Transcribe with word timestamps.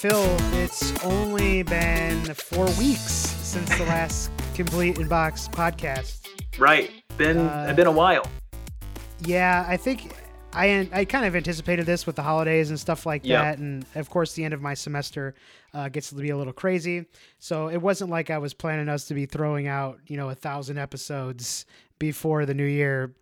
Phil, 0.00 0.36
it's 0.54 0.98
only 1.04 1.62
been 1.62 2.24
four 2.34 2.64
weeks 2.78 3.02
since 3.02 3.68
the 3.76 3.84
last 3.84 4.30
complete 4.54 4.96
inbox 4.96 5.50
podcast. 5.50 6.26
Right. 6.58 6.90
Been 7.18 7.36
Uh, 7.36 7.70
been 7.76 7.86
a 7.86 7.92
while. 7.92 8.26
Yeah, 9.20 9.62
I 9.68 9.76
think 9.76 10.12
I 10.54 10.88
I 10.90 11.04
kind 11.04 11.26
of 11.26 11.36
anticipated 11.36 11.84
this 11.84 12.06
with 12.06 12.16
the 12.16 12.22
holidays 12.22 12.70
and 12.70 12.80
stuff 12.80 13.04
like 13.04 13.26
Yep. 13.26 13.42
that, 13.42 13.58
and 13.58 13.84
of 13.94 14.08
course 14.08 14.32
the 14.32 14.42
end 14.42 14.54
of 14.54 14.62
my 14.62 14.72
semester 14.72 15.34
uh, 15.74 15.90
gets 15.90 16.08
to 16.08 16.14
be 16.14 16.30
a 16.30 16.36
little 16.36 16.54
crazy. 16.54 17.04
So 17.38 17.68
it 17.68 17.76
wasn't 17.82 18.08
like 18.08 18.30
I 18.30 18.38
was 18.38 18.54
planning 18.54 18.88
us 18.88 19.04
to 19.08 19.14
be 19.14 19.26
throwing 19.26 19.66
out 19.68 19.98
you 20.06 20.16
know 20.16 20.30
a 20.30 20.34
thousand 20.34 20.78
episodes 20.78 21.66
before 21.98 22.46
the 22.46 22.54
new 22.54 22.64
year. 22.64 23.12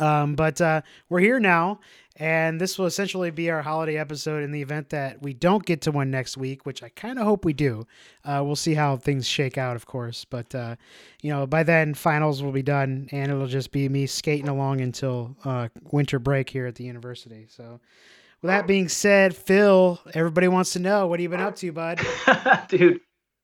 Um, 0.00 0.34
but 0.34 0.60
uh, 0.60 0.82
we're 1.08 1.20
here 1.20 1.40
now, 1.40 1.80
and 2.16 2.60
this 2.60 2.78
will 2.78 2.86
essentially 2.86 3.30
be 3.30 3.50
our 3.50 3.62
holiday 3.62 3.98
episode 3.98 4.42
in 4.42 4.50
the 4.50 4.62
event 4.62 4.90
that 4.90 5.20
we 5.22 5.34
don't 5.34 5.64
get 5.64 5.82
to 5.82 5.92
one 5.92 6.10
next 6.10 6.36
week, 6.36 6.64
which 6.64 6.82
I 6.82 6.88
kind 6.90 7.18
of 7.18 7.24
hope 7.24 7.44
we 7.44 7.52
do. 7.52 7.86
Uh, 8.24 8.42
we'll 8.44 8.56
see 8.56 8.74
how 8.74 8.96
things 8.96 9.28
shake 9.28 9.58
out, 9.58 9.76
of 9.76 9.86
course. 9.86 10.24
But 10.24 10.54
uh, 10.54 10.76
you 11.22 11.30
know, 11.30 11.46
by 11.46 11.62
then 11.62 11.94
finals 11.94 12.42
will 12.42 12.52
be 12.52 12.62
done, 12.62 13.08
and 13.12 13.30
it'll 13.30 13.46
just 13.46 13.70
be 13.70 13.88
me 13.88 14.06
skating 14.06 14.48
along 14.48 14.80
until 14.80 15.36
uh, 15.44 15.68
winter 15.92 16.18
break 16.18 16.48
here 16.48 16.66
at 16.66 16.74
the 16.74 16.84
university. 16.84 17.46
So, 17.50 17.80
with 18.42 18.48
that 18.48 18.66
being 18.66 18.88
said, 18.88 19.36
Phil, 19.36 20.00
everybody 20.14 20.48
wants 20.48 20.72
to 20.72 20.78
know 20.78 21.06
what 21.06 21.20
have 21.20 21.22
you 21.22 21.28
been 21.28 21.40
up 21.40 21.56
to, 21.56 21.72
bud? 21.72 22.00
Dude. 22.68 23.00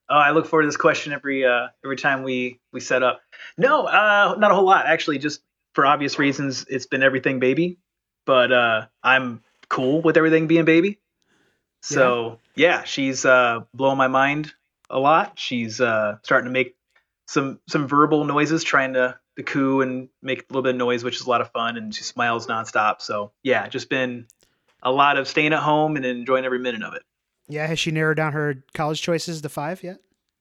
Oh, 0.09 0.17
I 0.17 0.33
look 0.33 0.47
forward 0.47 0.65
to 0.65 0.69
this 0.69 0.77
question 0.77 1.13
every 1.13 1.45
uh 1.45 1.69
every 1.85 1.97
time 1.97 2.23
we 2.23 2.61
we 2.73 2.81
set 2.81 3.03
up. 3.03 3.23
No, 3.57 3.87
uh 3.87 4.35
not 4.39 4.51
a 4.51 4.55
whole 4.55 4.67
lot 4.67 4.87
actually, 4.87 5.19
just 5.19 5.41
for 5.75 5.87
obvious 5.87 6.19
reasons 6.19 6.67
it's 6.69 6.87
been 6.87 7.03
everything 7.03 7.41
baby, 7.41 7.79
but 8.27 8.53
uh 8.53 8.87
I'm 9.03 9.43
cool 9.69 10.03
with 10.03 10.17
everything 10.17 10.47
being 10.47 10.65
baby. 10.65 10.99
So, 11.83 12.39
yeah, 12.55 12.85
she's 12.85 13.25
uh 13.25 13.61
blowing 13.75 13.99
my 13.99 14.09
mind 14.09 14.53
a 14.89 14.99
lot. 14.99 15.39
She's 15.39 15.81
uh 15.81 16.19
starting 16.23 16.47
to 16.47 16.53
make 16.53 16.77
some 17.27 17.59
some 17.69 17.89
verbal 17.89 18.25
noises 18.25 18.63
trying 18.63 18.95
to 18.95 19.19
to 19.37 19.43
coo 19.43 19.81
and 19.81 20.09
make 20.23 20.41
a 20.41 20.45
little 20.51 20.63
bit 20.63 20.71
of 20.71 20.77
noise, 20.77 21.03
which 21.03 21.17
is 21.17 21.27
a 21.27 21.31
lot 21.31 21.41
of 21.41 21.51
fun 21.53 21.77
and 21.77 21.95
she 21.95 22.05
smiles 22.05 22.47
nonstop. 22.47 23.01
So, 23.01 23.33
yeah, 23.43 23.67
just 23.69 23.89
been 23.89 24.27
a 24.83 24.93
lot 24.93 25.17
of 25.17 25.27
staying 25.27 25.53
at 25.53 25.61
home 25.61 25.97
and 25.97 26.05
enjoying 26.05 26.45
every 26.45 26.59
minute 26.59 26.83
of 26.83 26.95
it. 26.95 27.03
Yeah, 27.49 27.67
has 27.67 27.79
she 27.79 27.91
narrowed 27.91 28.17
down 28.17 28.33
her 28.33 28.63
college 28.75 29.03
choices 29.03 29.41
to 29.41 29.49
five 29.49 29.83
yet? 29.83 29.99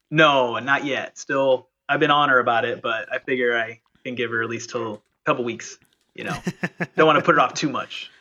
No, 0.09 0.59
not 0.59 0.85
yet. 0.85 1.17
Still, 1.17 1.69
I've 1.87 1.99
been 1.99 2.11
on 2.11 2.29
her 2.29 2.39
about 2.39 2.65
it, 2.65 2.81
but 2.81 3.11
I 3.11 3.19
figure 3.19 3.57
I 3.57 3.81
can 4.03 4.15
give 4.15 4.31
her 4.31 4.43
at 4.43 4.49
least 4.49 4.69
till 4.69 5.01
couple 5.25 5.43
weeks. 5.43 5.77
You 6.15 6.25
know, 6.25 6.37
don't 6.97 7.07
want 7.07 7.17
to 7.19 7.23
put 7.23 7.35
it 7.35 7.39
off 7.39 7.53
too 7.53 7.69
much. 7.69 8.09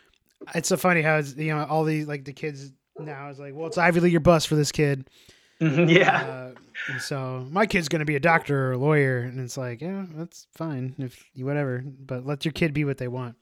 It's 0.54 0.70
so 0.70 0.78
funny 0.78 1.02
how 1.02 1.16
it's, 1.18 1.36
you 1.36 1.54
know 1.54 1.66
all 1.68 1.84
these 1.84 2.06
like 2.08 2.24
the 2.24 2.32
kids 2.32 2.72
now 2.98 3.28
is 3.28 3.38
like, 3.38 3.52
well, 3.54 3.66
it's 3.66 3.76
Ivy 3.76 4.00
League 4.00 4.14
or 4.14 4.20
bust 4.20 4.48
for 4.48 4.54
this 4.54 4.72
kid. 4.72 5.06
yeah, 5.60 6.22
Uh, 6.22 6.50
and 6.90 7.00
so 7.02 7.46
my 7.50 7.66
kid's 7.66 7.90
gonna 7.90 8.06
be 8.06 8.16
a 8.16 8.20
doctor 8.20 8.68
or 8.68 8.72
a 8.72 8.78
lawyer, 8.78 9.18
and 9.18 9.38
it's 9.38 9.58
like, 9.58 9.82
yeah, 9.82 10.06
that's 10.14 10.46
fine 10.54 10.94
if 10.98 11.22
you 11.34 11.44
whatever, 11.44 11.84
but 11.84 12.24
let 12.24 12.46
your 12.46 12.52
kid 12.52 12.72
be 12.72 12.86
what 12.86 12.96
they 12.96 13.06
want. 13.08 13.36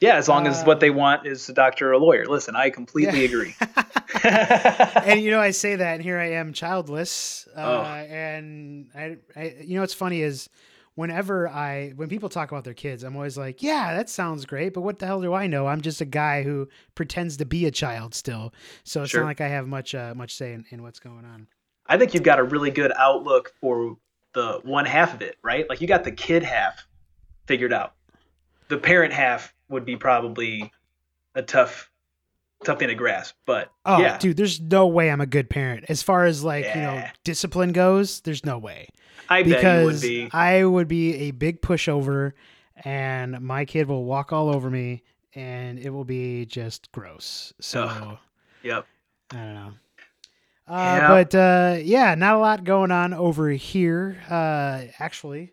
yeah. 0.00 0.14
As 0.14 0.28
long 0.28 0.46
as 0.46 0.62
what 0.62 0.78
they 0.78 0.90
want 0.90 1.26
is 1.26 1.48
a 1.48 1.52
doctor 1.52 1.88
or 1.88 1.92
a 1.94 1.98
lawyer. 1.98 2.24
Listen, 2.26 2.54
I 2.54 2.70
completely 2.70 3.18
Yeah. 3.20 3.24
agree. 3.26 3.54
and 4.24 5.20
you 5.20 5.30
know, 5.32 5.40
I 5.40 5.50
say 5.50 5.74
that, 5.74 5.94
and 5.94 6.02
here 6.04 6.18
I 6.18 6.32
am, 6.34 6.52
childless. 6.52 7.48
Uh, 7.56 7.60
Oh. 7.60 7.82
And 7.82 8.90
I, 8.94 9.16
I, 9.34 9.56
you 9.60 9.74
know, 9.74 9.80
what's 9.80 9.94
funny 9.94 10.22
is 10.22 10.48
whenever 10.94 11.48
I, 11.48 11.90
when 11.96 12.08
people 12.08 12.28
talk 12.28 12.50
about 12.52 12.64
their 12.64 12.74
kids, 12.74 13.02
I'm 13.02 13.16
always 13.16 13.36
like, 13.38 13.62
yeah, 13.62 13.94
that 13.96 14.10
sounds 14.10 14.44
great, 14.46 14.74
but 14.74 14.82
what 14.82 14.98
the 14.98 15.06
hell 15.06 15.20
do 15.22 15.32
I 15.32 15.46
know? 15.46 15.66
I'm 15.66 15.80
just 15.80 16.00
a 16.00 16.04
guy 16.04 16.42
who 16.42 16.68
pretends 16.94 17.36
to 17.38 17.44
be 17.44 17.66
a 17.66 17.70
child 17.70 18.14
still, 18.14 18.52
so 18.84 19.02
it's 19.02 19.10
Sure. 19.10 19.20
not 19.20 19.26
like 19.26 19.40
I 19.40 19.48
have 19.48 19.66
much, 19.66 19.94
uh, 19.94 20.14
much 20.16 20.34
say 20.34 20.52
in, 20.52 20.64
in 20.70 20.82
what's 20.82 21.00
going 21.00 21.24
on. 21.24 21.46
I 21.86 21.98
think 21.98 22.14
you've 22.14 22.22
got 22.22 22.38
a 22.38 22.44
really 22.44 22.70
good 22.70 22.92
outlook 22.96 23.52
for 23.60 23.96
the 24.34 24.60
one 24.64 24.84
half 24.86 25.14
of 25.14 25.22
it, 25.22 25.36
right? 25.42 25.68
Like 25.68 25.80
you 25.80 25.86
got 25.88 26.04
the 26.04 26.12
kid 26.12 26.42
half 26.42 26.86
figured 27.46 27.72
out. 27.72 27.94
The 28.68 28.78
parent 28.78 29.12
half 29.12 29.52
would 29.68 29.84
be 29.84 29.96
probably 29.96 30.72
a 31.34 31.42
tough, 31.42 31.90
tough 32.64 32.78
thing 32.78 32.88
to 32.88 32.94
grasp. 32.94 33.34
But 33.44 33.70
Oh, 33.84 34.00
yeah, 34.00 34.16
dude, 34.18 34.36
there's 34.36 34.60
no 34.60 34.86
way 34.86 35.10
I'm 35.10 35.20
a 35.20 35.26
good 35.26 35.50
parent. 35.50 35.86
As 35.88 36.02
far 36.02 36.24
as 36.24 36.44
like, 36.44 36.64
you 36.66 36.80
know, 36.80 37.04
discipline 37.24 37.72
goes, 37.72 38.20
there's 38.20 38.44
no 38.44 38.56
way. 38.58 38.88
I 39.28 39.42
bet 39.42 39.62
you 39.62 39.84
would 39.84 39.92
Because 39.92 40.02
be. 40.02 40.28
I 40.32 40.64
would 40.64 40.88
be 40.88 41.14
a 41.14 41.30
big 41.30 41.60
pushover 41.62 42.32
and 42.84 43.40
my 43.40 43.64
kid 43.64 43.88
will 43.88 44.04
walk 44.04 44.32
all 44.32 44.48
over 44.48 44.68
me 44.70 45.02
and 45.34 45.78
it 45.78 45.90
will 45.90 46.04
be 46.04 46.44
just 46.46 46.90
gross. 46.92 47.52
So 47.60 47.84
Ugh. 47.84 48.18
Yep. 48.62 48.86
I 49.32 49.36
don't 49.36 49.54
know. 49.54 49.72
Uh. 50.68 51.08
But 51.08 51.34
uh, 51.34 51.76
yeah, 51.82 52.14
not 52.14 52.34
a 52.34 52.38
lot 52.38 52.64
going 52.64 52.90
on 52.90 53.12
over 53.14 53.48
here. 53.50 54.18
Uh, 54.30 54.82
actually, 54.98 55.52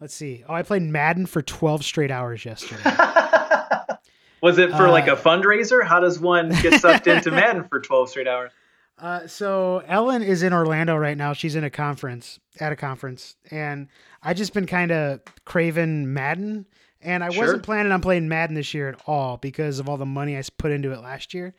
let's 0.00 0.14
see. 0.14 0.42
Oh, 0.48 0.54
I 0.54 0.62
played 0.62 0.82
Madden 0.82 1.26
for 1.26 1.40
12 1.42 1.84
straight 1.84 2.10
hours 2.10 2.44
yesterday. 2.44 2.82
Was 4.42 4.56
it 4.58 4.70
for 4.70 4.88
like 4.88 5.06
Uh, 5.06 5.12
a 5.12 5.16
fundraiser? 5.16 5.84
How 5.84 6.00
does 6.00 6.18
one 6.18 6.48
get 6.62 6.80
sucked 6.80 7.06
into 7.06 7.30
Madden 7.30 7.64
for 7.68 7.78
12 7.80 8.08
straight 8.10 8.26
hours? 8.26 8.52
Uh, 9.00 9.26
so 9.26 9.82
Ellen 9.86 10.22
is 10.22 10.42
in 10.42 10.52
Orlando 10.52 10.94
right 10.96 11.16
now. 11.16 11.32
She's 11.32 11.54
in 11.56 11.64
a 11.64 11.70
conference 11.70 12.38
at 12.58 12.70
a 12.72 12.76
conference, 12.76 13.36
and 13.50 13.88
I 14.22 14.34
just 14.34 14.52
been 14.52 14.66
kind 14.66 14.92
of 14.92 15.20
craving 15.46 16.12
Madden, 16.12 16.66
and 17.00 17.24
I 17.24 17.30
Sure. 17.30 17.44
wasn't 17.44 17.62
planning 17.62 17.92
on 17.92 18.02
playing 18.02 18.28
Madden 18.28 18.54
this 18.54 18.74
year 18.74 18.90
at 18.90 19.00
all 19.06 19.38
because 19.38 19.78
of 19.78 19.88
all 19.88 19.96
the 19.96 20.04
money 20.04 20.36
I 20.36 20.42
put 20.58 20.70
into 20.70 20.92
it 20.92 21.00
last 21.00 21.32
year. 21.32 21.54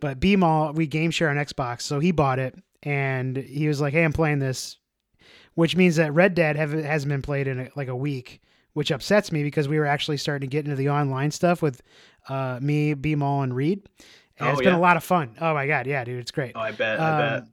But 0.00 0.18
B 0.18 0.34
Mall, 0.36 0.72
we 0.72 0.86
game 0.86 1.10
share 1.10 1.28
on 1.28 1.36
Xbox, 1.36 1.82
so 1.82 2.00
he 2.00 2.10
bought 2.10 2.38
it, 2.38 2.54
and 2.82 3.36
he 3.36 3.68
was 3.68 3.80
like, 3.80 3.92
"Hey, 3.92 4.04
I'm 4.04 4.12
playing 4.14 4.38
this," 4.38 4.78
which 5.54 5.76
means 5.76 5.96
that 5.96 6.14
Red 6.14 6.34
Dead 6.34 6.56
have, 6.56 6.72
hasn't 6.72 7.10
been 7.10 7.20
played 7.22 7.48
in 7.48 7.60
a, 7.60 7.68
like 7.76 7.88
a 7.88 7.96
week, 7.96 8.40
which 8.72 8.90
upsets 8.90 9.30
me 9.30 9.42
because 9.42 9.68
we 9.68 9.78
were 9.78 9.84
actually 9.86 10.16
starting 10.16 10.48
to 10.48 10.50
get 10.50 10.64
into 10.64 10.76
the 10.76 10.88
online 10.88 11.32
stuff 11.32 11.60
with 11.60 11.82
uh, 12.28 12.58
me, 12.62 12.94
B 12.94 13.14
Mall, 13.14 13.42
and 13.42 13.54
Reed. 13.54 13.82
Oh, 14.40 14.50
it's 14.50 14.60
been 14.60 14.74
a 14.74 14.80
lot 14.80 14.96
of 14.96 15.04
fun. 15.04 15.36
Oh 15.40 15.54
my 15.54 15.66
god, 15.66 15.86
yeah, 15.86 16.04
dude, 16.04 16.20
it's 16.20 16.30
great. 16.30 16.52
Oh, 16.54 16.60
I 16.60 16.72
bet. 16.72 17.00
I 17.00 17.18
bet. 17.18 17.42
Um, 17.42 17.52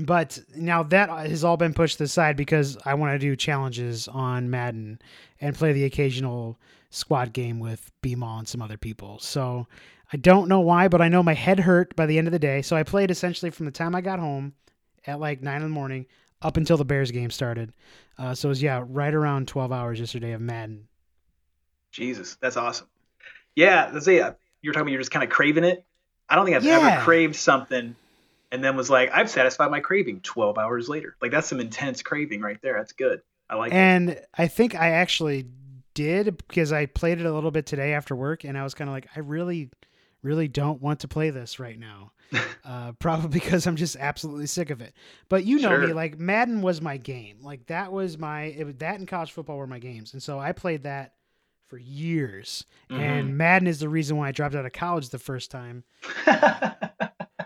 but 0.00 0.38
now 0.56 0.82
that 0.84 1.10
has 1.10 1.44
all 1.44 1.56
been 1.56 1.74
pushed 1.74 2.00
aside 2.00 2.36
because 2.36 2.78
I 2.86 2.94
want 2.94 3.12
to 3.12 3.18
do 3.18 3.36
challenges 3.36 4.08
on 4.08 4.48
Madden 4.48 5.00
and 5.40 5.54
play 5.54 5.72
the 5.72 5.84
occasional 5.84 6.58
squad 6.90 7.32
game 7.32 7.58
with 7.58 7.90
BMall 8.02 8.38
and 8.38 8.48
some 8.48 8.62
other 8.62 8.78
people. 8.78 9.18
So 9.18 9.66
I 10.12 10.16
don't 10.16 10.48
know 10.48 10.60
why, 10.60 10.88
but 10.88 11.02
I 11.02 11.08
know 11.08 11.22
my 11.22 11.34
head 11.34 11.60
hurt 11.60 11.94
by 11.94 12.06
the 12.06 12.16
end 12.16 12.26
of 12.26 12.32
the 12.32 12.38
day. 12.38 12.62
So 12.62 12.74
I 12.74 12.82
played 12.82 13.10
essentially 13.10 13.50
from 13.50 13.66
the 13.66 13.72
time 13.72 13.94
I 13.94 14.00
got 14.00 14.18
home 14.18 14.54
at 15.06 15.20
like 15.20 15.42
nine 15.42 15.56
in 15.56 15.62
the 15.62 15.68
morning 15.68 16.06
up 16.40 16.56
until 16.56 16.76
the 16.76 16.84
Bears 16.84 17.10
game 17.10 17.30
started. 17.30 17.72
Uh, 18.18 18.34
so 18.34 18.48
it 18.48 18.50
was 18.50 18.62
yeah, 18.62 18.84
right 18.86 19.12
around 19.14 19.48
twelve 19.48 19.72
hours 19.72 20.00
yesterday 20.00 20.32
of 20.32 20.40
Madden. 20.40 20.88
Jesus, 21.90 22.36
that's 22.40 22.56
awesome. 22.56 22.88
Yeah, 23.54 23.90
that's 23.90 24.08
it. 24.08 24.38
You're 24.62 24.72
talking 24.72 24.82
about 24.82 24.92
you're 24.92 25.00
just 25.00 25.10
kind 25.10 25.24
of 25.24 25.30
craving 25.30 25.64
it. 25.64 25.84
I 26.28 26.36
don't 26.36 26.44
think 26.44 26.56
I've 26.56 26.64
Yeah. 26.64 26.78
ever 26.78 27.04
craved 27.04 27.36
something 27.36 27.94
and 28.50 28.62
then 28.62 28.76
was 28.76 28.90
like, 28.90 29.10
I've 29.12 29.30
satisfied 29.30 29.70
my 29.70 29.80
craving 29.80 30.20
12 30.20 30.58
hours 30.58 30.88
later. 30.88 31.16
Like 31.20 31.30
that's 31.30 31.48
some 31.48 31.60
intense 31.60 32.02
craving 32.02 32.40
right 32.40 32.60
there. 32.62 32.74
That's 32.74 32.92
good. 32.92 33.22
I 33.50 33.56
like 33.56 33.72
it. 33.72 33.76
And 33.76 34.20
I 34.36 34.46
think 34.46 34.74
I 34.74 34.90
actually 34.90 35.46
did 35.94 36.36
because 36.48 36.72
I 36.72 36.86
played 36.86 37.20
it 37.20 37.26
a 37.26 37.32
little 37.32 37.50
bit 37.50 37.66
today 37.66 37.92
after 37.92 38.16
work, 38.16 38.44
and 38.44 38.56
I 38.56 38.62
was 38.64 38.74
kind 38.74 38.88
of 38.88 38.94
like, 38.94 39.08
I 39.16 39.20
really, 39.20 39.70
really 40.22 40.48
don't 40.48 40.80
want 40.80 41.00
to 41.00 41.08
play 41.08 41.30
this 41.30 41.58
right 41.58 41.78
now. 41.78 42.12
uh, 42.64 42.92
probably 42.92 43.28
because 43.40 43.66
I'm 43.66 43.76
just 43.76 43.96
absolutely 43.96 44.46
sick 44.46 44.70
of 44.70 44.80
it. 44.80 44.94
But 45.28 45.44
you 45.44 45.58
know 45.58 45.78
me, 45.78 45.92
like 45.92 46.18
Madden 46.18 46.62
was 46.62 46.80
my 46.80 46.96
game. 46.96 47.38
Like 47.42 47.66
that 47.66 47.92
was 47.92 48.16
my 48.16 48.44
it 48.44 48.64
was, 48.64 48.74
that 48.76 48.98
and 48.98 49.06
college 49.08 49.32
football 49.32 49.58
were 49.58 49.66
my 49.66 49.78
games, 49.78 50.14
and 50.14 50.22
so 50.22 50.38
I 50.38 50.52
played 50.52 50.84
that 50.84 51.14
for 51.72 51.78
years. 51.78 52.66
Mm-hmm. 52.90 53.00
And 53.00 53.38
Madden 53.38 53.66
is 53.66 53.80
the 53.80 53.88
reason 53.88 54.18
why 54.18 54.28
I 54.28 54.32
dropped 54.32 54.54
out 54.54 54.66
of 54.66 54.74
college 54.74 55.08
the 55.08 55.18
first 55.18 55.50
time. 55.50 55.84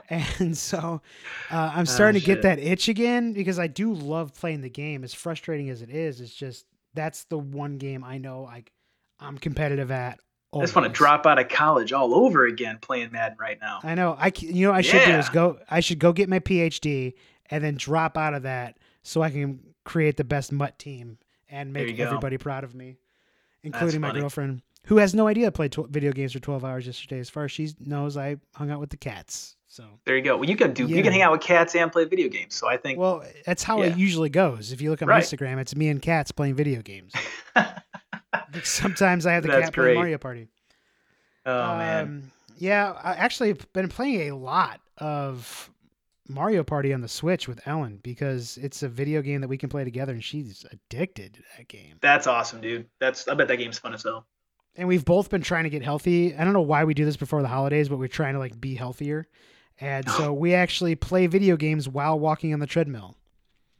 And 0.08 0.56
so 0.56 1.02
uh, 1.50 1.72
I'm 1.74 1.84
starting 1.84 2.20
to 2.20 2.24
get 2.24 2.42
that 2.42 2.60
itch 2.60 2.86
again 2.86 3.32
because 3.32 3.58
I 3.58 3.66
do 3.66 3.92
love 3.92 4.32
playing 4.34 4.60
the 4.60 4.70
game. 4.70 5.02
As 5.02 5.12
frustrating 5.12 5.68
as 5.68 5.82
it 5.82 5.90
is, 5.90 6.20
it's 6.20 6.32
just 6.32 6.64
that's 6.94 7.24
the 7.24 7.38
one 7.38 7.76
game 7.78 8.04
I 8.04 8.18
know 8.18 8.42
like 8.42 8.70
I'm 9.18 9.36
competitive 9.36 9.90
at. 9.90 10.20
I 10.54 10.60
just 10.60 10.76
want 10.76 10.86
to 10.86 10.92
drop 10.92 11.26
out 11.26 11.40
of 11.40 11.48
college 11.48 11.92
all 11.92 12.14
over 12.14 12.46
again 12.46 12.78
playing 12.80 13.10
Madden 13.10 13.36
right 13.40 13.58
now. 13.60 13.80
I 13.82 13.96
know. 13.96 14.16
I 14.16 14.30
you 14.38 14.66
know 14.66 14.70
what 14.70 14.78
I 14.78 14.82
should 14.82 15.04
do 15.04 15.12
is 15.12 15.28
go. 15.28 15.58
I 15.68 15.80
should 15.80 15.98
go 15.98 16.12
get 16.12 16.28
my 16.28 16.38
PhD 16.38 17.14
and 17.50 17.64
then 17.64 17.74
drop 17.74 18.16
out 18.16 18.32
of 18.32 18.44
that 18.44 18.78
so 19.02 19.22
I 19.22 19.30
can 19.30 19.58
create 19.84 20.16
the 20.16 20.24
best 20.24 20.52
MUT 20.52 20.78
team 20.78 21.18
and 21.48 21.72
make 21.72 21.88
you 21.88 21.94
go. 21.94 22.04
everybody 22.04 22.38
proud 22.38 22.64
of 22.64 22.76
me, 22.76 22.96
including 23.62 24.00
my 24.00 24.12
girlfriend, 24.12 24.62
who 24.86 24.98
has 24.98 25.14
no 25.14 25.26
idea 25.26 25.46
I 25.48 25.50
played 25.50 25.72
tw- 25.72 25.88
video 25.88 26.12
games 26.12 26.32
for 26.32 26.38
12 26.40 26.64
hours 26.64 26.86
yesterday. 26.86 27.18
As 27.18 27.28
far 27.30 27.44
as 27.44 27.52
she 27.52 27.70
knows, 27.80 28.16
I 28.16 28.36
hung 28.54 28.70
out 28.70 28.80
with 28.80 28.90
the 28.90 28.96
cats. 28.96 29.56
So 29.68 29.84
There 30.04 30.16
you 30.16 30.22
go. 30.22 30.36
Well, 30.36 30.48
you 30.48 30.56
can 30.56 30.72
do. 30.72 30.86
You 30.86 31.02
can 31.02 31.12
hang 31.12 31.22
out 31.22 31.32
with 31.32 31.40
cats 31.40 31.74
and 31.74 31.90
play 31.92 32.04
video 32.04 32.28
games. 32.28 32.54
So 32.54 32.68
I 32.68 32.76
think. 32.76 32.98
Well, 32.98 33.24
that's 33.44 33.62
how 33.62 33.82
it 33.82 33.96
usually 33.98 34.30
goes. 34.30 34.72
If 34.72 34.80
you 34.80 34.90
look 34.90 35.02
on 35.02 35.08
Right. 35.08 35.22
Instagram, 35.22 35.58
it's 35.58 35.74
me 35.76 35.88
and 35.88 36.00
cats 36.00 36.30
playing 36.32 36.54
video 36.54 36.80
games. 36.82 37.12
Sometimes 38.62 39.26
I 39.26 39.32
have 39.32 39.42
the 39.42 39.48
That's 39.48 39.64
cat 39.66 39.74
playing 39.74 39.86
great. 39.88 39.94
Mario 39.96 40.18
Party. 40.18 40.48
oh 41.44 41.76
man. 41.76 42.04
Um, 42.04 42.22
Yeah, 42.58 42.92
I 43.02 43.14
actually 43.14 43.48
have 43.48 43.70
been 43.72 43.88
playing 43.88 44.30
a 44.30 44.36
lot 44.36 44.80
of 44.98 45.70
Mario 46.28 46.62
Party 46.64 46.92
on 46.92 47.00
the 47.00 47.08
Switch 47.08 47.48
with 47.48 47.60
Ellen 47.66 48.00
because 48.02 48.56
it's 48.58 48.82
a 48.82 48.88
video 48.88 49.22
game 49.22 49.40
that 49.40 49.48
we 49.48 49.58
can 49.58 49.68
play 49.68 49.84
together, 49.84 50.12
and 50.12 50.22
she's 50.24 50.64
addicted 50.72 51.34
to 51.34 51.42
that 51.56 51.68
game. 51.68 51.96
That's 52.00 52.26
awesome, 52.26 52.60
dude. 52.60 52.86
That's 52.98 53.28
I 53.28 53.34
bet 53.34 53.48
that 53.48 53.56
game's 53.56 53.78
fun 53.78 53.94
as 53.94 54.02
hell. 54.02 54.26
And 54.76 54.86
we've 54.88 55.04
both 55.04 55.30
been 55.30 55.42
trying 55.42 55.64
to 55.64 55.70
get 55.70 55.82
healthy. 55.82 56.34
I 56.34 56.44
don't 56.44 56.52
know 56.52 56.60
why 56.60 56.84
we 56.84 56.92
do 56.94 57.04
this 57.04 57.16
before 57.16 57.42
the 57.42 57.48
holidays, 57.48 57.88
but 57.88 57.98
we're 57.98 58.08
trying 58.08 58.34
to 58.34 58.38
like 58.40 58.60
be 58.60 58.74
healthier. 58.74 59.26
And 59.80 60.08
so 60.10 60.32
we 60.34 60.54
actually 60.54 60.94
play 60.96 61.26
video 61.26 61.56
games 61.56 61.88
while 61.88 62.18
walking 62.18 62.52
on 62.52 62.60
the 62.60 62.66
treadmill. 62.66 63.16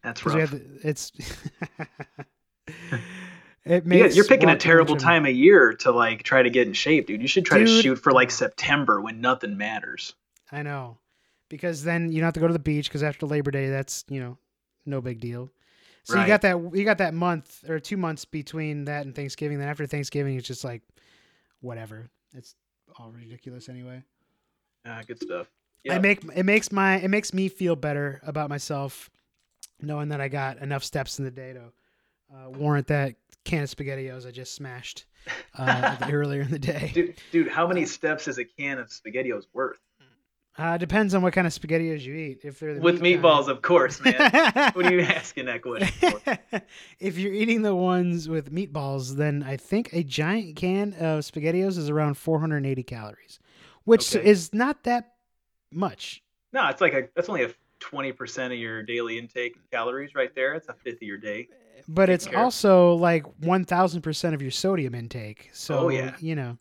That's 0.03 0.25
right. 0.25 0.35
we 0.35 0.41
rough. 0.41 0.51
have 0.51 0.61
the, 0.61 0.89
it's 0.89 1.13
it 3.65 3.85
Yeah, 3.95 4.03
makes 4.03 4.17
you're 4.17 4.25
picking 4.25 4.49
a 4.49 4.53
walking 4.53 4.53
on 4.53 4.55
the 4.57 4.63
terrible 4.63 4.97
time 4.97 5.27
of 5.27 5.35
year 5.35 5.73
to 5.75 5.91
like 5.91 6.23
try 6.23 6.43
to 6.43 6.51
get 6.51 6.67
in 6.67 6.73
shape, 6.73 7.07
dude. 7.09 7.21
You 7.21 7.29
should 7.29 7.45
try 7.45 7.59
to 7.59 7.67
shoot 7.67 7.97
for 7.97 8.13
like 8.13 8.31
September 8.31 9.01
when 9.01 9.21
nothing 9.21 9.57
matters. 9.57 10.15
I 10.53 10.63
know, 10.63 10.99
because 11.49 11.83
then 11.85 12.13
you 12.13 12.21
don't 12.21 12.27
have 12.27 12.35
to 12.35 12.41
go 12.41 12.47
to 12.47 12.53
the 12.53 12.59
beach 12.59 12.89
because 12.89 13.03
after 13.03 13.27
Labor 13.27 13.51
Day, 13.51 13.69
that's 13.69 14.05
you 14.09 14.21
know, 14.21 14.39
no 14.85 15.01
big 15.01 15.21
deal. 15.21 15.51
So 16.05 16.21
you 16.21 16.27
got 16.27 16.43
that 16.43 16.75
you 16.75 16.85
got 16.85 16.99
that 16.99 17.15
month 17.15 17.69
or 17.69 17.81
two 17.81 17.97
months 17.97 18.25
between 18.25 18.85
that 18.85 19.05
and 19.07 19.15
Thanksgiving. 19.15 19.59
Then 19.59 19.69
after 19.69 19.87
Thanksgiving, 19.87 20.37
it's 20.37 20.47
just 20.47 20.63
like 20.63 20.83
whatever. 21.61 22.09
It's 22.33 22.55
all 22.97 23.11
ridiculous 23.11 23.69
anyway. 23.69 24.03
Ah, 24.87 25.03
good 25.07 25.21
stuff. 25.21 25.49
I 25.89 25.95
Yeah. 25.95 25.99
make 25.99 26.23
it 26.35 26.45
makes 26.45 26.71
my 26.71 27.01
it 27.01 27.09
makes 27.09 27.35
me 27.35 27.49
feel 27.49 27.75
better 27.75 28.21
about 28.25 28.49
myself 28.49 29.11
knowing 29.81 30.11
that 30.11 30.21
I 30.21 30.29
got 30.29 30.59
enough 30.59 30.85
steps 30.85 31.19
in 31.19 31.25
the 31.25 31.31
day 31.31 31.53
to 31.55 31.73
uh, 32.33 32.51
warrant 32.51 32.87
that 32.89 33.17
can 33.45 33.65
of 33.65 33.69
spaghettios 33.71 34.27
I 34.27 34.31
just 34.31 34.55
smashed 34.55 35.07
uh, 35.59 35.97
earlier 36.11 36.43
in 36.43 36.51
the 36.51 36.59
day. 36.59 36.93
Dude, 36.95 37.15
dude, 37.31 37.49
how 37.49 37.67
many 37.67 37.85
steps 37.85 38.27
is 38.29 38.39
a 38.39 38.45
can 38.45 38.79
of 38.79 38.89
SpaghettiOs 38.89 39.47
worth? 39.53 39.79
Uh, 40.59 40.79
depends 40.79 41.15
on 41.15 41.21
what 41.21 41.35
kind 41.35 41.47
of 41.47 41.53
spaghettios 41.53 42.01
you 42.01 42.15
eat. 42.15 42.41
If 42.43 42.61
they're 42.61 42.75
the 42.75 42.81
With 42.81 43.03
meat 43.03 43.21
meatballs, 43.21 43.49
of 43.49 43.61
course, 43.61 44.01
man. 44.03 44.15
what 44.73 44.87
are 44.87 44.93
you 44.93 45.03
asking 45.03 45.47
that 45.47 45.61
question 45.61 45.89
for? 46.21 46.39
if 46.99 47.19
you're 47.19 47.33
eating 47.35 47.61
the 47.63 47.75
ones 47.75 48.27
with 48.29 48.51
meatballs, 48.51 49.17
then 49.17 49.43
I 49.43 49.59
think 49.59 49.91
a 49.93 50.03
giant 50.03 50.57
can 50.57 50.95
of 50.95 51.21
SpaghettiOs 51.21 51.77
is 51.77 51.91
around 51.91 52.15
480 52.17 52.83
calories, 52.85 53.39
which 53.85 54.17
Okay. 54.17 54.27
is 54.27 54.55
not 54.55 54.85
that 54.85 55.13
much. 55.71 56.23
No, 56.53 56.67
it's 56.69 56.81
like 56.81 56.95
a 56.95 57.09
that's 57.15 57.29
only 57.29 57.43
a 57.45 57.51
twenty 57.79 58.13
percent 58.13 58.53
of 58.55 58.59
your 58.59 58.83
daily 58.83 59.19
intake 59.19 59.57
calories 59.71 60.15
right 60.15 60.35
there. 60.35 60.55
It's 60.55 60.69
a 60.71 60.73
fifth 60.75 60.97
of 60.97 61.03
your 61.03 61.19
day. 61.19 61.49
But 61.87 62.07
Take 62.07 62.15
it's 62.15 62.27
care. 62.29 62.39
also 62.39 62.95
like 62.95 63.25
1,000% 63.43 64.35
of 64.35 64.41
your 64.43 64.51
sodium 64.51 64.95
intake. 64.95 65.51
So, 65.53 65.79
Oh, 65.81 65.89
yeah. 65.91 66.17
you 66.19 66.35
know, 66.35 66.57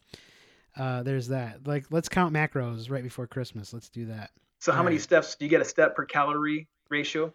uh, 0.78 1.04
there's 1.04 1.28
that. 1.30 1.66
Like, 1.68 1.86
let's 1.92 2.10
count 2.10 2.34
macros 2.34 2.90
right 2.90 3.04
before 3.04 3.28
Christmas. 3.28 3.74
Let's 3.74 3.90
do 3.90 4.06
that. 4.08 4.32
So 4.60 4.72
how 4.72 4.84
many 4.84 4.96
Alright. 4.96 5.02
steps 5.04 5.36
do 5.36 5.46
you 5.46 5.50
get 5.50 5.62
a 5.62 5.66
step 5.66 5.96
per 5.96 6.06
calorie 6.06 6.68
ratio? 6.90 7.34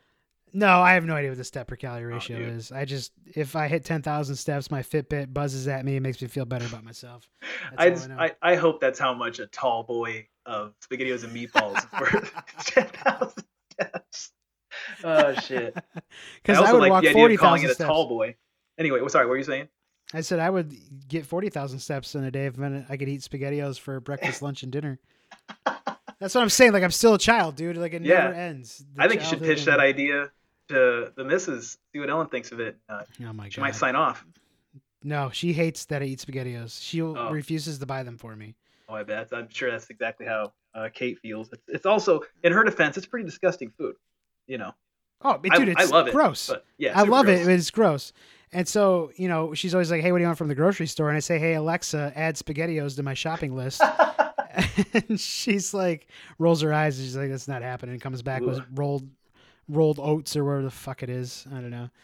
No, 0.52 0.80
I 0.80 0.94
have 0.94 1.04
no 1.04 1.14
idea 1.14 1.30
what 1.30 1.38
the 1.38 1.44
step 1.44 1.68
per 1.68 1.76
calorie 1.76 2.12
Oh, 2.12 2.16
ratio 2.16 2.38
dude. 2.38 2.48
is. 2.56 2.72
I 2.72 2.84
just, 2.84 3.12
if 3.36 3.54
I 3.54 3.68
hit 3.68 3.84
10,000 3.84 4.34
steps, 4.34 4.70
my 4.70 4.82
Fitbit 4.82 5.32
buzzes 5.32 5.68
at 5.68 5.84
me 5.84 5.96
and 5.96 6.02
makes 6.02 6.20
me 6.20 6.26
feel 6.26 6.44
better 6.44 6.66
about 6.66 6.82
myself. 6.82 7.28
I, 7.78 7.90
just, 7.90 8.08
know. 8.08 8.16
I, 8.18 8.32
I 8.42 8.56
hope 8.56 8.80
that's 8.80 8.98
how 8.98 9.14
much 9.14 9.38
a 9.38 9.46
tall 9.46 9.84
boy 9.84 10.26
of 10.46 10.74
spaghettios 10.80 11.22
and 11.22 11.34
meatballs 11.36 11.78
is 11.78 12.00
worth. 12.00 12.34
Ten 12.64 12.86
thousand 12.86 13.44
steps. 13.72 14.32
Oh 15.04 15.34
shit! 15.34 15.74
Because 16.42 16.58
I, 16.58 16.60
also 16.60 16.72
would 16.74 16.80
like 16.80 16.90
walk 16.90 17.02
the 17.04 17.10
idea 17.10 17.26
of 17.26 17.38
calling 17.38 17.60
40,000 17.62 17.64
it 17.64 17.70
a 17.70 17.74
steps. 17.74 17.88
tall 17.88 18.08
boy. 18.08 18.34
Anyway, 18.78 19.00
well, 19.00 19.08
sorry, 19.08 19.26
what 19.26 19.30
were 19.30 19.38
you 19.38 19.44
saying? 19.44 19.68
I 20.12 20.22
said 20.22 20.40
I 20.40 20.50
would 20.50 20.74
get 21.08 21.24
40,000 21.24 21.78
steps 21.78 22.14
in 22.14 22.24
a 22.24 22.30
day 22.30 22.46
if 22.46 22.58
I 22.58 22.96
could 22.96 23.08
eat 23.08 23.20
SpaghettiOs 23.20 23.78
for 23.78 24.00
breakfast, 24.00 24.42
lunch, 24.42 24.62
and 24.62 24.72
dinner. 24.72 24.98
That's 26.18 26.34
what 26.34 26.42
I'm 26.42 26.48
saying. 26.50 26.72
Like, 26.72 26.82
I'm 26.82 26.90
still 26.90 27.14
a 27.14 27.18
child, 27.18 27.56
dude. 27.56 27.76
Like, 27.76 27.94
it 27.94 28.02
Yeah. 28.02 28.24
never 28.24 28.34
ends. 28.34 28.84
The 28.94 29.02
I 29.04 29.08
think 29.08 29.20
you 29.22 29.26
should 29.26 29.40
pitch 29.40 29.64
that 29.66 29.80
idea 29.80 30.30
to 30.68 31.12
the 31.16 31.24
missus. 31.24 31.78
See 31.92 31.98
what 32.00 32.10
Ellen 32.10 32.28
thinks 32.28 32.52
of 32.52 32.60
it. 32.60 32.76
Uh, 32.88 33.02
Oh, 33.24 33.32
my 33.32 33.44
God. 33.44 33.52
she 33.52 33.60
might 33.60 33.74
sign 33.74 33.96
off. 33.96 34.24
No, 35.02 35.30
she 35.32 35.52
hates 35.54 35.86
that 35.86 36.02
I 36.02 36.06
eat 36.06 36.18
SpaghettiOs. 36.18 36.78
She 36.82 37.00
Oh. 37.00 37.30
refuses 37.30 37.78
to 37.78 37.86
buy 37.86 38.02
them 38.02 38.18
for 38.18 38.36
me. 38.36 38.54
Oh, 38.88 38.94
I 38.94 39.02
bet. 39.02 39.28
I'm 39.32 39.48
sure 39.48 39.70
that's 39.70 39.88
exactly 39.88 40.26
how 40.26 40.52
uh, 40.74 40.88
Kate 40.92 41.18
feels. 41.20 41.48
It's, 41.52 41.62
it's 41.68 41.86
also, 41.86 42.20
in 42.44 42.52
her 42.52 42.64
defense, 42.64 42.96
it's 42.96 43.06
pretty 43.06 43.24
disgusting 43.24 43.70
food. 43.78 43.94
You 44.46 44.58
know, 44.58 44.72
Oh, 45.22 45.40
I- 45.50 45.56
dude, 45.58 45.70
I 45.76 45.82
it's 45.82 45.90
love 45.90 46.08
it, 46.08 46.12
gross. 46.12 46.48
but 46.48 46.64
yeah, 46.78 46.98
I 46.98 47.02
love 47.04 47.26
gross. 47.26 47.40
it. 47.40 47.48
It's 47.48 47.70
gross. 47.70 48.12
And 48.52 48.66
so, 48.66 49.12
you 49.14 49.28
know, 49.28 49.54
she's 49.54 49.74
always 49.74 49.90
like, 49.90 50.02
"Hey, 50.02 50.10
what 50.10 50.18
do 50.18 50.22
you 50.22 50.28
want 50.28 50.38
from 50.38 50.48
the 50.48 50.54
grocery 50.54 50.86
store?" 50.86 51.08
And 51.08 51.16
I 51.16 51.20
say, 51.20 51.38
"Hey, 51.38 51.54
Alexa, 51.54 52.12
add 52.16 52.34
SpaghettiOs 52.34 52.96
to 52.96 53.02
my 53.02 53.14
shopping 53.14 53.54
list." 53.54 53.80
and 54.92 55.20
she's 55.20 55.72
like, 55.72 56.08
rolls 56.38 56.60
her 56.62 56.72
eyes. 56.72 56.98
And 56.98 57.06
she's 57.06 57.16
like, 57.16 57.30
"That's 57.30 57.46
not 57.48 57.62
happening." 57.62 57.92
And 57.92 58.02
comes 58.02 58.22
back 58.22 58.42
with 58.42 58.60
rolled, 58.74 59.08
rolled 59.68 60.00
oats 60.00 60.34
or 60.36 60.44
whatever 60.44 60.62
the 60.62 60.70
fuck 60.70 61.02
it 61.02 61.10
is. 61.10 61.46
I 61.52 61.60
don't 61.60 61.70
know. 61.70 61.90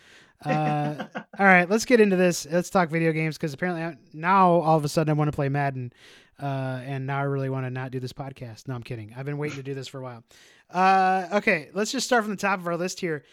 Uh, 0.44 1.06
all 1.38 1.46
right, 1.46 1.70
let's 1.70 1.86
get 1.86 1.98
into 1.98 2.14
this. 2.14 2.46
Let's 2.50 2.68
talk 2.68 2.90
video 2.90 3.10
games 3.10 3.38
because 3.38 3.54
apparently 3.54 3.82
I- 3.82 3.96
now 4.12 4.50
all 4.50 4.76
of 4.76 4.84
a 4.84 4.88
sudden 4.88 5.10
I 5.10 5.14
want 5.14 5.28
to 5.28 5.34
play 5.34 5.48
Madden, 5.48 5.94
uh, 6.38 6.82
and 6.84 7.06
now 7.06 7.20
I 7.20 7.22
really 7.22 7.48
want 7.48 7.64
to 7.64 7.70
not 7.70 7.90
do 7.90 8.00
this 8.00 8.12
podcast. 8.12 8.68
No, 8.68 8.74
I'm 8.74 8.82
kidding. 8.82 9.14
I've 9.16 9.24
been 9.24 9.38
waiting 9.38 9.56
to 9.56 9.62
do 9.62 9.72
this 9.72 9.88
for 9.88 9.98
a 9.98 10.02
while. 10.02 10.24
Uh, 10.70 11.38
okay, 11.38 11.70
let's 11.72 11.90
just 11.90 12.06
start 12.06 12.22
from 12.22 12.32
the 12.32 12.36
top 12.36 12.60
of 12.60 12.66
our 12.66 12.76
list 12.76 13.00
here. 13.00 13.24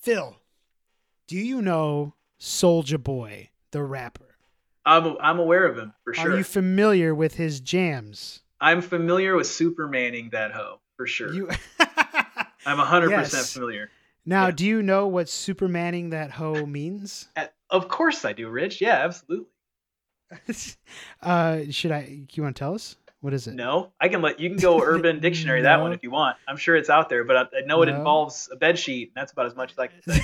Phil, 0.00 0.34
do 1.28 1.36
you 1.36 1.60
know 1.60 2.14
Soulja 2.40 3.02
Boy, 3.02 3.50
the 3.70 3.82
rapper? 3.82 4.36
I'm 4.84 5.16
I'm 5.20 5.38
aware 5.38 5.66
of 5.66 5.76
him 5.76 5.92
for 6.04 6.14
sure. 6.14 6.32
Are 6.32 6.36
you 6.38 6.44
familiar 6.44 7.14
with 7.14 7.34
his 7.34 7.60
jams? 7.60 8.40
I'm 8.60 8.80
familiar 8.80 9.34
with 9.36 9.46
Supermaning 9.46 10.30
that 10.30 10.52
hoe 10.52 10.80
for 10.96 11.06
sure. 11.06 11.32
You 11.32 11.48
I'm 12.66 12.78
100% 12.78 13.10
Yes. 13.10 13.52
familiar. 13.52 13.90
now, 14.24 14.46
Yeah. 14.46 14.50
do 14.52 14.66
you 14.66 14.82
know 14.82 15.06
what 15.08 15.26
Supermaning 15.26 16.10
that 16.10 16.30
hoe 16.32 16.66
means? 16.66 17.28
Uh, 17.36 17.46
Of 17.70 17.88
course 17.88 18.24
I 18.24 18.32
do, 18.32 18.48
Rich. 18.48 18.80
Yeah, 18.80 19.04
absolutely. 19.04 19.46
uh, 21.22 21.60
should 21.70 21.92
I? 21.92 22.24
You 22.32 22.42
want 22.42 22.56
to 22.56 22.58
tell 22.60 22.74
us 22.74 22.96
what 23.20 23.32
is 23.34 23.46
it? 23.46 23.54
No, 23.54 23.92
I 24.00 24.08
can 24.08 24.22
let 24.22 24.38
you 24.40 24.48
can 24.50 24.58
go 24.58 24.80
Urban 24.82 25.20
Dictionary 25.20 25.62
that 25.62 25.80
one 25.80 25.92
if 25.92 26.02
you 26.02 26.10
want. 26.10 26.36
I'm 26.48 26.56
sure 26.56 26.76
it's 26.76 26.90
out 26.90 27.08
there, 27.08 27.24
but 27.24 27.36
I, 27.36 27.58
I 27.58 27.66
know 27.66 27.82
it 27.82 27.88
involves 27.88 28.48
a 28.52 28.56
bed 28.56 28.78
sheet, 28.78 29.08
and 29.08 29.14
that's 29.20 29.32
about 29.32 29.46
as 29.46 29.54
much 29.56 29.72
as 29.72 29.78
I 29.78 29.86
can 29.88 30.02
say. 30.02 30.20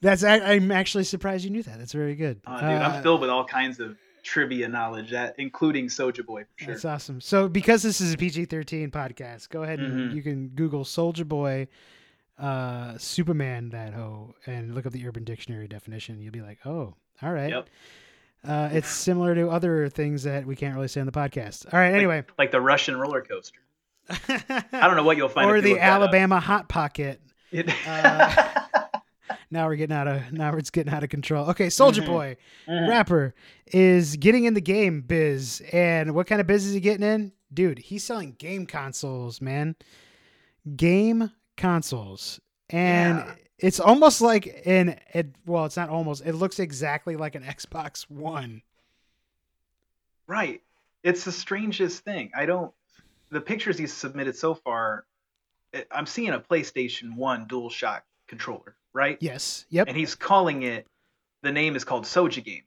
That's 0.00 0.22
I- 0.24 0.38
I'm 0.54 0.70
actually 0.70 1.04
surprised 1.04 1.44
you 1.44 1.50
knew 1.50 1.62
that. 1.64 1.78
That's 1.78 1.92
very 1.92 2.14
good. 2.14 2.40
Oh, 2.46 2.54
dude, 2.54 2.64
Uh, 2.64 2.90
I'm 2.94 3.02
filled 3.02 3.20
with 3.20 3.30
all 3.30 3.44
kinds 3.44 3.80
of 3.80 3.96
trivia 4.22 4.68
knowledge, 4.68 5.10
that 5.10 5.34
including 5.38 5.86
Soulja 5.86 6.24
Boy 6.24 6.44
for 6.44 6.64
sure. 6.64 6.74
That's 6.74 6.84
awesome. 6.84 7.20
So 7.20 7.48
because 7.48 7.82
this 7.82 8.00
is 8.00 8.12
a 8.12 8.16
PG-13 8.16 8.90
podcast, 8.90 9.48
go 9.48 9.62
ahead 9.62 9.80
and 9.80 10.10
Mhm. 10.12 10.14
you 10.14 10.22
can 10.22 10.48
Google 10.48 10.84
Soulja 10.84 11.26
Boy, 11.26 11.68
uh, 12.38 12.96
Superman 12.98 13.70
that 13.70 13.94
hoe, 13.94 14.34
and 14.46 14.74
look 14.74 14.86
up 14.86 14.92
the 14.92 15.06
Urban 15.06 15.24
Dictionary 15.24 15.66
definition. 15.66 16.20
You'll 16.20 16.32
be 16.32 16.42
like, 16.42 16.58
oh, 16.66 16.94
all 17.22 17.32
right. 17.32 17.50
Yep. 17.50 17.68
Uh, 18.46 18.68
it's 18.72 18.88
similar 18.88 19.34
to 19.34 19.48
other 19.48 19.88
things 19.88 20.22
that 20.22 20.46
we 20.46 20.54
can't 20.54 20.74
really 20.74 20.86
say 20.88 21.00
on 21.00 21.06
the 21.06 21.12
podcast. 21.12 21.66
All 21.72 21.80
right. 21.80 21.92
Anyway, 21.92 22.22
Like 22.38 22.52
the 22.52 22.60
Russian 22.60 22.96
roller 22.96 23.20
coaster. 23.22 23.58
I 24.10 24.64
don't 24.86 24.96
know 24.96 25.02
what 25.04 25.16
you'll 25.16 25.28
find. 25.28 25.50
or 25.50 25.60
the 25.60 25.70
look 25.70 25.78
that 25.80 25.88
up. 25.88 25.94
Alabama 26.02 26.38
Hot 26.40 26.68
Pocket. 26.68 27.20
It- 27.50 27.68
Uh, 27.86 28.44
Now 29.50 29.66
we're 29.66 29.76
getting 29.76 29.96
out 29.96 30.06
of 30.08 30.32
now 30.32 30.54
it's 30.56 30.70
getting 30.70 30.92
out 30.92 31.02
of 31.04 31.08
control. 31.10 31.48
Okay, 31.50 31.68
Soulja 31.68 32.02
Mhm. 32.02 32.06
Boy, 32.06 32.36
Mhm. 32.66 32.88
rapper, 32.88 33.34
is 33.66 34.16
getting 34.16 34.44
in 34.44 34.54
the 34.54 34.60
game 34.60 35.00
biz, 35.00 35.62
and 35.72 36.14
what 36.14 36.26
kind 36.26 36.40
of 36.40 36.46
biz 36.46 36.66
is 36.66 36.74
he 36.74 36.80
getting 36.80 37.06
in? 37.06 37.32
Dude, 37.52 37.78
he's 37.78 38.04
selling 38.04 38.32
game 38.32 38.66
consoles, 38.66 39.40
man. 39.40 39.74
Game 40.76 41.32
consoles, 41.56 42.40
and 42.68 43.18
Yeah. 43.18 43.34
it's 43.58 43.80
almost 43.80 44.20
like 44.20 44.60
an 44.66 45.00
it. 45.14 45.34
Well, 45.46 45.64
it's 45.64 45.76
not 45.78 45.88
almost. 45.88 46.26
It 46.26 46.34
looks 46.34 46.58
exactly 46.58 47.16
like 47.16 47.34
an 47.34 47.42
Xbox 47.42 48.02
One. 48.10 48.60
Right. 50.26 50.62
It's 51.02 51.24
the 51.24 51.32
strangest 51.32 52.04
thing. 52.04 52.30
I 52.36 52.44
don't. 52.46 52.72
The 53.30 53.40
pictures 53.40 53.78
he's 53.78 53.92
submitted 53.92 54.36
so 54.36 54.54
far, 54.54 55.06
I'm 55.90 56.06
seeing 56.06 56.30
a 56.30 56.40
PlayStation 56.40 57.14
One 57.16 57.46
DualShock 57.46 58.02
controller, 58.26 58.74
right? 58.98 59.16
Yes. 59.20 59.64
Yep. 59.70 59.86
And 59.88 59.96
he's 59.96 60.16
calling 60.16 60.64
it. 60.64 60.86
The 61.42 61.52
name 61.52 61.76
is 61.76 61.84
called 61.84 62.04
Soulja 62.04 62.44
Game. 62.44 62.64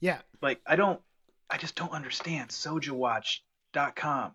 Yeah. 0.00 0.20
Like 0.40 0.60
I 0.64 0.76
don't. 0.76 1.00
I 1.50 1.58
just 1.58 1.74
don't 1.74 1.92
understand. 1.92 2.48
SouljaWatch.com, 2.48 4.34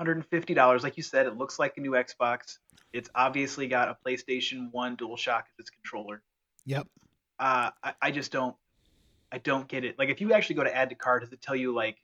$150. 0.00 0.82
Like 0.82 0.96
you 0.96 1.02
said, 1.04 1.26
it 1.26 1.36
looks 1.36 1.58
like 1.58 1.76
a 1.76 1.80
new 1.80 1.92
Xbox. 1.92 2.58
It's 2.92 3.08
obviously 3.14 3.68
got 3.68 3.88
a 3.88 3.96
PlayStation 4.04 4.72
One 4.72 4.96
DualShock 4.96 5.42
as 5.42 5.58
its 5.58 5.70
controller. 5.70 6.22
Yep. 6.64 6.88
uh, 7.38 7.70
I, 7.84 7.94
I 8.02 8.10
just 8.10 8.32
don't 8.32 8.56
I 9.30 9.38
don't 9.38 9.68
get 9.68 9.84
it. 9.84 9.98
Like 9.98 10.08
if 10.08 10.20
you 10.20 10.32
actually 10.32 10.56
go 10.56 10.64
to 10.64 10.74
add 10.74 10.88
to 10.88 10.94
cart, 10.94 11.22
does 11.22 11.32
it 11.32 11.42
tell 11.42 11.54
you 11.56 11.74
like 11.74 11.98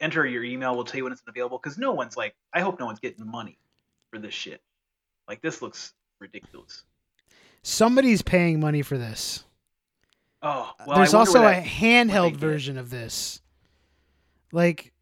enter 0.00 0.26
your 0.26 0.42
email? 0.42 0.74
Will 0.74 0.84
tell 0.84 0.96
you 0.96 1.04
when 1.04 1.12
it's 1.12 1.22
available 1.26 1.58
because 1.62 1.78
no 1.78 1.92
one's 1.92 2.16
like 2.16 2.34
I 2.52 2.60
hope 2.60 2.80
no 2.80 2.86
one's 2.86 3.00
getting 3.00 3.26
money 3.30 3.58
for 4.10 4.18
this 4.18 4.34
shit. 4.34 4.60
Like 5.28 5.42
this 5.42 5.60
looks 5.62 5.92
ridiculous. 6.18 6.84
Somebody's 7.68 8.22
paying 8.22 8.60
money 8.60 8.82
for 8.82 8.96
this. 8.96 9.42
Oh 10.40 10.72
well, 10.86 10.98
There's 10.98 11.14
also 11.14 11.40
a 11.40 11.50
that- 11.50 11.64
handheld 11.64 12.36
version 12.36 12.78
of 12.78 12.90
this. 12.90 13.42
Like, 14.52 14.92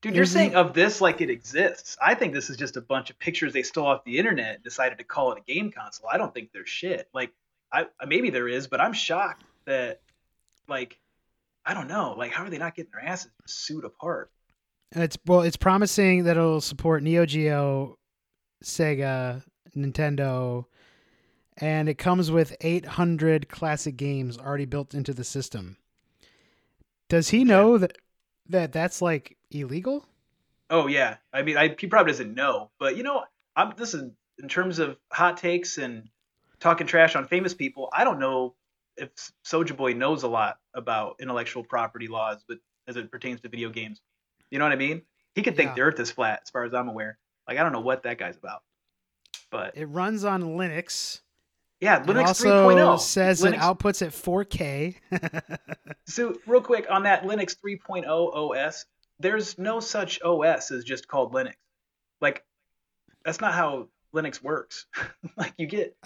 Dude, 0.00 0.16
you're 0.16 0.24
saying 0.24 0.54
of 0.54 0.72
this 0.72 1.02
like 1.02 1.20
it 1.20 1.28
exists. 1.28 1.98
I 2.00 2.14
think 2.14 2.32
this 2.32 2.48
is 2.48 2.56
just 2.56 2.78
a 2.78 2.80
bunch 2.80 3.10
of 3.10 3.18
pictures 3.18 3.52
they 3.52 3.62
stole 3.62 3.86
off 3.88 4.04
the 4.04 4.16
internet 4.16 4.54
and 4.54 4.64
decided 4.64 4.96
to 4.98 5.04
call 5.04 5.32
it 5.32 5.38
a 5.46 5.52
game 5.52 5.70
console. 5.70 6.08
I 6.10 6.16
don't 6.16 6.32
think 6.32 6.50
there's 6.54 6.66
shit. 6.66 7.10
Like, 7.12 7.30
I 7.70 7.88
maybe 8.06 8.30
there 8.30 8.48
is, 8.48 8.68
but 8.68 8.80
I'm 8.80 8.94
shocked 8.94 9.44
that, 9.66 10.00
like, 10.66 10.98
I 11.66 11.74
don't 11.74 11.88
know. 11.88 12.14
Like, 12.16 12.32
how 12.32 12.44
are 12.44 12.48
they 12.48 12.56
not 12.56 12.74
getting 12.74 12.90
their 12.90 13.04
asses 13.06 13.32
sued 13.44 13.84
apart? 13.84 14.30
it's 14.92 15.18
well, 15.26 15.42
it's 15.42 15.58
promising 15.58 16.24
that 16.24 16.38
it'll 16.38 16.62
support 16.62 17.02
Neo 17.02 17.26
Geo, 17.26 17.98
Sega, 18.64 19.42
Nintendo, 19.76 20.64
and 21.56 21.88
it 21.88 21.98
comes 21.98 22.30
with 22.30 22.56
800 22.60 23.48
classic 23.48 23.96
games 23.96 24.38
already 24.38 24.64
built 24.64 24.94
into 24.94 25.12
the 25.14 25.24
system. 25.24 25.76
Does 27.08 27.28
he 27.28 27.44
know 27.44 27.78
that 27.78 27.96
that 28.48 28.72
that's 28.72 29.00
like 29.02 29.36
illegal? 29.50 30.06
Oh 30.70 30.86
yeah, 30.86 31.16
I 31.32 31.42
mean, 31.42 31.56
I, 31.56 31.74
he 31.78 31.86
probably 31.86 32.12
doesn't 32.12 32.34
know, 32.34 32.70
but 32.78 32.96
you 32.96 33.02
know, 33.02 33.24
I'm 33.54 33.72
this 33.76 33.94
is 33.94 34.10
in 34.38 34.48
terms 34.48 34.78
of 34.78 34.96
hot 35.12 35.36
takes 35.36 35.78
and 35.78 36.08
talking 36.60 36.86
trash 36.86 37.14
on 37.14 37.26
famous 37.28 37.54
people. 37.54 37.88
I 37.92 38.04
don't 38.04 38.18
know 38.18 38.54
if 38.96 39.10
Soulja 39.44 39.76
Boy 39.76 39.92
knows 39.92 40.22
a 40.22 40.28
lot 40.28 40.58
about 40.74 41.16
intellectual 41.20 41.62
property 41.64 42.08
laws, 42.08 42.44
but 42.48 42.58
as 42.88 42.96
it 42.96 43.10
pertains 43.10 43.40
to 43.42 43.48
video 43.48 43.68
games, 43.70 44.00
you 44.50 44.58
know 44.58 44.64
what 44.64 44.72
I 44.72 44.76
mean? 44.76 45.02
He 45.34 45.42
could 45.42 45.56
think 45.56 45.70
Yeah. 45.70 45.74
the 45.74 45.80
Earth 45.82 46.00
is 46.00 46.10
flat, 46.10 46.40
as 46.44 46.50
far 46.50 46.64
as 46.64 46.74
I'm 46.74 46.88
aware. 46.88 47.18
Like 47.46 47.58
I 47.58 47.62
don't 47.62 47.72
know 47.72 47.80
what 47.80 48.02
that 48.04 48.18
guy's 48.18 48.36
about, 48.36 48.62
but 49.50 49.76
It 49.76 49.86
runs 49.86 50.24
on 50.24 50.42
Linux. 50.42 51.20
Yeah, 51.84 52.00
It 52.00 52.06
Linux 52.06 52.28
also 52.28 52.68
3.0 52.68 52.98
says 52.98 53.42
Linux, 53.42 53.52
it 53.52 53.60
outputs 53.60 54.02
at 54.02 54.12
4K. 54.12 54.96
So 56.06 56.34
real 56.46 56.60
quick 56.60 56.86
on 56.90 57.04
that 57.04 57.24
Linux 57.24 57.56
3.0 57.56 58.06
OS, 58.06 58.84
there's 59.18 59.58
no 59.58 59.80
such 59.80 60.20
OS 60.22 60.70
as 60.70 60.84
just 60.84 61.08
called 61.08 61.32
Linux. 61.32 61.54
Like 62.20 62.44
that's 63.24 63.40
not 63.40 63.54
how 63.54 63.88
Linux 64.14 64.42
works. 64.42 64.86
like 65.36 65.54
you 65.56 65.66
get 65.66 65.96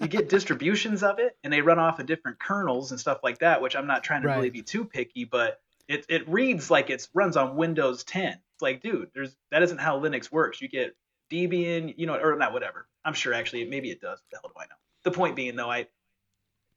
you 0.00 0.08
get 0.08 0.28
distributions 0.28 1.02
of 1.02 1.18
it 1.18 1.36
and 1.42 1.52
they 1.52 1.60
run 1.60 1.78
off 1.78 1.98
of 1.98 2.06
different 2.06 2.38
kernels 2.38 2.92
and 2.92 3.00
stuff 3.00 3.18
like 3.22 3.38
that, 3.38 3.62
which 3.62 3.74
I'm 3.74 3.86
not 3.86 4.04
trying 4.04 4.22
to 4.22 4.28
really 4.28 4.50
be 4.50 4.62
too 4.62 4.84
picky, 4.84 5.24
but 5.24 5.60
it 5.88 6.06
it 6.08 6.28
reads 6.28 6.70
like 6.70 6.88
it 6.90 7.06
runs 7.14 7.36
on 7.36 7.56
Windows 7.56 8.04
10. 8.04 8.32
It's 8.32 8.62
like, 8.62 8.80
dude, 8.80 9.10
there's 9.14 9.36
that 9.50 9.62
isn't 9.62 9.78
how 9.78 10.00
Linux 10.00 10.30
works. 10.30 10.60
You 10.60 10.68
get 10.68 10.96
Debian, 11.30 11.94
you 11.96 12.06
know, 12.06 12.14
or 12.16 12.36
not 12.36 12.52
whatever. 12.52 12.86
I'm 13.04 13.14
sure 13.14 13.34
actually 13.34 13.64
maybe 13.64 13.90
it 13.90 14.00
does. 14.00 14.20
What 14.20 14.30
the 14.30 14.38
hell 14.42 14.52
do 14.54 14.60
I 14.60 14.64
know? 14.66 14.76
The 15.04 15.10
point 15.10 15.36
being 15.36 15.56
though, 15.56 15.70
I 15.70 15.86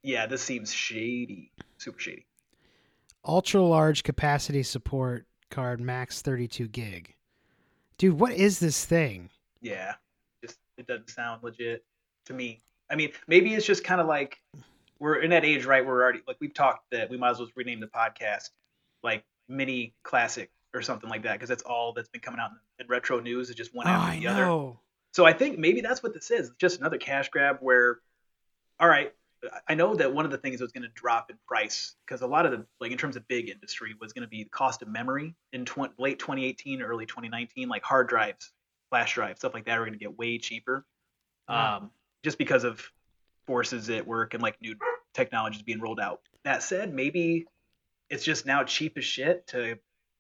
yeah, 0.03 0.25
this 0.25 0.41
seems 0.41 0.74
shady. 0.74 1.51
Super 1.77 2.00
shady. 2.00 2.25
Ultra 3.24 3.62
large 3.62 4.03
capacity 4.03 4.63
support 4.63 5.25
card, 5.50 5.79
max 5.79 6.22
32 6.22 6.67
gig. 6.67 7.15
Dude, 7.98 8.20
what 8.20 8.34
is 8.34 8.60
this 8.60 8.86
thing? 8.86 9.29
yeah 9.65 9.96
just 10.44 10.60
it 10.77 10.86
doesn't 10.86 11.10
sound 11.10 11.41
legit 11.44 11.84
to 12.25 12.34
me 12.34 12.62
i 12.89 12.96
mean 12.96 13.12
maybe 13.27 13.53
it's 13.53 13.65
just 13.65 13.84
kind 13.84 14.00
of 14.00 14.08
like 14.08 14.39
we're 15.00 15.15
in 15.15 15.32
that 15.32 15.44
age 15.44 15.65
right 15.65 15.86
we're 15.86 16.01
already 16.01 16.22
like 16.27 16.38
we've 16.39 16.53
talked 16.53 16.89
that 16.91 17.10
we 17.10 17.17
might 17.17 17.32
as 17.32 17.39
well 17.39 17.48
rename 17.55 17.79
the 17.79 17.88
podcast 17.88 18.51
like 19.03 19.24
mini 19.50 19.94
classic 20.03 20.51
or 20.74 20.82
something 20.82 21.10
like 21.10 21.24
that 21.24 21.34
because 21.34 21.50
that's 21.50 21.63
all 21.63 21.94
that's 21.94 22.10
been 22.10 22.22
coming 22.22 22.39
out 22.39 22.51
in, 22.79 22.88
retro 22.88 23.20
news 23.20 23.50
is 23.50 23.55
just 23.55 23.74
one 23.74 23.88
oh, 23.88 23.89
after 23.89 24.20
the 24.20 24.27
other 24.27 24.74
so 25.12 25.25
i 25.25 25.34
think 25.34 25.58
maybe 25.58 25.82
that's 25.82 26.03
what 26.03 26.13
this 26.13 26.29
is 26.29 26.50
it's 26.50 26.58
just 26.58 26.79
another 26.79 26.98
cash 26.98 27.29
grab 27.29 27.58
where 27.60 28.00
all 28.79 28.88
right. 28.88 29.12
I 29.70 29.75
know 29.75 29.96
that 29.96 30.12
one 30.12 30.25
of 30.25 30.32
the 30.32 30.38
things 30.38 30.58
that 30.58 30.63
was 30.63 30.72
going 30.72 30.84
to 30.84 30.89
drop 30.96 31.29
in 31.29 31.38
price 31.48 31.96
because 32.05 32.22
a 32.22 32.27
lot 32.27 32.46
of 32.46 32.51
the 32.51 32.65
like 32.79 32.91
in 32.91 32.98
terms 32.98 33.15
of 33.15 33.27
big 33.27 33.50
industry 33.50 33.94
was 34.00 34.12
going 34.12 34.24
to 34.24 34.27
be 34.27 34.44
the 34.44 34.50
cost 34.50 34.82
of 34.82 34.88
memory 34.88 35.36
in 35.53 35.65
tw- 35.65 36.00
late 36.00 36.17
2018 36.17 36.82
early 36.82 37.05
2019 37.05 37.70
like 37.70 37.84
hard 37.84 38.08
drives 38.08 38.51
flash 38.89 39.13
drives 39.13 39.39
stuff 39.41 39.53
like 39.53 39.65
that 39.65 39.77
are 39.77 39.82
going 39.82 39.94
to 39.94 40.00
get 40.00 40.17
way 40.17 40.39
cheaper. 40.39 40.84
Yeah. 41.48 41.75
um, 41.75 41.91
just 42.24 42.39
because 42.39 42.63
of 42.63 42.82
forces 43.46 43.88
at 43.91 44.08
work 44.08 44.34
and 44.34 44.41
like 44.41 44.60
new 44.62 44.75
technologies 45.13 45.62
being 45.62 45.79
rolled 45.79 46.00
out. 46.00 46.22
That 46.44 46.63
said 46.63 46.91
maybe 46.91 47.46
it's 48.10 48.24
just 48.24 48.48
now 48.48 48.63
cheap 48.63 48.98
as 48.98 49.05
shit 49.05 49.46
to 49.48 49.77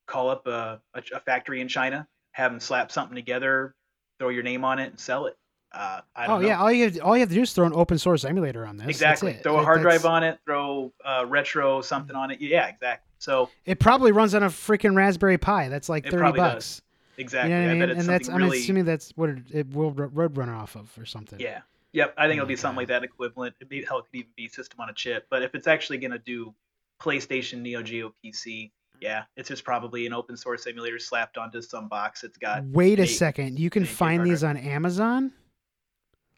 call 0.07 0.29
up 0.29 0.47
a, 0.47 0.81
a, 0.93 1.03
a 1.15 1.19
factory 1.19 1.61
in 1.61 1.67
china 1.67 2.07
have 2.31 2.51
them 2.51 2.59
slap 2.59 2.91
something 2.91 3.15
together 3.15 3.73
throw 4.19 4.29
your 4.29 4.43
name 4.43 4.63
on 4.63 4.79
it 4.79 4.89
and 4.89 4.99
sell 4.99 5.25
it 5.25 5.35
uh, 5.75 6.01
I 6.15 6.27
don't 6.27 6.37
Oh 6.37 6.39
know. 6.41 6.47
yeah, 6.47 6.59
all 6.61 6.71
you 6.71 6.85
have, 6.85 6.99
all 7.01 7.15
you 7.15 7.19
have 7.21 7.29
to 7.29 7.35
do 7.35 7.41
is 7.41 7.51
throw 7.53 7.65
an 7.65 7.73
open 7.73 7.97
source 7.97 8.23
emulator 8.25 8.65
on 8.65 8.77
this. 8.77 8.87
Exactly. 8.87 9.33
Throw 9.43 9.57
a 9.59 9.63
hard 9.63 9.81
drive 9.81 10.05
on 10.05 10.23
it. 10.23 10.39
Throw 10.45 10.93
uh, 11.03 11.25
retro 11.27 11.81
something 11.81 12.15
on 12.15 12.31
it. 12.31 12.39
Yeah, 12.41 12.67
exactly. 12.67 13.03
So 13.19 13.49
It 13.65 13.79
probably 13.79 14.11
runs 14.11 14.33
on 14.35 14.43
a 14.43 14.47
freaking 14.47 14.95
Raspberry 14.95 15.37
Pi. 15.37 15.67
That's 15.69 15.89
like 15.89 16.05
thirty 16.09 16.31
bucks. 16.37 16.81
exactly. 17.17 17.51
You 17.53 17.57
know 17.61 17.71
I 17.71 17.73
mean? 17.73 17.81
And 17.91 18.01
that's 18.09 18.27
something 18.27 18.43
I'm 18.45 18.51
assuming 18.51 18.85
that's 18.85 19.11
what 19.15 19.29
it, 19.29 19.39
it 19.51 19.69
will 19.73 19.91
ro- 19.91 20.09
road 20.13 20.37
runner 20.37 20.55
off 20.55 20.75
of 20.75 20.91
or 20.97 21.05
something. 21.05 21.39
Yeah. 21.39 21.61
Yep. 21.93 22.13
I 22.17 22.27
think 22.27 22.39
Oh 22.39 22.43
it'll 22.43 22.47
be 22.47 22.55
my 22.55 22.59
something 22.59 22.75
God. 22.75 22.81
like 22.81 22.87
that 22.89 23.03
equivalent. 23.03 23.55
It 23.61 23.69
be, 23.69 23.83
hell, 23.83 23.99
it 23.99 24.05
could 24.11 24.17
even 24.19 24.31
be 24.35 24.47
system 24.47 24.79
on 24.81 24.89
a 24.89 24.93
chip. 24.93 25.27
But 25.29 25.43
if 25.43 25.55
it's 25.55 25.67
actually 25.67 25.97
going 25.97 26.11
to 26.11 26.19
do 26.19 26.53
PlayStation, 27.01 27.61
Neo 27.61 27.81
Geo, 27.81 28.13
PC, 28.23 28.71
yeah, 29.01 29.23
it's 29.37 29.49
just 29.49 29.63
probably 29.63 30.05
an 30.05 30.13
open 30.13 30.37
source 30.37 30.67
emulator 30.67 30.99
slapped 30.99 31.37
onto 31.37 31.61
some 31.61 31.87
box. 31.87 32.23
It's 32.23 32.37
got 32.37 32.63
Wait 32.65 32.99
a 32.99 33.03
eight- 33.03 33.05
second. 33.07 33.59
You 33.59 33.69
can 33.69 33.85
find 33.85 34.25
these 34.25 34.43
on 34.43 34.57
Amazon? 34.57 35.31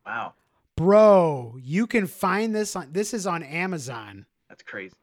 Wow, 0.07 0.33
Bro, 0.77 1.57
you 1.61 1.85
can 1.85 2.07
find 2.07 2.55
this 2.55 2.75
on 2.77 2.93
this 2.93 3.13
is 3.13 3.27
on 3.27 3.43
Amazon. 3.43 4.25
that's 4.47 4.63
crazy. 4.63 4.95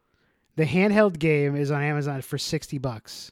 The 0.56 0.64
handheld 0.64 1.18
game 1.18 1.56
is 1.56 1.70
on 1.70 1.82
Amazon 1.82 2.23
for 2.23 2.38
60 2.38 2.78
bucks. 2.78 3.30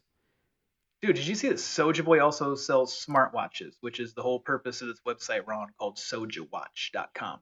Dude, 1.01 1.17
did 1.17 1.27
you 1.27 1.35
see 1.35 1.49
that 1.49 1.57
Soulja 1.57 2.05
Boy 2.05 2.23
also 2.23 2.55
sells 2.55 2.93
smartwatches, 3.09 3.75
which 3.81 4.01
is 4.01 4.13
the 4.13 4.23
whole 4.23 4.39
purpose 4.39 4.83
of 4.83 4.89
this 4.89 5.01
website 5.07 5.47
we're 5.47 5.55
on 5.55 5.69
called 5.79 5.97
souljawatch.com. 5.97 7.39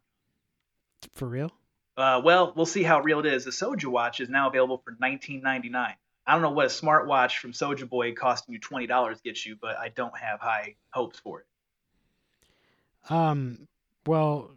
For 1.15 1.27
real? 1.27 1.51
Uh, 1.97 2.21
well, 2.25 2.53
we'll 2.55 2.67
see 2.67 2.83
how 2.83 3.01
real 3.01 3.21
it 3.21 3.27
is. 3.27 3.45
The 3.45 3.51
Soulja 3.51 3.87
Watch 3.87 4.21
is 4.21 4.29
now 4.29 4.49
available 4.49 4.79
for 4.85 4.93
$19.99. 5.03 5.75
I 5.75 6.33
don't 6.33 6.43
know 6.43 6.51
what 6.51 6.67
a 6.67 6.69
smartwatch 6.69 7.39
from 7.39 7.53
Soulja 7.53 7.89
Boy 7.89 8.13
costing 8.13 8.55
you 8.55 8.61
$20 8.61 9.23
gets 9.23 9.45
you, 9.45 9.57
but 9.61 9.77
I 9.77 9.89
don't 9.89 10.17
have 10.17 10.41
high 10.41 10.77
hopes 10.91 11.19
for 11.19 11.41
it. 11.41 11.47
Um 13.11 13.67
well, 14.07 14.51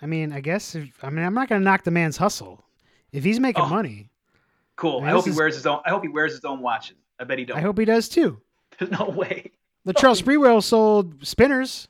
I 0.00 0.06
mean, 0.06 0.32
I 0.32 0.40
guess 0.40 0.74
if, 0.74 0.88
I 1.02 1.10
mean, 1.10 1.24
I'm 1.24 1.34
not 1.34 1.48
going 1.48 1.60
to 1.60 1.64
knock 1.64 1.84
the 1.84 1.90
man's 1.90 2.16
hustle. 2.16 2.64
If 3.12 3.24
he's 3.24 3.38
making 3.40 3.64
Oh, 3.64 3.68
money, 3.68 4.10
Cool. 4.76 5.00
Man, 5.02 5.10
I 5.10 5.12
hope 5.12 5.24
he 5.24 5.30
is- 5.30 5.36
wears 5.36 5.54
his 5.54 5.66
own. 5.66 5.80
I 5.86 5.90
hope 5.90 6.02
he 6.02 6.08
wears 6.08 6.32
his 6.32 6.44
own 6.44 6.60
watches. 6.60 6.96
I 7.20 7.24
bet 7.24 7.38
he 7.38 7.44
don't. 7.44 7.56
I 7.56 7.60
hope 7.60 7.78
he 7.78 7.84
does 7.84 8.08
too. 8.08 8.40
There's 8.78 8.90
no 8.90 9.08
way. 9.08 9.52
Latrell 9.86 10.16
Sprewell 10.20 10.60
sold 10.62 11.24
spinners. 11.24 11.86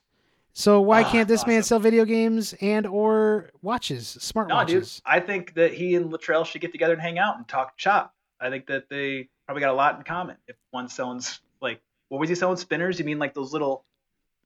So 0.52 0.80
why 0.82 1.02
Ah, 1.02 1.11
can't 1.11 1.26
this 1.26 1.46
man 1.46 1.62
sell 1.62 1.78
video 1.80 2.04
games 2.04 2.54
and 2.61 2.87
or 2.87 3.50
watches, 3.62 4.06
smart 4.20 4.49
No, 4.49 4.54
dude. 4.64 4.76
watches? 4.76 5.02
I 5.06 5.18
think 5.20 5.54
that 5.54 5.73
he 5.73 5.94
and 5.96 6.12
Latrell 6.12 6.44
should 6.46 6.61
get 6.61 6.73
together 6.73 6.92
and 6.92 7.02
hang 7.02 7.18
out 7.18 7.37
and 7.38 7.49
talk 7.49 7.73
shop. 7.76 8.14
I 8.38 8.50
think 8.50 8.66
that 8.66 8.88
they 8.90 9.28
probably 9.46 9.62
got 9.62 9.70
a 9.70 9.75
lot 9.75 9.96
in 9.96 10.02
common. 10.04 10.37
If 10.46 10.54
one's 10.73 10.92
selling 10.92 11.23
like, 11.62 11.80
what 12.08 12.20
was 12.20 12.28
he 12.28 12.34
selling? 12.37 12.56
Spinners? 12.58 12.99
You 12.99 13.04
mean 13.06 13.18
like 13.18 13.32
those 13.34 13.52
little 13.52 13.84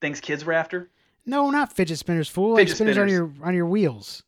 things 0.00 0.20
kids 0.20 0.44
were 0.44 0.52
after? 0.54 0.88
No, 1.26 1.50
not 1.50 1.72
fidget 1.72 1.98
spinners, 1.98 2.28
fool. 2.28 2.54
Like 2.54 2.60
Fidget 2.68 2.76
spinners, 2.76 2.98
on 2.98 3.08
your 3.08 3.32
on 3.42 3.54
your 3.54 3.66
wheels, 3.66 4.22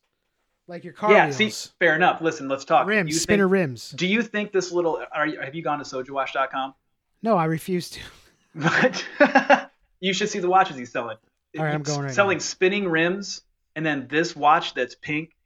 like 0.68 0.84
your 0.84 0.92
car 0.92 1.12
yeah. 1.12 1.26
wheels. 1.26 1.36
See, 1.36 1.72
fair 1.78 1.94
enough. 1.96 2.20
Listen, 2.20 2.48
let's 2.48 2.64
talk. 2.64 2.86
rims, 2.86 3.12
You 3.12 3.18
spinner 3.18 3.44
think- 3.44 3.52
rims. 3.52 3.90
Do 3.90 4.06
you 4.06 4.22
think 4.22 4.52
this 4.52 4.70
little? 4.72 5.02
Are 5.12 5.26
you, 5.26 5.40
have 5.40 5.54
you 5.54 5.62
gone 5.62 5.78
to 5.78 5.84
SouljaWatch.com? 5.84 6.74
No, 7.22 7.36
I 7.36 7.44
refuse 7.46 7.90
to. 7.90 8.00
But 8.52 9.06
you 10.00 10.12
should 10.12 10.28
see 10.28 10.40
the 10.40 10.48
watches 10.48 10.76
he's 10.76 10.90
selling. 10.90 11.16
All 11.56 11.64
right, 11.64 11.72
I'm 11.72 11.82
going 11.84 12.02
right 12.02 12.12
selling 12.12 12.38
now. 12.38 12.42
spinning 12.42 12.88
rims, 12.88 13.42
and 13.76 13.86
then 13.86 14.08
this 14.08 14.34
watch 14.34 14.74
that's 14.74 14.96
pink 14.96 15.36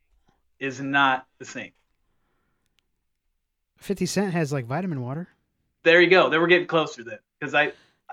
is 0.58 0.80
not 0.80 1.26
the 1.38 1.44
same. 1.44 1.72
Fifty 3.76 4.06
Cent 4.06 4.32
has 4.32 4.52
like 4.52 4.64
vitamin 4.66 5.02
water. 5.02 5.28
There 5.82 6.00
you 6.00 6.08
go. 6.08 6.30
Then 6.30 6.40
we're 6.40 6.46
getting 6.46 6.66
closer 6.66 7.04
then, 7.04 7.18
because 7.38 7.54
I, 7.54 7.72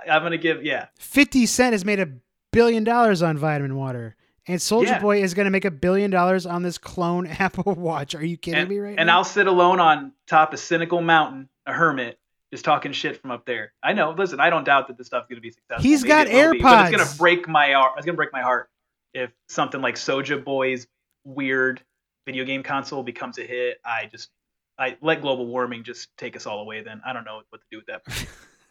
I'm 0.09 0.21
gonna 0.23 0.37
give 0.37 0.63
yeah. 0.65 0.87
Fifty 0.99 1.45
Cent 1.45 1.71
has 1.71 1.85
made 1.85 1.99
a 2.01 2.09
billion 2.51 2.83
dollars 2.83 3.21
on 3.21 3.37
vitamin 3.37 3.75
water, 3.75 4.15
and 4.47 4.59
Soulja 4.59 4.85
Yeah. 4.85 4.99
Boy 4.99 5.21
is 5.21 5.33
going 5.33 5.45
to 5.45 5.51
make 5.51 5.65
a 5.65 5.71
billion 5.71 6.11
dollars 6.11 6.45
on 6.45 6.63
this 6.63 6.77
clone 6.77 7.27
Apple 7.39 7.75
Watch. 7.75 8.15
Are 8.15 8.25
you 8.25 8.37
kidding 8.37 8.61
and, 8.61 8.69
me 8.69 8.79
right 8.79 8.95
and 8.97 9.07
now? 9.07 9.17
I'll 9.17 9.23
sit 9.23 9.47
alone 9.47 9.79
on 9.79 10.13
top 10.27 10.53
of 10.53 10.59
Cynical 10.59 11.01
Mountain, 11.01 11.49
a 11.65 11.73
hermit, 11.73 12.19
just 12.51 12.65
talking 12.65 12.91
shit 12.91 13.21
from 13.21 13.31
up 13.31 13.45
there. 13.45 13.73
I 13.81 13.93
know. 13.93 14.11
Listen, 14.11 14.39
I 14.39 14.49
don't 14.49 14.63
doubt 14.63 14.87
that 14.87 14.97
this 14.97 15.07
stuff's 15.07 15.27
gonna 15.29 15.41
be 15.41 15.51
successful. 15.51 15.83
He's 15.83 16.03
Maybe 16.03 16.09
got 16.09 16.27
will 16.29 16.51
be, 16.53 16.61
but 16.61 16.93
it's 16.93 16.97
gonna 16.97 17.17
break 17.17 17.47
my 17.47 17.71
heart. 17.73 17.93
It's 17.97 18.05
gonna 18.05 18.15
break 18.15 18.33
my 18.33 18.41
heart 18.41 18.69
if 19.13 19.31
something 19.47 19.81
like 19.81 19.95
Soulja 19.95 20.43
Boy's 20.43 20.87
weird 21.23 21.81
video 22.25 22.45
game 22.45 22.63
console 22.63 23.03
becomes 23.03 23.37
a 23.37 23.43
hit. 23.43 23.79
I 23.85 24.07
just, 24.11 24.29
I 24.77 24.97
let 25.01 25.21
global 25.21 25.45
warming 25.47 25.83
just 25.83 26.15
take 26.17 26.35
us 26.35 26.45
all 26.45 26.59
away. 26.59 26.81
Then 26.81 27.01
I 27.05 27.13
don't 27.13 27.25
know 27.25 27.41
what 27.49 27.61
to 27.61 27.67
do 27.71 27.77
with 27.77 27.87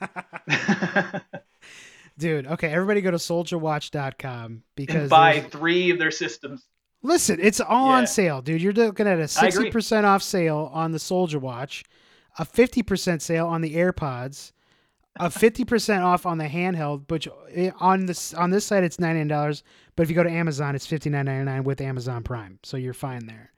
that. 0.00 1.22
Dude, 2.20 2.46
okay, 2.46 2.68
everybody 2.68 3.00
go 3.00 3.10
to 3.10 3.16
souljawatch.com 3.16 4.62
because 4.76 4.94
and 5.02 5.10
buy 5.10 5.34
there's- 5.34 5.50
three 5.50 5.90
of 5.90 5.98
their 5.98 6.10
systems. 6.10 6.66
listen, 7.02 7.38
it's 7.40 7.60
all 7.60 7.88
on 7.88 8.06
sale, 8.06 8.42
dude. 8.42 8.60
You're 8.62 8.72
looking 8.72 9.06
at 9.06 9.18
a 9.18 9.22
60% 9.24 10.04
off 10.04 10.22
sale 10.22 10.70
on 10.72 10.92
the 10.92 10.98
Soulja 10.98 11.40
Watch, 11.40 11.84
a 12.38 12.44
50% 12.44 13.20
sale 13.22 13.46
on 13.46 13.60
the 13.62 13.74
AirPods, 13.74 14.52
a 15.18 15.28
50% 15.28 16.02
off 16.04 16.26
on 16.26 16.38
the 16.38 16.44
handheld, 16.46 17.04
but 17.08 17.26
eh, 17.52 17.70
on 17.80 18.06
this 18.06 18.32
on 18.34 18.50
this 18.50 18.64
site 18.66 18.84
it's 18.84 18.98
$99, 18.98 19.62
but 19.96 20.02
if 20.04 20.08
you 20.10 20.14
go 20.14 20.22
to 20.22 20.30
Amazon 20.30 20.74
it's 20.76 20.86
$59.99 20.86 21.64
with 21.64 21.80
Amazon 21.80 22.22
Prime. 22.22 22.58
So 22.62 22.76
you're 22.76 22.94
fine 22.94 23.26
there. 23.26 23.52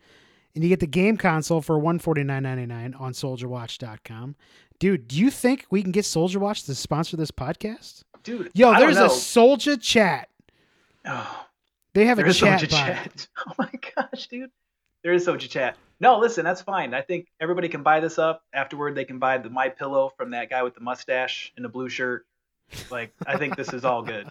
And 0.55 0.63
you 0.63 0.69
get 0.71 0.81
the 0.81 0.87
game 0.87 1.17
console 1.17 1.63
for 1.63 1.79
$149.99 1.81 3.01
on 3.01 3.13
souljawatch.com. 3.13 4.37
Dude, 4.79 5.09
do 5.09 5.19
you 5.19 5.31
think 5.31 5.65
we 5.71 5.83
can 5.83 5.93
get 5.93 6.05
Soulja 6.05 6.37
Watch 6.37 6.65
to 6.65 6.75
sponsor 6.75 7.17
this 7.17 7.31
podcast? 7.31 8.03
Dude, 8.23 8.51
Yo, 8.55 8.73
there's 8.79 8.97
a. 8.97 9.07
Soulja 9.07 9.81
chat. 9.81 10.29
Oh, 11.05 11.47
They 11.95 12.05
have 12.07 12.19
a 12.19 12.33
chat 12.33 12.69
chat. 12.69 13.29
Oh 13.47 13.53
my 13.59 13.71
gosh, 13.97 14.29
dude. 14.29 14.51
There 15.03 15.13
is 15.13 15.27
Soulja 15.27 15.49
chat. 15.49 15.77
No, 15.99 16.19
listen, 16.19 16.45
that's 16.45 16.61
fine. 16.63 16.95
I 16.95 17.03
think 17.03 17.29
everybody 17.41 17.69
can 17.69 17.83
buy 17.83 18.01
this 18.01 18.19
up. 18.19 18.43
Afterward, 18.53 18.95
they 18.95 19.05
can 19.05 19.19
buy 19.19 19.39
the 19.39 19.51
My 19.51 19.69
Pillow 19.69 20.13
from 20.17 20.31
that 20.31 20.51
guy 20.51 20.63
with 20.63 20.75
the 20.75 20.81
mustache 20.81 21.53
and 21.57 21.65
the 21.65 21.69
blue 21.69 21.89
shirt. 21.89 22.27
Like, 22.91 23.13
I 23.27 23.37
think 23.37 23.57
this 23.57 23.73
is 23.73 23.85
all 23.85 24.03
good. 24.03 24.29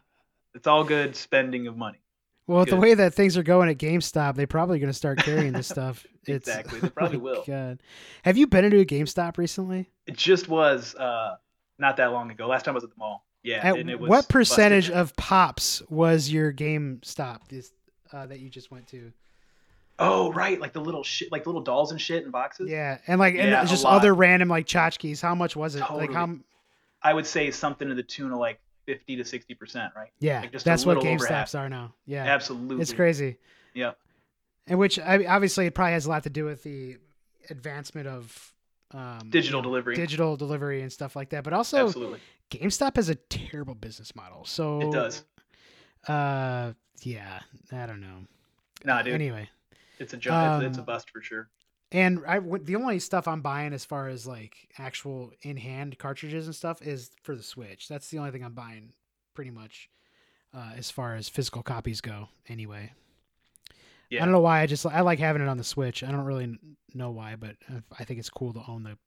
It's 0.54 0.68
all 0.68 0.84
good 0.84 1.16
spending 1.16 1.68
of 1.68 1.78
money. 1.78 2.00
Well, 2.48 2.66
the 2.66 2.76
way 2.76 2.94
that 2.94 3.14
things 3.14 3.38
are 3.38 3.44
going 3.44 3.70
at 3.70 3.78
GameStop, 3.78 4.36
they're 4.36 4.48
probably 4.48 4.80
going 4.80 4.90
to 4.92 4.98
start 4.98 5.20
carrying 5.20 5.54
this 5.54 5.68
stuff. 5.68 6.06
It's, 6.28 6.48
Exactly, 6.48 6.80
they 6.82 6.90
probably 6.92 7.18
my 7.18 7.24
will. 7.24 7.44
God. 7.48 7.82
Have 8.24 8.38
you 8.38 8.46
been 8.46 8.64
into 8.64 8.80
a 8.80 8.86
GameStop 8.86 9.40
recently? 9.40 9.90
It 10.06 10.16
just 10.16 10.48
was 10.48 10.94
uh, 10.94 11.38
not 11.80 11.98
that 11.98 12.12
long 12.12 12.30
ago. 12.30 12.46
Last 12.48 12.64
time 12.64 12.74
I 12.74 12.76
was 12.76 12.84
at 12.84 12.92
the 12.92 12.96
mall. 13.00 13.26
Yeah. 13.44 13.60
At 13.64 14.00
was 14.00 14.10
what 14.10 14.30
percentage 14.30 14.86
busted. 14.90 14.98
of 14.98 15.16
pops 15.16 15.82
was 15.90 16.30
your 16.32 16.54
GameStop 16.54 17.48
this, 17.50 17.72
uh, 18.14 18.28
that 18.28 18.40
you 18.40 18.50
just 18.50 18.72
went 18.72 18.88
to? 18.88 19.12
Oh, 20.00 20.32
right, 20.34 20.60
like 20.60 20.74
the 20.74 20.80
little 20.82 21.04
shit, 21.04 21.32
like 21.32 21.46
little 21.46 21.62
dolls 21.62 21.92
and 21.92 22.02
shit 22.02 22.24
in 22.24 22.32
boxes. 22.32 22.70
Yeah, 22.70 22.98
and 23.08 23.20
like 23.20 23.36
Yeah, 23.36 23.60
and 23.62 23.70
just 23.70 23.86
other 23.86 24.14
random 24.16 24.50
like 24.50 24.66
tchotchkes. 24.66 25.22
How 25.22 25.36
much 25.36 25.56
was 25.56 25.76
it? 25.76 25.82
Like 25.92 26.12
how? 26.12 26.38
I 27.04 27.14
would 27.14 27.28
say 27.28 27.52
something 27.52 27.88
to 27.88 27.94
the 27.96 28.04
tune 28.04 28.32
of 28.32 28.40
like 28.40 28.60
fifty 28.88 29.16
to 29.16 29.24
sixty 29.24 29.54
percent, 29.54 29.94
right? 29.96 30.10
Yeah, 30.20 30.42
Like, 30.42 30.52
just 30.54 30.66
that's 30.66 30.86
what. 30.86 30.98
GameStops 31.00 31.58
are 31.58 31.70
now. 31.70 31.94
Yeah, 32.06 32.24
Absolutely. 32.26 32.82
it's 32.82 32.94
crazy. 32.94 33.38
Yeah, 33.74 33.92
And 34.68 34.78
which 34.80 35.00
I, 35.00 35.24
obviously 35.26 35.66
it 35.68 35.74
probably 35.76 35.94
has 35.94 36.06
a 36.06 36.10
lot 36.10 36.24
to 36.24 36.30
do 36.30 36.46
with 36.46 36.64
the 36.64 36.98
advancement 37.50 38.08
of 38.08 38.54
um, 38.94 39.20
Digital 39.30 39.60
you 39.60 39.62
know, 39.64 39.70
delivery. 39.70 39.96
digital 39.96 40.36
delivery 40.36 40.82
and 40.82 40.92
stuff 40.92 41.16
like 41.16 41.30
that. 41.30 41.44
But 41.44 41.54
also, 41.54 41.86
Absolutely. 41.86 42.20
GameStop 42.52 42.98
has 42.98 43.10
a 43.10 43.16
terrible 43.16 43.76
business 43.76 44.16
model. 44.16 44.46
So 44.46 44.82
It 44.82 44.92
does. 44.92 45.24
Uh, 46.08 46.74
yeah, 47.02 47.40
I 47.72 47.86
don't 47.86 48.02
know. 48.02 48.26
Nah, 48.86 49.02
dude. 49.02 49.14
Anyway, 49.14 49.50
It's 50.00 50.14
a 50.14 50.18
job. 50.18 50.62
it's, 50.62 50.70
it's 50.70 50.78
a 50.78 50.82
Um, 50.82 50.86
bust 50.86 51.10
for 51.12 51.22
sure. 51.22 51.50
and 51.92 52.20
I 52.28 52.40
the 52.40 52.76
only 52.76 53.00
stuff 53.00 53.28
I'm 53.28 53.42
buying 53.42 53.74
as 53.74 53.86
far 53.86 54.08
as 54.08 54.26
like 54.28 54.70
actual 54.78 55.32
in 55.42 55.58
hand 55.58 55.98
cartridges 56.00 56.46
and 56.48 56.56
stuff 56.56 56.82
is 56.82 57.12
for 57.24 57.36
the 57.36 57.44
Switch. 57.44 57.88
That's 57.88 58.10
the 58.10 58.18
only 58.20 58.32
thing 58.32 58.44
I'm 58.44 58.54
buying, 58.54 58.94
pretty 59.34 59.52
much, 59.52 59.90
uh, 60.54 60.72
as 60.76 60.90
far 60.92 61.16
as 61.16 61.30
physical 61.30 61.62
copies 61.64 62.02
go. 62.02 62.30
Anyway, 62.48 62.92
Yeah. 64.10 64.22
I 64.22 64.26
don't 64.26 64.32
know 64.34 64.40
why. 64.42 64.62
I 64.62 64.66
just 64.66 64.86
I 64.86 65.02
like 65.02 65.20
having 65.20 65.42
it 65.42 65.48
on 65.48 65.58
the 65.58 65.64
Switch. 65.64 66.04
I 66.04 66.12
don't 66.12 66.26
really 66.26 66.58
know 66.94 67.12
why, 67.12 67.36
but 67.36 67.56
uh, 67.70 67.82
I 68.00 68.04
think 68.04 68.20
it's 68.20 68.30
cool 68.30 68.54
to 68.54 68.62
own 68.68 68.84
the. 68.84 68.98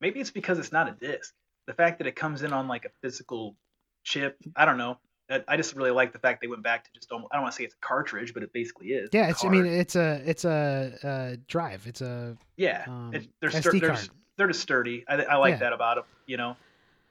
Maybe 0.00 0.20
it's 0.20 0.30
because 0.30 0.58
it's 0.58 0.72
not 0.72 0.88
a 0.88 0.92
disc. 0.92 1.34
The 1.68 1.74
fact 1.74 1.98
that 1.98 2.06
it 2.06 2.16
comes 2.16 2.42
in 2.42 2.52
on 2.52 2.66
like 2.66 2.84
a 2.84 2.90
physical 3.02 3.54
chip. 4.02 4.36
I 4.56 4.64
don't 4.64 4.78
know. 4.78 4.98
I- 5.30 5.44
I 5.46 5.56
just 5.58 5.76
really 5.76 5.90
like 5.90 6.12
the 6.14 6.18
fact 6.18 6.40
they 6.40 6.46
went 6.48 6.62
back 6.62 6.84
to 6.84 6.90
just 6.94 7.12
almost, 7.12 7.28
I 7.30 7.36
don't 7.36 7.42
want 7.42 7.52
to 7.52 7.56
say 7.58 7.64
it's 7.64 7.74
a 7.74 7.86
cartridge, 7.86 8.32
but 8.32 8.42
it 8.42 8.50
basically 8.54 8.88
is. 8.88 9.10
Yeah, 9.12 9.26
a 9.26 9.30
it's. 9.30 9.44
I 9.44 9.48
mean, 9.50 9.66
it's 9.66 9.94
a 9.94 10.22
it's 10.24 10.44
a, 10.46 10.92
uh 11.04 11.36
drive. 11.46 11.86
It's 11.86 12.00
a 12.00 12.36
yeah. 12.56 12.84
um, 12.88 13.10
they're, 13.40 13.50
SD 13.50 13.60
stur- 13.62 13.80
they're, 13.82 13.98
they're 14.38 14.46
just 14.48 14.60
sturdy. 14.60 15.04
I, 15.06 15.16
I 15.24 15.36
like 15.36 15.52
Yeah. 15.52 15.58
that 15.58 15.72
about 15.74 15.96
them. 15.96 16.04
You 16.26 16.38
know. 16.38 16.56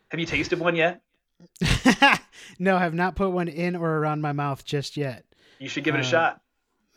Have 0.09 0.19
you 0.19 0.25
tasted 0.25 0.59
one 0.59 0.75
yet? 0.75 1.01
no, 2.59 2.75
I 2.75 2.79
have 2.79 2.93
not 2.93 3.15
put 3.15 3.29
one 3.29 3.47
in 3.47 3.75
or 3.75 3.97
around 3.97 4.21
my 4.21 4.31
mouth 4.31 4.65
just 4.65 4.97
yet. 4.97 5.23
You 5.59 5.69
should 5.69 5.83
give 5.83 5.95
it 5.95 5.99
a 5.99 6.01
Uh, 6.01 6.03
shot. 6.03 6.41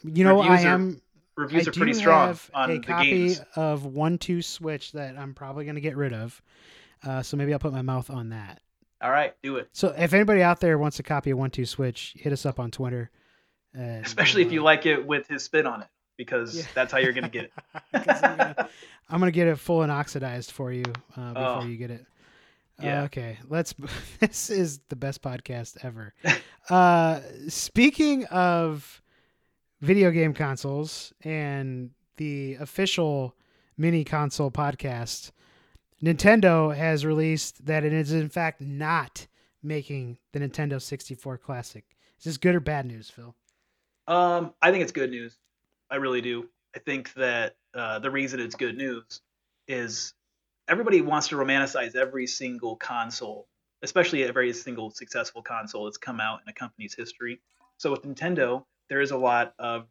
You 0.03 0.25
know, 0.25 0.41
I 0.41 0.49
Reviews 0.49 0.65
are 0.65 0.69
am. 0.69 1.03
Reviews 1.37 1.67
I 1.67 1.71
are 1.71 1.75
pretty 1.75 1.95
strong 1.95 2.29
have 2.29 2.51
on 2.55 2.71
a 2.71 2.75
the 2.79 2.81
copy 2.87 3.11
games. 3.11 3.43
of 3.57 3.85
One 3.85 4.19
Two 4.19 4.43
Switch 4.43 4.93
that 4.93 5.19
I'm 5.19 5.35
probably 5.35 5.65
going 5.65 5.75
to 5.75 5.81
get 5.81 5.97
rid 5.97 6.13
of. 6.13 6.41
Uh, 7.05 7.23
so 7.23 7.37
maybe 7.37 7.53
I'll 7.53 7.59
put 7.59 7.73
my 7.73 7.83
mouth 7.83 8.11
on 8.11 8.31
that. 8.31 8.61
All 9.03 9.11
right, 9.11 9.35
do 9.43 9.57
it. 9.57 9.69
So 9.73 9.95
if 9.97 10.13
anybody 10.13 10.43
out 10.43 10.61
there 10.61 10.77
wants 10.77 10.99
a 10.99 11.03
copy 11.03 11.31
of 11.31 11.39
One 11.39 11.51
Two 11.51 11.65
Switch, 11.65 12.15
hit 12.19 12.33
us 12.33 12.45
up 12.45 12.61
on 12.61 12.71
Twitter. 12.71 13.11
And, 13.73 14.05
Especially 14.05 14.43
if 14.43 14.53
you 14.53 14.63
like 14.63 14.85
it 14.85 15.07
with 15.07 15.27
his 15.29 15.43
spin 15.45 15.67
on 15.67 15.81
it, 15.83 15.89
because 16.19 16.57
Yeah. 16.59 16.65
that's 16.75 16.93
how 16.93 16.99
you're 16.99 17.13
gonna 17.13 17.29
get 17.31 17.45
it. 17.45 17.53
I'm, 17.95 18.03
gonna, 18.37 18.69
I'm 19.09 19.19
gonna 19.21 19.31
get 19.31 19.47
it 19.49 19.59
full 19.59 19.83
and 19.83 19.91
oxidized 19.93 20.51
for 20.51 20.71
you 20.73 20.85
uh, 21.17 21.33
before 21.33 21.63
Oh. 21.63 21.65
you 21.65 21.77
get 21.77 21.91
it. 21.91 22.05
Yeah. 22.83 23.03
Uh, 23.03 23.05
okay. 23.07 23.39
Let's. 23.49 23.75
this 24.21 24.51
is 24.51 24.81
the 24.91 24.97
best 24.97 25.23
podcast 25.23 25.79
ever. 25.85 26.13
uh, 26.69 27.21
speaking 27.49 28.25
of 28.27 29.01
video 29.81 30.11
game 30.11 30.35
consoles 30.35 31.13
and 31.23 31.91
the 32.19 32.57
official 32.57 33.35
mini 33.79 34.05
console 34.05 34.51
podcast, 34.51 35.31
Nintendo 36.03 36.75
has 36.75 37.05
released 37.05 37.67
that 37.67 37.85
it 37.85 37.93
is 37.93 38.13
in 38.13 38.29
fact 38.29 38.61
not 38.61 39.27
making 39.63 40.19
the 40.33 40.41
Nintendo 40.41 40.81
64 40.81 41.39
Classic. 41.39 41.85
Is 42.19 42.25
this 42.25 42.37
good 42.39 42.55
or 42.55 42.61
bad 42.61 42.87
news, 42.87 43.11
Phil? 43.11 43.35
Um, 44.07 44.55
I 44.63 44.71
think 44.71 44.83
it's 44.83 44.93
good 44.93 45.11
news. 45.11 45.37
I 45.91 45.97
really 45.97 46.21
do. 46.21 46.49
I 46.75 46.79
think 46.79 47.13
that 47.15 47.57
uh, 47.75 47.99
the 47.99 48.11
reason 48.11 48.41
it's 48.41 48.55
good 48.55 48.77
news 48.77 49.21
is 49.69 50.15
everybody 50.69 51.01
wants 51.01 51.29
to 51.29 51.37
romanticize 51.37 51.95
every 51.95 52.27
single 52.27 52.77
console, 52.77 53.47
especially 53.83 54.25
every 54.25 54.53
single 54.53 54.91
successful 54.91 55.43
console 55.43 55.85
that's 55.85 55.99
come 55.99 56.21
out 56.21 56.41
in 56.45 56.51
a 56.51 56.55
company's 56.55 56.95
history. 56.95 57.41
So 57.77 57.91
with 57.91 58.03
Nintendo, 58.03 58.65
there 58.89 59.01
is 59.01 59.11
a 59.11 59.17
lot 59.17 59.55
of 59.59 59.87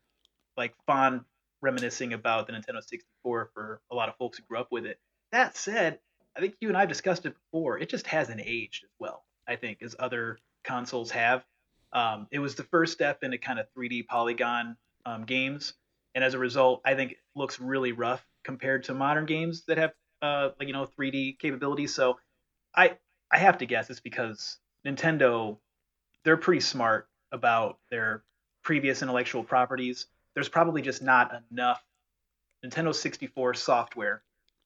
like 0.58 0.74
fond 0.86 1.22
reminiscing 1.62 2.13
about 2.13 2.48
the 2.48 2.54
Nintendo 2.54 2.82
64 2.82 3.52
for 3.54 3.82
a 3.91 3.95
lot 3.95 4.10
of 4.10 4.15
folks 4.15 4.38
who 4.38 4.43
grew 4.45 4.60
up 4.60 4.67
with 4.72 4.86
it. 4.86 5.00
That 5.32 5.56
said, 5.56 6.00
I 6.36 6.39
think 6.39 6.56
you 6.60 6.70
and 6.70 6.78
I 6.78 6.82
have 6.82 6.89
discussed 6.89 7.26
it 7.26 7.36
before. 7.36 7.78
It 7.78 7.89
just 7.89 8.08
hasn't 8.08 8.42
aged 8.44 8.84
as 8.84 8.89
well, 9.00 9.24
I 9.48 9.56
think, 9.56 9.82
as 9.82 9.96
other 10.00 10.39
consoles 10.63 11.12
have. 11.12 11.44
Um, 11.92 12.28
it 12.32 12.39
was 12.39 12.56
the 12.56 12.63
first 12.63 12.94
step 12.94 13.24
into 13.24 13.38
kind 13.38 13.60
of 13.60 13.68
3D 13.78 14.08
polygon 14.08 14.78
um, 15.06 15.26
games, 15.26 15.74
and 16.15 16.24
as 16.24 16.34
a 16.34 16.39
result, 16.39 16.82
I 16.86 16.96
think 16.96 17.13
it 17.13 17.18
looks 17.36 17.60
really 17.60 17.92
rough 17.92 18.26
compared 18.44 18.84
to 18.86 18.94
modern 18.94 19.26
games 19.26 19.63
that 19.65 19.78
have 19.78 19.94
uh, 20.22 20.50
like 20.60 20.68
you 20.68 20.74
know 20.74 20.86
3D 20.86 21.39
capabilities. 21.39 21.94
So 21.94 22.20
I 22.76 22.98
I 23.32 23.38
have 23.39 23.60
to 23.60 23.65
guess 23.65 23.89
it's 23.89 24.00
because 24.00 24.58
Nintendo 24.86 25.58
they're 26.24 26.38
pretty 26.38 26.62
smart 26.62 27.08
about 27.32 27.78
their 27.89 28.24
previous 28.63 29.02
intellectual 29.02 29.44
properties. 29.44 30.08
There's 30.36 30.50
probably 30.50 30.82
just 30.82 31.02
not 31.02 31.32
enough 31.52 31.84
Nintendo 32.63 32.94
64 32.94 33.56
software 33.56 34.22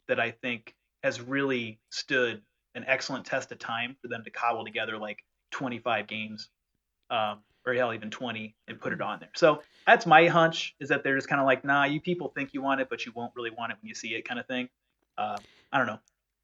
that 0.07 0.19
I 0.19 0.31
think 0.31 0.75
has 1.03 1.21
really 1.21 1.79
stood 1.89 2.41
an 2.75 2.85
excellent 2.87 3.25
test 3.25 3.51
of 3.51 3.59
time 3.59 3.95
for 4.01 4.07
them 4.07 4.23
to 4.23 4.29
cobble 4.29 4.65
together 4.65 4.97
like 4.97 5.23
25 5.51 6.07
games 6.07 6.49
um, 7.09 7.39
or 7.65 7.73
hell, 7.73 7.93
even 7.93 8.09
20, 8.09 8.55
and 8.67 8.79
put 8.79 8.93
it 8.93 9.01
on 9.01 9.19
there. 9.19 9.29
So 9.35 9.61
that's 9.85 10.05
my 10.05 10.27
hunch 10.27 10.75
is 10.79 10.89
that 10.89 11.03
they're 11.03 11.15
just 11.15 11.29
kind 11.29 11.39
of 11.39 11.45
like, 11.45 11.63
nah, 11.63 11.85
you 11.85 12.01
people 12.01 12.29
think 12.35 12.53
you 12.53 12.61
want 12.61 12.81
it, 12.81 12.89
but 12.89 13.05
you 13.05 13.11
won't 13.15 13.31
really 13.35 13.51
want 13.51 13.71
it 13.71 13.77
when 13.81 13.87
you 13.87 13.95
see 13.95 14.09
it, 14.09 14.27
kind 14.27 14.39
of 14.39 14.47
thing. 14.47 14.67
Uh, 15.17 15.37
I 15.71 15.77
don't 15.77 15.87
know. 15.87 15.99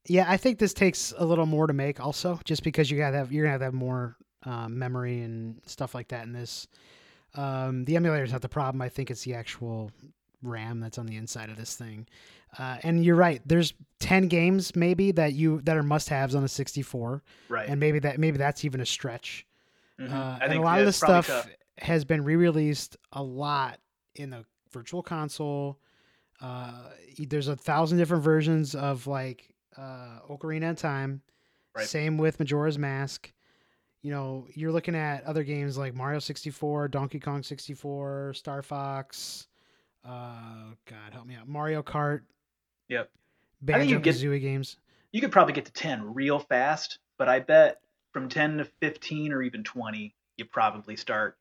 Yeah, 0.07 0.25
I 0.27 0.37
think 0.37 0.59
this 0.59 0.73
takes 0.73 1.13
a 1.17 1.25
little 1.25 1.45
more 1.45 1.67
to 1.67 1.73
make, 1.73 1.99
also, 1.99 2.39
just 2.45 2.63
because 2.63 2.89
you 2.89 2.97
gotta 2.97 3.17
have 3.17 3.31
you're 3.31 3.43
gonna 3.43 3.51
have 3.51 3.61
to 3.61 3.65
have 3.65 3.73
more 3.73 4.15
um, 4.43 4.79
memory 4.79 5.21
and 5.21 5.61
stuff 5.65 5.93
like 5.93 6.07
that 6.09 6.25
in 6.25 6.31
this. 6.31 6.67
Um, 7.35 7.85
the 7.85 7.95
emulator 7.95 8.23
is 8.23 8.31
not 8.31 8.41
the 8.41 8.49
problem. 8.49 8.81
I 8.81 8.89
think 8.89 9.11
it's 9.11 9.23
the 9.23 9.35
actual 9.35 9.91
RAM 10.41 10.79
that's 10.79 10.97
on 10.97 11.05
the 11.05 11.17
inside 11.17 11.49
of 11.49 11.57
this 11.57 11.75
thing. 11.75 12.07
Uh, 12.57 12.77
and 12.83 13.03
you're 13.05 13.15
right. 13.15 13.41
There's 13.45 13.73
ten 13.99 14.27
games 14.27 14.75
maybe 14.75 15.11
that 15.11 15.33
you 15.33 15.61
that 15.61 15.77
are 15.77 15.83
must-haves 15.83 16.33
on 16.35 16.43
a 16.43 16.47
64, 16.47 17.21
Right. 17.47 17.69
and 17.69 17.79
maybe 17.79 17.99
that 17.99 18.19
maybe 18.19 18.37
that's 18.37 18.65
even 18.65 18.81
a 18.81 18.85
stretch. 18.85 19.45
Mhm. 19.99 20.11
Uh, 20.11 20.39
and 20.41 20.53
a 20.53 20.61
lot 20.61 20.79
of 20.79 20.85
the 20.85 20.93
stuff 20.93 21.27
tough. 21.27 21.47
has 21.77 22.05
been 22.05 22.23
re-released 22.23 22.97
a 23.13 23.21
lot 23.21 23.79
in 24.15 24.29
the 24.31 24.45
virtual 24.71 25.03
console. 25.03 25.79
Uh, 26.41 26.89
there's 27.17 27.49
a 27.49 27.55
thousand 27.55 27.97
different 27.97 28.23
versions 28.23 28.73
of 28.75 29.05
like 29.07 29.53
uh, 29.77 30.19
Ocarina 30.29 30.71
of 30.71 30.77
Time. 30.77 31.21
Right. 31.75 31.85
Same 31.85 32.17
with 32.17 32.39
Majora's 32.39 32.77
Mask. 32.79 33.31
You 34.01 34.11
know, 34.11 34.47
you're 34.55 34.71
looking 34.71 34.95
at 34.95 35.23
other 35.25 35.43
games 35.43 35.77
like 35.77 35.93
Mario 35.93 36.19
64, 36.19 36.87
Donkey 36.87 37.19
Kong 37.19 37.43
64, 37.43 38.33
Star 38.33 38.61
Fox. 38.61 39.47
Uh, 40.05 40.73
God 40.85 41.11
help 41.13 41.27
me 41.27 41.35
out, 41.35 41.47
Mario 41.49 41.83
Kart. 41.83 42.21
Yep. 42.89 43.09
I 43.09 43.65
think 43.65 43.77
Banjo 43.79 43.95
you 43.95 43.99
get- 43.99 44.15
Kazooie 44.15 44.41
games. 44.41 44.77
You 45.11 45.21
could 45.21 45.31
probably 45.31 45.53
get 45.53 45.65
to 45.65 45.71
10 45.71 46.13
real 46.13 46.37
fast, 46.37 46.99
but 47.17 47.27
I 47.27 47.39
bet 47.39 47.81
from 48.13 48.29
10 48.29 48.59
to 48.59 48.65
15 48.65 49.33
or 49.33 49.41
even 49.41 49.63
20, 49.63 50.13
you 50.37 50.45
probably 50.45 50.95
start 50.95 51.37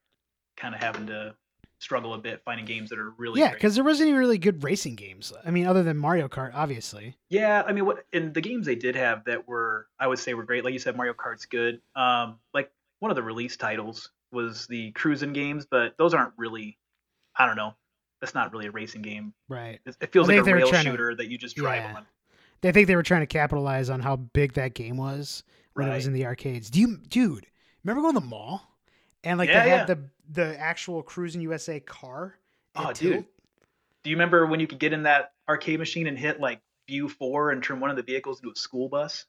kind 0.57 0.75
of 0.75 0.81
having 0.81 1.07
to 1.09 1.35
struggle 1.79 2.15
a 2.15 2.19
bit 2.19 2.43
finding 2.45 2.67
games 2.67 2.91
that 2.91 2.99
are 2.99 3.11
really 3.19 3.41
yeah, 3.41 3.53
because 3.53 3.75
there 3.75 3.85
wasn't 3.85 4.09
even 4.09 4.19
really 4.19 4.39
good 4.39 4.65
racing 4.65 4.97
games. 4.97 5.33
I 5.45 5.51
mean, 5.51 5.67
other 5.67 5.83
than 5.83 5.97
Mario 5.97 6.29
Kart, 6.29 6.51
obviously. 6.55 7.17
Yeah, 7.29 7.63
I 7.67 7.73
mean, 7.73 7.87
what 7.87 8.05
in 8.13 8.33
the 8.33 8.41
games 8.41 8.67
they 8.67 8.75
did 8.75 8.97
have 8.97 9.25
that 9.27 9.47
were, 9.47 9.87
I 10.01 10.07
would 10.07 10.19
say, 10.19 10.35
were 10.35 10.45
great. 10.45 10.65
Like 10.65 10.73
you 10.73 10.81
said, 10.81 10.97
Mario 10.97 11.13
Kart's 11.13 11.47
good. 11.47 11.81
Um, 11.95 12.39
like 12.53 12.73
one 12.99 13.11
of 13.11 13.17
the 13.17 13.23
release 13.23 13.57
titles 13.57 14.11
was 14.33 14.67
the 14.67 14.91
cruising 14.93 15.33
games, 15.33 15.67
but 15.71 15.97
those 15.99 16.15
aren't 16.15 16.33
really. 16.37 16.79
I 17.37 17.47
don't 17.47 17.57
know. 17.57 17.75
That's 18.21 18.35
not 18.35 18.53
really 18.53 18.67
a 18.67 18.71
racing 18.71 19.03
game. 19.03 19.33
Right. 19.49 19.81
It, 19.87 20.13
feels 20.13 20.29
I 20.29 20.39
like 20.39 20.47
a 20.47 20.55
rail 20.55 20.69
trying 20.69 20.85
to- 20.85 20.91
shooter 20.91 21.15
that 21.15 21.29
you 21.29 21.39
just 21.39 21.57
drive 21.57 21.83
Yeah. 21.85 21.97
on. 21.97 22.07
They 22.61 22.73
think 22.73 22.89
they 22.89 22.97
were 22.97 23.05
trying 23.05 23.21
to 23.21 23.27
capitalize 23.27 23.89
on 23.89 24.01
how 24.01 24.17
big 24.17 24.55
that 24.55 24.75
game 24.75 24.97
was 24.97 25.45
when 25.75 25.89
it 25.89 25.95
was 25.95 26.09
in 26.09 26.13
the 26.13 26.27
arcades. 26.27 26.71
Do 26.71 26.81
you, 26.81 26.97
dude? 26.97 27.47
Remember 27.85 28.03
going 28.03 28.15
to 28.15 28.21
the 28.21 28.27
mall 28.27 28.63
and 29.23 29.39
like 29.39 29.49
Yeah, 29.49 29.63
they 29.65 29.71
yeah. 29.71 29.77
had 29.79 29.87
the 29.87 29.99
the 30.31 30.59
actual 30.61 31.03
Cruis'n 31.05 31.41
USA 31.43 31.79
car? 31.79 32.35
Oh, 32.75 32.93
Tilt? 32.93 32.99
dude. 32.99 33.25
Do 34.03 34.11
you 34.11 34.17
remember 34.17 34.47
when 34.47 34.59
you 34.61 34.67
could 34.67 34.81
get 34.81 34.93
in 34.93 35.05
that 35.05 35.33
arcade 35.49 35.79
machine 35.79 36.07
and 36.09 36.19
hit 36.19 36.41
like 36.41 36.61
view 36.89 37.09
four 37.09 37.53
and 37.53 37.63
turn 37.63 37.79
one 37.79 37.91
of 37.91 37.97
the 37.97 38.03
vehicles 38.03 38.41
into 38.41 38.51
a 38.53 38.57
school 38.57 38.89
bus? 38.89 39.25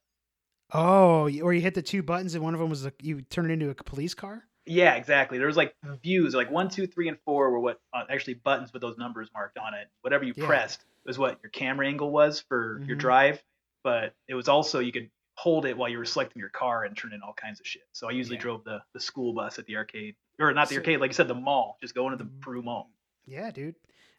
Oh, 0.74 1.30
or 1.42 1.54
you 1.54 1.62
hit 1.62 1.74
the 1.74 1.82
two 1.82 2.04
buttons 2.04 2.36
and 2.36 2.44
one 2.44 2.54
of 2.54 2.60
them 2.60 2.70
was 2.70 2.86
a, 2.86 2.94
you 3.02 3.22
turn 3.22 3.50
it 3.50 3.54
into 3.54 3.70
a 3.70 3.76
police 3.76 4.14
car. 4.14 4.44
Yeah, 4.66 4.96
exactly. 4.96 5.38
There 5.38 5.48
was 5.48 5.58
like 5.58 5.74
views, 6.04 6.36
like 6.36 6.52
one, 6.52 6.70
two, 6.70 6.86
three, 6.88 7.08
and 7.08 7.18
four 7.26 7.50
were 7.52 7.60
what 7.60 7.80
uh, 7.94 8.04
actually 8.10 8.36
buttons 8.36 8.72
with 8.72 8.82
those 8.82 8.98
numbers 8.98 9.30
marked 9.34 9.58
on 9.58 9.74
it. 9.74 9.88
Whatever 10.02 10.24
you 10.26 10.34
Yeah. 10.36 10.46
pressed 10.46 10.84
was 11.06 11.18
what 11.18 11.40
your 11.42 11.50
camera 11.50 11.88
angle 11.88 12.12
was 12.12 12.42
for 12.42 12.82
your 12.86 12.96
Mhm. 12.98 13.00
drive, 13.00 13.44
but 13.84 14.14
it 14.28 14.36
was 14.36 14.48
also 14.48 14.80
you 14.80 14.92
could 14.92 15.10
hold 15.36 15.66
it 15.66 15.76
while 15.78 15.90
you 15.90 15.98
were 15.98 16.06
selecting 16.06 16.40
your 16.40 16.50
car 16.50 16.84
and 16.84 16.96
turn 16.96 17.14
in 17.14 17.22
all 17.22 17.34
kinds 17.34 17.60
of 17.60 17.66
shit. 17.66 17.88
So 17.94 18.08
I 18.08 18.12
usually 18.12 18.36
Yeah. 18.36 18.42
drove 18.44 18.64
the 18.64 18.82
the 18.94 19.00
school 19.00 19.34
bus 19.34 19.58
at 19.58 19.66
the 19.66 19.78
arcade, 19.78 20.16
or 20.40 20.54
not 20.54 20.68
the 20.70 20.76
So- 20.76 20.80
arcade, 20.82 21.00
like 21.00 21.10
you 21.10 21.14
said, 21.16 21.28
the 21.30 21.34
mall. 21.36 21.78
Just 21.82 21.96
going 21.96 22.12
to 22.12 22.24
the 22.24 22.30
Mm. 22.30 22.42
Peru 22.42 22.62
Mall. 22.62 22.92
Yeah, 23.26 23.50
dude. 23.52 23.76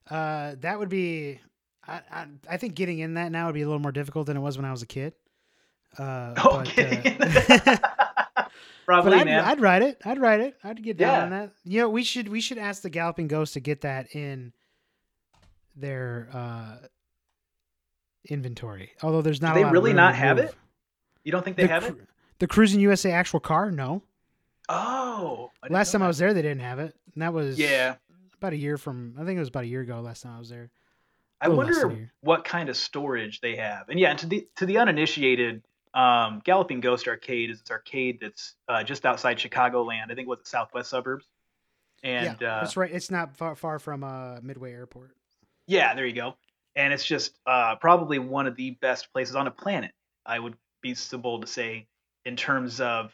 Uh, 0.08 0.54
that 0.60 0.78
would 0.78 0.88
be. 0.88 1.40
I, 1.86 2.00
I 2.10 2.26
I 2.48 2.56
think 2.56 2.74
getting 2.74 2.98
in 2.98 3.14
that 3.14 3.30
now 3.32 3.46
would 3.46 3.54
be 3.54 3.62
a 3.62 3.66
little 3.66 3.78
more 3.80 3.92
difficult 3.92 4.26
than 4.26 4.36
it 4.36 4.40
was 4.40 4.56
when 4.58 4.64
I 4.64 4.70
was 4.72 4.82
a 4.82 4.86
kid. 4.86 5.14
Uh, 5.98 6.34
Okay. 6.60 7.16
but, 7.18 7.68
uh, 7.68 7.76
Probably, 8.90 9.10
but 9.12 9.18
I'd, 9.20 9.24
man. 9.26 9.44
I'd 9.44 9.60
ride 9.60 9.82
it. 9.82 10.00
I'd 10.04 10.18
ride 10.20 10.40
it. 10.40 10.56
I'd 10.64 10.82
get 10.82 10.96
down 10.96 11.14
Yeah. 11.14 11.22
on 11.24 11.30
that. 11.30 11.52
You 11.64 11.80
know, 11.80 11.88
we 11.88 12.02
should 12.02 12.28
we 12.28 12.40
should 12.40 12.58
ask 12.58 12.82
the 12.82 12.90
Galloping 12.90 13.28
Ghost 13.28 13.54
to 13.54 13.60
get 13.60 13.82
that 13.82 14.14
in 14.16 14.52
their 15.76 16.28
uh, 16.32 16.76
inventory. 18.28 18.92
Although 19.02 19.22
there's 19.22 19.40
not. 19.42 19.54
Do 19.54 19.64
they 19.64 19.70
really 19.70 19.92
not 19.92 20.14
have 20.14 20.38
it? 20.38 20.54
you 21.24 21.32
don't 21.32 21.44
think 21.44 21.56
they 21.56 21.64
The, 21.64 21.68
have 21.68 21.84
it? 21.84 21.96
the 22.38 22.46
Cruis'n 22.48 22.80
USA 22.80 23.12
actual 23.12 23.40
car? 23.40 23.70
No. 23.70 24.02
Oh, 24.68 25.50
Last 25.68 25.90
time 25.92 26.02
I 26.02 26.06
was 26.06 26.18
there, 26.18 26.32
they 26.32 26.42
didn't 26.42 26.60
have 26.60 26.78
it. 26.78 26.94
And 27.14 27.22
that 27.22 27.32
was 27.32 27.58
Yeah, 27.58 27.96
about 28.38 28.52
a 28.52 28.56
year 28.56 28.78
from. 28.78 29.14
I 29.18 29.24
think 29.24 29.36
it 29.36 29.40
was 29.40 29.48
about 29.48 29.64
a 29.64 29.68
year 29.68 29.80
ago. 29.80 30.00
Last 30.00 30.22
time 30.22 30.34
I 30.36 30.38
was 30.38 30.48
there. 30.48 30.70
I 31.40 31.48
little 31.48 31.64
less 31.64 31.76
than 31.76 31.84
a 31.84 31.88
wonder 31.88 32.12
what 32.20 32.44
kind 32.44 32.68
of 32.68 32.76
storage 32.76 33.40
they 33.40 33.56
have. 33.56 33.88
And 33.88 33.98
yeah, 33.98 34.10
and 34.10 34.18
to 34.20 34.26
the 34.26 34.46
to 34.56 34.66
the 34.66 34.78
uninitiated, 34.78 35.62
um, 35.94 36.40
Galloping 36.44 36.80
Ghost 36.80 37.08
Arcade 37.08 37.50
is 37.50 37.60
this 37.60 37.70
arcade 37.70 38.18
that's 38.20 38.54
uh, 38.68 38.82
just 38.82 39.04
outside 39.04 39.38
Chicagoland. 39.38 40.04
I 40.04 40.14
think 40.14 40.20
it 40.20 40.28
was 40.28 40.40
the 40.40 40.48
southwest 40.48 40.90
suburbs. 40.90 41.26
And 42.02 42.38
yeah, 42.40 42.56
uh, 42.56 42.60
that's 42.60 42.76
right. 42.76 42.90
It's 42.90 43.10
not 43.10 43.36
far 43.36 43.56
far 43.56 43.78
from 43.78 44.04
uh, 44.04 44.40
Midway 44.42 44.72
Airport. 44.72 45.14
yeah, 45.66 45.94
there 45.94 46.06
you 46.06 46.14
go. 46.14 46.36
And 46.76 46.92
it's 46.92 47.04
just 47.04 47.38
uh, 47.46 47.76
probably 47.76 48.18
one 48.18 48.46
of 48.46 48.56
the 48.56 48.70
best 48.80 49.12
places 49.12 49.34
on 49.34 49.44
the 49.44 49.50
planet. 49.50 49.90
I 50.24 50.38
would 50.38 50.54
be 50.80 50.94
so 50.94 51.18
bold 51.18 51.42
to 51.42 51.46
say, 51.46 51.88
in 52.24 52.36
terms 52.36 52.80
of 52.80 53.12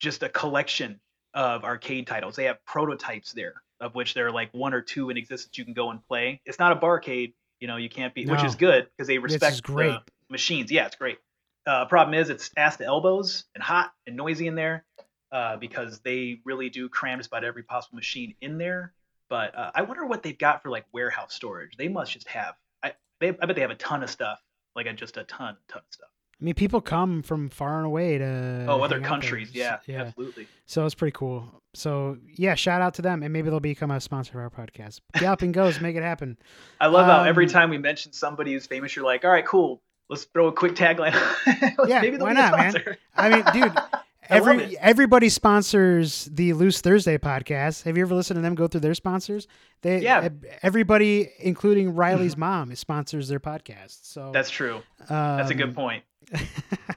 just 0.00 0.22
a 0.22 0.28
collection 0.28 1.00
of 1.34 1.64
arcade 1.64 2.06
titles. 2.06 2.36
They 2.36 2.44
have 2.44 2.64
prototypes 2.64 3.32
there, 3.32 3.54
of 3.80 3.94
which 3.94 4.14
there 4.14 4.26
are 4.26 4.32
like 4.32 4.50
one 4.52 4.72
or 4.72 4.80
two 4.80 5.10
in 5.10 5.16
existence 5.16 5.58
you 5.58 5.64
can 5.64 5.74
go 5.74 5.90
and 5.90 6.04
play. 6.06 6.40
It's 6.44 6.58
not 6.58 6.72
a 6.72 6.76
barcade, 6.76 7.34
you 7.60 7.66
know, 7.66 7.76
you 7.76 7.88
can't 7.88 8.14
be, 8.14 8.24
which 8.24 8.44
is 8.44 8.54
good 8.54 8.86
because 8.96 9.08
they 9.08 9.18
respect 9.18 9.62
great. 9.62 9.92
the 9.92 10.02
machines. 10.30 10.70
Yeah, 10.70 10.86
it's 10.86 10.96
great. 10.96 11.18
Uh, 11.66 11.86
problem 11.86 12.14
is, 12.14 12.30
it's 12.30 12.50
ass 12.56 12.76
to 12.76 12.84
elbows 12.84 13.44
and 13.54 13.62
hot 13.62 13.92
and 14.06 14.16
noisy 14.16 14.46
in 14.46 14.54
there 14.54 14.84
uh, 15.32 15.56
because 15.56 16.00
they 16.00 16.40
really 16.44 16.68
do 16.68 16.88
cram 16.88 17.18
just 17.18 17.28
about 17.28 17.44
every 17.44 17.62
possible 17.62 17.96
machine 17.96 18.34
in 18.40 18.58
there. 18.58 18.92
But 19.30 19.56
uh, 19.56 19.70
I 19.74 19.82
wonder 19.82 20.04
what 20.04 20.22
they've 20.22 20.36
got 20.36 20.62
for 20.62 20.68
like 20.68 20.84
warehouse 20.92 21.32
storage. 21.34 21.76
They 21.76 21.88
must 21.88 22.12
just 22.12 22.28
have. 22.28 22.54
I 22.82 22.92
they, 23.20 23.28
I 23.28 23.46
bet 23.46 23.54
they 23.56 23.62
have 23.62 23.70
a 23.70 23.76
ton 23.76 24.02
of 24.02 24.10
stuff, 24.10 24.40
like 24.76 24.86
a, 24.86 24.92
just 24.92 25.16
a 25.16 25.24
ton, 25.24 25.56
ton 25.68 25.78
of 25.80 25.92
stuff. 25.92 26.08
I 26.40 26.44
mean, 26.44 26.54
people 26.54 26.80
come 26.80 27.22
from 27.22 27.48
far 27.48 27.78
and 27.78 27.86
away 27.86 28.18
to. 28.18 28.66
Oh, 28.68 28.82
other 28.82 28.96
hang 28.96 29.04
out 29.04 29.08
there. 29.08 29.08
countries, 29.08 29.50
yeah, 29.54 29.78
yeah. 29.86 30.02
absolutely. 30.02 30.46
So 30.66 30.84
it's 30.84 30.94
pretty 30.94 31.12
cool. 31.16 31.62
So 31.72 32.18
yeah, 32.36 32.54
shout 32.54 32.82
out 32.82 32.94
to 32.94 33.02
them, 33.02 33.22
and 33.22 33.32
maybe 33.32 33.48
they'll 33.48 33.60
become 33.60 33.90
a 33.90 34.00
sponsor 34.00 34.44
of 34.44 34.52
our 34.52 34.66
podcast. 34.66 35.00
Galloping 35.18 35.52
Ghost, 35.52 35.80
make 35.80 35.96
it 35.96 36.02
happen. 36.02 36.36
I 36.80 36.88
love 36.88 37.06
how 37.06 37.22
every 37.22 37.46
Um, 37.46 37.50
time 37.50 37.70
we 37.70 37.78
mention 37.78 38.12
somebody 38.12 38.52
who's 38.52 38.66
famous, 38.66 38.94
you're 38.94 39.04
like, 39.04 39.24
all 39.24 39.30
right, 39.30 39.46
cool. 39.46 39.80
Let's 40.14 40.26
throw 40.26 40.46
a 40.46 40.52
quick 40.52 40.76
tagline. 40.76 41.12
Yeah, 41.88 42.00
Maybe 42.00 42.18
why 42.18 42.34
not, 42.34 42.56
man? 42.56 42.96
I 43.16 43.28
mean, 43.28 43.44
dude, 43.52 43.76
every 44.28 44.78
everybody 44.78 45.28
sponsors 45.28 46.26
the 46.26 46.52
Loose 46.52 46.80
Thursday 46.80 47.18
podcast. 47.18 47.82
Have 47.82 47.96
you 47.96 48.04
ever 48.04 48.14
listened 48.14 48.36
to 48.36 48.42
them 48.42 48.54
go 48.54 48.68
through 48.68 48.82
their 48.82 48.94
sponsors? 48.94 49.48
They 49.82 50.02
Yeah. 50.02 50.28
Everybody, 50.62 51.32
including 51.40 51.96
Riley's 51.96 52.36
mom, 52.46 52.72
sponsors 52.76 53.26
their 53.26 53.40
podcast. 53.40 54.04
So 54.04 54.30
That's 54.32 54.50
true. 54.50 54.82
That's 55.08 55.50
a 55.50 55.54
good 55.54 55.70
um, 55.70 55.74
point. 55.74 56.04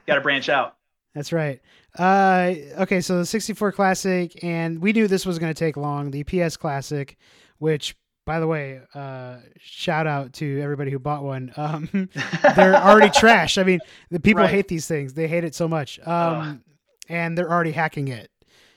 Got 0.06 0.14
to 0.14 0.20
branch 0.20 0.48
out. 0.48 0.76
That's 1.12 1.32
right. 1.32 1.60
Uh, 1.98 2.54
okay, 2.82 3.00
so 3.00 3.18
the 3.18 3.26
64 3.26 3.72
Classic, 3.72 4.44
and 4.44 4.80
we 4.80 4.92
knew 4.92 5.08
this 5.08 5.26
was 5.26 5.40
going 5.40 5.52
to 5.52 5.58
take 5.58 5.76
long. 5.76 6.12
The 6.12 6.22
PS 6.22 6.56
Classic, 6.56 7.16
which, 7.58 7.96
by 8.28 8.40
the 8.40 8.46
way, 8.46 8.78
uh, 8.94 9.38
shout 9.58 10.06
out 10.06 10.34
to 10.34 10.60
everybody 10.60 10.90
who 10.90 10.98
bought 10.98 11.24
one. 11.24 11.50
Um, 11.56 11.88
they're 12.56 12.76
already 12.76 13.08
trash. 13.10 13.56
I 13.56 13.62
mean, 13.62 13.80
the 14.10 14.20
people 14.20 14.42
Right. 14.42 14.50
hate 14.50 14.68
these 14.68 14.86
things. 14.86 15.14
They 15.14 15.26
hate 15.26 15.44
it 15.44 15.54
so 15.54 15.66
much. 15.66 15.98
Um, 16.06 16.62
and 17.08 17.36
they're 17.38 17.50
already 17.50 17.72
hacking 17.72 18.08
it, 18.08 18.30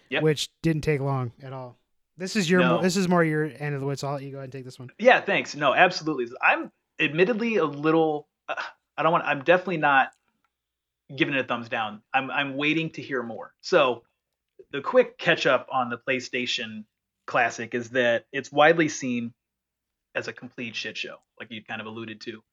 Yep. 0.09 0.23
which 0.23 0.49
didn't 0.61 0.83
take 0.83 1.01
long 1.01 1.33
at 1.43 1.51
all. 1.51 1.77
This 2.15 2.37
is 2.37 2.49
your 2.49 2.61
No. 2.61 2.81
this 2.81 2.95
is 2.95 3.09
more 3.09 3.25
your 3.25 3.43
end 3.43 3.75
of 3.75 3.81
the 3.81 3.85
woods. 3.87 3.99
So 4.01 4.07
I'll 4.07 4.13
let 4.13 4.23
you 4.23 4.31
go 4.31 4.37
ahead 4.37 4.45
and 4.45 4.53
take 4.53 4.63
this 4.63 4.79
one. 4.79 4.89
Yeah, 4.97 5.19
thanks. 5.19 5.53
No, 5.53 5.73
absolutely. 5.73 6.27
I'm 6.41 6.71
admittedly 6.99 7.57
a 7.57 7.65
little. 7.65 8.29
Uh, 8.47 8.55
I 8.97 9.03
don't 9.03 9.11
want. 9.11 9.25
I'm 9.25 9.43
definitely 9.43 9.77
not 9.77 10.11
giving 11.13 11.33
it 11.35 11.41
a 11.41 11.43
thumbs 11.43 11.67
down. 11.67 12.01
I'm 12.13 12.31
I'm 12.31 12.55
waiting 12.55 12.89
to 12.91 13.01
hear 13.01 13.21
more. 13.21 13.53
So, 13.59 14.03
the 14.71 14.79
quick 14.79 15.17
catch 15.17 15.45
up 15.45 15.67
on 15.69 15.89
the 15.89 15.97
PlayStation 15.97 16.85
Classic 17.27 17.75
is 17.75 17.89
that 17.89 18.25
it's 18.31 18.49
widely 18.51 18.87
seen 18.87 19.33
as 20.15 20.27
a 20.27 20.33
complete 20.33 20.75
shit 20.75 20.97
show, 20.97 21.17
like 21.39 21.51
you 21.51 21.63
kind 21.63 21.81
of 21.81 21.87
alluded 21.87 22.21
to. 22.21 22.43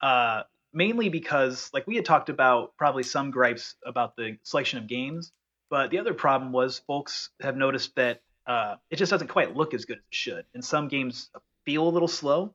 Uh, 0.00 0.42
mainly 0.72 1.08
because, 1.08 1.70
like 1.72 1.86
we 1.86 1.96
had 1.96 2.04
talked 2.04 2.28
about, 2.28 2.76
probably 2.76 3.02
some 3.02 3.30
gripes 3.30 3.76
about 3.86 4.16
the 4.16 4.36
selection 4.42 4.78
of 4.78 4.86
games, 4.86 5.32
but 5.70 5.90
the 5.90 5.98
other 5.98 6.14
problem 6.14 6.52
was 6.52 6.80
folks 6.86 7.30
have 7.40 7.56
noticed 7.56 7.94
that 7.96 8.20
uh, 8.46 8.76
it 8.90 8.96
just 8.96 9.10
doesn't 9.10 9.28
quite 9.28 9.56
look 9.56 9.72
as 9.72 9.84
good 9.84 9.98
as 9.98 10.04
it 10.04 10.14
should, 10.14 10.44
and 10.52 10.64
some 10.64 10.88
games 10.88 11.30
feel 11.64 11.88
a 11.88 11.90
little 11.90 12.08
slow. 12.08 12.54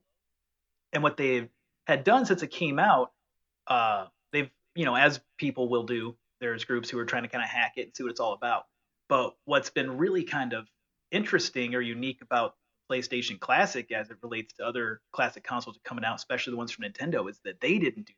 And 0.93 1.03
what 1.03 1.17
they've 1.17 1.49
had 1.87 2.03
done 2.03 2.25
since 2.25 2.43
it 2.43 2.51
came 2.51 2.79
out, 2.79 3.11
uh, 3.67 4.07
they've 4.31 4.49
you 4.75 4.85
know 4.85 4.95
as 4.95 5.19
people 5.37 5.69
will 5.69 5.83
do, 5.83 6.15
there's 6.39 6.65
groups 6.65 6.89
who 6.89 6.99
are 6.99 7.05
trying 7.05 7.23
to 7.23 7.29
kind 7.29 7.43
of 7.43 7.49
hack 7.49 7.73
it 7.77 7.81
and 7.83 7.95
see 7.95 8.03
what 8.03 8.11
it's 8.11 8.19
all 8.19 8.33
about. 8.33 8.65
But 9.07 9.35
what's 9.45 9.71
been 9.71 9.97
really 9.97 10.23
kind 10.23 10.53
of 10.53 10.67
interesting 11.11 11.73
or 11.73 11.81
unique 11.81 12.21
about 12.21 12.55
PlayStation 12.89 13.39
Classic 13.39 13.91
as 13.91 14.09
it 14.09 14.17
relates 14.21 14.53
to 14.53 14.65
other 14.65 15.01
classic 15.11 15.43
consoles 15.43 15.79
coming 15.83 16.03
out, 16.03 16.15
especially 16.15 16.51
the 16.51 16.57
ones 16.57 16.71
from 16.71 16.85
Nintendo, 16.85 17.29
is 17.29 17.39
that 17.45 17.61
they 17.61 17.77
didn't 17.77 18.07
do 18.07 18.13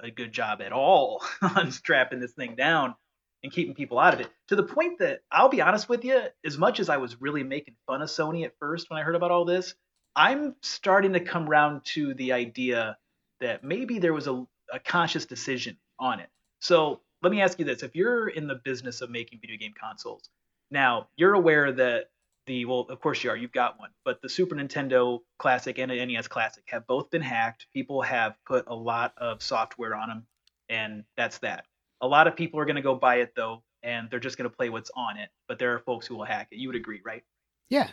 a 0.00 0.10
good 0.10 0.32
job 0.32 0.60
at 0.60 0.72
all 0.72 1.22
on 1.42 1.70
strapping 1.70 2.20
this 2.20 2.32
thing 2.32 2.54
down 2.56 2.94
and 3.42 3.52
keeping 3.52 3.74
people 3.74 3.98
out 3.98 4.14
of 4.14 4.20
it. 4.20 4.28
To 4.48 4.56
the 4.56 4.62
point 4.62 4.98
that 4.98 5.20
I'll 5.30 5.48
be 5.48 5.60
honest 5.60 5.88
with 5.88 6.04
you, 6.04 6.22
as 6.44 6.58
much 6.58 6.80
as 6.80 6.88
I 6.88 6.96
was 6.96 7.20
really 7.20 7.42
making 7.42 7.76
fun 7.86 8.02
of 8.02 8.08
Sony 8.08 8.44
at 8.44 8.58
first 8.58 8.90
when 8.90 8.98
I 8.98 9.02
heard 9.02 9.14
about 9.14 9.30
all 9.30 9.44
this, 9.44 9.74
I'm 10.16 10.54
starting 10.62 11.12
to 11.12 11.20
come 11.20 11.48
round 11.48 11.84
to 11.86 12.14
the 12.14 12.32
idea 12.32 12.96
that 13.40 13.62
maybe 13.62 13.98
there 13.98 14.14
was 14.14 14.26
a, 14.26 14.46
a 14.72 14.78
conscious 14.78 15.26
decision 15.26 15.76
on 15.98 16.20
it. 16.20 16.28
So 16.60 17.00
let 17.22 17.30
me 17.30 17.42
ask 17.42 17.58
you 17.58 17.64
this: 17.64 17.82
If 17.82 17.94
you're 17.94 18.28
in 18.28 18.46
the 18.46 18.54
business 18.54 19.00
of 19.00 19.10
making 19.10 19.40
video 19.40 19.56
game 19.56 19.74
consoles, 19.78 20.28
now 20.70 21.08
you're 21.16 21.34
aware 21.34 21.72
that 21.72 22.10
the 22.46 22.64
well, 22.64 22.86
of 22.88 23.00
course 23.00 23.22
you 23.24 23.30
are, 23.30 23.36
you've 23.36 23.52
got 23.52 23.78
one, 23.78 23.90
but 24.04 24.20
the 24.22 24.28
Super 24.28 24.54
Nintendo 24.54 25.20
Classic 25.38 25.78
and 25.78 25.90
the 25.90 26.04
NES 26.04 26.28
Classic 26.28 26.64
have 26.66 26.86
both 26.86 27.10
been 27.10 27.22
hacked. 27.22 27.66
People 27.72 28.02
have 28.02 28.34
put 28.46 28.64
a 28.66 28.74
lot 28.74 29.14
of 29.16 29.42
software 29.42 29.94
on 29.94 30.08
them, 30.08 30.26
and 30.68 31.04
that's 31.16 31.38
that. 31.38 31.64
A 32.00 32.06
lot 32.06 32.26
of 32.26 32.36
people 32.36 32.60
are 32.60 32.64
going 32.64 32.76
to 32.76 32.82
go 32.82 32.94
buy 32.94 33.16
it 33.16 33.34
though, 33.34 33.62
and 33.82 34.10
they're 34.10 34.20
just 34.20 34.36
going 34.36 34.50
to 34.50 34.56
play 34.56 34.68
what's 34.68 34.90
on 34.96 35.16
it. 35.16 35.30
But 35.48 35.58
there 35.58 35.74
are 35.74 35.78
folks 35.78 36.06
who 36.06 36.16
will 36.16 36.24
hack 36.24 36.48
it. 36.50 36.56
You 36.56 36.68
would 36.68 36.76
agree, 36.76 37.00
right? 37.04 37.22
Yeah, 37.70 37.88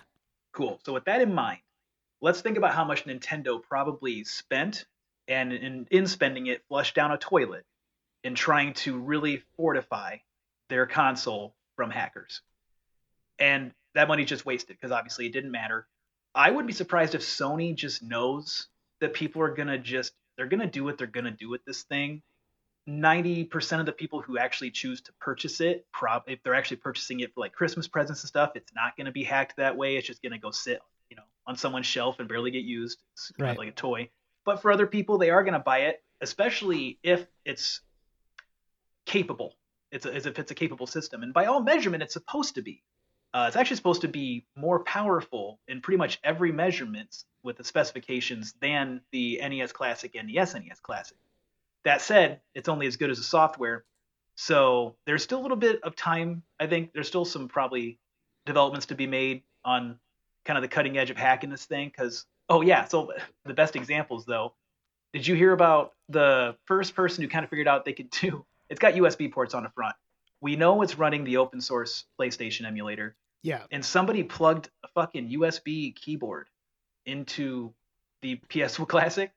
Cool. 0.54 0.80
So 0.86 0.94
with 0.94 1.06
that 1.06 1.22
in 1.22 1.34
mind, 1.34 1.60
let's 2.22 2.42
think 2.42 2.58
about 2.58 2.74
how 2.74 2.84
much 2.84 3.06
Nintendo 3.06 3.62
probably 3.62 4.24
spent 4.24 4.86
and 5.28 5.54
in, 5.54 5.88
in 5.92 6.08
spending 6.08 6.48
it 6.48 6.64
flushed 6.68 6.96
down 6.96 7.12
a 7.12 7.18
toilet 7.18 7.66
in 8.24 8.36
trying 8.36 8.74
to 8.74 9.00
really 9.00 9.44
fortify 9.56 10.18
their 10.70 10.86
console 10.86 11.56
from 11.76 11.90
hackers. 11.90 12.42
And 13.40 13.72
that 13.95 14.08
money's 14.08 14.27
just 14.30 14.45
wasted 14.45 14.77
because 14.77 14.91
obviously 14.91 15.25
it 15.25 15.34
didn't 15.34 15.51
matter. 15.51 15.88
I 16.34 16.51
wouldn't 16.51 16.67
be 16.67 16.73
surprised 16.73 17.15
if 17.15 17.21
Sony 17.21 17.75
just 17.75 18.01
knows 18.01 18.67
that 18.99 19.13
people 19.13 19.41
are 19.41 19.54
gonna 19.54 19.77
just 19.77 20.13
they're 20.38 20.47
gonna 20.47 20.67
do 20.67 20.84
what 20.84 20.97
they're 20.97 21.08
gonna 21.08 21.32
do 21.32 21.49
with 21.49 21.63
this 21.65 21.84
thing. 21.84 22.21
Ninety 22.88 23.43
percent 23.43 23.80
of 23.80 23.86
the 23.86 23.91
people 23.91 24.21
who 24.21 24.38
actually 24.38 24.71
choose 24.71 25.01
to 25.01 25.13
purchase 25.19 25.62
it, 25.62 25.86
prob 25.91 26.23
if 26.27 26.41
they're 26.43 26.56
actually 26.56 26.77
purchasing 26.77 27.19
it 27.19 27.34
for 27.34 27.41
like 27.41 27.54
Christmas 27.54 27.88
presents 27.88 28.21
and 28.23 28.27
stuff, 28.30 28.51
it's 28.56 28.73
not 28.73 28.95
gonna 28.97 29.12
be 29.12 29.23
hacked 29.23 29.58
that 29.58 29.77
way. 29.77 29.97
It's 29.97 30.08
just 30.08 30.23
gonna 30.23 30.39
go 30.39 30.51
sit, 30.51 30.80
you 31.10 31.17
know, 31.17 31.23
on 31.45 31.56
someone's 31.58 31.86
shelf 31.86 32.19
and 32.19 32.27
barely 32.30 32.51
get 32.51 32.63
used. 32.63 33.04
It's 33.13 33.32
kind 33.32 33.47
Right. 33.47 33.51
of 33.51 33.58
like 33.58 33.69
a 33.69 33.73
toy. 33.73 34.10
But 34.45 34.62
for 34.62 34.71
other 34.71 34.88
people, 34.88 35.17
they 35.17 35.30
are 35.30 35.43
gonna 35.43 35.60
buy 35.60 35.80
it, 35.82 36.04
especially 36.21 36.97
if 37.04 37.27
it's 37.45 37.82
capable. 39.06 39.56
It's 39.91 40.06
a, 40.06 40.13
as 40.13 40.25
if 40.25 40.39
it's 40.39 40.51
a 40.51 40.56
capable 40.56 40.88
system, 40.88 41.21
and 41.21 41.34
by 41.34 41.45
all 41.45 41.62
measurement, 41.62 42.01
it's 42.01 42.13
supposed 42.13 42.56
to 42.56 42.62
be. 42.62 42.82
Uh, 43.34 43.46
it's 43.48 43.56
actually 43.56 43.78
supposed 43.78 44.02
to 44.02 44.08
be 44.10 44.46
more 44.56 44.80
powerful 44.80 45.60
in 45.67 45.82
pretty 45.82 45.98
much 45.98 46.20
every 46.24 46.52
measurement 46.52 47.24
with 47.44 47.56
the 47.56 47.63
specifications 47.63 48.54
than 48.60 49.02
the 49.12 49.39
NES 49.41 49.72
Classic 49.72 50.15
and 50.15 50.28
the 50.28 50.36
SNES 50.36 50.82
Classic. 50.82 51.17
That 51.84 52.02
said, 52.02 52.41
it's 52.54 52.67
only 52.70 52.88
as 52.88 52.98
good 52.98 53.10
as 53.10 53.17
the 53.17 53.24
software, 53.24 53.86
so 54.36 54.96
there's 55.06 55.24
still 55.24 55.39
a 55.39 55.44
little 55.44 55.58
bit 55.58 55.82
of 55.84 55.96
time. 55.96 56.44
I 56.60 56.67
think 56.67 56.94
there's 56.94 57.08
still 57.08 57.26
some 57.26 57.48
probably 57.48 58.00
developments 58.46 58.88
to 58.88 58.96
be 58.96 59.08
made 59.08 59.44
on 59.63 60.00
kind 60.46 60.58
of 60.58 60.62
the 60.62 60.67
cutting 60.67 60.98
edge 60.98 61.10
of 61.10 61.17
hacking 61.17 61.50
this 61.50 61.65
thing. 61.65 61.89
Because 61.89 62.26
oh 62.50 62.62
yeah, 62.62 62.86
so 62.86 63.13
the 63.46 63.54
best 63.54 63.76
examples 63.76 64.26
though. 64.26 64.54
Did 65.13 65.28
you 65.28 65.36
hear 65.36 65.52
about 65.52 65.94
the 66.10 66.56
first 66.65 66.96
person 66.96 67.24
who 67.24 67.30
kind 67.30 67.44
of 67.44 67.50
figured 67.50 67.67
out 67.67 67.86
they 67.86 67.94
could 67.94 68.10
do? 68.10 68.46
It's 68.70 68.80
got 68.80 68.94
USB 68.94 69.32
ports 69.32 69.54
on 69.54 69.63
the 69.63 69.70
front. 69.70 69.96
We 70.39 70.56
know 70.56 70.82
it's 70.82 70.98
running 70.98 71.24
the 71.24 71.38
open 71.38 71.62
source 71.62 72.06
PlayStation 72.20 72.65
emulator 72.65 73.15
Yeah. 73.43 73.63
and 73.71 73.84
somebody 73.84 74.23
plugged 74.23 74.69
a 74.84 74.88
fucking 74.89 75.30
USB 75.30 75.95
keyboard 75.95 76.47
into 77.06 77.73
the 78.21 78.36
PS4 78.49 78.88
Classic 78.88 79.32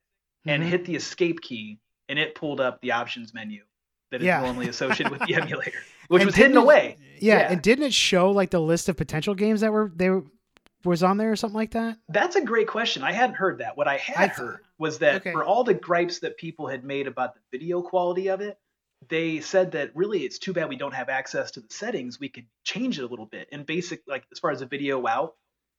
and 0.46 0.62
Mhm. 0.62 0.66
hit 0.66 0.84
the 0.84 0.94
escape 0.94 1.40
key, 1.40 1.78
and 2.08 2.18
it 2.18 2.34
pulled 2.34 2.60
up 2.60 2.80
the 2.82 2.92
options 2.92 3.32
menu 3.32 3.62
that 4.10 4.20
is 4.20 4.26
Yeah. 4.26 4.40
normally 4.42 4.68
associated 4.68 5.10
with 5.10 5.26
the 5.26 5.34
emulator, 5.40 5.78
which 6.08 6.20
And 6.20 6.26
was 6.26 6.34
hidden 6.34 6.56
it- 6.56 6.60
away. 6.60 6.96
Yeah, 7.18 7.38
Yeah. 7.38 7.52
and 7.52 7.62
didn't 7.62 7.84
it 7.84 7.94
show 7.94 8.30
like 8.30 8.50
the 8.50 8.60
list 8.60 8.88
of 8.88 8.96
potential 8.96 9.34
games 9.34 9.60
that 9.62 9.72
were 9.72 9.90
they 9.94 10.10
were, 10.10 10.24
was 10.84 11.02
on 11.02 11.16
there 11.16 11.32
or 11.32 11.36
something 11.36 11.56
like 11.56 11.70
that? 11.70 11.96
That's 12.10 12.36
a 12.36 12.42
great 12.44 12.68
question. 12.68 13.02
I 13.02 13.12
hadn't 13.12 13.36
heard 13.36 13.58
that. 13.58 13.76
What 13.78 13.88
I 13.88 13.96
had 13.96 14.30
I 14.30 14.34
heard 14.34 14.60
was 14.78 14.98
that 14.98 15.16
okay. 15.22 15.32
for 15.32 15.42
all 15.44 15.64
the 15.64 15.72
gripes 15.72 16.18
that 16.18 16.36
people 16.36 16.66
had 16.66 16.84
made 16.84 17.06
about 17.06 17.32
the 17.34 17.40
video 17.50 17.80
quality 17.80 18.28
of 18.28 18.42
it, 18.42 18.58
they 19.08 19.40
said 19.40 19.72
that 19.72 19.94
really 19.94 20.20
it's 20.24 20.38
too 20.38 20.52
bad 20.52 20.68
we 20.68 20.76
don't 20.76 20.94
have 20.94 21.08
access 21.08 21.52
to 21.52 21.60
the 21.60 21.72
settings. 21.72 22.20
We 22.20 22.28
could 22.28 22.46
change 22.64 22.98
it 22.98 23.04
a 23.04 23.06
little 23.06 23.26
bit 23.26 23.48
and 23.52 23.66
basic 23.66 24.02
like 24.06 24.24
as 24.32 24.38
far 24.38 24.50
as 24.50 24.60
the 24.60 24.66
video 24.66 25.06
out. 25.06 25.34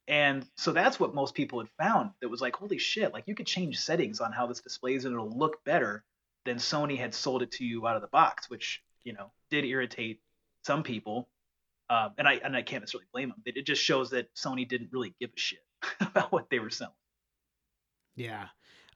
And 0.08 0.46
so 0.56 0.72
that's 0.72 1.00
what 1.00 1.16
most 1.16 1.34
people 1.34 1.60
had 1.60 1.70
found. 1.80 2.12
That 2.22 2.30
was 2.30 2.42
like, 2.42 2.56
holy 2.56 2.78
shit! 2.78 3.14
Like 3.14 3.24
you 3.28 3.36
could 3.36 3.48
change 3.48 3.80
settings 3.80 4.20
on 4.20 4.32
how 4.32 4.46
this 4.46 4.62
displays 4.62 5.06
and 5.06 5.14
it'll 5.14 5.36
look 5.36 5.64
better 5.64 6.04
than 6.46 6.58
Sony 6.58 6.98
had 6.98 7.14
sold 7.14 7.42
it 7.42 7.52
to 7.54 7.66
you 7.66 7.88
out 7.88 7.96
of 7.96 8.02
the 8.02 8.08
box, 8.08 8.50
which 8.50 8.84
you 9.04 9.14
know 9.14 9.32
did 9.50 9.66
irritate 9.66 10.22
some 10.64 10.84
people. 10.84 11.28
Um, 11.90 12.14
and 12.18 12.28
I 12.28 12.36
and 12.36 12.56
I 12.56 12.62
can't 12.62 12.82
necessarily 12.82 13.08
blame 13.12 13.30
them. 13.30 13.42
It, 13.46 13.58
it 13.58 13.66
just 13.66 13.82
shows 13.82 14.12
that 14.12 14.34
Sony 14.36 14.68
didn't 14.68 14.90
really 14.92 15.16
give 15.20 15.32
a 15.36 15.40
shit 15.40 15.66
about 16.00 16.32
what 16.32 16.50
they 16.50 16.60
were 16.60 16.70
selling. 16.70 16.94
Yeah. 18.16 18.48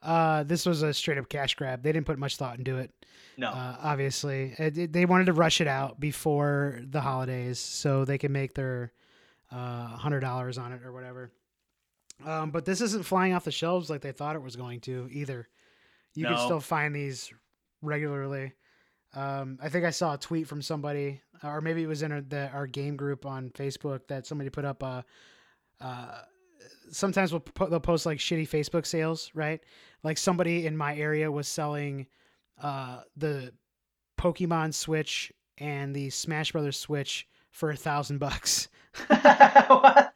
Uh, 0.01 0.43
this 0.43 0.65
was 0.65 0.81
a 0.81 0.93
straight 0.93 1.17
up 1.17 1.27
cash 1.29 1.55
grab. 1.55 1.83
They 1.83 1.91
didn't 1.91 2.05
put 2.05 2.17
much 2.17 2.37
thought 2.37 2.57
into 2.57 2.77
it. 2.77 2.91
No, 3.37 3.49
Uh, 3.49 3.75
obviously, 3.81 4.53
It- 4.57 4.77
it- 4.77 4.93
they 4.93 5.05
wanted 5.05 5.25
to 5.25 5.33
rush 5.33 5.59
it 5.61 5.67
out 5.67 5.99
before 5.99 6.79
the 6.83 7.01
holidays 7.01 7.59
so 7.59 8.05
they 8.05 8.17
can 8.17 8.31
make 8.31 8.53
their 8.53 8.93
uh, 9.51 9.87
hundred 9.97 10.19
dollars 10.19 10.57
on 10.57 10.71
it 10.73 10.83
or 10.83 10.91
whatever. 10.93 11.31
Um, 12.23 12.51
but 12.51 12.65
this 12.65 12.81
isn't 12.81 13.03
flying 13.05 13.33
off 13.33 13.45
the 13.45 13.51
shelves 13.51 13.89
like 13.89 14.01
they 14.01 14.11
thought 14.11 14.35
it 14.35 14.41
was 14.41 14.55
going 14.55 14.81
to 14.81 15.07
either. 15.11 15.47
You 16.13 16.25
can 16.25 16.45
still 16.45 16.59
find 16.59 16.93
these 16.95 17.33
regularly. 17.81 18.53
Um, 19.15 19.57
I 19.61 19.69
think 19.69 19.85
I 19.85 19.89
saw 19.89 20.13
a 20.13 20.17
tweet 20.19 20.47
from 20.47 20.61
somebody, 20.61 21.21
or 21.43 21.61
maybe 21.61 21.81
it 21.81 21.87
was 21.87 22.03
in 22.03 22.11
our, 22.11 22.21
the, 22.21 22.49
our 22.51 22.67
game 22.67 22.95
group 22.95 23.25
on 23.25 23.49
Facebook 23.51 24.07
that 24.07 24.27
somebody 24.27 24.49
put 24.51 24.65
up 24.65 24.83
a. 24.83 25.03
Uh, 25.81 26.21
sometimes 26.91 27.31
we'll 27.31 27.41
put, 27.41 27.69
they'll 27.69 27.79
post 27.79 28.05
like 28.05 28.19
shitty 28.19 28.47
Facebook 28.47 28.85
sales, 28.85 29.31
right? 29.33 29.61
Like 30.03 30.17
somebody 30.17 30.65
in 30.65 30.75
my 30.75 30.95
area 30.95 31.31
was 31.31 31.47
selling 31.47 32.07
uh, 32.61 33.01
the 33.17 33.53
Pokemon 34.17 34.73
Switch 34.73 35.31
and 35.57 35.95
the 35.95 36.09
Smash 36.09 36.51
Brothers 36.51 36.77
Switch 36.77 37.27
for 37.51 37.71
a 37.71 37.75
thousand 37.75 38.19
bucks. 38.19 38.69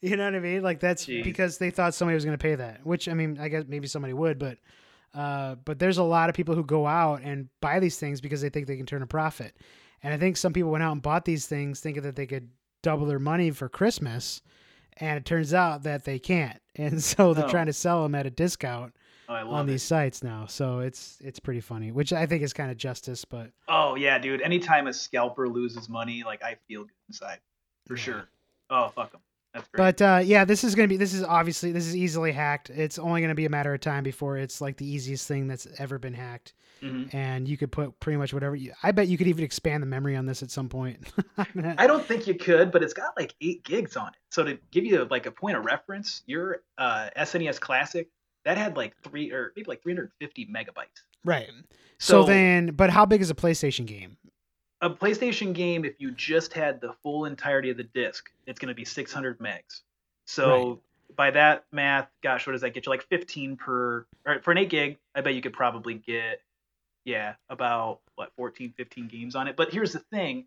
You 0.00 0.16
know 0.16 0.24
what 0.24 0.34
I 0.34 0.40
mean? 0.40 0.62
Like 0.62 0.80
that's 0.80 1.06
Jeez. 1.06 1.24
because 1.24 1.58
they 1.58 1.70
thought 1.70 1.94
somebody 1.94 2.14
was 2.14 2.24
going 2.24 2.36
to 2.36 2.42
pay 2.42 2.54
that. 2.54 2.84
Which 2.86 3.08
I 3.08 3.14
mean, 3.14 3.38
I 3.38 3.48
guess 3.48 3.64
maybe 3.68 3.86
somebody 3.86 4.14
would, 4.14 4.38
but 4.38 4.58
uh, 5.14 5.56
but 5.64 5.78
there's 5.78 5.98
a 5.98 6.02
lot 6.02 6.28
of 6.28 6.34
people 6.34 6.54
who 6.54 6.64
go 6.64 6.86
out 6.86 7.20
and 7.22 7.48
buy 7.60 7.80
these 7.80 7.98
things 7.98 8.20
because 8.20 8.40
they 8.40 8.48
think 8.48 8.66
they 8.66 8.76
can 8.76 8.86
turn 8.86 9.02
a 9.02 9.06
profit. 9.06 9.54
And 10.02 10.14
I 10.14 10.16
think 10.16 10.36
some 10.36 10.52
people 10.52 10.70
went 10.70 10.84
out 10.84 10.92
and 10.92 11.02
bought 11.02 11.24
these 11.24 11.46
things 11.46 11.80
thinking 11.80 12.04
that 12.04 12.16
they 12.16 12.26
could 12.26 12.48
double 12.82 13.04
their 13.06 13.18
money 13.18 13.50
for 13.50 13.68
Christmas, 13.68 14.40
and 15.00 15.16
it 15.16 15.24
turns 15.24 15.52
out 15.54 15.82
that 15.84 16.04
they 16.04 16.18
can't. 16.18 16.58
And 16.76 17.02
so 17.02 17.34
they're 17.34 17.44
Oh. 17.46 17.50
trying 17.50 17.66
to 17.66 17.72
sell 17.72 18.04
them 18.04 18.14
at 18.14 18.26
a 18.26 18.30
discount 18.30 18.94
Oh, 19.28 19.34
on 19.34 19.68
it. 19.68 19.72
these 19.72 19.82
sites 19.82 20.22
now. 20.22 20.46
So 20.46 20.78
it's 20.78 21.18
it's 21.20 21.40
pretty 21.40 21.60
funny, 21.60 21.90
which 21.92 22.12
I 22.12 22.26
think 22.26 22.42
is 22.42 22.52
kind 22.52 22.70
of 22.70 22.76
justice, 22.76 23.24
but 23.24 23.50
Oh 23.68 23.96
yeah, 23.96 24.18
dude. 24.18 24.40
Anytime 24.40 24.86
a 24.86 24.92
scalper 24.94 25.48
loses 25.48 25.88
money, 25.88 26.22
like 26.24 26.42
I 26.44 26.54
feel 26.68 26.84
good 26.84 26.92
inside, 27.08 27.38
for 27.86 27.96
Yeah. 27.96 28.02
sure. 28.02 28.28
Oh 28.70 28.88
fuck 28.90 29.10
them. 29.12 29.20
That's 29.54 29.68
great. 29.68 29.78
But 29.98 30.02
uh, 30.02 30.20
yeah, 30.24 30.44
this 30.44 30.62
is 30.64 30.74
gonna 30.74 30.88
be. 30.88 30.96
This 30.96 31.12
is 31.14 31.22
obviously 31.24 31.72
this 31.72 31.86
is 31.86 31.96
easily 31.96 32.32
hacked. 32.32 32.70
It's 32.70 32.98
only 32.98 33.20
gonna 33.20 33.34
be 33.34 33.46
a 33.46 33.50
matter 33.50 33.74
of 33.74 33.80
time 33.80 34.04
before 34.04 34.36
it's 34.38 34.60
like 34.60 34.76
the 34.76 34.86
easiest 34.86 35.26
thing 35.26 35.48
that's 35.48 35.66
ever 35.78 35.98
been 35.98 36.14
hacked. 36.14 36.54
Mhm. 36.82 37.12
And 37.12 37.46
you 37.48 37.56
could 37.58 37.70
put 37.72 37.98
pretty 38.00 38.16
much 38.16 38.32
whatever. 38.32 38.54
You, 38.56 38.72
I 38.82 38.92
bet 38.92 39.08
you 39.08 39.18
could 39.18 39.26
even 39.26 39.44
expand 39.44 39.82
the 39.82 39.86
memory 39.86 40.16
on 40.16 40.24
this 40.24 40.42
at 40.42 40.50
some 40.50 40.68
point. 40.68 40.98
I 41.36 41.46
mean, 41.54 41.74
I 41.76 41.86
don't 41.86 42.04
think 42.06 42.26
you 42.26 42.34
could, 42.34 42.70
but 42.70 42.82
it's 42.82 42.94
got 42.94 43.12
like 43.18 43.34
eight 43.42 43.64
gigs 43.64 43.96
on 43.96 44.08
it. 44.08 44.14
So 44.30 44.44
to 44.44 44.58
give 44.70 44.84
you 44.86 45.04
like 45.10 45.26
a 45.26 45.30
point 45.30 45.58
of 45.58 45.64
reference, 45.66 46.22
your 46.26 46.62
uh, 46.78 47.10
SNES 47.18 47.60
Classic 47.60 48.08
that 48.46 48.56
had 48.56 48.76
like 48.78 48.94
three 49.02 49.30
or 49.30 49.52
maybe 49.56 49.66
like 49.68 49.82
350 49.82 50.46
megabytes. 50.46 51.02
right. 51.24 51.48
So, 51.98 52.22
So- 52.22 52.26
then, 52.28 52.68
but 52.68 52.88
how 52.88 53.04
big 53.04 53.20
is 53.20 53.28
a 53.30 53.34
PlayStation 53.34 53.84
game? 53.84 54.16
A 54.82 54.88
PlayStation 54.88 55.52
game, 55.52 55.84
if 55.84 55.94
you 55.98 56.10
just 56.10 56.54
had 56.54 56.80
the 56.80 56.94
full 57.02 57.26
entirety 57.26 57.70
of 57.70 57.76
the 57.76 57.84
disc, 57.84 58.30
it's 58.46 58.58
going 58.58 58.68
to 58.68 58.74
be 58.74 58.84
600 58.84 59.38
megs. 59.38 59.82
So 60.26 60.80
by 61.16 61.30
that 61.32 61.64
math, 61.72 62.08
gosh, 62.22 62.46
what 62.46 62.52
does 62.52 62.62
that 62.62 62.72
get 62.72 62.86
you? 62.86 62.90
Like 62.90 63.02
15 63.08 63.56
per, 63.56 64.06
or 64.24 64.40
for 64.42 64.52
an 64.52 64.58
8 64.58 64.68
gig, 64.70 64.98
I 65.14 65.20
bet 65.20 65.34
you 65.34 65.42
could 65.42 65.52
probably 65.52 65.94
get, 65.94 66.40
yeah, 67.04 67.34
about 67.48 68.00
what 68.14 68.32
14, 68.36 68.72
15 68.76 69.08
games 69.08 69.34
on 69.34 69.48
it. 69.48 69.56
But 69.56 69.72
here's 69.72 69.92
the 69.92 69.98
thing: 69.98 70.46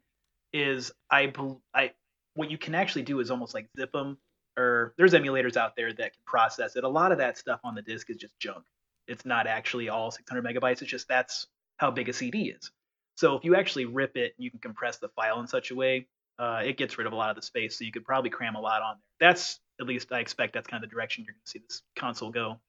is 0.51 0.91
I, 1.11 1.31
I, 1.73 1.91
what 2.35 2.49
you 2.49 2.57
can 2.57 2.75
actually 2.75 3.03
do 3.03 3.19
is 3.19 3.29
almost 3.29 3.53
like 3.53 3.67
zip 3.77 3.91
them, 3.91 4.17
or 4.57 4.93
there's 4.97 5.13
emulators 5.13 5.57
out 5.57 5.75
there 5.75 5.91
that 5.93 6.13
can 6.13 6.21
process 6.25 6.75
it. 6.75 6.83
A 6.83 6.89
lot 6.89 7.11
of 7.11 7.17
that 7.17 7.37
stuff 7.37 7.59
on 7.63 7.75
the 7.75 7.81
disc 7.81 8.09
is 8.09 8.17
just 8.17 8.39
junk. 8.39 8.63
It's 9.07 9.25
not 9.25 9.47
actually 9.47 9.89
all 9.89 10.11
600 10.11 10.43
megabytes. 10.43 10.81
It's 10.81 10.91
just 10.91 11.07
that's 11.07 11.47
how 11.77 11.91
big 11.91 12.09
a 12.09 12.13
CD 12.13 12.49
is. 12.49 12.71
So 13.15 13.35
if 13.35 13.43
you 13.43 13.55
actually 13.55 13.85
rip 13.85 14.17
it, 14.17 14.33
you 14.37 14.49
can 14.49 14.59
compress 14.59 14.97
the 14.97 15.09
file 15.09 15.39
in 15.39 15.47
such 15.47 15.71
a 15.71 15.75
way, 15.75 16.07
uh, 16.39 16.61
it 16.65 16.77
gets 16.77 16.97
rid 16.97 17.05
of 17.07 17.13
a 17.13 17.15
lot 17.15 17.29
of 17.29 17.35
the 17.35 17.41
space. 17.41 17.77
So 17.77 17.83
you 17.85 17.91
could 17.91 18.03
probably 18.05 18.29
cram 18.29 18.55
a 18.55 18.61
lot 18.61 18.81
on 18.81 18.95
there. 18.95 19.29
That's 19.29 19.59
at 19.79 19.85
least 19.87 20.11
I 20.11 20.19
expect 20.19 20.53
that's 20.53 20.67
kind 20.67 20.83
of 20.83 20.89
the 20.89 20.93
direction 20.93 21.23
you're 21.25 21.33
going 21.33 21.41
to 21.45 21.51
see 21.51 21.59
this 21.67 21.81
console 21.95 22.31
go. 22.31 22.59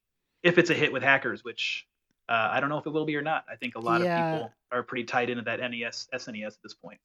If 0.43 0.57
it's 0.57 0.69
a 0.69 0.73
hit 0.75 0.93
with 0.93 1.01
hackers, 1.03 1.43
which 1.43 1.87
uh, 2.29 2.49
I 2.51 2.59
don't 2.59 2.69
know 2.69 2.77
if 2.77 2.85
it 2.85 2.89
will 2.91 3.05
be 3.05 3.15
or 3.15 3.21
not. 3.21 3.45
I 3.49 3.55
think 3.55 3.75
a 3.75 3.79
lot 3.79 4.01
Yeah. 4.01 4.33
of 4.33 4.33
people 4.41 4.51
are 4.71 4.83
pretty 4.83 5.05
tied 5.05 5.29
into 5.29 5.43
that 5.43 5.59
NES, 5.59 6.07
SNES 6.13 6.47
at 6.47 6.53
this 6.63 6.73
point. 6.73 6.99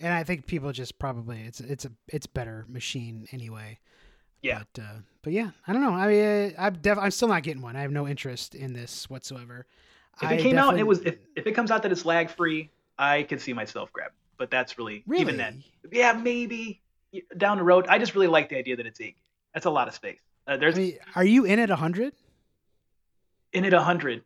And 0.00 0.12
I 0.12 0.24
think 0.24 0.46
people 0.46 0.72
just 0.72 0.98
probably 0.98 1.42
it's 1.42 1.60
it's 1.60 1.84
a 1.84 1.92
it's 2.08 2.26
better 2.26 2.64
machine 2.68 3.26
anyway. 3.32 3.78
Yeah. 4.42 4.62
But 4.74 4.82
uh, 4.82 4.94
but 5.22 5.32
yeah, 5.32 5.50
I 5.66 5.72
don't 5.72 5.82
know. 5.82 5.90
I 5.92 6.08
mean, 6.08 6.54
I'm 6.58 6.74
def- 6.74 6.98
I'm 6.98 7.10
still 7.10 7.28
not 7.28 7.42
getting 7.42 7.60
one. 7.62 7.76
I 7.76 7.82
have 7.82 7.92
no 7.92 8.08
interest 8.08 8.54
in 8.54 8.72
this 8.72 9.10
whatsoever. 9.10 9.66
If 10.22 10.28
I 10.28 10.34
it 10.34 10.40
came 10.40 10.56
out 10.58 10.70
and 10.70 10.80
it 10.80 10.86
was 10.86 11.00
if, 11.00 11.16
if 11.36 11.46
it 11.46 11.52
comes 11.52 11.70
out 11.70 11.82
that 11.82 11.92
it's 11.92 12.04
lag 12.06 12.30
free, 12.30 12.70
I 13.00 13.22
could 13.24 13.40
see 13.40 13.52
myself 13.52 13.92
grabbing. 13.92 14.14
But 14.38 14.50
that's 14.50 14.78
really, 14.78 15.02
really 15.06 15.22
even 15.22 15.36
then. 15.36 15.62
Yeah, 15.90 16.12
maybe 16.12 16.80
down 17.36 17.58
the 17.58 17.64
road. 17.64 17.86
I 17.88 17.98
just 17.98 18.14
really 18.14 18.26
like 18.28 18.48
the 18.48 18.56
idea 18.56 18.76
that 18.76 18.86
it's 18.86 19.00
eight. 19.00 19.16
That's 19.54 19.66
a 19.66 19.70
lot 19.70 19.88
of 19.88 19.94
space. 19.94 20.18
Uh, 20.46 20.52
I 20.52 20.56
there's 20.56 20.76
mean, 20.76 20.98
are 21.14 21.24
you 21.24 21.44
in 21.44 21.58
at 21.58 21.70
hundred? 21.70 22.14
in 23.52 23.64
at 23.64 23.72
a 23.74 23.82
hundred. 23.82 24.22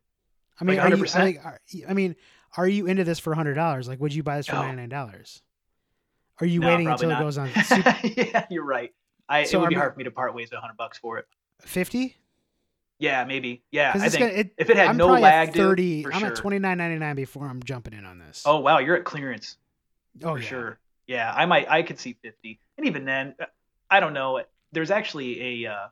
I 0.61 0.65
mean, 0.65 0.77
Like 0.77 0.93
are 0.93 0.97
you, 0.97 1.03
100%? 1.05 1.15
like, 1.19 1.45
are, 1.45 1.59
I 1.89 1.95
mean, 1.95 2.15
are 2.57 2.69
you 2.69 2.87
into 2.87 3.03
this 3.05 3.19
for 3.19 3.35
hundred 3.35 3.55
dollars? 3.55 3.89
Like, 3.89 4.01
would 4.01 4.15
you 4.15 4.23
buy 4.23 4.37
this 4.37 4.47
for 4.47 4.53
No. 4.53 4.63
ninety 4.63 4.77
nine 4.77 4.89
dollars? 4.89 5.43
Are 6.41 6.47
you 6.47 6.61
No, 6.61 6.69
waiting 6.69 6.89
until 6.89 7.09
not. 7.11 7.21
it 7.21 7.25
goes 7.25 7.39
on 7.39 7.49
super 7.65 7.97
yeah, 8.05 8.47
you're 8.51 8.65
right. 8.65 8.93
I, 9.29 9.45
So 9.45 9.59
it 9.59 9.61
would 9.63 9.71
be 9.71 9.75
hard 9.77 9.93
for 9.95 9.99
me 9.99 10.05
to 10.05 10.11
part 10.11 10.35
ways 10.35 10.51
with 10.51 10.61
hundred 10.61 10.77
bucks 10.77 10.99
for 10.99 11.19
it. 11.19 11.27
fifty? 11.63 12.17
Yeah, 12.99 13.25
maybe. 13.25 13.63
Yeah, 13.71 13.93
I 13.95 14.09
think 14.09 14.21
gonna. 14.21 14.33
It, 14.33 14.55
if 14.57 14.71
it 14.71 14.77
had 14.77 14.89
I'm 14.89 14.97
no 14.97 15.09
lag, 15.09 15.49
at 15.49 15.55
dude, 15.55 15.63
thirty. 15.63 16.03
for 16.05 16.13
I'm 16.13 16.21
sure. 16.21 16.29
at 16.29 16.37
twenty 16.37 16.59
nine 16.59 16.79
ninety 16.79 16.99
nine 16.99 17.17
before 17.17 17.47
I'm 17.47 17.63
jumping 17.63 17.93
in 17.93 18.05
on 18.05 18.19
this. 18.19 18.43
Oh 18.47 18.61
wow, 18.61 18.79
you're 18.79 18.97
at 18.97 19.05
clearance 19.05 19.57
oh 20.23 20.35
for 20.35 20.39
yeah. 20.39 20.45
sure. 20.47 20.79
Yeah, 21.07 21.33
I 21.35 21.47
might. 21.47 21.69
I 21.69 21.83
could 21.83 21.99
see 21.99 22.17
fifty, 22.23 22.61
and 22.79 22.87
even 22.87 23.05
then, 23.05 23.35
uh, 23.41 23.47
I 23.91 24.01
don't 24.01 24.15
know. 24.15 24.43
There's 24.73 24.91
actually 24.91 25.65
a 25.65 25.73
uh, 25.73 25.87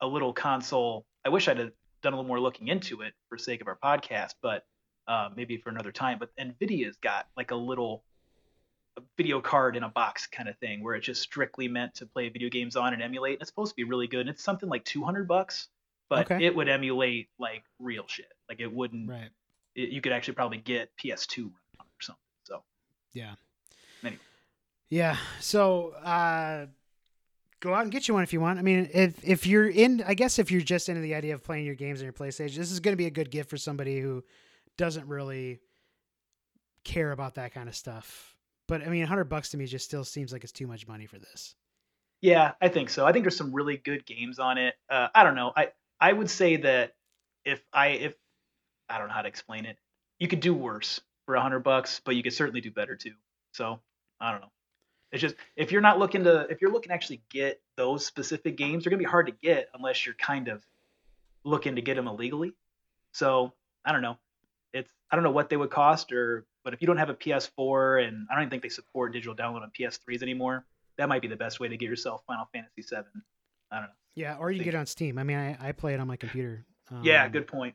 a 0.00 0.06
little 0.06 0.32
console. 0.32 1.04
I 1.24 1.28
wish 1.28 1.48
I'd 1.48 1.58
have 1.58 1.72
done 2.02 2.12
a 2.12 2.16
little 2.16 2.28
more 2.28 2.40
looking 2.40 2.68
into 2.68 3.02
it 3.02 3.12
for 3.28 3.38
sake 3.38 3.60
of 3.60 3.68
our 3.68 3.76
podcast, 3.76 4.34
but 4.40 4.64
uh, 5.08 5.28
maybe 5.36 5.56
for 5.58 5.70
another 5.70 5.92
time. 5.92 6.18
But 6.18 6.30
Nvidia's 6.36 6.96
got 6.96 7.26
like 7.36 7.50
a 7.50 7.56
little 7.56 8.02
a 8.96 9.02
video 9.16 9.40
card 9.40 9.76
in 9.76 9.82
a 9.82 9.88
box 9.88 10.26
kind 10.26 10.48
of 10.48 10.56
thing 10.58 10.82
where 10.82 10.94
it's 10.94 11.06
just 11.06 11.22
strictly 11.22 11.68
meant 11.68 11.94
to 11.96 12.06
play 12.06 12.28
video 12.28 12.48
games 12.48 12.76
on 12.76 12.94
and 12.94 13.02
emulate. 13.02 13.34
And 13.34 13.42
it's 13.42 13.50
supposed 13.50 13.72
to 13.72 13.76
be 13.76 13.84
really 13.84 14.06
good. 14.06 14.20
And 14.20 14.30
it's 14.30 14.42
something 14.42 14.68
like 14.68 14.84
200 14.84 15.28
bucks, 15.28 15.68
but 16.08 16.30
Okay. 16.30 16.44
it 16.44 16.54
would 16.54 16.68
emulate 16.68 17.28
like 17.38 17.64
real 17.78 18.04
shit. 18.06 18.32
Like 18.48 18.60
it 18.60 18.72
wouldn't. 18.72 19.08
Right. 19.08 19.30
It, 19.74 19.90
you 19.90 20.00
could 20.00 20.12
actually 20.12 20.34
probably 20.34 20.58
get 20.58 20.90
PS2 21.02 21.38
running 21.38 21.52
on 21.80 21.86
or 21.86 22.00
something. 22.02 22.22
So 22.44 22.62
Yeah. 23.12 23.34
Anyway. 24.02 24.20
Yeah. 24.88 25.16
So 25.40 25.90
uh 25.90 26.66
go 27.60 27.72
out 27.74 27.82
and 27.82 27.90
get 27.90 28.06
you 28.06 28.14
one 28.14 28.22
if 28.22 28.32
you 28.32 28.40
want. 28.40 28.58
I 28.58 28.62
mean, 28.62 28.88
if 28.92 29.22
if 29.24 29.46
you're 29.46 29.68
in 29.68 30.02
I 30.06 30.14
guess 30.14 30.38
if 30.38 30.50
you're 30.50 30.60
just 30.60 30.88
into 30.88 31.00
the 31.00 31.14
idea 31.14 31.34
of 31.34 31.42
playing 31.42 31.66
your 31.66 31.74
games 31.74 32.00
on 32.00 32.04
your 32.04 32.12
PlayStation, 32.12 32.56
this 32.56 32.70
is 32.70 32.80
going 32.80 32.92
to 32.92 32.96
be 32.98 33.06
a 33.06 33.10
good 33.10 33.30
gift 33.30 33.50
for 33.50 33.56
somebody 33.56 34.00
who 34.00 34.22
doesn't 34.76 35.06
really 35.08 35.60
care 36.84 37.10
about 37.12 37.34
that 37.34 37.52
kind 37.52 37.68
of 37.68 37.74
stuff. 37.74 38.36
But 38.68 38.82
I 38.82 38.86
mean, 38.88 39.00
100 39.00 39.24
bucks 39.24 39.50
to 39.50 39.56
me 39.56 39.66
just 39.66 39.84
still 39.84 40.04
seems 40.04 40.32
like 40.32 40.42
it's 40.44 40.52
too 40.52 40.66
much 40.66 40.86
money 40.86 41.06
for 41.06 41.18
this. 41.18 41.54
Yeah, 42.20 42.52
I 42.60 42.68
think 42.68 42.90
so. 42.90 43.06
I 43.06 43.12
think 43.12 43.24
there's 43.24 43.36
some 43.36 43.52
really 43.52 43.76
good 43.76 44.04
games 44.06 44.38
on 44.38 44.58
it. 44.58 44.74
Uh, 44.90 45.08
I 45.14 45.22
don't 45.24 45.34
know. 45.34 45.52
I 45.56 45.68
I 46.00 46.12
would 46.12 46.30
say 46.30 46.56
that 46.56 46.94
if 47.44 47.62
I 47.72 47.88
if 47.88 48.14
I 48.88 48.98
don't 48.98 49.08
know 49.08 49.14
how 49.14 49.22
to 49.22 49.28
explain 49.28 49.66
it, 49.66 49.78
you 50.18 50.28
could 50.28 50.40
do 50.40 50.54
worse 50.54 51.00
for 51.24 51.34
a 51.34 51.40
hundred 51.40 51.60
bucks, 51.60 52.00
but 52.04 52.16
you 52.16 52.22
could 52.22 52.32
certainly 52.32 52.60
do 52.60 52.70
better 52.70 52.96
too. 52.96 53.14
So 53.52 53.80
I 54.20 54.32
don't 54.32 54.40
know. 54.40 54.52
It's 55.12 55.22
just 55.22 55.36
if 55.56 55.72
you're 55.72 55.80
not 55.80 55.98
looking 55.98 56.24
to 56.24 56.46
if 56.50 56.60
you're 56.60 56.72
looking 56.72 56.90
to 56.90 56.94
actually 56.94 57.22
get 57.30 57.60
those 57.76 58.04
specific 58.04 58.56
games, 58.56 58.84
they're 58.84 58.90
gonna 58.90 58.98
be 58.98 59.04
hard 59.04 59.26
to 59.26 59.32
get 59.32 59.68
unless 59.74 60.04
you're 60.04 60.14
kind 60.16 60.48
of 60.48 60.64
looking 61.44 61.76
to 61.76 61.82
get 61.82 61.94
them 61.94 62.08
illegally. 62.08 62.52
So 63.12 63.52
I 63.84 63.92
don't 63.92 64.02
know. 64.02 64.18
It's 64.72 64.92
I 65.10 65.16
don't 65.16 65.22
know 65.22 65.30
what 65.30 65.48
they 65.48 65.56
would 65.56 65.70
cost 65.70 66.12
or 66.12 66.46
but 66.64 66.74
if 66.74 66.82
you 66.82 66.86
don't 66.86 66.96
have 66.96 67.10
a 67.10 67.14
PS4 67.14 68.06
and 68.06 68.26
I 68.28 68.34
don't 68.34 68.42
even 68.42 68.50
think 68.50 68.64
they 68.64 68.68
support 68.68 69.12
digital 69.12 69.36
download 69.36 69.62
on 69.62 69.70
PS3s 69.78 70.20
anymore, 70.20 70.66
that 70.98 71.08
might 71.08 71.22
be 71.22 71.28
the 71.28 71.36
best 71.36 71.60
way 71.60 71.68
to 71.68 71.76
get 71.76 71.88
yourself 71.88 72.24
Final 72.26 72.48
Fantasy 72.52 72.82
VII. 72.82 73.20
I 73.70 73.76
don't 73.76 73.86
know. 73.86 73.92
Yeah, 74.14 74.36
or 74.38 74.50
you 74.50 74.58
can 74.58 74.64
get 74.64 74.74
it 74.74 74.78
on 74.78 74.86
Steam. 74.86 75.18
I 75.18 75.24
mean, 75.24 75.36
I, 75.36 75.56
I 75.60 75.72
play 75.72 75.94
it 75.94 76.00
on 76.00 76.06
my 76.06 76.16
computer. 76.16 76.64
Um, 76.90 77.02
yeah, 77.02 77.28
good 77.28 77.46
point. 77.46 77.74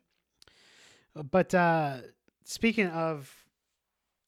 But 1.14 1.54
uh, 1.54 1.98
speaking 2.46 2.88
of, 2.88 3.32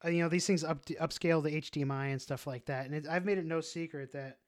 uh, 0.03 0.09
you 0.09 0.21
know, 0.21 0.29
these 0.29 0.45
things 0.45 0.63
up 0.63 0.85
upscale 0.85 1.41
the 1.41 1.61
HDMI 1.61 2.11
and 2.11 2.21
stuff 2.21 2.45
like 2.45 2.65
that, 2.65 2.85
and 2.85 2.93
it, 2.93 3.07
I've 3.07 3.25
made 3.25 3.37
it 3.37 3.45
no 3.45 3.61
secret 3.61 4.11
that 4.11 4.39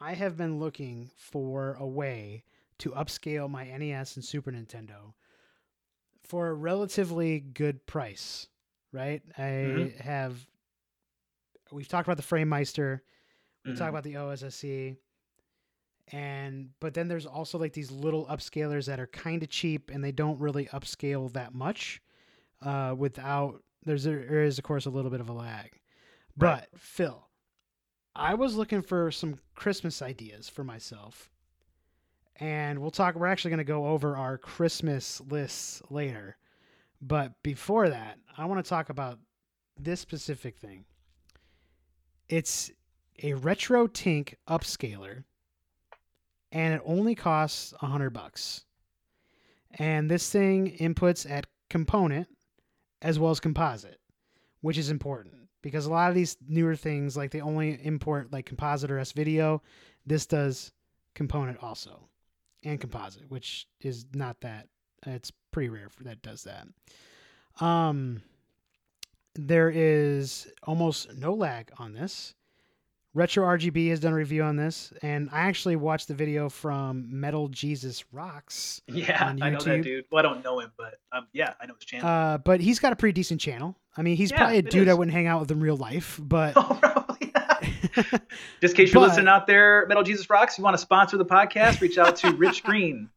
I 0.00 0.14
have 0.14 0.36
been 0.36 0.58
looking 0.58 1.10
for 1.16 1.74
a 1.74 1.86
way 1.86 2.44
to 2.78 2.90
upscale 2.90 3.48
my 3.48 3.64
NES 3.64 4.16
and 4.16 4.24
Super 4.24 4.52
Nintendo 4.52 5.14
for 6.24 6.48
a 6.48 6.54
relatively 6.54 7.40
good 7.40 7.86
price. 7.86 8.48
Right? 8.92 9.22
I 9.36 9.42
Mhm. 9.42 10.00
have. 10.00 10.46
We've 11.70 11.88
talked 11.88 12.08
about 12.08 12.16
the 12.16 12.22
FrameMeister. 12.22 13.00
We 13.64 13.72
Mhm. 13.72 13.76
talk 13.76 13.90
about 13.90 14.04
the 14.04 14.14
OSSC. 14.16 14.96
And 16.12 16.70
but 16.80 16.94
then 16.94 17.08
there's 17.08 17.26
also 17.26 17.58
like 17.58 17.72
these 17.72 17.90
little 17.90 18.26
upscalers 18.26 18.86
that 18.86 19.00
are 19.00 19.06
kind 19.08 19.42
of 19.42 19.50
cheap 19.50 19.90
and 19.90 20.02
they 20.02 20.12
don't 20.12 20.40
really 20.40 20.66
upscale 20.66 21.30
that 21.34 21.54
much 21.54 22.00
uh, 22.62 22.94
without 22.96 23.62
there's 23.84 24.04
there 24.04 24.42
is 24.42 24.58
of 24.58 24.64
course 24.64 24.86
a 24.86 24.90
little 24.90 25.10
bit 25.10 25.20
of 25.20 25.28
a 25.28 25.32
lag. 25.32 25.70
Right. 26.36 26.66
But 26.72 26.80
Phil, 26.80 27.28
I 28.14 28.34
was 28.34 28.54
looking 28.56 28.82
for 28.82 29.10
some 29.10 29.38
Christmas 29.54 30.02
ideas 30.02 30.48
for 30.48 30.64
myself. 30.64 31.30
And 32.40 32.78
we'll 32.78 32.92
talk 32.92 33.14
we're 33.14 33.26
actually 33.26 33.50
going 33.50 33.58
to 33.58 33.64
go 33.64 33.88
over 33.88 34.16
our 34.16 34.38
Christmas 34.38 35.20
lists 35.28 35.82
later. 35.90 36.36
But 37.02 37.32
before 37.42 37.88
that, 37.88 38.18
I 38.36 38.44
want 38.46 38.64
to 38.64 38.68
talk 38.68 38.90
about 38.90 39.18
this 39.78 40.00
specific 40.00 40.56
thing. 40.56 40.84
It's 42.28 42.70
a 43.22 43.34
retro 43.34 43.88
tink 43.88 44.34
upscaler 44.48 45.24
and 46.52 46.74
it 46.74 46.82
only 46.84 47.14
costs 47.14 47.74
a 47.82 47.86
hundred 47.86 48.10
bucks. 48.10 48.64
And 49.72 50.10
this 50.10 50.30
thing 50.30 50.76
inputs 50.78 51.30
at 51.30 51.46
component 51.68 52.28
as 53.02 53.18
well 53.18 53.30
as 53.30 53.40
composite, 53.40 54.00
which 54.60 54.78
is 54.78 54.90
important 54.90 55.34
because 55.62 55.86
a 55.86 55.90
lot 55.90 56.08
of 56.08 56.14
these 56.14 56.36
newer 56.48 56.76
things, 56.76 57.16
like 57.16 57.30
they 57.30 57.40
only 57.40 57.78
import 57.84 58.32
like 58.32 58.46
composite 58.46 58.90
or 58.90 58.98
S 58.98 59.12
video. 59.12 59.62
This 60.06 60.26
does 60.26 60.72
component 61.14 61.62
also, 61.62 62.08
and 62.64 62.80
composite, 62.80 63.30
which 63.30 63.66
is 63.80 64.06
not 64.14 64.40
that. 64.40 64.68
It's 65.06 65.30
pretty 65.52 65.68
rare 65.68 65.88
for 65.88 66.04
that 66.04 66.22
does 66.22 66.44
that. 66.44 66.66
Um, 67.64 68.22
there 69.34 69.70
is 69.70 70.50
almost 70.64 71.14
no 71.16 71.34
lag 71.34 71.70
on 71.78 71.92
this. 71.92 72.34
Retro 73.14 73.44
RGB 73.46 73.88
has 73.90 74.00
done 74.00 74.12
a 74.12 74.16
review 74.16 74.42
on 74.42 74.56
this, 74.56 74.92
and 75.02 75.28
I 75.32 75.40
actually 75.40 75.76
watched 75.76 76.08
the 76.08 76.14
video 76.14 76.48
from 76.48 77.06
Metal 77.08 77.48
Jesus 77.48 78.04
Rocks. 78.12 78.80
Yeah, 78.86 79.34
I 79.40 79.50
know 79.50 79.58
that 79.60 79.82
dude. 79.82 80.04
Well, 80.12 80.18
I 80.20 80.22
don't 80.22 80.44
know 80.44 80.60
him, 80.60 80.70
but 80.76 81.00
um, 81.10 81.26
yeah, 81.32 81.54
I 81.60 81.66
know 81.66 81.74
his 81.74 81.84
channel. 81.84 82.06
Uh, 82.08 82.38
but 82.38 82.60
he's 82.60 82.78
got 82.78 82.92
a 82.92 82.96
pretty 82.96 83.14
decent 83.14 83.40
channel. 83.40 83.76
I 83.96 84.02
mean, 84.02 84.16
he's 84.16 84.30
Yeah, 84.30 84.36
probably 84.38 84.58
a 84.58 84.62
dude 84.62 84.88
I 84.88 84.94
wouldn't 84.94 85.14
hang 85.14 85.26
out 85.26 85.40
with 85.40 85.50
in 85.50 85.58
real 85.58 85.76
life, 85.76 86.20
but 86.22 86.52
oh, 86.56 86.78
probably. 86.80 87.32
Just 88.60 88.74
in 88.74 88.76
case 88.76 88.92
you're 88.92 89.00
But- 89.02 89.08
listening 89.08 89.28
out 89.28 89.46
there, 89.46 89.86
Metal 89.88 90.02
Jesus 90.04 90.28
Rocks, 90.30 90.56
you 90.58 90.62
want 90.62 90.74
to 90.74 90.78
sponsor 90.80 91.16
the 91.16 91.24
podcast, 91.24 91.80
reach 91.80 91.98
out 91.98 92.14
to 92.16 92.30
Rich 92.32 92.62
Green. 92.64 93.08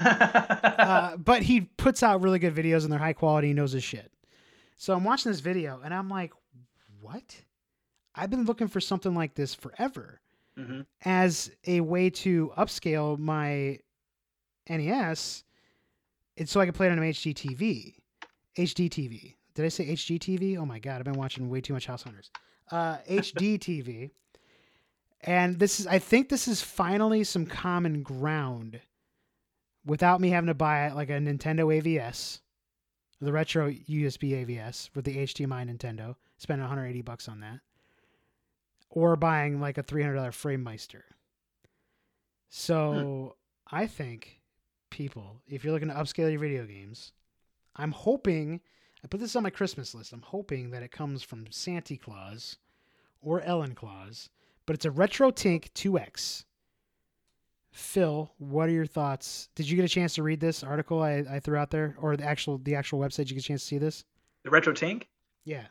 uh, 0.00 1.16
but 1.16 1.42
he 1.42 1.62
puts 1.62 2.02
out 2.02 2.22
really 2.22 2.38
good 2.38 2.54
videos 2.54 2.84
and 2.84 2.92
they're 2.92 2.98
high 3.00 3.12
quality. 3.12 3.48
He 3.48 3.54
knows 3.54 3.72
his 3.72 3.82
shit. 3.84 4.10
So 4.76 4.94
I'm 4.94 5.04
watching 5.04 5.32
this 5.32 5.40
video 5.40 5.80
and 5.84 5.92
I'm 5.92 6.08
like, 6.08 6.32
what? 7.00 7.36
I've 8.14 8.30
been 8.30 8.44
looking 8.44 8.68
for 8.68 8.80
something 8.80 9.14
like 9.14 9.34
this 9.34 9.54
forever 9.54 10.20
hmm 10.56 10.82
as 11.04 11.50
a 11.66 11.80
way 11.80 12.08
to 12.08 12.52
upscale 12.56 13.18
my 13.18 13.78
NES, 14.68 15.44
and 16.36 16.48
so 16.48 16.60
I 16.60 16.64
can 16.64 16.72
play 16.72 16.86
it 16.86 16.92
on 16.92 16.98
an 16.98 17.04
HD 17.04 17.34
TV. 17.34 17.94
HD 18.56 18.88
TV. 18.88 19.34
Did 19.54 19.64
I 19.64 19.68
say 19.68 19.86
HD 19.86 20.18
TV? 20.18 20.56
Oh 20.58 20.64
my 20.64 20.78
god, 20.78 20.98
I've 20.98 21.04
been 21.04 21.14
watching 21.18 21.48
way 21.50 21.60
too 21.60 21.74
much 21.74 21.86
House 21.86 22.02
Hunters. 22.02 22.30
Uh, 22.70 22.98
HD 23.08 23.58
TV. 23.58 24.10
And 25.22 25.58
this 25.58 25.80
is, 25.80 25.86
I 25.86 25.98
think 25.98 26.28
this 26.28 26.46
is 26.48 26.62
finally 26.62 27.24
some 27.24 27.46
common 27.46 28.02
ground 28.02 28.80
without 29.86 30.20
me 30.20 30.30
having 30.30 30.48
to 30.48 30.54
buy 30.54 30.90
like 30.92 31.10
a 31.10 31.14
Nintendo 31.14 31.82
AVS, 31.82 32.40
the 33.20 33.30
RetroUSB 33.30 34.46
AVS 34.46 34.90
with 34.94 35.04
the 35.04 35.16
HDMI 35.16 35.68
Nintendo, 35.68 36.16
spend 36.36 36.60
180 36.60 37.02
bucks 37.02 37.28
on 37.28 37.40
that, 37.40 37.60
or 38.94 39.16
buying 39.16 39.60
like 39.60 39.76
a 39.76 39.82
$300 39.82 40.14
Framemeister. 40.30 41.02
So 42.48 43.34
I 43.70 43.88
think 43.88 44.40
people, 44.90 45.42
if 45.48 45.64
you're 45.64 45.72
looking 45.72 45.88
to 45.88 45.94
upscale 45.94 46.30
your 46.30 46.40
video 46.40 46.64
games, 46.64 47.12
I'm 47.74 47.90
hoping 47.90 48.60
I 49.02 49.08
put 49.08 49.18
this 49.18 49.34
on 49.34 49.42
my 49.42 49.50
Christmas 49.50 49.96
list. 49.96 50.12
I'm 50.12 50.22
hoping 50.22 50.70
that 50.70 50.84
it 50.84 50.92
comes 50.92 51.24
from 51.24 51.46
Santa 51.50 51.96
Claus 51.96 52.56
or 53.20 53.40
Ellen 53.42 53.74
Claus, 53.74 54.30
but 54.64 54.74
it's 54.74 54.84
a 54.84 54.92
Retro 54.92 55.32
Tink 55.32 55.72
2X. 55.74 56.44
Phil, 57.72 58.32
what 58.38 58.68
are 58.68 58.72
your 58.72 58.86
thoughts? 58.86 59.48
Did 59.56 59.68
you 59.68 59.74
get 59.74 59.84
a 59.84 59.88
chance 59.88 60.14
to 60.14 60.22
read 60.22 60.38
this 60.38 60.62
article 60.62 61.02
I, 61.02 61.24
I 61.28 61.40
threw 61.40 61.56
out 61.56 61.72
there, 61.72 61.96
or 62.00 62.16
the 62.16 62.22
actual 62.22 62.58
the 62.58 62.76
actual 62.76 63.00
website? 63.00 63.16
Did 63.16 63.30
you 63.30 63.34
get 63.34 63.44
a 63.44 63.48
chance 63.48 63.62
to 63.62 63.66
see 63.66 63.78
this? 63.78 64.04
The 64.44 64.50
Retro 64.50 64.72
Tink? 64.72 65.04
Yeah. 65.44 65.66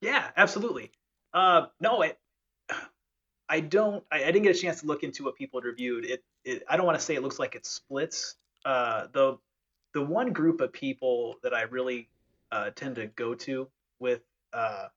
Yeah, 0.00 0.30
absolutely. 0.36 0.90
Uh, 1.32 1.66
no, 1.80 2.02
it, 2.02 2.18
I 3.48 3.60
don't. 3.60 4.02
I, 4.10 4.24
I 4.24 4.26
didn't 4.26 4.42
get 4.42 4.56
a 4.56 4.58
chance 4.58 4.80
to 4.80 4.86
look 4.86 5.02
into 5.02 5.24
what 5.24 5.36
people 5.36 5.60
had 5.60 5.66
reviewed. 5.66 6.04
It. 6.04 6.24
it 6.44 6.62
I 6.68 6.76
don't 6.76 6.86
want 6.86 6.98
to 6.98 7.04
say 7.04 7.14
it 7.14 7.22
looks 7.22 7.38
like 7.38 7.54
it 7.54 7.64
splits. 7.66 8.36
Uh, 8.64 9.06
the 9.12 9.38
the 9.94 10.02
one 10.02 10.32
group 10.32 10.60
of 10.60 10.72
people 10.72 11.36
that 11.42 11.54
I 11.54 11.62
really 11.62 12.08
uh, 12.50 12.70
tend 12.74 12.96
to 12.96 13.06
go 13.06 13.34
to 13.34 13.68
with 13.98 14.22
uh, 14.52 14.88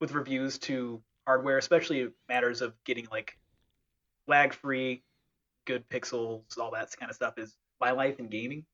with 0.00 0.12
reviews 0.12 0.58
to 0.58 1.02
hardware, 1.26 1.58
especially 1.58 2.08
matters 2.28 2.60
of 2.60 2.74
getting 2.84 3.06
like 3.10 3.38
lag 4.26 4.52
free, 4.52 5.02
good 5.64 5.88
pixels, 5.88 6.58
all 6.58 6.70
that 6.72 6.90
kind 6.98 7.10
of 7.10 7.16
stuff, 7.16 7.38
is 7.38 7.56
My 7.80 7.92
Life 7.92 8.18
in 8.18 8.28
Gaming. 8.28 8.64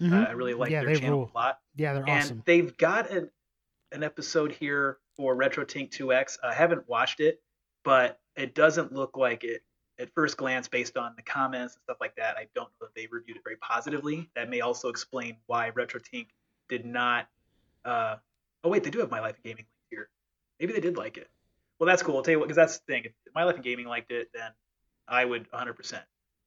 Mhm. 0.00 0.12
Uh, 0.12 0.28
I 0.28 0.32
really 0.32 0.54
like 0.54 0.70
Yeah, 0.70 0.84
their 0.84 0.94
channel 0.96 1.20
rule. 1.20 1.30
a 1.34 1.38
lot 1.38 1.58
yeah, 1.74 1.94
they're 1.94 2.08
and 2.08 2.20
awesome. 2.24 2.42
they've 2.44 2.76
got 2.76 3.10
an 3.10 3.30
an 3.92 4.02
episode 4.02 4.52
here 4.52 4.98
for 5.16 5.34
Retro 5.34 5.64
Tink 5.64 5.90
2X. 5.90 6.38
I 6.42 6.54
haven't 6.54 6.88
watched 6.88 7.20
it, 7.20 7.40
but 7.84 8.18
it 8.36 8.54
doesn't 8.54 8.92
look 8.92 9.16
like 9.16 9.44
it 9.44 9.62
at 9.98 10.12
first 10.14 10.36
glance 10.36 10.68
based 10.68 10.96
on 10.96 11.14
the 11.16 11.22
comments 11.22 11.74
and 11.74 11.82
stuff 11.82 11.96
like 12.00 12.14
that. 12.16 12.36
I 12.36 12.46
don't 12.54 12.68
know 12.80 12.86
that 12.86 12.94
they 12.94 13.06
reviewed 13.10 13.38
it 13.38 13.44
very 13.44 13.56
positively. 13.56 14.28
That 14.34 14.50
may 14.50 14.60
also 14.60 14.88
explain 14.88 15.36
why 15.46 15.70
Retro 15.70 16.00
Tink 16.00 16.28
did 16.68 16.84
not. 16.84 17.28
Uh, 17.84 18.16
oh 18.64 18.68
wait, 18.68 18.84
they 18.84 18.90
do 18.90 18.98
have 18.98 19.10
My 19.10 19.20
Life 19.20 19.36
in 19.42 19.50
Gaming 19.50 19.66
here. 19.90 20.08
Maybe 20.60 20.72
they 20.72 20.80
did 20.80 20.96
like 20.96 21.16
it. 21.16 21.30
Well, 21.78 21.86
that's 21.86 22.02
cool. 22.02 22.16
I'll 22.16 22.22
tell 22.22 22.32
you 22.32 22.38
what, 22.38 22.48
because 22.48 22.56
that's 22.56 22.78
the 22.78 22.92
thing. 22.92 23.04
If 23.04 23.12
My 23.34 23.44
Life 23.44 23.56
in 23.56 23.62
Gaming 23.62 23.86
liked 23.86 24.10
it, 24.10 24.28
then 24.34 24.50
I 25.08 25.24
would 25.24 25.50
100%. 25.50 26.00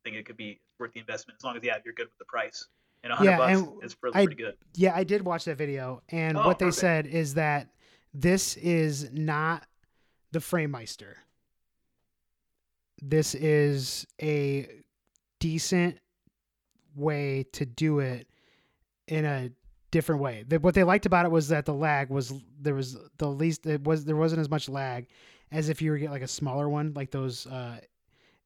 think 0.03 0.15
it 0.15 0.25
could 0.25 0.37
be 0.37 0.59
worth 0.79 0.93
the 0.93 0.99
investment 0.99 1.37
as 1.39 1.43
long 1.43 1.57
as 1.57 1.63
yeah 1.63 1.77
you're 1.83 1.93
good 1.93 2.07
with 2.07 2.17
the 2.17 2.25
price. 2.25 2.67
And 3.03 3.13
hundred 3.13 3.31
Yeah, 3.31 3.37
bucks 3.37 3.59
and 3.59 3.83
is 3.83 3.95
pretty, 3.95 4.17
I- 4.19 4.25
pretty 4.25 4.41
good. 4.43 4.57
Yeah, 4.75 4.93
I 4.95 5.03
did 5.03 5.23
watch 5.23 5.45
that 5.45 5.57
video, 5.57 6.01
and 6.09 6.37
Oh, 6.37 6.45
what 6.45 6.59
they 6.59 6.65
perfect. 6.65 6.81
said 6.81 7.07
is 7.07 7.35
that 7.35 7.69
this 8.13 8.57
is 8.57 9.09
not 9.11 9.65
the 10.31 10.39
Framemeister. 10.39 11.13
This 13.01 13.35
is 13.35 14.05
a 14.21 14.67
decent 15.39 15.99
way 16.95 17.45
to 17.53 17.65
do 17.65 17.99
it 17.99 18.27
in 19.07 19.23
a 19.25 19.51
different 19.91 20.21
way. 20.21 20.43
The, 20.47 20.59
what 20.59 20.73
they 20.75 20.83
liked 20.83 21.05
about 21.05 21.25
it 21.25 21.31
was 21.31 21.47
that 21.47 21.65
the 21.65 21.73
lag 21.73 22.09
was 22.09 22.33
there 22.59 22.75
was 22.75 22.97
the 23.17 23.27
least 23.29 23.65
it 23.65 23.83
was 23.85 24.03
there 24.05 24.17
wasn't 24.17 24.41
as 24.41 24.49
much 24.49 24.67
lag 24.67 25.07
as 25.51 25.69
if 25.69 25.81
you 25.81 25.91
were 25.91 25.97
get 25.97 26.11
like 26.11 26.21
a 26.21 26.27
smaller 26.27 26.67
one 26.67 26.93
like 26.93 27.09
those 27.09 27.47
uh, 27.47 27.79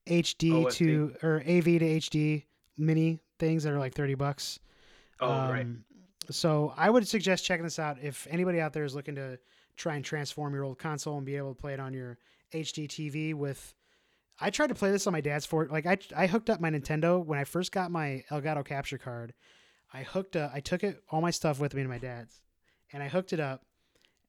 HD 0.08 0.52
OSD. 0.52 0.72
to 0.78 1.16
or 1.24 1.38
AV 1.42 1.64
to 1.66 1.80
HD 2.00 2.44
mini 2.78 3.20
things 3.40 3.64
that 3.64 3.74
are 3.74 3.80
like 3.80 3.94
30 3.94 4.16
bucks. 4.16 4.60
Oh 5.20 5.28
right. 5.28 5.62
Um, 5.62 5.84
So 6.30 6.74
I 6.78 6.90
would 6.90 7.08
suggest 7.08 7.46
checking 7.46 7.64
this 7.64 7.80
out 7.80 7.98
if 8.02 8.28
anybody 8.30 8.60
out 8.60 8.74
there 8.74 8.84
is 8.86 8.96
looking 8.96 9.16
to 9.16 9.38
try 9.76 9.96
and 9.96 10.06
transform 10.06 10.54
your 10.54 10.64
old 10.64 10.80
console 10.80 11.18
and 11.18 11.26
be 11.26 11.36
able 11.36 11.54
to 11.54 11.60
play 11.62 11.74
it 11.74 11.80
on 11.80 11.94
your 11.94 12.18
HD 12.54 12.88
TV 12.88 13.34
with. 13.34 13.74
I 14.40 14.50
tried 14.50 14.68
to 14.68 14.76
play 14.76 14.90
this 14.92 15.06
on 15.06 15.14
my 15.14 15.22
dad's 15.22 15.46
fort. 15.46 15.72
Like 15.72 15.86
I, 15.86 15.98
I 16.16 16.28
hooked 16.28 16.50
up 16.50 16.60
my 16.60 16.70
Nintendo 16.70 17.24
when 17.24 17.38
I 17.38 17.44
first 17.44 17.72
got 17.72 17.92
my 17.92 18.24
Elgato 18.32 18.66
capture 18.66 18.98
card. 18.98 19.34
I 19.94 20.02
hooked 20.04 20.36
up. 20.36 20.52
I 20.54 20.60
took 20.60 20.84
it 20.84 21.04
all 21.10 21.22
my 21.22 21.30
stuff 21.30 21.60
with 21.60 21.76
me 21.76 21.84
to 21.84 21.88
my 21.90 22.00
dad's, 22.00 22.42
and 22.92 23.04
I 23.04 23.08
hooked 23.10 23.32
it 23.32 23.40
up. 23.40 23.62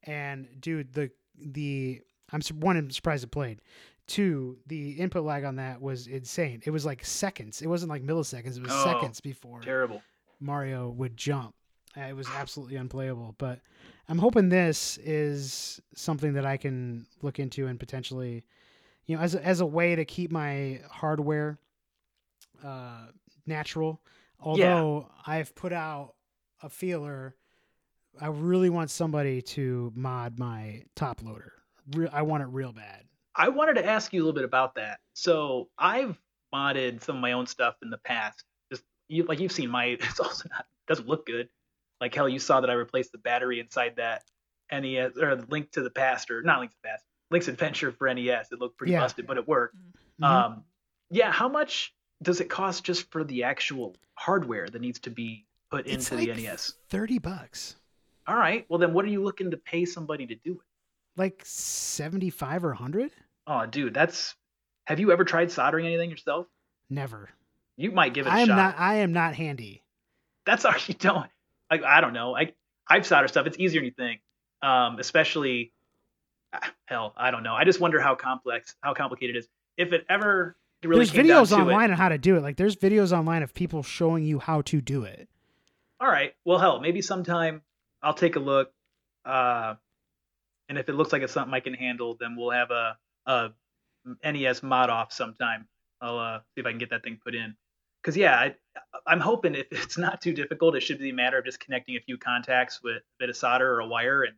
And 0.02 0.46
dude, 0.60 0.92
the 0.92 1.10
the 1.38 2.02
I'm 2.30 2.42
one. 2.60 2.76
I'm 2.76 2.90
surprised 2.90 3.24
it 3.24 3.30
played. 3.30 3.60
Two, 4.06 4.58
the 4.66 4.92
input 4.92 5.24
lag 5.24 5.44
on 5.44 5.56
that 5.56 5.80
was 5.80 6.06
insane. 6.06 6.60
It 6.66 6.70
was 6.70 6.84
like 6.84 7.04
seconds. 7.04 7.62
It 7.62 7.68
wasn't 7.68 7.90
like 7.90 8.02
milliseconds. 8.02 8.56
It 8.58 8.62
was 8.62 8.70
Oh, 8.72 8.84
seconds 8.84 9.20
before. 9.20 9.60
Terrible. 9.60 10.02
Mario 10.40 10.90
would 10.90 11.16
jump. 11.16 11.54
Uh, 11.96 12.02
It 12.02 12.16
was 12.16 12.28
absolutely 12.28 12.76
unplayable. 12.76 13.34
But 13.38 13.60
I'm 14.08 14.18
hoping 14.18 14.50
this 14.50 14.98
is 14.98 15.80
something 15.94 16.34
that 16.34 16.44
I 16.44 16.58
can 16.58 17.06
look 17.22 17.38
into 17.38 17.66
and 17.66 17.80
potentially, 17.80 18.44
you 19.06 19.16
know, 19.16 19.22
as 19.22 19.34
a, 19.34 19.44
as 19.46 19.60
a 19.60 19.66
way 19.66 19.94
to 19.96 20.04
keep 20.04 20.30
my 20.30 20.80
hardware 20.90 21.58
uh, 22.62 23.06
natural. 23.46 24.02
Although 24.40 25.08
I've 25.26 25.54
put 25.54 25.72
out 25.72 26.14
a 26.62 26.68
feeler, 26.68 27.36
I 28.20 28.26
really 28.26 28.68
want 28.68 28.90
somebody 28.90 29.40
to 29.42 29.92
mod 29.94 30.38
my 30.38 30.82
top 30.94 31.22
loader. 31.22 31.52
Re- 31.94 32.08
I 32.12 32.22
want 32.22 32.42
it 32.42 32.46
real 32.46 32.72
bad. 32.72 33.04
I 33.36 33.48
wanted 33.48 33.74
to 33.74 33.84
ask 33.86 34.12
you 34.12 34.20
a 34.20 34.22
little 34.24 34.34
bit 34.34 34.44
about 34.44 34.74
that. 34.76 35.00
So 35.14 35.68
I've 35.78 36.18
modded 36.54 37.02
some 37.02 37.16
of 37.16 37.22
my 37.22 37.32
own 37.32 37.46
stuff 37.46 37.76
in 37.82 37.90
the 37.90 37.98
past. 37.98 38.44
Just 38.70 38.84
you 39.08 39.24
like 39.24 39.40
you've 39.40 39.52
seen 39.52 39.70
my 39.70 39.84
it's 40.00 40.20
also 40.20 40.48
not 40.50 40.66
doesn't 40.86 41.08
look 41.08 41.26
good. 41.26 41.48
Like 42.00 42.14
hell, 42.14 42.28
you 42.28 42.38
saw 42.38 42.60
that 42.60 42.70
I 42.70 42.74
replaced 42.74 43.12
the 43.12 43.18
battery 43.18 43.60
inside 43.60 43.94
that 43.96 44.22
NES 44.70 45.16
or 45.16 45.36
the 45.36 45.46
Link 45.48 45.72
to 45.72 45.82
the 45.82 45.90
Past 45.90 46.30
or 46.30 46.42
not 46.42 46.60
Link 46.60 46.70
to 46.72 46.76
the 46.82 46.88
Past, 46.88 47.04
Link's 47.30 47.48
Adventure 47.48 47.92
for 47.92 48.12
NES. 48.12 48.52
It 48.52 48.60
looked 48.60 48.76
pretty 48.76 48.92
Yeah. 48.92 49.00
busted, 49.00 49.26
but 49.26 49.36
it 49.36 49.46
worked. 49.48 49.76
Mhm. 50.20 50.24
Um, 50.26 50.64
yeah, 51.10 51.30
how 51.32 51.48
much 51.48 51.94
does 52.22 52.40
it 52.40 52.48
cost 52.50 52.84
just 52.84 53.10
for 53.10 53.24
the 53.24 53.44
actual 53.44 53.94
hardware 54.14 54.68
that 54.68 54.80
needs 54.80 54.98
to 55.00 55.10
be 55.10 55.46
put 55.70 55.86
It's 55.86 56.10
into 56.10 56.24
like 56.26 56.36
the 56.36 56.42
NES? 56.42 56.74
Thirty 56.88 57.18
bucks, 57.18 57.76
All 58.26 58.36
right, 58.36 58.64
well 58.70 58.78
then, 58.78 58.92
what 58.94 59.04
are 59.04 59.08
you 59.08 59.22
looking 59.22 59.50
to 59.50 59.56
pay 59.56 59.84
somebody 59.84 60.26
to 60.26 60.34
do 60.34 60.52
it? 60.54 60.60
like 61.16 61.42
seventy 61.44 62.30
five 62.30 62.64
or 62.64 62.74
hundred. 62.74 63.12
Oh, 63.46 63.66
dude, 63.66 63.94
that's. 63.94 64.34
Have 64.86 65.00
you 65.00 65.12
ever 65.12 65.24
tried 65.24 65.50
soldering 65.50 65.86
anything 65.86 66.10
yourself? 66.10 66.46
Never. 66.90 67.30
You 67.76 67.90
might 67.90 68.14
give 68.14 68.26
it 68.26 68.30
a 68.30 68.32
I 68.32 68.40
am 68.40 68.48
shot. 68.48 68.56
not. 68.56 68.74
I 68.78 68.96
am 68.96 69.12
not 69.12 69.34
handy. 69.34 69.82
That's 70.46 70.64
all 70.64 70.74
you 70.86 70.94
don't. 70.94 71.28
Like 71.70 71.82
I 71.82 72.00
don't 72.00 72.12
know. 72.12 72.36
I 72.36 72.52
I've 72.86 73.06
soldered 73.06 73.28
stuff. 73.30 73.46
It's 73.46 73.58
easier 73.58 73.80
than 73.80 73.86
you 73.86 73.92
think. 73.92 74.20
Um, 74.62 74.98
especially, 74.98 75.72
ah, 76.52 76.70
hell, 76.86 77.14
I 77.16 77.30
don't 77.30 77.42
know. 77.42 77.54
I 77.54 77.64
just 77.64 77.80
wonder 77.80 78.00
how 78.00 78.14
complex, 78.14 78.74
how 78.82 78.94
complicated 78.94 79.36
it 79.36 79.38
is. 79.40 79.48
If 79.76 79.92
it 79.92 80.04
ever 80.08 80.56
really 80.84 81.04
there's 81.06 81.12
videos 81.12 81.50
online 81.56 81.88
It, 81.90 81.92
on 81.94 81.98
how 81.98 82.10
to 82.10 82.18
do 82.18 82.36
it. 82.36 82.42
Like 82.42 82.56
there's 82.56 82.76
videos 82.76 83.16
online 83.16 83.42
of 83.42 83.54
people 83.54 83.82
showing 83.82 84.24
you 84.24 84.38
how 84.38 84.60
to 84.62 84.80
do 84.82 85.04
it. 85.04 85.28
all 86.00 86.08
right. 86.08 86.34
Well, 86.44 86.58
hell, 86.58 86.80
maybe 86.80 87.00
sometime 87.02 87.62
I'll 88.02 88.14
take 88.14 88.36
a 88.36 88.40
look. 88.40 88.70
Uh, 89.24 89.74
and 90.68 90.76
if 90.78 90.88
it 90.88 90.94
looks 90.94 91.12
like 91.12 91.22
it's 91.22 91.32
something 91.32 91.52
I 91.54 91.60
can 91.60 91.74
handle, 91.74 92.16
then 92.20 92.36
we'll 92.36 92.50
have 92.50 92.70
a 92.70 92.96
a 93.26 93.50
NES 94.24 94.62
mod 94.62 94.90
off 94.90 95.12
sometime. 95.12 95.66
I'll 96.00 96.18
uh, 96.18 96.38
see 96.54 96.60
if 96.60 96.66
I 96.66 96.70
can 96.70 96.78
get 96.78 96.90
that 96.90 97.02
thing 97.02 97.18
put 97.22 97.34
in. 97.34 97.54
Cause 98.02 98.16
yeah, 98.16 98.36
I, 98.38 98.54
I'm 99.06 99.20
hoping 99.20 99.54
if 99.54 99.66
it's 99.70 99.96
not 99.96 100.20
too 100.20 100.34
difficult, 100.34 100.76
it 100.76 100.80
should 100.82 100.98
be 100.98 101.10
a 101.10 101.14
matter 101.14 101.38
of 101.38 101.44
just 101.44 101.58
connecting 101.60 101.96
a 101.96 102.00
few 102.00 102.18
contacts 102.18 102.82
with 102.82 102.96
a 102.96 103.00
bit 103.18 103.30
of 103.30 103.36
solder 103.36 103.72
or 103.72 103.80
a 103.80 103.86
wire, 103.86 104.24
and 104.24 104.34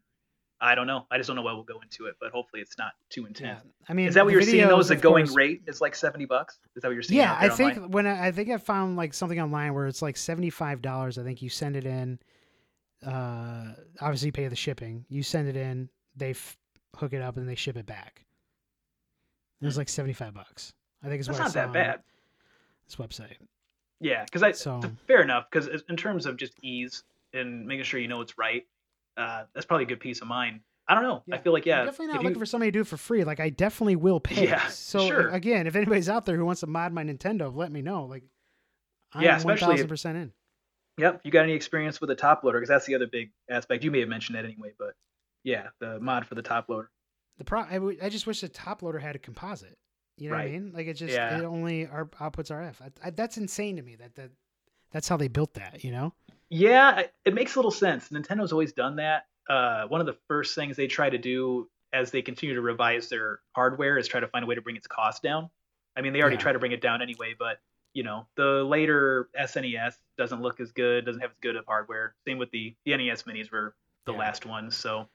I 0.61 0.75
don't 0.77 0.87
know. 0.87 1.07
I 1.11 1.17
just 1.19 1.27
don't 1.27 1.37
know 1.37 1.43
what 1.43 1.57
will 1.57 1.65
go 1.65 1.81
into 1.81 2.07
it, 2.07 2.15
but 2.21 2.31
hopefully 2.31 2.63
it's 2.63 2.79
not 2.79 2.93
too 3.11 3.27
intense. 3.27 3.61
I 3.89 3.93
mean, 3.93 4.07
Is 4.07 4.15
that 4.15 4.25
what 4.25 4.33
you're 4.33 4.43
seeing? 4.43 4.71
Is 4.71 4.89
the 4.89 4.97
going 4.97 5.27
course- 5.27 5.37
rate 5.37 5.63
is 5.67 5.81
like 5.81 5.95
seventy 5.97 6.25
bucks? 6.27 6.59
Is 6.77 6.83
that 6.83 6.89
what 6.89 6.95
you're 6.95 7.03
seeing? 7.03 7.19
Yeah, 7.21 7.37
I 7.39 7.49
think 7.49 7.77
online? 7.77 7.91
when 7.91 8.07
I, 8.07 8.29
I 8.29 8.33
think 8.33 8.51
I 8.51 8.59
found 8.59 8.97
like 8.97 9.13
something 9.13 9.41
online 9.41 9.75
where 9.75 9.87
it's 9.87 10.01
like 10.01 10.17
seventy 10.17 10.51
five 10.51 10.81
dollars. 10.81 11.19
I 11.19 11.25
think 11.25 11.43
you 11.43 11.51
send 11.51 11.77
it 11.77 11.85
in. 11.87 12.19
Uh, 13.05 13.73
obviously 14.01 14.27
you 14.27 14.33
pay 14.33 14.49
the 14.49 14.57
shipping. 14.57 15.05
You 15.09 15.23
send 15.23 15.49
it 15.49 15.57
in. 15.57 15.89
They 16.15 16.31
f- 16.31 16.57
hook 16.97 17.13
it 17.13 17.21
up 17.21 17.37
and 17.37 17.49
they 17.49 17.55
ship 17.55 17.77
it 17.77 17.87
back. 17.87 18.25
It 19.61 19.65
was 19.67 19.77
like 19.79 19.89
seventy 19.89 20.13
five 20.15 20.35
bucks. 20.35 20.73
I 21.03 21.09
think 21.09 21.21
it's 21.21 21.29
that's 21.29 21.39
not 21.39 21.53
that 21.55 21.73
bad. 21.73 22.01
This 22.87 22.97
website. 22.97 23.37
Yeah, 24.01 24.25
because 24.25 24.43
I 24.43 24.53
So- 24.53 24.81
fair 25.07 25.23
enough. 25.23 25.47
Because 25.51 25.69
in 25.89 25.97
terms 25.97 26.27
of 26.27 26.37
just 26.37 26.53
ease 26.63 27.03
and 27.33 27.67
making 27.67 27.85
sure 27.85 27.99
you 28.01 28.09
know 28.09 28.21
it's 28.21 28.37
right, 28.39 28.67
uh, 29.17 29.45
that's 29.55 29.67
probably 29.67 29.85
a 29.85 29.89
good 29.89 30.01
peace 30.01 30.21
of 30.21 30.29
mind. 30.29 30.61
I 30.89 30.95
don't 30.95 31.03
know. 31.03 31.25
I 31.33 31.39
feel 31.39 31.53
like 31.53 31.67
yeah, 31.67 31.81
I'm 31.81 31.87
definitely 31.87 32.09
not 32.09 32.17
looking 32.19 32.35
you- 32.35 32.39
for 32.39 32.47
somebody 32.47 32.71
to 32.71 32.77
do 32.77 32.81
it 32.83 32.87
for 32.87 32.97
free. 32.97 33.25
Like 33.25 33.41
I 33.41 33.51
definitely 33.51 33.97
will 33.97 34.21
pay. 34.21 34.45
Yeah, 34.47 34.69
so 34.69 35.07
sure. 35.09 35.29
again, 35.31 35.67
if 35.67 35.75
anybody's 35.75 36.09
out 36.09 36.27
there 36.27 36.37
who 36.37 36.45
wants 36.45 36.61
to 36.61 36.67
mod 36.69 36.93
my 36.93 37.03
Nintendo, 37.03 37.53
let 37.55 37.73
me 37.73 37.83
know. 37.83 38.05
Like, 38.05 38.23
I'm 39.13 39.23
yeah, 39.23 39.37
especially 39.37 39.67
one 39.69 39.77
thousand 39.77 39.89
percent 39.89 40.19
in. 40.19 40.33
Yep. 40.99 41.23
You 41.25 41.31
got 41.31 41.43
any 41.43 41.53
experience 41.55 42.01
with 42.01 42.11
a 42.11 42.15
top 42.15 42.45
loader? 42.45 42.59
Because 42.59 42.69
that's 42.69 42.87
the 42.87 42.95
other 42.95 43.07
big 43.07 43.31
aspect. 43.51 43.83
You 43.85 43.91
may 43.91 44.01
have 44.01 44.09
mentioned 44.09 44.37
that 44.39 44.45
anyway, 44.45 44.73
but 44.79 44.95
yeah, 45.43 45.69
the 45.81 45.99
mod 46.01 46.25
for 46.27 46.35
the 46.37 46.43
top 46.43 46.69
loader. 46.69 46.91
The 47.39 47.45
pro, 47.45 47.61
I, 47.63 47.75
w- 47.75 47.99
I 48.03 48.09
just 48.09 48.27
wish 48.27 48.41
the 48.41 48.49
top 48.49 48.83
loader 48.83 48.99
had 48.99 49.15
a 49.17 49.19
composite. 49.19 49.77
You 50.17 50.31
know 50.31 50.37
what 50.37 50.47
I 50.47 50.51
mean? 50.51 50.73
Like 50.75 50.87
it 50.87 50.95
just 50.95 51.13
Yeah. 51.13 51.39
it 51.39 51.45
only 51.45 51.87
our 51.87 52.07
outputs 52.07 52.51
RF. 52.51 52.81
I, 52.81 53.09
I, 53.09 53.11
that's 53.11 53.37
insane 53.37 53.77
to 53.77 53.83
me. 53.83 53.97
That 53.97 54.15
that 54.15 54.31
that's 54.91 55.09
how 55.09 55.17
they 55.19 55.29
built 55.29 55.55
that. 55.55 55.85
You 55.85 55.93
know? 55.93 56.15
Yeah, 56.49 57.03
it 57.25 57.35
makes 57.35 57.55
a 57.55 57.59
little 57.59 57.71
sense. 57.71 58.09
Nintendo's 58.09 58.53
always 58.53 58.73
done 58.73 58.97
that. 58.97 59.27
Uh, 59.49 59.87
one 59.89 60.01
of 60.01 60.07
the 60.07 60.17
first 60.29 60.55
things 60.55 60.77
they 60.77 60.87
try 60.87 61.11
to 61.11 61.19
do 61.19 61.69
as 61.93 62.11
they 62.11 62.23
continue 62.23 62.55
to 62.55 62.61
revise 62.63 63.09
their 63.09 63.41
hardware 63.53 63.99
is 63.99 64.09
try 64.09 64.21
to 64.21 64.27
find 64.29 64.43
a 64.45 64.47
way 64.47 64.55
to 64.55 64.63
bring 64.63 64.77
its 64.77 64.87
cost 64.87 65.23
down. 65.23 65.51
I 65.97 66.01
mean, 66.03 66.13
they 66.13 66.21
already 66.21 66.37
Yeah. 66.37 66.41
try 66.43 66.53
to 66.53 66.59
bring 66.59 66.73
it 66.73 66.81
down 66.81 67.03
anyway, 67.03 67.35
but 67.39 67.59
you 67.93 68.03
know, 68.03 68.27
the 68.37 68.63
later 68.65 69.29
SNES 69.39 69.95
doesn't 70.19 70.41
look 70.43 70.61
as 70.61 70.71
good, 70.73 71.05
doesn't 71.07 71.21
have 71.23 71.31
as 71.31 71.37
good 71.41 71.57
of 71.57 71.65
hardware. 71.67 72.15
Same 72.27 72.37
with 72.39 72.51
the, 72.51 72.75
the 72.85 72.95
NES 72.97 73.23
minis 73.23 73.51
were 73.51 73.75
the 74.05 74.13
Yeah. 74.13 74.19
last 74.19 74.45
ones. 74.47 74.77
So, 74.77 75.09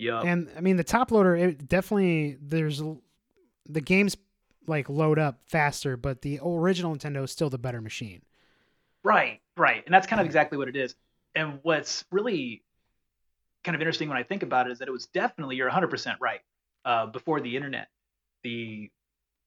yeah, 0.00 0.20
And 0.20 0.48
I 0.56 0.60
mean 0.60 0.76
the 0.76 0.84
top 0.84 1.10
loader. 1.10 1.36
It 1.36 1.68
definitely 1.68 2.38
there's 2.40 2.82
the 3.68 3.80
games 3.80 4.16
like 4.66 4.88
load 4.88 5.18
up 5.18 5.40
faster, 5.46 5.96
but 5.96 6.22
the 6.22 6.40
original 6.42 6.96
Nintendo 6.96 7.24
is 7.24 7.30
still 7.30 7.50
the 7.50 7.58
better 7.58 7.80
machine. 7.82 8.22
Right, 9.04 9.40
right. 9.56 9.84
And 9.84 9.92
that's 9.92 10.06
kind 10.06 10.20
of 10.20 10.26
exactly 10.26 10.56
what 10.56 10.68
it 10.68 10.76
is. 10.76 10.94
And 11.34 11.58
what's 11.62 12.04
really 12.10 12.62
kind 13.62 13.74
of 13.74 13.80
interesting 13.80 14.08
when 14.08 14.16
I 14.16 14.22
think 14.22 14.42
about 14.42 14.66
it 14.66 14.72
is 14.72 14.78
that 14.78 14.88
it 14.88 14.92
was 14.92 15.06
definitely, 15.06 15.56
you're 15.56 15.70
100% 15.70 16.16
right. 16.20 16.40
Uh, 16.84 17.06
before 17.06 17.40
the 17.40 17.56
internet, 17.56 17.88
the 18.42 18.90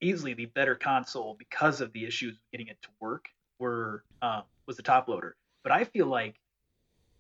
easily 0.02 0.34
the 0.34 0.46
better 0.46 0.76
console 0.76 1.36
because 1.40 1.82
of 1.82 1.92
the 1.94 2.06
issues 2.06 2.38
getting 2.52 2.68
it 2.68 2.78
to 2.84 2.90
work 3.00 3.26
were 3.60 4.04
um, 4.22 4.44
was 4.68 4.78
the 4.78 4.84
top 4.84 5.08
loader. 5.08 5.36
But 5.64 5.72
I 5.72 5.86
feel 5.86 6.06
like 6.06 6.36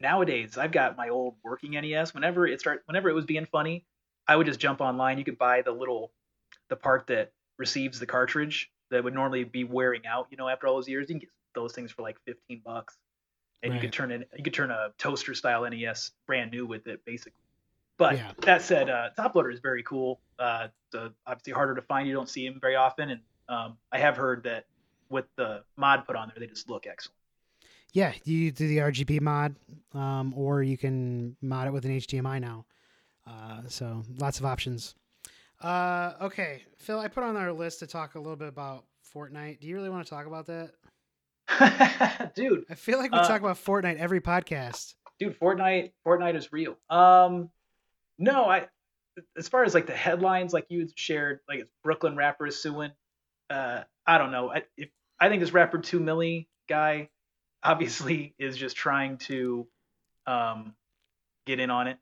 nowadays 0.03 0.57
I've 0.57 0.71
got 0.71 0.97
my 0.97 1.09
old 1.09 1.35
working 1.43 1.71
NES. 1.71 2.13
Whenever 2.13 2.45
it 2.45 2.59
start, 2.59 2.83
whenever 2.85 3.09
it 3.09 3.13
was 3.13 3.25
being 3.25 3.45
funny, 3.45 3.85
I 4.27 4.35
would 4.35 4.45
just 4.45 4.59
jump 4.59 4.81
online. 4.81 5.17
You 5.17 5.23
could 5.23 5.39
buy 5.39 5.63
the 5.63 5.71
little 5.71 6.11
the 6.69 6.75
part 6.75 7.07
that 7.07 7.31
receives 7.57 7.99
the 7.99 8.05
cartridge 8.05 8.69
that 8.91 9.03
would 9.03 9.13
normally 9.13 9.45
be 9.45 9.63
wearing 9.63 10.05
out. 10.05 10.27
You 10.29 10.37
know, 10.37 10.47
after 10.47 10.67
all 10.67 10.75
those 10.75 10.87
years, 10.87 11.09
you 11.09 11.15
can 11.15 11.19
get 11.19 11.29
those 11.55 11.73
things 11.73 11.91
for 11.91 12.03
like 12.03 12.17
15 12.25 12.61
bucks, 12.63 12.97
and 13.63 13.73
you 13.73 13.79
could 13.79 13.93
turn 13.93 14.11
it. 14.11 14.29
You 14.37 14.43
could 14.43 14.53
turn 14.53 14.69
a 14.69 14.89
toaster 14.97 15.33
style 15.33 15.67
NES 15.67 16.11
brand 16.27 16.51
new 16.51 16.67
with 16.67 16.85
it, 16.87 17.03
basically. 17.05 17.39
But 17.97 18.17
Yeah. 18.17 18.31
that 18.39 18.61
said, 18.61 18.89
uh, 18.89 19.09
top 19.15 19.35
loader 19.35 19.51
is 19.51 19.59
very 19.59 19.83
cool. 19.83 20.19
Uh, 20.37 20.67
uh, 20.93 21.09
obviously 21.25 21.53
harder 21.53 21.75
to 21.75 21.81
find. 21.81 22.07
You 22.07 22.13
don't 22.13 22.29
see 22.29 22.47
them 22.47 22.59
very 22.59 22.75
often, 22.75 23.11
and 23.11 23.21
um, 23.47 23.77
I 23.91 23.99
have 23.99 24.17
heard 24.17 24.43
that 24.43 24.65
with 25.09 25.25
the 25.35 25.63
mod 25.77 26.05
put 26.05 26.15
on 26.15 26.29
there, 26.29 26.39
they 26.39 26.47
just 26.47 26.69
look 26.69 26.87
excellent. 26.87 27.15
Yeah, 27.93 28.13
you 28.23 28.51
do 28.51 28.67
the 28.67 28.77
RGB 28.77 29.21
mod, 29.21 29.55
um, 29.93 30.33
or 30.35 30.63
you 30.63 30.77
can 30.77 31.35
mod 31.41 31.67
it 31.67 31.71
with 31.71 31.85
an 31.85 31.91
HDMI 31.97 32.41
now. 32.41 32.65
Uh, 33.27 33.61
so 33.67 34.03
lots 34.19 34.39
of 34.39 34.45
options. 34.45 34.95
Uh, 35.61 36.13
okay, 36.21 36.63
Phil, 36.77 36.99
I 36.99 37.07
put 37.07 37.23
on 37.23 37.37
our 37.37 37.53
list 37.53 37.79
to 37.79 37.87
talk 37.87 38.15
a 38.15 38.19
little 38.19 38.35
bit 38.35 38.47
about 38.49 38.85
Fortnite. 39.15 39.59
Do 39.61 39.67
you 39.67 39.75
really 39.75 39.89
want 39.89 40.05
to 40.05 40.09
talk 40.09 40.25
about 40.25 40.47
that? 40.47 40.71
dude, 42.35 42.65
I 42.69 42.75
feel 42.75 42.97
like 42.97 43.11
we 43.11 43.19
Uh, 43.19 43.27
talk 43.27 43.41
about 43.41 43.57
Fortnite 43.57 43.97
every 43.97 44.21
podcast. 44.21 44.95
dude, 45.19 45.39
Fortnite, 45.39 45.91
Fortnite 46.05 46.35
is 46.35 46.51
real. 46.51 46.77
Um, 46.89 47.49
no, 48.17 48.45
I, 48.45 48.67
as 49.37 49.47
far 49.47 49.63
as 49.63 49.73
like 49.73 49.85
the 49.85 49.93
headlines, 49.95 50.51
like 50.53 50.65
you 50.69 50.79
had 50.79 50.89
shared, 50.97 51.39
like 51.47 51.59
it's 51.59 51.71
Brooklyn 51.83 52.15
rapper 52.15 52.47
is 52.47 52.61
suing. 52.61 52.91
Uh, 53.49 53.83
I 54.07 54.17
don't 54.17 54.31
know. 54.31 54.51
I, 54.51 54.63
if 54.77 54.89
I 55.19 55.29
think 55.29 55.41
this 55.41 55.53
rapper 55.53 55.77
2 55.77 55.99
Milly 55.99 56.49
guy, 56.67 57.09
obviously 57.63 58.33
is 58.39 58.57
just 58.57 58.75
trying 58.75 59.17
to, 59.17 59.67
um, 60.25 60.73
get 61.45 61.59
in 61.59 61.69
on 61.69 61.87
it. 61.87 61.97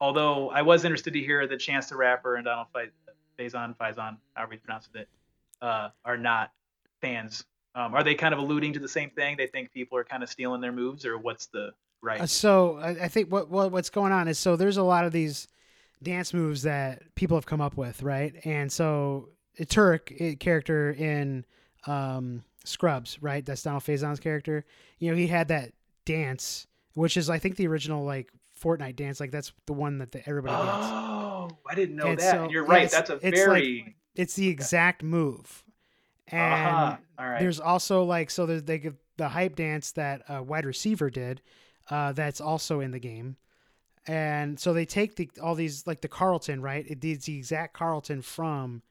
Although 0.00 0.50
I 0.50 0.62
was 0.62 0.84
interested 0.84 1.14
to 1.14 1.20
hear 1.20 1.46
that 1.46 1.58
Chance 1.58 1.88
the 1.88 1.96
Rapper 1.96 2.36
and 2.36 2.44
Donald 2.44 2.68
Fa- 2.72 2.90
Faison, 3.38 3.76
Faison, 3.76 4.18
however 4.34 4.54
you 4.54 4.60
pronounce 4.60 4.88
it, 4.94 5.08
uh, 5.62 5.88
are 6.04 6.18
not 6.18 6.52
fans. 7.00 7.44
Um, 7.74 7.94
are 7.94 8.02
they 8.02 8.14
kind 8.14 8.32
of 8.32 8.40
alluding 8.40 8.72
to 8.74 8.78
the 8.78 8.88
same 8.88 9.10
thing? 9.10 9.36
They 9.36 9.46
think 9.46 9.72
people 9.72 9.98
are 9.98 10.04
kind 10.04 10.22
of 10.22 10.28
stealing 10.28 10.60
their 10.60 10.72
moves, 10.72 11.04
or 11.04 11.18
what's 11.18 11.46
the 11.46 11.72
right? 12.02 12.20
Uh, 12.20 12.26
so 12.26 12.78
I, 12.78 12.90
I 12.90 13.08
think 13.08 13.30
what, 13.30 13.50
what 13.50 13.72
what's 13.72 13.90
going 13.90 14.12
on 14.12 14.28
is 14.28 14.38
so 14.38 14.56
there's 14.56 14.76
a 14.76 14.82
lot 14.82 15.04
of 15.04 15.12
these 15.12 15.48
dance 16.02 16.32
moves 16.32 16.62
that 16.62 17.14
people 17.14 17.36
have 17.36 17.46
come 17.46 17.60
up 17.60 17.76
with, 17.76 18.02
right? 18.02 18.34
And 18.44 18.70
so 18.70 19.30
Turk 19.68 20.12
character 20.38 20.92
in 20.92 21.44
um, 21.86 22.44
Scrubs, 22.66 23.18
right? 23.22 23.44
That's 23.44 23.62
Donald 23.62 23.82
Faison's 23.82 24.20
character. 24.20 24.64
You 24.98 25.10
know, 25.10 25.16
he 25.16 25.26
had 25.26 25.48
that 25.48 25.72
dance, 26.04 26.66
which 26.94 27.16
is 27.16 27.30
I 27.30 27.38
think 27.38 27.56
the 27.56 27.66
original 27.66 28.04
like 28.04 28.30
Fortnite 28.60 28.96
dance. 28.96 29.20
Like 29.20 29.30
that's 29.30 29.52
the 29.66 29.72
one 29.72 29.98
that 29.98 30.12
the, 30.12 30.26
everybody 30.28 30.54
dances. 30.56 30.90
Oh, 30.92 31.48
I 31.68 31.74
didn't 31.74 31.96
know 31.96 32.06
And 32.06 32.18
that. 32.18 32.30
so- 32.32 32.42
And 32.44 32.50
you're 32.52 32.64
right. 32.64 32.90
That's 32.90 33.10
a 33.10 33.18
it's 33.22 33.38
very. 33.38 33.96
It's 34.14 34.34
the 34.34 34.48
exact 34.48 35.02
move. 35.02 35.62
And 36.28 36.40
uh-huh. 36.74 36.96
All 37.18 37.28
right. 37.28 37.38
there's 37.40 37.60
also 37.60 38.02
like 38.02 38.30
so 38.30 38.46
there's 38.46 38.64
they 38.64 38.78
give 38.78 38.96
the 39.16 39.28
hype 39.28 39.54
dance 39.56 39.92
that 39.92 40.22
a 40.28 40.42
wide 40.42 40.64
receiver 40.66 41.08
did, 41.10 41.40
uh, 41.90 42.12
that's 42.12 42.40
also 42.40 42.80
in 42.80 42.90
the 42.90 42.98
game, 42.98 43.36
and 44.08 44.58
so 44.58 44.72
they 44.72 44.84
take 44.86 45.14
the 45.16 45.30
all 45.40 45.54
these 45.54 45.86
like 45.86 46.00
the 46.00 46.08
Carlton 46.08 46.60
right, 46.62 46.84
it, 46.88 47.04
it's 47.04 47.26
the 47.26 47.36
exact 47.38 47.74
Carlton 47.74 48.22
from 48.22 48.82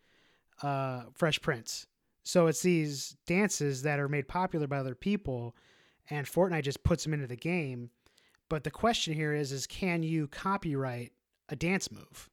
uh, 0.61 1.03
Fresh 1.13 1.41
Prince. 1.41 1.87
So 2.27 2.47
it's 2.47 2.61
these 2.63 3.15
dances 3.27 3.83
that 3.83 3.99
are 3.99 4.09
made 4.09 4.27
popular 4.27 4.65
by 4.67 4.77
other 4.79 4.95
people, 4.95 5.55
and 6.09 6.25
Fortnite 6.27 6.63
just 6.63 6.83
puts 6.83 7.03
them 7.03 7.13
into 7.13 7.27
the 7.27 7.35
game. 7.35 7.91
But 8.49 8.63
the 8.63 8.71
question 8.71 9.13
here 9.13 9.31
is: 9.33 9.51
is 9.51 9.67
can 9.67 10.01
you 10.03 10.27
copyright 10.27 11.13
a 11.49 11.55
dance 11.55 11.91
move? 11.91 12.29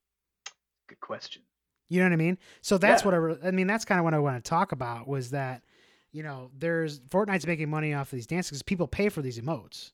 Good 0.89 1.01
question. 1.01 1.43
You 1.91 2.01
know 2.01 2.07
what 2.07 2.15
I 2.15 2.17
mean? 2.17 2.39
So 2.63 2.79
that's 2.79 3.03
Yeah. 3.03 3.07
what 3.07 3.15
I, 3.15 3.17
re- 3.19 3.39
I 3.45 3.51
mean. 3.51 3.67
That's 3.67 3.85
kind 3.85 3.99
of 3.99 4.05
what 4.05 4.15
I 4.15 4.19
want 4.19 4.43
to 4.43 4.49
talk 4.49 4.73
about 4.73 5.07
was 5.07 5.31
that, 5.31 5.63
you 6.11 6.23
know, 6.23 6.51
there's 6.59 7.01
Fortnite's 7.01 7.47
making 7.47 7.69
money 7.69 7.93
off 7.93 8.07
of 8.13 8.17
these 8.17 8.27
dances 8.27 8.51
because 8.51 8.63
people 8.63 8.87
pay 8.89 9.11
for 9.11 9.21
these 9.21 9.39
emotes. 9.39 9.93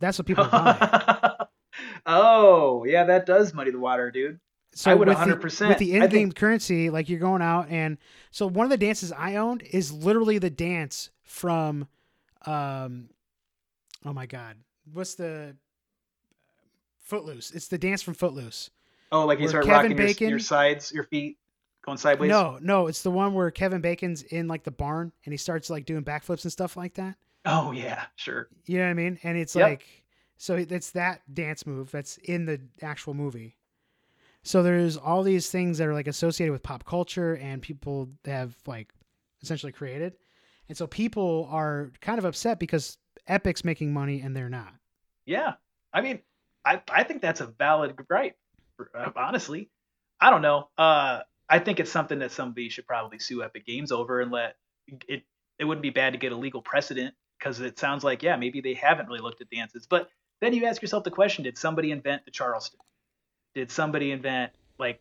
That's 0.00 0.18
what 0.18 0.26
people 0.26 0.44
are 0.44 0.50
buying. 0.50 1.32
oh, 2.06 2.84
yeah, 2.84 3.04
that 3.04 3.24
does 3.24 3.54
muddy 3.54 3.70
the 3.70 3.78
water, 3.78 4.10
dude. 4.10 4.40
So 4.74 4.90
I 4.90 4.94
would 4.94 5.08
with 5.08 5.18
the- 5.18 5.24
100%. 5.24 5.68
with 5.68 5.78
the 5.78 5.92
in-game 5.94 6.10
think- 6.10 6.36
currency, 6.36 6.88
like 6.90 7.08
you're 7.08 7.20
going 7.20 7.42
out 7.42 7.68
and 7.68 7.98
so 8.30 8.46
one 8.46 8.64
of 8.64 8.70
the 8.70 8.78
dances 8.78 9.12
I 9.12 9.36
owned 9.36 9.62
is 9.62 9.92
literally 9.92 10.38
the 10.38 10.48
dance 10.50 11.10
from, 11.24 11.86
um, 12.46 13.10
oh 14.04 14.12
my 14.14 14.24
god, 14.26 14.56
what's 14.92 15.14
the 15.14 15.56
Footloose? 17.04 17.50
It's 17.50 17.68
the 17.68 17.78
dance 17.78 18.02
from 18.02 18.14
Footloose. 18.14 18.70
Oh, 19.10 19.26
like 19.26 19.40
you 19.40 19.48
start 19.48 19.64
Kevin 19.64 19.76
rocking 19.92 19.98
your, 19.98 20.06
Bacon- 20.06 20.28
your 20.30 20.38
sides, 20.38 20.90
your 20.92 21.04
feet 21.04 21.36
going 21.84 21.98
sideways. 21.98 22.30
No, 22.30 22.58
no, 22.62 22.86
it's 22.86 23.02
the 23.02 23.10
one 23.10 23.34
where 23.34 23.50
Kevin 23.50 23.80
Bacon's 23.82 24.22
in 24.22 24.48
like 24.48 24.62
the 24.64 24.70
barn 24.70 25.12
and 25.26 25.32
he 25.32 25.36
starts 25.36 25.68
like 25.68 25.84
doing 25.84 26.02
backflips 26.04 26.44
and 26.44 26.52
stuff 26.52 26.76
like 26.76 26.94
that. 26.94 27.16
Oh 27.44 27.72
yeah, 27.72 28.04
sure. 28.16 28.48
You 28.66 28.78
know 28.78 28.84
what 28.84 28.90
I 28.90 28.94
mean? 28.94 29.18
And 29.24 29.36
it's 29.36 29.54
Yep. 29.54 29.68
like, 29.68 29.86
so 30.38 30.56
it's 30.56 30.92
that 30.92 31.20
dance 31.34 31.66
move 31.66 31.90
that's 31.90 32.16
in 32.18 32.46
the 32.46 32.60
actual 32.80 33.12
movie. 33.14 33.56
So 34.44 34.62
there's 34.62 34.96
all 34.96 35.22
these 35.22 35.50
things 35.50 35.78
that 35.78 35.86
are 35.86 35.94
like 35.94 36.08
associated 36.08 36.52
with 36.52 36.62
pop 36.62 36.84
culture 36.84 37.36
and 37.36 37.62
people 37.62 38.08
have 38.24 38.56
like 38.66 38.92
essentially 39.42 39.72
created. 39.72 40.14
And 40.68 40.76
so 40.76 40.86
people 40.86 41.48
are 41.50 41.92
kind 42.00 42.18
of 42.18 42.24
upset 42.24 42.58
because 42.58 42.98
Epic's 43.28 43.64
making 43.64 43.92
money 43.92 44.20
and 44.20 44.36
they're 44.36 44.48
not. 44.48 44.74
Yeah, 45.26 45.54
I 45.92 46.00
mean, 46.00 46.20
I 46.64 46.80
I 46.90 47.04
think 47.04 47.22
that's 47.22 47.40
a 47.40 47.46
valid 47.46 47.94
gripe. 47.96 48.36
uh, 48.94 49.10
Honestly, 49.14 49.70
I 50.20 50.30
don't 50.30 50.42
know. 50.42 50.68
Uh, 50.76 51.20
I 51.48 51.58
think 51.58 51.78
it's 51.80 51.90
something 51.92 52.20
that 52.20 52.32
somebody 52.32 52.68
should 52.68 52.86
probably 52.86 53.18
sue 53.18 53.42
Epic 53.42 53.66
Games 53.66 53.92
over 53.92 54.20
and 54.20 54.30
let 54.32 54.56
it. 55.08 55.24
It 55.58 55.64
wouldn't 55.64 55.82
be 55.82 55.90
bad 55.90 56.14
to 56.14 56.18
get 56.18 56.32
a 56.32 56.36
legal 56.36 56.62
precedent 56.62 57.14
because 57.38 57.60
it 57.60 57.78
sounds 57.78 58.02
like 58.02 58.22
yeah, 58.22 58.36
maybe 58.36 58.60
they 58.60 58.74
haven't 58.74 59.06
really 59.06 59.20
looked 59.20 59.40
at 59.40 59.50
dances. 59.50 59.86
But 59.86 60.08
then 60.40 60.54
you 60.54 60.64
ask 60.64 60.82
yourself 60.82 61.04
the 61.04 61.10
question: 61.10 61.44
Did 61.44 61.56
somebody 61.58 61.92
invent 61.92 62.24
the 62.24 62.32
Charleston? 62.32 62.80
Did 63.54 63.70
somebody 63.70 64.10
invent 64.12 64.52
like 64.78 65.00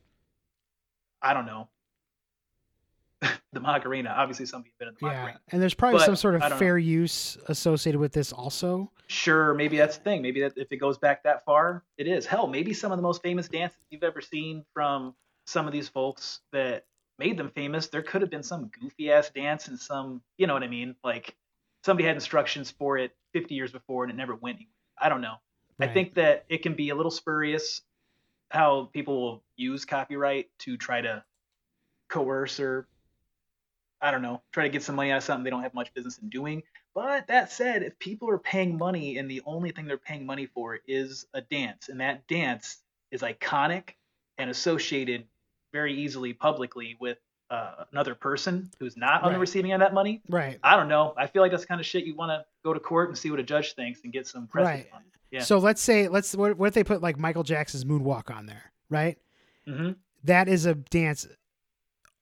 I 1.21 1.33
don't 1.33 1.45
know 1.45 1.67
the 3.53 3.59
Macarena? 3.59 4.09
Obviously, 4.09 4.45
somebody 4.45 4.73
invented 4.79 4.99
the 4.99 5.05
Yeah. 5.07 5.13
Macarena. 5.13 5.39
And 5.51 5.61
there's 5.61 5.73
probably 5.73 5.99
But, 5.99 6.05
some 6.05 6.15
sort 6.15 6.35
of 6.35 6.41
don't 6.41 6.49
know. 6.51 6.57
fair 6.57 6.77
use 6.77 7.37
associated 7.47 7.99
with 7.99 8.11
this 8.13 8.33
also. 8.33 8.91
Sure, 9.07 9.53
maybe 9.53 9.77
that's 9.77 9.97
the 9.97 10.03
thing. 10.03 10.21
Maybe 10.21 10.41
that 10.41 10.53
if 10.57 10.71
it 10.71 10.77
goes 10.77 10.97
back 10.97 11.23
that 11.23 11.45
far, 11.45 11.83
it 11.97 12.07
is. 12.07 12.25
Hell, 12.25 12.47
maybe 12.47 12.73
some 12.73 12.91
of 12.91 12.97
the 12.97 13.01
most 13.03 13.21
famous 13.21 13.47
dances 13.47 13.79
you've 13.89 14.03
ever 14.03 14.21
seen 14.21 14.65
from 14.73 15.13
some 15.45 15.67
of 15.67 15.73
these 15.73 15.87
folks 15.89 16.39
that 16.51 16.85
made 17.19 17.37
them 17.37 17.51
famous, 17.53 17.87
there 17.87 18.01
could 18.01 18.21
have 18.21 18.31
been 18.31 18.43
some 18.43 18.71
goofy 18.79 19.11
ass 19.11 19.29
dance 19.29 19.67
and 19.67 19.77
some, 19.79 20.21
you 20.37 20.47
know 20.47 20.53
what 20.53 20.63
I 20.63 20.67
mean? 20.67 20.95
Like 21.03 21.35
somebody 21.83 22.07
had 22.07 22.15
instructions 22.15 22.71
for 22.71 22.97
it 22.97 23.11
50 23.33 23.53
years 23.53 23.71
before 23.71 24.03
and 24.03 24.11
it 24.11 24.15
never 24.15 24.35
went. 24.35 24.57
anywhere. 24.57 24.71
I 24.97 25.09
don't 25.09 25.21
know. 25.21 25.35
I 25.79 25.87
think 25.87 26.13
that 26.13 26.45
it 26.47 26.61
can 26.61 26.75
be 26.75 26.89
a 26.89 26.95
little 26.95 27.09
spurious 27.11 27.81
how 28.51 28.89
people 28.93 29.21
will 29.21 29.43
use 29.55 29.85
copyright 29.85 30.49
to 30.59 30.77
try 30.77 31.01
to 31.01 31.23
coerce 32.09 32.59
or 32.59 32.87
I 34.01 34.09
don't 34.09 34.23
know, 34.23 34.41
try 34.51 34.63
to 34.63 34.69
get 34.69 34.81
some 34.81 34.95
money 34.95 35.11
out 35.11 35.17
of 35.17 35.23
something 35.23 35.43
they 35.43 35.51
don't 35.51 35.61
have 35.61 35.75
much 35.75 35.93
business 35.93 36.17
in 36.17 36.29
doing. 36.29 36.63
But 36.95 37.27
that 37.27 37.51
said, 37.51 37.83
if 37.83 37.97
people 37.99 38.29
are 38.29 38.39
paying 38.39 38.77
money 38.77 39.17
and 39.17 39.29
the 39.29 39.43
only 39.45 39.71
thing 39.71 39.85
they're 39.85 39.97
paying 39.97 40.25
money 40.25 40.47
for 40.47 40.79
is 40.87 41.25
a 41.33 41.41
dance, 41.41 41.87
and 41.87 42.01
that 42.01 42.27
dance 42.27 42.79
is 43.11 43.21
iconic 43.21 43.91
and 44.37 44.49
associated 44.49 45.25
very 45.71 45.93
easily 45.93 46.33
publicly 46.33 46.97
with 46.99 47.19
uh, 47.51 47.85
another 47.91 48.15
person 48.15 48.71
who's 48.79 48.97
not 48.97 49.23
on 49.23 49.33
the 49.33 49.39
receiving 49.39 49.71
end 49.71 49.83
of 49.83 49.89
that 49.89 49.93
money, 49.93 50.21
Right. 50.29 50.57
I 50.63 50.77
don't 50.77 50.87
know. 50.87 51.13
I 51.17 51.27
feel 51.27 51.41
like 51.41 51.51
that's 51.51 51.65
kind 51.65 51.79
of 51.79 51.85
shit 51.85 52.05
you 52.05 52.15
want 52.15 52.29
to 52.31 52.45
go 52.63 52.73
to 52.73 52.79
court 52.79 53.09
and 53.09 53.17
see 53.17 53.29
what 53.29 53.39
a 53.39 53.43
judge 53.43 53.75
thinks 53.75 54.01
and 54.03 54.11
get 54.11 54.25
some 54.25 54.47
precedent 54.47 54.87
Right. 54.91 55.01
Yeah. 55.31 55.41
So 55.43 55.57
let's 55.59 55.81
say 55.81 56.07
let's 56.07 56.35
what, 56.35 56.57
what 56.57 56.67
if 56.67 56.73
they 56.73 56.83
put 56.83 57.01
like 57.01 57.17
Michael 57.17 57.43
Jackson's 57.43 57.85
moonwalk 57.85 58.35
on 58.35 58.45
there, 58.45 58.71
right? 58.89 59.17
hmm 59.65 59.91
that 60.23 60.47
is 60.47 60.65
a 60.67 60.75
dance 60.75 61.25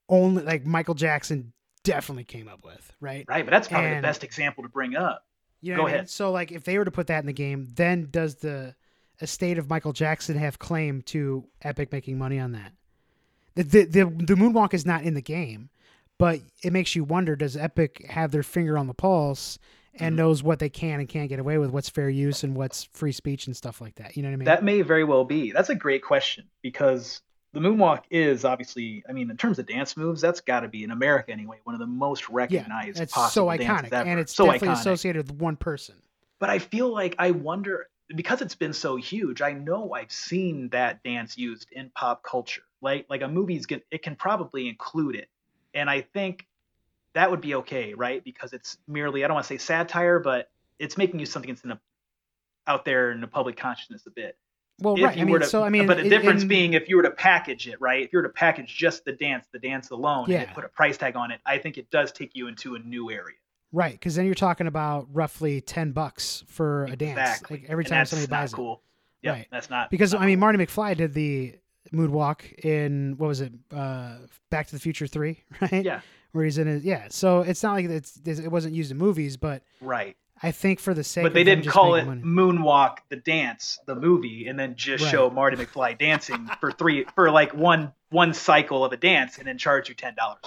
only 0.08 0.44
like 0.44 0.66
Michael 0.66 0.94
Jackson 0.96 1.54
definitely 1.84 2.24
came 2.24 2.48
up 2.48 2.64
with, 2.64 2.92
right? 3.02 3.26
Right, 3.28 3.46
but 3.46 3.52
that's 3.52 3.68
probably 3.68 3.90
And- 3.90 3.98
the 3.98 4.08
best 4.08 4.24
example 4.24 4.64
to 4.64 4.70
bring 4.70 4.96
up. 4.96 5.26
You 5.62 5.74
know 5.74 5.80
Go 5.80 5.84
I 5.84 5.86
mean? 5.88 5.96
ahead. 5.96 6.10
So 6.10 6.32
like 6.32 6.52
if 6.54 6.64
they 6.64 6.78
were 6.78 6.86
to 6.86 6.92
put 6.92 7.08
that 7.08 7.20
in 7.20 7.26
the 7.26 7.34
game, 7.34 7.68
then 7.76 8.08
does 8.10 8.36
the 8.36 8.76
estate 9.22 9.58
of 9.58 9.70
Michael 9.70 9.92
Jackson 9.92 10.38
have 10.38 10.58
claim 10.60 11.02
to 11.04 11.46
Epic 11.62 11.92
making 11.92 12.18
money 12.18 12.40
on 12.40 12.54
that? 12.54 12.72
The 13.56 13.64
the 13.64 13.84
the, 13.86 14.06
the 14.06 14.36
moonwalk 14.36 14.74
is 14.74 14.86
not 14.86 15.04
in 15.04 15.16
the 15.16 15.22
game, 15.22 15.70
but 16.18 16.40
it 16.64 16.72
makes 16.72 16.96
you 16.96 17.04
wonder 17.04 17.36
does 17.36 17.58
Epic 17.58 18.06
have 18.10 18.32
their 18.32 18.44
finger 18.44 18.78
on 18.78 18.88
the 18.88 18.94
pulse 18.94 19.60
and 19.96 20.14
Mhm. 20.14 20.18
knows 20.18 20.44
what 20.44 20.60
they 20.60 20.70
can 20.70 21.00
and 21.00 21.10
can't 21.10 21.30
get 21.30 21.40
away 21.40 21.58
with, 21.58 21.72
what's 21.72 21.90
fair 21.90 22.10
use 22.10 22.44
and 22.44 22.56
what's 22.56 22.84
free 22.86 23.12
speech 23.12 23.48
and 23.48 23.56
stuff 23.56 23.82
like 23.82 23.96
that. 23.96 24.16
You 24.16 24.24
know 24.24 24.30
what 24.30 24.34
I 24.34 24.38
mean? 24.38 24.46
That 24.46 24.64
may 24.64 24.82
very 24.82 25.04
well 25.04 25.26
be. 25.26 25.52
That's 25.52 25.70
a 25.70 25.76
great 25.76 26.04
question 26.04 26.46
because 26.62 27.22
the 27.54 27.60
moonwalk 27.60 28.04
is 28.12 28.46
obviously, 28.46 29.04
I 29.10 29.12
mean, 29.14 29.30
in 29.32 29.38
terms 29.38 29.58
of 29.60 29.66
dance 29.66 29.98
moves, 29.98 30.22
that's 30.22 30.42
got 30.42 30.60
to 30.62 30.68
be 30.68 30.84
in 30.84 30.92
America 30.92 31.32
anyway, 31.32 31.58
one 31.64 31.74
of 31.74 31.80
the 31.80 31.88
most 31.88 32.30
recognized 32.30 32.98
Yeah, 32.98 33.04
it's 33.04 33.14
possible 33.14 33.50
so 33.52 33.58
iconic 33.58 33.92
ever. 33.92 34.08
and 34.08 34.20
it's 34.20 34.36
so 34.36 34.46
definitely 34.46 34.70
iconic. 34.70 34.80
associated 34.80 35.32
with 35.32 35.42
one 35.42 35.56
person. 35.56 35.96
But 36.40 36.50
I 36.50 36.60
feel 36.60 36.90
like 36.94 37.16
I 37.20 37.32
wonder 37.32 37.90
because 38.16 38.42
it's 38.42 38.56
been 38.56 38.74
so 38.74 38.96
huge. 38.96 39.42
I 39.42 39.52
know 39.54 39.94
I've 39.94 40.12
seen 40.12 40.70
that 40.70 41.04
dance 41.04 41.38
used 41.38 41.72
in 41.72 41.92
pop 41.96 42.24
culture. 42.24 42.62
Like 42.82 43.06
like 43.10 43.22
a 43.22 43.28
movie's 43.28 43.66
get 43.66 43.86
it 43.92 44.02
can 44.04 44.16
probably 44.16 44.70
include 44.70 45.16
it, 45.16 45.28
and 45.74 45.90
I 45.90 46.02
think 46.02 46.48
that 47.14 47.32
would 47.32 47.42
be 47.42 47.56
okay, 47.56 47.94
right? 47.94 48.24
Because 48.24 48.54
it's 48.54 48.78
merely 48.88 49.24
I 49.24 49.28
don't 49.28 49.36
want 49.36 49.46
to 49.46 49.54
say 49.54 49.58
satire, 49.58 50.20
but 50.20 50.50
it's 50.78 50.98
making 50.98 51.20
you 51.20 51.26
something 51.26 51.50
that's 51.54 51.64
in 51.64 51.72
a, 51.72 51.80
out 52.68 52.86
there 52.86 53.12
in 53.12 53.22
the 53.22 53.28
public 53.28 53.58
consciousness 53.58 54.06
a 54.08 54.12
bit. 54.12 54.38
Well, 54.82 54.96
if 54.96 55.04
right. 55.04 55.18
I 55.18 55.24
mean, 55.26 55.40
to, 55.40 55.46
so 55.46 55.62
I 55.64 55.70
mean, 55.70 55.88
but 55.88 55.98
the 55.98 56.04
in- 56.04 56.10
difference 56.10 56.44
in- 56.44 56.48
being 56.48 56.74
if 56.74 56.88
you 56.88 56.96
were 56.96 57.04
to 57.04 57.12
package 57.12 57.68
it, 57.68 57.82
right? 57.82 58.02
If 58.04 58.14
you 58.14 58.20
were 58.20 58.24
to 58.24 58.30
package 58.30 58.74
just 58.74 59.04
the 59.04 59.12
dance, 59.12 59.46
the 59.52 59.60
dance 59.60 59.90
alone, 59.90 60.26
and 60.26 60.34
Yeah. 60.34 60.42
you 60.42 60.56
put 60.56 60.64
a 60.64 60.70
price 60.70 60.98
tag 60.98 61.16
on 61.18 61.32
it, 61.32 61.42
I 61.46 61.58
think 61.58 61.78
it 61.78 61.90
does 61.92 62.12
take 62.14 62.32
you 62.34 62.48
into 62.48 62.76
a 62.76 62.80
new 62.80 63.12
area. 63.12 63.36
Right, 63.72 63.92
because 63.92 64.16
then 64.16 64.26
you're 64.26 64.36
talking 64.36 64.68
about 64.68 65.08
roughly 65.12 65.62
ten 65.62 65.92
bucks 65.92 66.44
for 66.48 66.86
a 66.86 66.96
dance, 66.96 67.12
Exactly. 67.20 67.58
like 67.60 67.70
every 67.70 67.84
time 67.86 68.06
somebody 68.06 68.30
not 68.32 68.38
buys 68.42 68.54
cool. 68.54 68.82
Yeah, 69.22 69.32
Right. 69.34 69.48
that's 69.52 69.70
not. 69.70 69.90
Because 69.92 70.14
not 70.14 70.22
I 70.22 70.26
mean, 70.28 70.38
cool. 70.38 70.42
Marty 70.42 70.66
McFly 70.66 70.96
did 70.96 71.14
the 71.14 71.56
moonwalk 71.94 72.64
in 72.64 73.16
what 73.18 73.28
was 73.28 73.42
it, 73.42 73.52
uh, 73.76 74.16
Back 74.50 74.68
to 74.68 74.74
the 74.76 74.80
Future 74.80 75.08
Three, 75.08 75.44
right? 75.62 75.84
Yeah. 75.84 76.02
Where 76.32 76.46
he's 76.46 76.58
in 76.58 76.68
his 76.68 76.84
yeah. 76.84 77.08
So 77.10 77.42
it's 77.42 77.64
not 77.64 77.74
like 77.74 77.86
it's 77.86 78.18
it 78.26 78.50
wasn't 78.52 78.76
used 78.76 78.92
in 78.92 78.98
movies, 78.98 79.38
but 79.38 79.64
right. 79.82 80.16
I 80.42 80.52
think 80.52 80.80
for 80.80 80.94
the 80.94 81.04
sake, 81.04 81.24
but 81.24 81.34
they 81.34 81.44
didn't 81.44 81.68
call 81.68 81.96
it 81.96 82.06
money- 82.06 82.22
Moonwalk 82.24 83.00
the 83.10 83.18
dance, 83.18 83.78
the 83.88 83.96
movie, 83.96 84.48
and 84.48 84.58
then 84.58 84.76
just 84.76 85.04
Right. 85.04 85.12
show 85.12 85.30
Marty 85.30 85.58
McFly 85.58 85.98
dancing 85.98 86.48
for 86.62 86.72
three 86.72 87.06
for 87.16 87.30
like 87.30 87.54
one 87.54 87.92
one 88.10 88.34
cycle 88.34 88.86
of 88.86 88.92
a 88.94 88.98
dance, 88.98 89.38
and 89.38 89.48
then 89.48 89.58
charge 89.58 89.90
you 89.90 89.96
ten 89.96 90.16
dollars. 90.16 90.40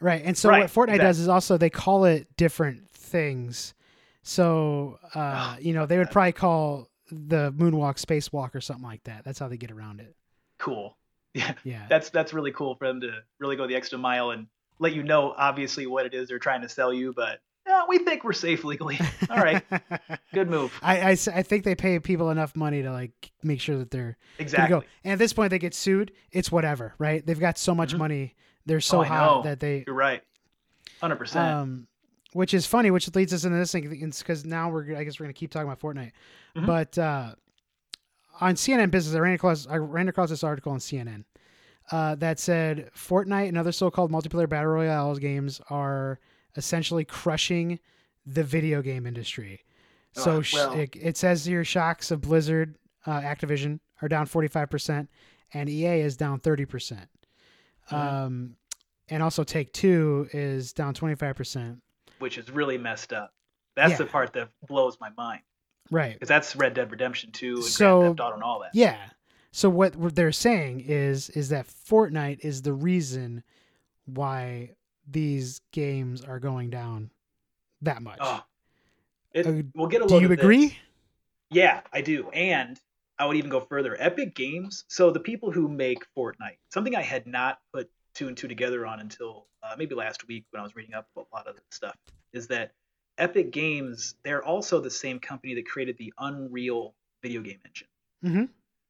right. 0.00 0.22
And 0.24 0.36
so 0.36 0.48
Right, 0.50 0.70
what 0.70 0.88
Fortnite 0.88 0.98
does 0.98 1.18
is 1.18 1.28
also 1.28 1.56
they 1.56 1.70
call 1.70 2.04
it 2.04 2.26
different 2.36 2.88
things. 2.90 3.74
So 4.22 4.98
uh, 5.14 5.54
Oh, 5.56 5.60
you 5.60 5.72
know 5.72 5.86
they 5.86 5.98
would 5.98 6.10
probably 6.10 6.32
call 6.32 6.88
the 7.10 7.52
moonwalk 7.52 7.96
spacewalk 8.04 8.54
or 8.54 8.60
something 8.60 8.84
like 8.84 9.02
that. 9.04 9.24
That's 9.24 9.38
how 9.38 9.48
they 9.48 9.56
get 9.56 9.70
around 9.70 10.00
it. 10.00 10.14
Cool. 10.58 10.96
Yeah, 11.34 11.52
Yeah. 11.62 11.86
that's 11.88 12.10
that's 12.10 12.32
really 12.32 12.52
cool 12.52 12.74
for 12.74 12.86
them 12.88 13.00
to 13.02 13.10
really 13.38 13.54
go 13.56 13.66
the 13.66 13.76
extra 13.76 13.98
mile 13.98 14.30
and 14.30 14.46
let 14.78 14.92
you 14.94 15.02
know 15.02 15.34
obviously 15.36 15.86
what 15.86 16.06
it 16.06 16.14
is 16.14 16.28
they're 16.28 16.38
trying 16.38 16.62
to 16.62 16.68
sell 16.68 16.92
you, 16.92 17.12
but 17.12 17.40
yeah, 17.66 17.82
we 17.88 17.98
think 17.98 18.24
we're 18.24 18.32
safe 18.32 18.64
legally. 18.64 18.98
All 19.30 19.36
right, 19.38 19.62
good 20.32 20.48
move. 20.48 20.72
I 20.82 21.10
I 21.10 21.14
think 21.16 21.64
they 21.64 21.74
pay 21.74 21.98
people 21.98 22.30
enough 22.30 22.56
money 22.56 22.82
to 22.82 22.90
like 22.92 23.30
make 23.42 23.60
sure 23.60 23.76
that 23.78 23.90
they're 23.90 24.16
Exactly. 24.38 24.80
go. 24.80 24.84
And 25.04 25.12
at 25.12 25.18
this 25.18 25.32
point, 25.32 25.50
they 25.50 25.58
get 25.58 25.74
sued. 25.74 26.12
It's 26.32 26.50
whatever, 26.50 26.94
right? 26.98 27.24
They've 27.26 27.38
got 27.38 27.58
so 27.58 27.74
much 27.74 27.94
Mhm. 27.94 27.98
money. 27.98 28.34
They're 28.66 28.80
so 28.80 29.00
I 29.02 29.06
hot 29.06 29.44
that 29.44 29.60
they, 29.60 29.84
You're 29.86 29.96
right. 29.96 30.22
Hundred 31.00 31.16
percent. 31.16 31.46
um, 31.54 31.86
which 32.32 32.54
is 32.54 32.66
funny. 32.66 32.90
Which 32.90 33.14
leads 33.14 33.32
us 33.34 33.44
into 33.44 33.56
this 33.58 33.72
thing 33.72 33.88
because 34.18 34.44
now 34.44 34.70
we're 34.70 34.96
I 34.96 35.04
guess 35.04 35.18
we're 35.20 35.24
gonna 35.24 35.32
keep 35.34 35.50
talking 35.50 35.68
about 35.68 35.80
Fortnite. 35.80 36.12
Mhm. 36.56 36.66
But 36.66 36.96
uh, 36.98 37.34
on 38.40 38.54
CNN 38.54 38.90
Business, 38.90 39.14
I 39.14 39.18
ran 39.20 39.34
across 39.34 39.66
I 39.66 39.76
ran 39.76 40.08
across 40.08 40.30
this 40.30 40.42
article 40.44 40.72
on 40.72 40.78
CNN 40.78 41.24
uh, 41.92 42.14
that 42.16 42.38
said 42.38 42.90
Fortnite 42.94 43.48
and 43.48 43.56
other 43.58 43.72
so-called 43.72 44.10
multiplayer 44.10 44.48
battle 44.48 44.70
royale 44.72 45.14
games 45.16 45.60
are 45.70 46.18
essentially 46.56 47.04
crushing 47.04 47.78
the 48.26 48.44
video 48.44 48.82
game 48.82 49.06
industry. 49.06 49.64
So 50.12 50.38
Ugh, 50.38 50.44
sh- 50.44 50.54
well. 50.54 50.72
it, 50.74 50.96
it 50.96 51.16
says 51.16 51.44
here 51.44 51.64
shocks 51.64 52.10
of 52.10 52.20
Blizzard, 52.20 52.76
uh, 53.06 53.20
Activision 53.20 53.80
are 54.02 54.08
down 54.08 54.26
45%, 54.26 55.08
and 55.54 55.68
EA 55.68 56.00
is 56.00 56.16
down 56.16 56.40
30%. 56.40 57.06
Mhm. 57.90 57.96
Um, 57.96 58.56
and 59.08 59.22
also 59.22 59.44
Take 59.44 59.72
Two 59.72 60.28
is 60.32 60.72
down 60.72 60.94
25%. 60.94 61.80
which 62.18 62.36
is 62.36 62.50
really 62.50 62.76
messed 62.76 63.12
up. 63.12 63.32
That's 63.76 63.92
Yeah. 63.92 63.98
the 63.98 64.06
part 64.06 64.32
that 64.32 64.48
blows 64.66 64.98
my 65.00 65.10
mind 65.16 65.40
Right. 65.90 66.14
because 66.14 66.28
that's 66.28 66.56
Red 66.56 66.74
Dead 66.74 66.90
Redemption 66.90 67.30
2 67.30 67.54
and 67.56 67.64
So- 67.64 68.00
Grand 68.00 68.16
Theft 68.18 68.26
Auto 68.26 68.34
and 68.34 68.42
all 68.42 68.60
that. 68.60 68.70
Yeah. 68.74 68.98
So 69.50 69.70
what 69.70 70.14
they're 70.14 70.32
saying 70.32 70.80
is 70.86 71.30
is 71.30 71.48
that 71.48 71.66
Fortnite 71.66 72.40
is 72.40 72.62
the 72.62 72.72
reason 72.72 73.42
why 74.04 74.74
these 75.10 75.60
games 75.72 76.22
are 76.22 76.38
going 76.38 76.70
down 76.70 77.10
that 77.82 78.02
much. 78.02 78.18
Oh, 78.20 78.44
it, 79.32 79.46
Uh, 79.46 79.62
we'll 79.74 79.88
get 79.88 80.02
a 80.02 80.06
Do 80.06 80.20
you 80.20 80.32
agree? 80.32 80.68
this. 80.68 80.76
Yeah, 81.50 81.80
I 81.92 82.02
do. 82.02 82.28
And 82.30 82.78
I 83.18 83.26
would 83.26 83.36
even 83.36 83.50
go 83.50 83.60
further. 83.60 83.96
Epic 83.98 84.34
Games, 84.34 84.84
so 84.88 85.10
the 85.10 85.20
people 85.20 85.50
who 85.50 85.68
make 85.68 86.04
Fortnite, 86.16 86.58
something 86.70 86.94
I 86.94 87.02
had 87.02 87.26
not 87.26 87.58
put 87.72 87.90
two 88.14 88.28
and 88.28 88.36
two 88.36 88.48
together 88.48 88.86
on 88.86 89.00
until 89.00 89.46
uh, 89.62 89.74
maybe 89.76 89.94
last 89.94 90.28
week 90.28 90.44
when 90.50 90.60
I 90.60 90.62
was 90.62 90.76
reading 90.76 90.94
up 90.94 91.08
a 91.16 91.22
lot 91.32 91.46
of 91.46 91.56
stuff, 91.70 91.96
is 92.32 92.46
that 92.48 92.72
Epic 93.16 93.50
Games, 93.50 94.14
they're 94.22 94.44
also 94.44 94.80
the 94.80 94.90
same 94.90 95.18
company 95.18 95.54
that 95.54 95.66
created 95.66 95.96
the 95.98 96.12
Unreal 96.18 96.94
video 97.22 97.40
game 97.40 97.58
engine. 97.64 97.88
Mhm. 98.24 98.48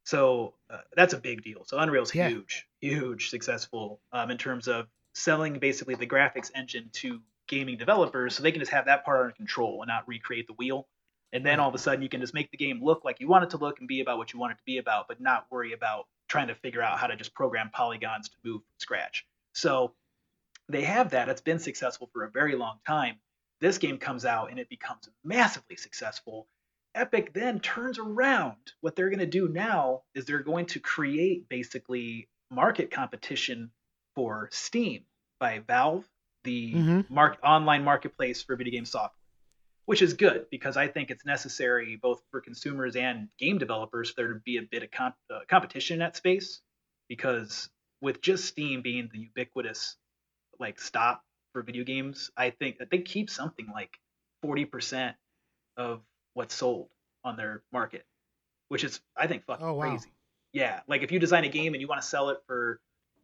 So 0.08 0.54
uh, 0.70 0.78
that's 0.96 1.12
a 1.12 1.18
big 1.18 1.42
deal. 1.42 1.66
So 1.66 1.76
Unreal's 1.76 2.14
Yeah. 2.14 2.30
huge, 2.30 2.66
huge, 2.80 3.28
successful 3.28 4.00
um, 4.10 4.30
in 4.30 4.38
terms 4.38 4.66
of 4.66 4.86
selling 5.12 5.58
basically 5.58 5.96
the 5.96 6.06
graphics 6.06 6.50
engine 6.54 6.88
to 6.94 7.20
gaming 7.46 7.76
developers 7.76 8.34
so 8.34 8.42
they 8.42 8.50
can 8.50 8.60
just 8.60 8.72
have 8.72 8.86
that 8.86 9.04
part 9.04 9.20
under 9.20 9.34
control 9.34 9.82
and 9.82 9.88
not 9.88 10.08
recreate 10.08 10.46
the 10.46 10.54
wheel. 10.54 10.88
And 11.34 11.44
then 11.44 11.60
all 11.60 11.68
of 11.68 11.74
a 11.74 11.78
sudden 11.78 12.00
you 12.00 12.08
can 12.08 12.22
just 12.22 12.32
make 12.32 12.50
the 12.50 12.56
game 12.56 12.82
look 12.82 13.04
like 13.04 13.20
you 13.20 13.28
want 13.28 13.44
it 13.44 13.50
to 13.50 13.58
look 13.58 13.80
and 13.80 13.86
be 13.86 14.00
about 14.00 14.16
what 14.16 14.32
you 14.32 14.38
want 14.38 14.52
it 14.52 14.56
to 14.56 14.64
be 14.64 14.78
about, 14.78 15.08
but 15.08 15.20
not 15.20 15.44
worry 15.50 15.74
about 15.74 16.06
trying 16.26 16.48
to 16.48 16.54
figure 16.54 16.80
out 16.80 16.98
how 16.98 17.06
to 17.06 17.14
just 17.14 17.34
program 17.34 17.68
polygons 17.70 18.30
to 18.30 18.36
move 18.42 18.62
from 18.62 18.78
scratch. 18.78 19.26
So 19.52 19.92
they 20.70 20.84
have 20.84 21.10
that. 21.10 21.28
It's 21.28 21.42
been 21.42 21.58
successful 21.58 22.08
for 22.14 22.24
a 22.24 22.30
very 22.30 22.56
long 22.56 22.78
time. 22.86 23.16
This 23.60 23.76
game 23.76 23.98
comes 23.98 24.24
out 24.24 24.48
and 24.48 24.58
it 24.58 24.70
becomes 24.70 25.06
massively 25.22 25.76
successful. 25.76 26.46
Epic 26.94 27.32
then 27.32 27.60
turns 27.60 27.98
around. 27.98 28.56
What 28.80 28.96
they're 28.96 29.10
going 29.10 29.18
to 29.20 29.26
do 29.26 29.48
now 29.48 30.02
is 30.14 30.24
they're 30.24 30.42
going 30.42 30.66
to 30.66 30.80
create 30.80 31.48
basically 31.48 32.28
market 32.50 32.90
competition 32.90 33.70
for 34.14 34.48
Steam 34.52 35.04
by 35.38 35.60
Valve, 35.60 36.08
the 36.44 36.74
Mhm. 36.74 37.10
mark 37.10 37.38
online 37.42 37.84
marketplace 37.84 38.42
for 38.42 38.56
video 38.56 38.72
game 38.72 38.84
software, 38.84 39.18
which 39.84 40.02
is 40.02 40.14
good 40.14 40.48
because 40.50 40.76
I 40.76 40.88
think 40.88 41.10
it's 41.10 41.24
necessary 41.24 41.96
both 41.96 42.22
for 42.30 42.40
consumers 42.40 42.96
and 42.96 43.28
game 43.38 43.58
developers 43.58 44.10
for 44.10 44.22
there 44.22 44.32
to 44.34 44.40
be 44.40 44.56
a 44.56 44.62
bit 44.62 44.82
of 44.82 44.90
comp- 44.90 45.16
uh, 45.30 45.40
competition 45.48 45.94
in 45.94 45.98
that 46.00 46.16
space. 46.16 46.60
Because 47.08 47.70
with 48.00 48.20
just 48.20 48.44
Steam 48.44 48.82
being 48.82 49.08
the 49.12 49.18
ubiquitous 49.20 49.96
like 50.58 50.80
stop 50.80 51.22
for 51.52 51.62
video 51.62 51.84
games, 51.84 52.30
I 52.36 52.50
think 52.50 52.78
that 52.78 52.90
they 52.90 52.98
keep 52.98 53.30
something 53.30 53.66
like 53.72 53.98
forty 54.42 54.64
percent 54.64 55.16
of 55.76 56.02
what's 56.38 56.54
sold 56.54 56.88
on 57.24 57.36
their 57.36 57.62
market, 57.72 58.06
which 58.68 58.84
is 58.84 59.00
I 59.16 59.26
think 59.26 59.44
fucking 59.44 59.66
Oh, 59.66 59.74
wow. 59.74 59.90
crazy. 59.90 60.08
Yeah, 60.52 60.80
like 60.86 61.02
if 61.02 61.10
you 61.12 61.18
design 61.18 61.44
a 61.44 61.48
game 61.48 61.74
and 61.74 61.80
you 61.80 61.88
want 61.88 62.00
to 62.00 62.06
sell 62.06 62.30
it 62.30 62.38
for 62.46 62.80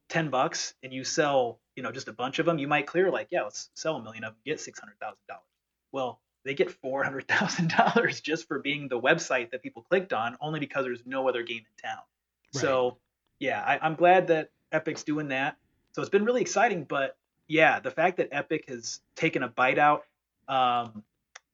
ten 0.09 0.29
bucks 0.31 0.75
and 0.83 0.93
you 0.93 1.05
sell 1.05 1.61
you 1.77 1.83
know 1.83 1.93
just 1.93 2.09
a 2.09 2.13
bunch 2.13 2.39
of 2.41 2.47
them, 2.47 2.59
you 2.59 2.67
might 2.69 2.87
clear 2.87 3.11
like 3.11 3.29
yeah 3.31 3.43
let's 3.43 3.71
sell 3.75 3.97
a 3.97 4.03
million 4.03 4.25
of 4.25 4.33
them, 4.33 4.41
get 4.45 4.61
six 4.61 4.79
hundred 4.81 4.99
thousand 5.01 5.19
dollars. 5.29 5.45
Well, 5.93 6.21
they 6.45 6.55
get 6.55 6.71
four 6.73 7.05
hundred 7.05 7.29
thousand 7.29 7.71
dollars 7.71 8.21
just 8.31 8.49
for 8.49 8.59
being 8.59 8.89
the 8.89 9.01
website 9.01 9.53
that 9.53 9.63
people 9.63 9.83
clicked 9.83 10.13
on, 10.13 10.37
only 10.41 10.59
because 10.61 10.85
there's 10.85 11.07
no 11.07 11.29
other 11.29 11.43
game 11.45 11.59
in 11.71 11.89
town. 11.89 12.03
So 12.51 12.99
yeah, 13.39 13.63
I, 13.65 13.79
I'm 13.81 13.95
glad 13.95 14.27
that 14.29 14.51
Epic's 14.73 15.05
doing 15.05 15.29
that. 15.29 15.57
So 15.93 16.03
it's 16.03 16.11
been 16.11 16.25
really 16.25 16.41
exciting, 16.41 16.85
but 16.85 17.17
yeah, 17.47 17.79
the 17.81 17.91
fact 17.91 18.17
that 18.19 18.29
Epic 18.33 18.65
has 18.69 19.01
taken 19.17 19.43
a 19.43 19.49
bite 19.49 19.79
out, 19.79 20.05
um, 20.49 21.03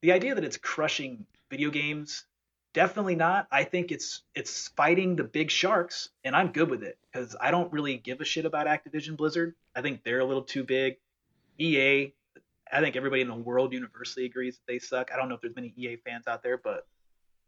the 0.02 0.12
idea 0.12 0.34
that 0.34 0.44
it's 0.44 0.56
crushing 0.56 1.26
video 1.50 1.70
games, 1.70 2.24
definitely 2.72 3.16
not. 3.16 3.46
I 3.50 3.64
think 3.64 3.90
it's 3.92 4.22
it's 4.34 4.68
fighting 4.68 5.16
the 5.16 5.24
big 5.24 5.50
sharks, 5.50 6.08
and 6.24 6.34
I'm 6.34 6.52
good 6.52 6.70
with 6.70 6.82
it 6.82 6.98
because 7.12 7.36
I 7.40 7.50
don't 7.50 7.72
really 7.72 7.96
give 7.96 8.20
a 8.20 8.24
shit 8.24 8.44
about 8.44 8.66
Activision 8.66 9.16
Blizzard. 9.16 9.54
I 9.74 9.82
think 9.82 10.04
they're 10.04 10.20
a 10.20 10.24
little 10.24 10.44
too 10.44 10.64
big. 10.64 10.96
EA, 11.58 12.14
I 12.72 12.80
think 12.80 12.96
everybody 12.96 13.22
in 13.22 13.28
the 13.28 13.34
world 13.34 13.72
universally 13.72 14.24
agrees 14.26 14.56
that 14.56 14.72
they 14.72 14.78
suck. 14.78 15.10
I 15.12 15.16
don't 15.16 15.28
know 15.28 15.34
if 15.34 15.40
there's 15.42 15.54
many 15.54 15.74
EA 15.76 15.96
fans 15.96 16.26
out 16.26 16.42
there, 16.42 16.56
but 16.56 16.86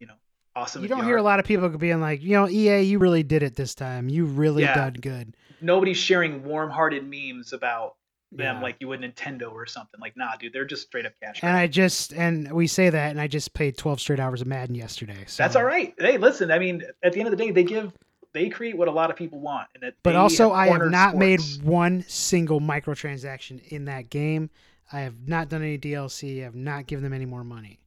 you 0.00 0.07
know, 0.07 0.14
awesome. 0.55 0.82
You 0.82 0.88
don't 0.88 1.05
hear 1.05 1.16
a 1.16 1.22
lot 1.22 1.38
of 1.38 1.46
people 1.46 1.68
being 1.70 2.00
like, 2.00 2.22
you 2.22 2.32
know, 2.32 2.48
EA, 2.48 2.82
you 2.82 2.98
really 2.98 3.22
did 3.22 3.42
it 3.42 3.57
this 3.57 3.74
time. 3.74 4.09
You 4.09 4.24
really 4.26 4.62
Yeah. 4.64 4.74
done 4.74 4.94
good. 4.94 5.34
Nobody's 5.61 5.96
sharing 5.96 6.44
warm-hearted 6.44 7.09
memes 7.09 7.53
about 7.53 7.94
them 8.35 8.57
Yeah. 8.57 8.62
like 8.62 8.76
you 8.80 8.89
would 8.89 9.01
Nintendo 9.01 9.53
or 9.53 9.66
something. 9.66 10.01
Like, 10.01 10.16
nah, 10.16 10.37
dude, 10.37 10.53
they're 10.53 10.64
just 10.64 10.83
straight 10.87 11.07
up 11.07 11.12
cash. 11.22 11.41
And. 11.43 11.57
I 11.57 11.66
just 11.66 12.12
and 12.12 12.51
we 12.53 12.66
say 12.66 12.91
that, 12.91 13.11
and 13.11 13.20
I 13.20 13.26
just 13.26 13.55
played 13.55 13.76
12 13.76 14.01
straight 14.01 14.20
hours 14.20 14.41
of 14.41 14.47
Madden 14.47 14.74
yesterday. 14.74 15.24
So. 15.26 15.43
That's 15.43 15.57
all 15.57 15.64
right. 15.64 15.95
Hey, 15.99 16.16
listen, 16.18 16.51
I 16.51 16.59
mean, 16.59 16.83
at 17.03 17.12
the 17.12 17.20
end 17.20 17.28
of 17.28 17.37
the 17.37 17.45
day, 17.45 17.51
they 17.51 17.64
give 17.64 17.93
they 18.33 18.49
create 18.49 18.76
what 18.76 18.89
a 18.89 18.93
lot 18.93 19.11
of 19.11 19.16
people 19.16 19.41
want, 19.41 19.68
and 19.74 19.83
that 19.83 19.95
But 20.03 20.16
also, 20.16 20.53
I 20.53 20.68
have 20.68 20.91
not 20.91 21.16
made 21.16 21.41
one 21.62 22.03
single 22.09 22.61
microtransaction 22.61 23.66
in 23.68 23.85
that 23.85 24.09
game. 24.09 24.49
I 24.91 25.01
have 25.01 25.28
not 25.28 25.49
done 25.51 25.62
any 25.62 25.76
DLC. 25.78 26.41
I 26.41 26.45
have 26.45 26.55
not 26.55 26.87
given 26.87 27.03
them 27.03 27.12
any 27.12 27.26
more 27.26 27.45
money 27.45 27.78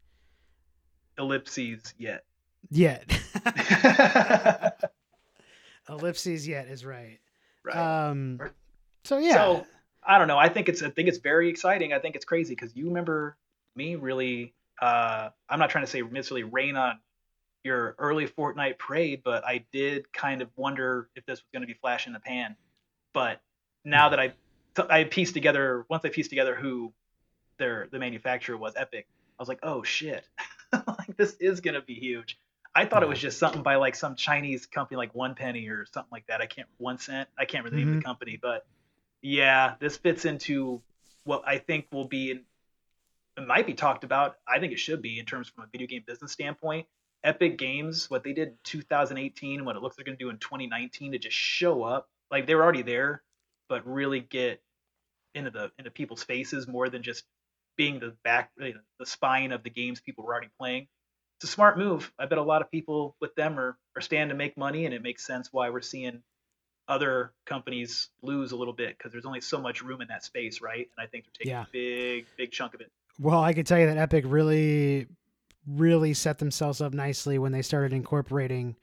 ellipses 1.17 1.93
yet. 1.97 2.25
yet. 2.69 3.09
Ellipses 5.89 6.47
yet 6.47 6.67
is 6.67 6.83
right. 6.83 7.19
Um. 7.71 8.39
So 9.03 9.17
yeah. 9.19 9.33
So 9.33 9.67
I 10.05 10.17
don't 10.17 10.27
know. 10.27 10.37
I 10.37 10.49
think 10.49 10.69
it's 10.69 10.81
I 10.81 10.89
think 10.89 11.07
it's 11.07 11.17
very 11.17 11.49
exciting. 11.49 11.93
I 11.93 11.99
think 11.99 12.15
it's 12.15 12.25
crazy 12.25 12.55
because 12.55 12.75
you 12.75 12.87
remember 12.87 13.37
me 13.75 13.95
really. 13.95 14.53
Uh, 14.81 15.29
I'm 15.47 15.59
not 15.59 15.69
trying 15.69 15.85
to 15.85 15.89
say 15.89 16.01
necessarily 16.01 16.43
rain 16.43 16.75
on 16.75 16.99
your 17.63 17.95
early 17.97 18.27
Fortnite 18.27 18.77
parade, 18.77 19.21
but 19.23 19.45
I 19.45 19.65
did 19.71 20.11
kind 20.13 20.41
of 20.41 20.49
wonder 20.55 21.09
if 21.15 21.25
this 21.25 21.39
was 21.39 21.45
going 21.53 21.61
to 21.61 21.67
be 21.67 21.73
flash 21.73 22.07
in 22.07 22.13
the 22.13 22.19
pan. 22.19 22.55
But 23.13 23.41
now 23.83 24.09
that 24.09 24.19
I 24.19 24.33
I 24.89 25.05
pieced 25.05 25.33
together 25.33 25.85
once 25.89 26.03
I 26.05 26.09
pieced 26.09 26.29
together 26.29 26.55
who 26.55 26.93
their 27.57 27.87
the 27.91 27.99
manufacturer 27.99 28.57
was, 28.57 28.73
Epic, 28.75 29.07
I 29.39 29.41
was 29.41 29.49
like, 29.49 29.59
oh 29.63 29.83
shit, 29.83 30.27
like 30.73 31.17
this 31.17 31.33
is 31.39 31.61
going 31.61 31.75
to 31.75 31.81
be 31.81 31.95
huge. 31.95 32.37
I 32.77 32.85
thought 32.85 33.03
it 33.03 33.09
was 33.09 33.19
just 33.19 33.39
something 33.39 33.63
by 33.63 33.75
like 33.75 33.95
some 33.95 34.15
Chinese 34.15 34.65
company 34.65 34.97
like 34.97 35.15
One 35.15 35.33
Penny 35.33 35.69
or 35.69 35.85
something 35.93 36.09
like 36.11 36.27
that. 36.27 36.41
I 36.41 36.45
can't 36.45 36.67
one 36.77 36.97
cent. 36.97 37.29
I 37.37 37.45
can't 37.45 37.63
remember 37.63 37.77
the 37.77 37.85
name 37.85 37.95
of 37.95 38.01
the 38.01 38.05
company, 38.05 38.37
but 38.41 38.65
yeah, 39.25 39.73
this 39.79 39.97
fits 39.97 40.25
into 40.25 40.83
what 41.23 41.41
I 41.47 41.57
think 41.57 41.87
will 41.91 42.07
be 42.07 42.41
it 43.37 43.47
might 43.47 43.65
be 43.65 43.73
talked 43.73 44.03
about. 44.03 44.35
I 44.47 44.59
think 44.59 44.71
it 44.71 44.79
should 44.79 45.01
be 45.01 45.17
in 45.17 45.25
terms 45.25 45.49
from 45.49 45.63
a 45.63 45.67
video 45.67 45.87
game 45.87 46.03
business 46.05 46.31
standpoint. 46.31 46.85
Epic 47.23 47.57
Games, 47.57 48.07
what 48.07 48.23
they 48.23 48.33
did 48.33 48.49
in 48.49 48.57
2018 48.63 49.57
and 49.57 49.65
what 49.65 49.75
it 49.75 49.81
looks 49.81 49.97
like 49.97 50.05
they're 50.05 50.11
going 50.11 50.19
to 50.19 50.23
do 50.23 50.29
in 50.29 50.37
2019 50.37 51.13
to 51.13 51.17
just 51.17 51.35
show 51.35 51.81
up. 51.81 52.07
Like 52.29 52.45
they 52.45 52.53
were 52.53 52.61
already 52.61 52.83
there, 52.83 53.23
but 53.67 53.87
really 53.87 54.19
get 54.19 54.61
into 55.33 55.49
the 55.49 55.71
into 55.79 55.89
people's 55.89 56.23
faces 56.23 56.67
more 56.67 56.87
than 56.87 57.01
just 57.01 57.23
being 57.77 57.99
the 57.99 58.15
back 58.23 58.51
the 58.57 59.05
spine 59.05 59.51
of 59.51 59.63
the 59.63 59.71
games 59.71 60.01
people 60.01 60.23
were 60.23 60.33
already 60.33 60.51
playing. 60.59 60.87
It's 61.39 61.49
a 61.49 61.53
smart 61.53 61.79
move. 61.79 62.13
I 62.19 62.27
bet 62.27 62.37
a 62.37 62.43
lot 62.43 62.61
of 62.61 62.69
people 62.69 63.15
with 63.19 63.33
them 63.33 63.59
are 63.59 63.75
are 63.95 64.01
standing 64.01 64.29
to 64.29 64.35
make 64.35 64.55
money, 64.55 64.85
and 64.85 64.93
it 64.93 65.01
makes 65.01 65.25
sense 65.25 65.49
why 65.51 65.71
we're 65.71 65.81
seeing 65.81 66.21
other 66.87 67.31
companies 67.45 68.09
lose 68.21 68.51
a 68.51 68.55
little 68.55 68.73
bit 68.73 68.97
because 68.97 69.11
there's 69.11 69.25
only 69.25 69.41
so 69.41 69.59
much 69.59 69.81
room 69.81 70.01
in 70.01 70.07
that 70.07 70.23
space, 70.23 70.61
right? 70.61 70.87
And 70.97 71.05
I 71.05 71.07
think 71.07 71.25
they're 71.25 71.31
taking 71.39 71.51
Yeah. 71.51 71.63
a 71.63 71.67
big 71.71 72.25
big 72.37 72.51
chunk 72.51 72.73
of 72.73 72.81
it. 72.81 72.91
Well, 73.19 73.41
I 73.41 73.53
can 73.53 73.63
tell 73.65 73.79
you 73.79 73.85
that 73.87 73.97
Epic 73.97 74.25
really, 74.27 75.07
really 75.67 76.13
set 76.13 76.37
themselves 76.37 76.81
up 76.81 76.93
nicely 76.93 77.39
when 77.39 77.51
they 77.51 77.61
started 77.61 77.93
incorporating 77.93 78.75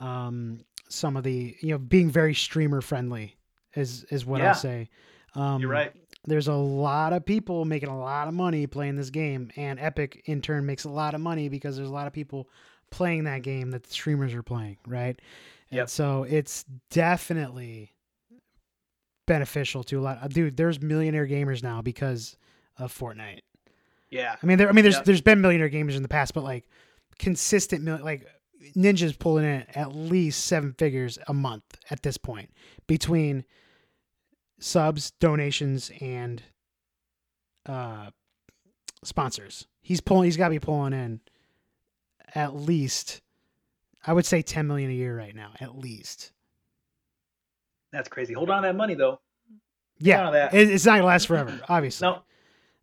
um, 0.00 0.60
some 0.88 1.16
of 1.16 1.24
the, 1.24 1.56
you 1.60 1.70
know, 1.70 1.78
being 1.78 2.10
very 2.10 2.34
streamer 2.34 2.80
friendly 2.80 3.36
is 3.74 4.04
is 4.04 4.24
what 4.26 4.40
Yeah. 4.40 4.48
I'll 4.48 4.54
say. 4.54 4.88
Um, 5.34 5.60
You're 5.60 5.70
right. 5.70 5.92
There's 6.24 6.48
a 6.48 6.54
lot 6.54 7.12
of 7.12 7.24
people 7.24 7.64
making 7.64 7.88
a 7.88 7.98
lot 7.98 8.28
of 8.28 8.34
money 8.34 8.66
playing 8.66 8.96
this 8.96 9.10
game, 9.10 9.50
and 9.56 9.78
Epic 9.80 10.22
in 10.26 10.42
turn 10.42 10.66
makes 10.66 10.84
a 10.84 10.90
lot 10.90 11.14
of 11.14 11.20
money 11.20 11.48
because 11.48 11.76
there's 11.76 11.88
a 11.88 11.92
lot 11.92 12.06
of 12.06 12.12
people 12.12 12.48
playing 12.90 13.24
that 13.24 13.42
game 13.42 13.70
that 13.70 13.84
the 13.84 13.90
streamers 13.92 14.34
are 14.34 14.42
playing, 14.42 14.76
right? 14.86 15.18
And 15.70 15.88
so 15.90 16.22
it's 16.24 16.64
definitely 16.90 17.92
beneficial 19.26 19.84
to 19.84 20.00
a 20.00 20.02
lot. 20.02 20.28
Dude, 20.30 20.56
there's 20.56 20.80
millionaire 20.80 21.26
gamers 21.26 21.62
now 21.62 21.82
because 21.82 22.36
of 22.78 22.96
Fortnite. 22.96 23.40
Yeah. 24.10 24.36
I 24.42 24.46
mean, 24.46 24.56
there. 24.58 24.68
I 24.68 24.72
mean, 24.72 24.84
there's 24.84 24.96
Yep. 24.96 25.04
there's 25.04 25.20
been 25.20 25.40
millionaire 25.40 25.68
gamers 25.68 25.94
in 25.96 26.02
the 26.02 26.08
past, 26.08 26.32
but 26.32 26.42
like 26.44 26.66
consistent, 27.18 27.82
mil- 27.84 28.02
like 28.02 28.26
Ninja's 28.74 29.14
pulling 29.16 29.44
in 29.44 29.64
at 29.74 29.94
least 29.94 30.46
seven 30.46 30.72
figures 30.72 31.18
a 31.28 31.34
month 31.34 31.64
at 31.90 32.02
this 32.02 32.16
point 32.16 32.50
between 32.86 33.44
subs, 34.58 35.10
donations, 35.20 35.90
and 36.00 36.42
uh 37.66 38.10
sponsors. 39.04 39.66
He's 39.82 40.00
pulling. 40.00 40.24
He's 40.24 40.36
got 40.38 40.48
to 40.48 40.54
be 40.54 40.58
pulling 40.58 40.92
in 40.94 41.20
at 42.34 42.54
least, 42.56 43.20
I 44.06 44.12
would 44.12 44.26
say, 44.26 44.42
ten 44.42 44.66
million 44.66 44.90
a 44.90 44.94
year 44.94 45.16
right 45.16 45.34
now, 45.34 45.52
at 45.60 45.76
least. 45.76 46.32
That's 47.92 48.08
crazy. 48.08 48.34
Hold 48.34 48.50
on 48.50 48.62
to 48.62 48.68
that 48.68 48.76
money 48.76 48.94
though. 48.94 49.20
Yeah, 49.98 50.30
that. 50.30 50.54
it's 50.54 50.84
not 50.86 50.96
gonna 50.96 51.06
last 51.06 51.26
forever, 51.26 51.58
obviously. 51.68 52.06
No, 52.06 52.22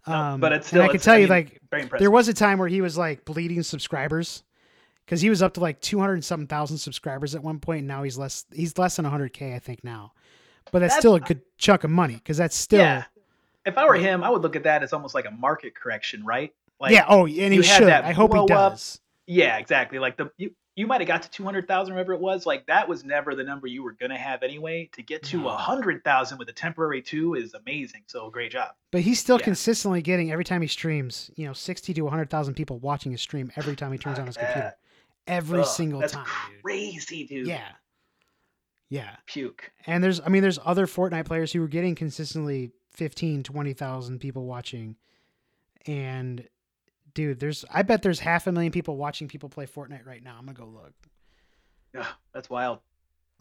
no, 0.07 0.13
Um, 0.13 0.39
but 0.41 0.51
it's 0.51 0.65
and 0.65 0.67
still. 0.67 0.81
I 0.81 0.87
can 0.87 0.95
it's- 0.95 1.05
tell 1.05 1.15
you, 1.17 1.27
mean, 1.27 1.29
like. 1.29 1.61
There 1.99 2.11
was 2.11 2.27
a 2.27 2.33
time 2.33 2.57
where 2.59 2.67
he 2.67 2.81
was 2.81 2.97
like 2.97 3.25
bleeding 3.25 3.61
subscribers 3.63 4.43
because 5.05 5.21
he 5.21 5.29
was 5.29 5.41
up 5.43 5.53
to 5.55 5.59
like 5.59 5.81
200 5.81 6.13
and 6.13 6.23
something 6.25 6.47
thousand 6.47 6.77
subscribers 6.77 7.35
at 7.35 7.43
one 7.43 7.59
point. 7.59 7.79
And 7.79 7.87
now 7.87 8.03
he's 8.03 8.17
less, 8.17 8.45
he's 8.53 8.77
less 8.77 8.95
than 8.95 9.05
100K, 9.05 9.53
I 9.53 9.59
think 9.59 9.83
now. 9.83 10.13
But 10.71 10.79
that's, 10.79 10.93
That's- 10.93 11.01
still 11.01 11.15
a 11.15 11.19
good 11.19 11.41
chunk 11.57 11.83
of 11.83 11.91
money 11.91 12.15
because 12.15 12.37
that's 12.37 12.55
still, 12.55 12.79
yeah. 12.79 13.03
If 13.65 13.77
I 13.77 13.85
were 13.85 13.95
him, 13.95 14.23
I 14.23 14.29
would 14.29 14.41
look 14.41 14.55
at 14.55 14.63
that 14.63 14.83
as 14.83 14.93
almost 14.93 15.15
like 15.15 15.25
a 15.25 15.31
market 15.31 15.75
correction, 15.75 16.23
right? 16.25 16.53
Like, 16.79 16.91
yeah 16.91 17.05
oh, 17.07 17.25
and 17.25 17.53
he 17.53 17.61
should. 17.61 17.89
I 17.89 18.11
hope 18.13 18.31
he 18.31 18.35
blow 18.35 18.43
up- 18.43 18.73
does. 18.73 18.99
Yeah, 19.27 19.57
exactly. 19.57 19.97
Like 19.99 20.17
the 20.17 20.29
you, 20.37 20.51
you 20.75 20.85
might 20.87 20.99
have 21.01 21.07
got 21.07 21.21
to 21.23 21.29
two 21.29 21.43
hundred 21.43 21.67
thousand, 21.67 21.93
whatever 21.93 22.13
it 22.13 22.19
was. 22.19 22.45
Like 22.45 22.65
that 22.67 22.87
was 22.87 23.03
never 23.05 23.33
the 23.33 23.43
number 23.43 23.67
you 23.67 23.81
were 23.83 23.93
gonna 23.93 24.17
have 24.17 24.43
anyway. 24.43 24.89
To 24.93 25.01
get 25.01 25.23
to 25.23 25.37
No. 25.41 25.47
a 25.49 25.55
hundred 25.57 26.03
thousand 26.03 26.37
with 26.37 26.49
a 26.49 26.53
temporary 26.53 27.01
two 27.01 27.35
is 27.35 27.53
amazing. 27.53 28.03
So 28.07 28.29
great 28.29 28.51
job. 28.51 28.75
But 28.91 29.01
he's 29.01 29.19
still 29.19 29.37
Yeah. 29.39 29.45
consistently 29.45 30.01
getting 30.01 30.31
every 30.31 30.43
time 30.43 30.61
he 30.61 30.67
streams, 30.67 31.31
you 31.35 31.45
know, 31.45 31.53
60 31.53 31.93
to 31.93 32.01
100,000 32.01 32.55
people 32.55 32.79
watching 32.79 33.11
his 33.11 33.21
stream 33.21 33.51
every 33.55 33.75
time 33.75 33.91
he 33.91 33.97
turns 33.97 34.19
on 34.19 34.27
his 34.27 34.35
computer. 34.37 34.75
Every 35.27 35.61
Ugh, 35.61 35.65
single 35.65 35.99
that's 36.01 36.13
time, 36.13 36.25
crazy, 36.61 37.25
dude. 37.25 37.47
Yeah. 37.47 37.69
Yeah. 38.89 39.15
Puke. 39.25 39.71
And 39.87 40.03
there's, 40.03 40.19
I 40.21 40.27
mean, 40.29 40.41
there's 40.43 40.59
other 40.63 40.85
Fortnite 40.85 41.25
players 41.25 41.51
who 41.51 41.59
were 41.61 41.67
getting 41.67 41.95
consistently 41.95 42.71
15, 42.91 43.41
20,000 43.43 44.19
people 44.19 44.45
watching. 44.45 44.95
And 45.87 46.47
dude, 47.15 47.39
there's, 47.39 47.65
I 47.73 47.81
bet 47.81 48.03
there's 48.03 48.19
half 48.19 48.45
a 48.45 48.51
million 48.51 48.71
people 48.71 48.97
watching 48.97 49.27
people 49.27 49.49
play 49.49 49.65
Fortnite 49.65 50.05
right 50.05 50.23
now. 50.23 50.35
I'm 50.37 50.45
going 50.45 50.55
to 50.55 50.61
go 50.61 50.67
look. 50.67 50.93
Ugh, 51.97 52.05
that's 52.33 52.49
wild. 52.49 52.79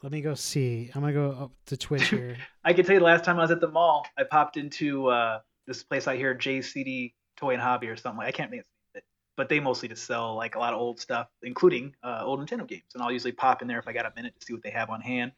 Let 0.02 0.12
me 0.12 0.22
go 0.22 0.34
see. 0.34 0.90
I'm 0.94 1.02
going 1.02 1.12
to 1.12 1.20
go 1.20 1.30
up 1.32 1.52
to 1.66 1.76
Twitch 1.76 2.08
here. 2.08 2.38
I 2.64 2.72
can 2.72 2.86
tell 2.86 2.94
you 2.94 3.00
the 3.00 3.04
last 3.04 3.24
time 3.24 3.38
I 3.38 3.42
was 3.42 3.50
at 3.50 3.60
the 3.60 3.68
mall, 3.68 4.06
I 4.16 4.24
popped 4.24 4.56
into 4.56 5.08
uh, 5.08 5.40
this 5.66 5.82
place 5.82 6.08
out 6.08 6.16
here, 6.16 6.34
JCD 6.34 7.12
Toy 7.36 7.52
and 7.52 7.62
Hobby 7.62 7.88
or 7.88 7.96
something. 7.96 8.18
Like, 8.18 8.28
I 8.28 8.32
can't 8.32 8.50
think 8.50 8.62
of 8.62 8.66
it, 8.94 9.04
but 9.36 9.48
they 9.48 9.60
mostly 9.60 9.88
just 9.88 10.04
sell 10.04 10.34
like 10.36 10.54
a 10.54 10.58
lot 10.58 10.72
of 10.72 10.80
old 10.80 11.00
stuff, 11.00 11.28
including 11.42 11.94
uh, 12.02 12.22
old 12.24 12.40
Nintendo 12.40 12.66
games. 12.66 12.84
And 12.94 13.02
I'll 13.02 13.12
usually 13.12 13.32
pop 13.32 13.60
in 13.62 13.68
there 13.68 13.78
if 13.78 13.88
I 13.88 13.92
got 13.92 14.06
a 14.06 14.12
minute 14.14 14.34
to 14.38 14.46
see 14.46 14.52
what 14.52 14.62
they 14.62 14.70
have 14.70 14.90
on 14.90 15.00
hand. 15.00 15.32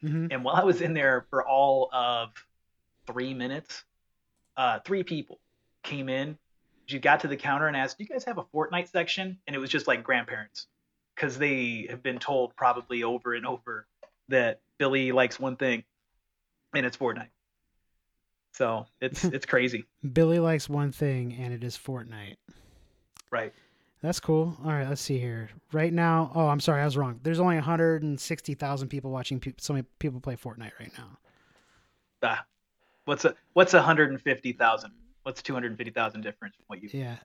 hmm 0.00 0.26
And 0.30 0.42
while 0.44 0.56
I 0.56 0.64
was 0.64 0.80
in 0.80 0.92
there 0.92 1.26
for 1.30 1.46
all 1.46 1.88
of 1.92 2.30
three 3.06 3.34
minutes, 3.34 3.84
uh, 4.56 4.80
three 4.84 5.02
people 5.04 5.38
came 5.82 6.08
in 6.08 6.36
she 6.86 6.98
got 6.98 7.20
to 7.20 7.28
the 7.28 7.36
counter 7.36 7.66
and 7.66 7.76
asked, 7.76 7.98
"Do 7.98 8.04
you 8.04 8.08
guys 8.08 8.24
have 8.24 8.38
a 8.38 8.44
Fortnite 8.44 8.90
section?" 8.90 9.38
And 9.46 9.54
it 9.54 9.58
was 9.58 9.70
just 9.70 9.86
like 9.86 10.02
grandparents, 10.02 10.68
because 11.14 11.38
they 11.38 11.86
have 11.90 12.02
been 12.02 12.18
told 12.18 12.54
probably 12.56 13.02
over 13.02 13.34
and 13.34 13.46
over 13.46 13.86
that 14.28 14.60
Billy 14.78 15.12
likes 15.12 15.38
one 15.38 15.56
thing, 15.56 15.84
and 16.74 16.86
it's 16.86 16.96
Fortnite. 16.96 17.28
So 18.52 18.86
it's 19.00 19.24
it's 19.24 19.46
crazy. 19.46 19.84
Billy 20.12 20.38
likes 20.38 20.68
one 20.68 20.92
thing, 20.92 21.34
and 21.34 21.52
it 21.52 21.62
is 21.62 21.76
Fortnite. 21.76 22.36
Right. 23.30 23.52
That's 24.02 24.20
cool. 24.20 24.56
All 24.64 24.70
right, 24.70 24.88
let's 24.88 25.00
see 25.00 25.18
here. 25.18 25.48
Right 25.72 25.92
now, 25.92 26.30
oh, 26.34 26.48
I'm 26.48 26.60
sorry, 26.60 26.82
I 26.82 26.84
was 26.84 26.96
wrong. 26.96 27.18
There's 27.22 27.40
only 27.40 27.56
160,000 27.56 28.88
people 28.88 29.10
watching. 29.10 29.40
Pe- 29.40 29.54
so 29.58 29.72
many 29.72 29.86
people 29.98 30.20
play 30.20 30.36
Fortnite 30.36 30.72
right 30.78 30.92
now. 30.96 31.18
Ah, 32.22 32.44
what's 33.04 33.24
a 33.24 33.34
what's 33.54 33.72
150,000? 33.72 34.92
What's 35.26 35.42
two 35.42 35.54
hundred 35.54 35.68
and 35.72 35.76
fifty 35.76 35.90
thousand 35.90 36.20
difference 36.20 36.54
from 36.54 36.64
what 36.68 36.80
you? 36.80 36.88
Yeah. 36.92 37.16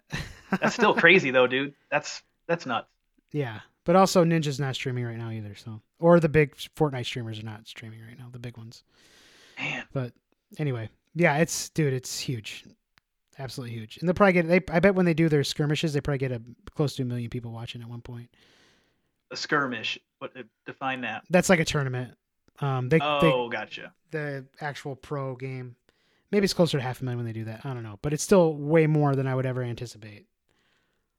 That's 0.59 0.73
still 0.73 0.95
crazy 0.95 1.29
though, 1.29 1.45
dude. 1.45 1.75
That's 1.91 2.23
that's 2.47 2.65
nuts. 2.65 2.87
Yeah, 3.31 3.59
but 3.85 3.95
also 3.95 4.25
Ninja's 4.25 4.59
not 4.59 4.73
streaming 4.73 5.05
right 5.05 5.17
now 5.19 5.29
either. 5.29 5.53
So, 5.53 5.81
or 5.99 6.19
the 6.19 6.27
big 6.27 6.55
Fortnite 6.75 7.05
streamers 7.05 7.39
are 7.39 7.45
not 7.45 7.67
streaming 7.67 8.01
right 8.01 8.17
now, 8.17 8.27
the 8.31 8.39
big 8.39 8.57
ones. 8.57 8.83
Man, 9.59 9.83
But 9.93 10.13
anyway, 10.57 10.89
yeah, 11.13 11.37
it's 11.37 11.69
dude, 11.69 11.93
it's 11.93 12.19
huge, 12.19 12.65
absolutely 13.37 13.75
huge. 13.77 13.97
And 13.97 14.07
they'll 14.09 14.15
probably 14.15 14.33
get. 14.33 14.47
They, 14.47 14.61
I 14.73 14.79
bet 14.79 14.95
when 14.95 15.05
they 15.05 15.13
do 15.13 15.29
their 15.29 15.43
skirmishes, 15.43 15.93
they 15.93 16.01
probably 16.01 16.17
get 16.17 16.31
a 16.31 16.41
close 16.75 16.95
to 16.95 17.03
a 17.03 17.05
million 17.05 17.29
people 17.29 17.51
watching 17.51 17.81
at 17.83 17.87
one 17.87 18.01
point. 18.01 18.29
a 19.29 19.37
skirmish. 19.37 19.99
What 20.17 20.33
define 20.65 21.01
that? 21.01 21.23
That's 21.29 21.49
like 21.49 21.59
a 21.59 21.65
tournament. 21.65 22.15
Um, 22.59 22.89
they, 22.89 22.99
Oh, 22.99 23.47
gotcha. 23.49 23.93
the 24.11 24.45
actual 24.59 24.95
pro 24.95 25.35
game. 25.35 25.75
Maybe 26.31 26.45
it's 26.45 26.53
closer 26.53 26.77
to 26.77 26.83
half 26.83 27.01
a 27.01 27.03
million 27.03 27.17
when 27.17 27.25
they 27.25 27.33
do 27.33 27.45
that. 27.45 27.65
I 27.65 27.73
don't 27.73 27.83
know, 27.83 27.99
but 28.01 28.13
it's 28.13 28.23
still 28.23 28.55
way 28.55 28.87
more 28.87 29.15
than 29.15 29.27
I 29.27 29.35
would 29.35 29.45
ever 29.45 29.61
anticipate. 29.63 30.27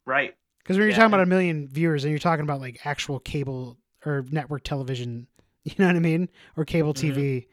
Right. 0.05 0.35
Because 0.59 0.77
when 0.77 0.83
you're 0.83 0.89
Yeah, 0.91 0.95
talking 0.97 1.13
about 1.13 1.21
a 1.21 1.25
million 1.27 1.67
viewers 1.67 2.03
and 2.03 2.11
you're 2.11 2.19
talking 2.19 2.43
about 2.43 2.59
like 2.59 2.79
actual 2.85 3.19
cable 3.19 3.77
or 4.05 4.25
network 4.31 4.63
television, 4.63 5.27
you 5.63 5.73
know 5.77 5.87
what 5.87 5.95
I 5.95 5.99
mean, 5.99 6.29
or 6.57 6.65
cable. 6.65 6.93
Mm-hmm. 6.93 7.19
TV. 7.19 7.47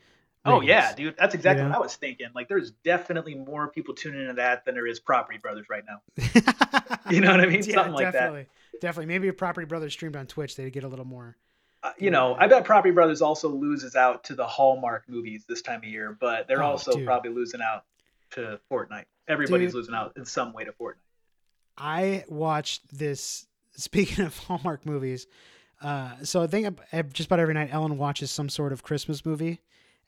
Oh 0.47 0.63
yeah, 0.63 0.95
dude. 0.95 1.17
That's 1.19 1.35
exactly 1.35 1.63
know? 1.65 1.69
what 1.69 1.77
I 1.77 1.81
was 1.81 1.97
thinking. 1.97 2.29
Like, 2.35 2.49
there's 2.49 2.71
definitely 2.83 3.35
more 3.35 3.69
people 3.69 3.95
tuning 3.95 4.23
into 4.23 4.33
that 4.35 4.65
than 4.65 4.75
there 4.75 4.87
is 4.87 4.99
Property 4.99 5.39
Brothers 5.39 5.67
right 5.69 5.85
now. 5.87 6.01
You 7.11 7.21
know 7.21 7.33
what 7.33 7.41
I 7.41 7.47
mean? 7.47 7.63
Yeah, 7.65 7.75
Something 7.75 7.95
like 7.95 8.05
that. 8.07 8.13
definitely. 8.13 8.47
Definitely. 8.81 9.07
Maybe 9.07 9.27
if 9.29 9.37
Property 9.37 9.67
Brothers 9.67 9.93
streamed 9.93 10.15
on 10.15 10.27
Twitch, 10.29 10.55
they'd 10.55 10.71
get 10.73 10.85
a 10.85 10.89
little 10.89 11.05
more. 11.05 11.37
Uh, 11.83 11.93
you 11.99 12.11
know, 12.11 12.37
I 12.39 12.47
bet 12.47 12.64
Property 12.64 12.93
Brothers 12.93 13.22
also 13.22 13.49
loses 13.49 13.97
out 13.97 14.24
to 14.24 14.35
the 14.35 14.47
Hallmark 14.47 15.05
movies 15.09 15.45
this 15.49 15.62
time 15.62 15.78
of 15.78 15.85
year, 15.85 16.16
but 16.20 16.47
they're 16.47 16.62
Oh, 16.62 16.66
also 16.72 16.93
dude. 16.93 17.07
probably 17.07 17.31
losing 17.33 17.61
out 17.62 17.85
to 18.33 18.61
Fortnite. 18.70 19.05
Everybody's 19.28 19.68
Dude. 19.70 19.76
losing 19.76 19.95
out 19.95 20.12
in 20.16 20.24
some 20.24 20.53
way 20.53 20.64
to 20.64 20.72
Fortnite. 20.72 20.95
I 21.78 22.24
watched 22.28 22.97
this. 22.97 23.47
Speaking 23.72 24.24
of 24.26 24.37
Hallmark 24.37 24.85
movies, 24.85 25.26
uh, 25.81 26.11
so 26.24 26.43
I 26.43 26.49
think 26.49 26.78
just 27.14 27.28
about 27.28 27.39
every 27.39 27.55
night 27.55 27.70
Ellen 27.72 27.97
watches 27.97 28.31
some 28.31 28.49
sort 28.51 28.72
of 28.72 28.83
Christmas 28.83 29.24
movie, 29.24 29.61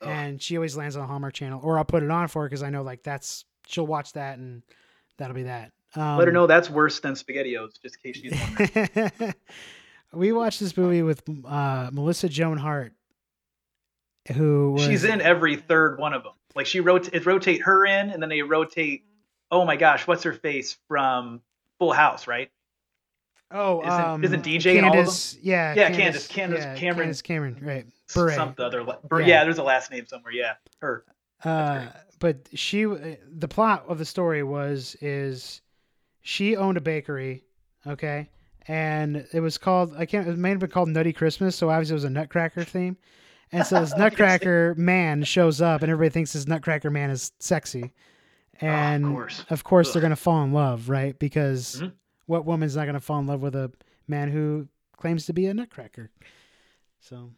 Ugh. 0.03 0.09
and 0.11 0.43
she 0.43 0.57
always 0.57 0.77
lands 0.77 0.97
on 0.97 1.03
the 1.03 1.07
Hallmark 1.07 1.33
Channel, 1.33 1.61
or 1.63 1.79
I'll 1.79 1.85
put 1.85 2.03
it 2.03 2.11
on 2.11 2.27
for 2.29 2.43
her 2.43 2.49
because 2.49 2.63
I 2.63 2.69
know 2.71 2.83
like 2.83 3.03
that's 3.05 3.45
she'll 3.67 3.87
watch 3.87 4.13
that 4.15 4.37
and 4.39 4.63
that'll 5.17 5.35
be 5.35 5.45
that. 5.45 5.71
Um, 5.95 6.19
Let 6.19 6.27
her 6.27 6.33
know 6.33 6.47
that's 6.47 6.69
worse 6.69 6.99
than 7.01 7.15
SpaghettiOs, 7.15 7.81
just 7.81 7.97
in 8.05 8.13
case 8.13 8.21
she's 8.21 8.33
wondering. 8.59 9.35
we 10.13 10.33
watched 10.33 10.61
this 10.61 10.77
movie 10.77 11.03
with 11.03 11.23
uh, 11.47 11.91
Melissa 11.93 12.29
Joan 12.29 12.59
Hart, 12.59 12.93
who 14.35 14.73
was, 14.73 14.85
She's 14.85 15.05
in 15.05 15.21
every 15.21 15.57
third 15.57 15.99
one 15.99 16.13
of 16.15 16.23
them. 16.23 16.33
Like 16.55 16.67
she 16.67 16.81
rot- 16.81 17.13
it 17.13 17.25
rotate 17.27 17.63
her 17.63 17.87
in, 17.87 18.11
and 18.11 18.23
then 18.23 18.29
they 18.29 18.43
rotate. 18.43 19.05
Oh 19.51 19.65
my 19.65 19.77
gosh, 19.77 20.07
what's 20.07 20.23
her 20.25 20.33
face 20.33 20.77
from 20.89 21.41
Full 21.79 21.93
House, 21.93 22.27
right? 22.27 22.51
Oh, 23.51 23.81
Isn't- 23.83 24.01
um, 24.01 24.25
isn't 24.25 24.45
DJ 24.45 24.77
in 24.79 24.85
all 24.85 24.99
of 24.99 25.07
them? 25.07 25.41
Yeah, 25.43 25.75
Yeah, 25.75 25.91
Candace- 25.91 26.27
Candace 26.27 26.61
yeah, 26.65 26.75
Cameron- 26.75 26.97
Candace 27.05 27.23
Cameron, 27.23 27.59
right? 27.63 27.87
Bure. 28.15 28.33
Some 28.33 28.55
the 28.57 28.65
other. 28.65 28.83
Bur- 28.85 29.21
Yeah. 29.21 29.27
yeah. 29.27 29.45
there's 29.45 29.59
a 29.59 29.63
last 29.63 29.91
name 29.91 30.07
somewhere. 30.07 30.33
Yeah, 30.33 30.55
her. 30.81 31.05
Uh, 31.45 31.87
but 32.19 32.49
she, 32.55 32.85
the 32.85 33.49
plot 33.51 33.85
of 33.89 33.99
the 33.99 34.05
story 34.05 34.43
was 34.43 34.97
is 35.01 35.61
she 36.23 36.57
owned 36.57 36.79
a 36.79 36.81
bakery, 36.81 37.43
okay, 37.87 38.29
and 38.69 39.27
it 39.33 39.41
was 39.41 39.59
called 39.59 39.95
I 39.97 40.07
can't. 40.07 40.27
It 40.29 40.39
may 40.39 40.51
have 40.51 40.59
been 40.61 40.71
called 40.71 40.89
Nutty 40.89 41.13
Christmas, 41.13 41.57
so 41.57 41.71
obviously 41.71 41.95
it 41.95 41.97
was 41.97 42.05
a 42.05 42.11
Nutcracker 42.11 42.65
theme, 42.65 42.97
And 43.53 43.67
so 43.67 43.81
this 43.81 43.95
Nutcracker 43.97 44.75
man 44.77 45.25
shows 45.25 45.61
up, 45.61 45.83
and 45.83 45.91
everybody 45.91 46.13
thinks 46.13 46.33
this 46.33 46.47
Nutcracker 46.47 46.91
man 46.91 47.11
is 47.11 47.33
sexy. 47.39 47.93
And 48.61 49.05
Oh, 49.05 49.09
of 49.09 49.15
course. 49.15 49.45
of 49.51 49.65
course 49.65 49.93
they're 49.93 50.01
going 50.03 50.11
to 50.11 50.17
fall 50.17 50.43
in 50.45 50.53
love, 50.53 50.89
right? 50.89 51.19
Because 51.19 51.81
Mhm. 51.83 51.93
what 52.27 52.45
woman's 52.45 52.77
not 52.77 52.85
going 52.85 52.95
to 52.95 53.01
fall 53.01 53.19
in 53.19 53.27
love 53.27 53.43
with 53.43 53.57
a 53.57 53.73
man 54.07 54.31
who 54.31 54.69
claims 54.97 55.27
to 55.27 55.33
be 55.33 55.47
a 55.47 55.55
Nutcracker? 55.55 56.11
So, 57.01 57.31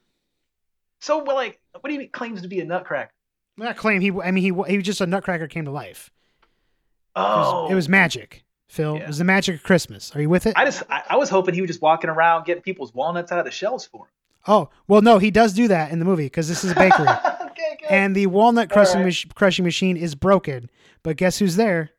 So, 1.00 1.22
well, 1.22 1.36
like, 1.36 1.60
what 1.72 1.84
do 1.88 1.92
you 1.92 1.98
mean 1.98 2.10
claims 2.10 2.42
to 2.42 2.48
be 2.48 2.60
a 2.60 2.64
nutcracker? 2.64 3.12
not 3.56 3.76
claim 3.76 4.00
he. 4.00 4.10
I 4.10 4.30
mean, 4.30 4.42
he 4.42 4.70
he 4.70 4.76
was 4.78 4.84
just 4.86 5.00
a 5.00 5.06
Nutcracker 5.06 5.46
came 5.48 5.64
to 5.66 5.70
life. 5.70 6.10
It 7.16 7.20
was, 7.20 7.46
Oh, 7.52 7.68
it 7.70 7.74
was 7.74 7.88
magic, 7.88 8.44
Phil. 8.68 8.96
It 8.96 9.06
was 9.06 9.18
the 9.18 9.24
magic 9.24 9.56
of 9.56 9.62
Christmas. 9.62 10.14
Are 10.16 10.20
you 10.20 10.28
with 10.28 10.46
it? 10.46 10.54
I 10.56 10.64
just, 10.64 10.82
I, 10.90 11.02
I 11.10 11.16
was 11.16 11.28
hoping 11.28 11.54
he 11.54 11.60
was 11.60 11.68
just 11.68 11.82
walking 11.82 12.10
around 12.10 12.44
getting 12.46 12.62
people's 12.62 12.92
walnuts 12.94 13.30
out 13.30 13.38
of 13.38 13.44
the 13.44 13.50
shells 13.50 13.86
for 13.86 14.04
him. 14.04 14.10
oh, 14.48 14.70
well, 14.88 15.02
no, 15.02 15.18
he 15.18 15.30
does 15.30 15.52
do 15.52 15.68
that 15.68 15.90
in 15.92 15.98
the 15.98 16.04
movie 16.04 16.24
because 16.26 16.48
this 16.48 16.64
is 16.64 16.72
a 16.72 16.74
bakery. 16.74 17.06
okay, 17.50 17.78
and 17.88 18.14
the 18.16 18.26
walnut 18.26 18.70
crushing, 18.70 19.02
right. 19.02 19.06
mach- 19.26 19.34
crushing 19.34 19.64
machine 19.64 19.96
is 19.96 20.14
broken. 20.14 20.70
But 21.02 21.16
guess 21.16 21.38
who's 21.38 21.56
there? 21.56 21.90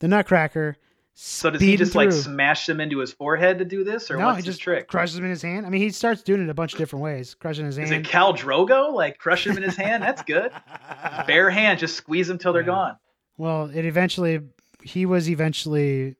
The 0.00 0.08
Nutcracker. 0.08 0.76
so 1.14 1.50
does 1.50 1.60
he 1.60 1.76
just 1.76 1.94
like 1.94 2.10
through. 2.10 2.20
smash 2.20 2.66
them 2.66 2.80
into 2.80 2.98
his 2.98 3.12
forehead 3.12 3.58
to 3.60 3.64
do 3.64 3.82
this, 3.84 4.10
or 4.10 4.16
no, 4.16 4.32
he 4.34 4.42
just 4.42 4.60
trick? 4.60 4.88
crushes 4.88 5.14
them 5.16 5.24
in 5.24 5.30
his 5.30 5.42
hand. 5.42 5.64
I 5.64 5.70
mean, 5.70 5.80
he 5.80 5.90
starts 5.90 6.22
doing 6.22 6.42
it 6.42 6.50
a 6.50 6.54
bunch 6.54 6.72
of 6.74 6.78
different 6.78 7.02
ways. 7.02 7.34
Crushing 7.34 7.64
his 7.66 7.76
hand. 7.76 7.86
Is 7.86 7.92
it 7.92 8.02
Khal 8.04 8.36
Drogo? 8.36 8.92
Like 8.92 9.18
crush 9.18 9.46
him 9.46 9.56
in 9.56 9.62
his 9.62 9.76
hand? 9.76 10.02
That's 10.02 10.22
good. 10.22 10.50
Bare 11.26 11.50
hand, 11.50 11.78
just 11.78 11.96
squeeze 11.96 12.28
them 12.28 12.38
till 12.38 12.52
they're 12.52 12.62
Yeah. 12.62 12.66
gone. 12.66 12.96
well, 13.38 13.70
it 13.72 13.84
eventually, 13.84 14.40
he 14.84 15.06
was 15.06 15.28
eventually 15.30 16.16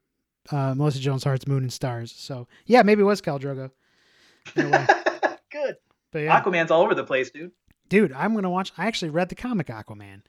uh, 0.51 0.75
Melissa 0.75 0.99
Joan 1.01 1.19
Hart's 1.23 1.47
Moon 1.47 1.63
and 1.63 1.73
Stars. 1.73 2.13
So 2.17 2.49
yeah, 2.67 2.83
maybe 2.83 3.03
it 3.03 3.07
was 3.07 3.21
Khal 3.23 3.41
Drogo. 3.41 3.71
In 4.57 4.67
a 4.67 4.71
way. 4.71 4.87
good. 5.51 5.77
But 6.11 6.19
yeah, 6.21 6.41
Aquaman's 6.43 6.71
all 6.71 6.83
over 6.83 6.95
the 6.95 7.05
place, 7.05 7.31
dude. 7.31 7.53
dude, 7.89 8.13
I'm 8.13 8.35
gonna 8.35 8.51
watch. 8.51 8.73
I 8.77 8.87
actually 8.87 9.11
read 9.11 9.29
the 9.29 9.35
comic 9.35 9.69
Aquaman. 9.69 10.23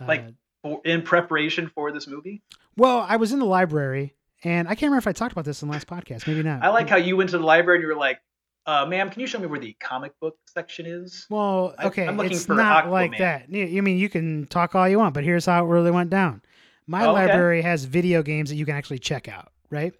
Uh, 0.00 0.04
Like- 0.06 0.24
For, 0.62 0.80
in 0.84 1.02
preparation 1.02 1.70
for 1.74 1.90
this 1.92 2.06
movie, 2.06 2.42
well, 2.76 3.04
I 3.08 3.16
was 3.16 3.32
in 3.32 3.38
the 3.40 3.44
library, 3.46 4.14
and 4.44 4.68
I 4.68 4.74
can't 4.76 4.82
remember 4.90 4.98
if 4.98 5.06
I 5.08 5.12
talked 5.12 5.32
about 5.32 5.44
this 5.44 5.60
in 5.62 5.68
the 5.68 5.72
last 5.72 5.86
podcast. 5.88 6.26
Maybe 6.28 6.42
not. 6.44 6.62
I 6.62 6.68
like 6.68 6.88
how 6.88 6.96
you 6.96 7.16
went 7.16 7.30
to 7.30 7.38
the 7.38 7.44
library 7.44 7.78
and 7.78 7.82
you 7.82 7.88
were 7.88 7.98
like, 7.98 8.20
uh, 8.66 8.86
"Ma'am, 8.86 9.10
can 9.10 9.20
you 9.20 9.26
show 9.26 9.40
me 9.40 9.46
where 9.46 9.58
the 9.58 9.72
comic 9.80 10.12
book 10.20 10.36
section 10.46 10.86
is?" 10.86 11.26
Well, 11.28 11.74
okay, 11.82 12.06
I'm 12.06 12.16
looking 12.16 12.32
it's 12.32 12.46
for 12.46 12.54
not 12.54 12.90
like 12.90 13.18
that. 13.18 13.50
You 13.50 13.82
mean 13.82 13.98
you 13.98 14.08
can 14.08 14.46
talk 14.46 14.74
all 14.76 14.88
you 14.88 14.98
want, 15.00 15.14
but 15.14 15.24
here's 15.24 15.46
how 15.46 15.64
it 15.64 15.68
really 15.68 15.90
went 15.90 16.10
down. 16.10 16.42
My 16.86 17.04
Oh, 17.04 17.10
okay. 17.10 17.26
library 17.26 17.62
has 17.62 17.84
video 17.84 18.22
games 18.22 18.50
that 18.50 18.56
you 18.56 18.66
can 18.66 18.74
actually 18.76 18.98
check 18.98 19.28
out, 19.28 19.52
right? 19.70 19.94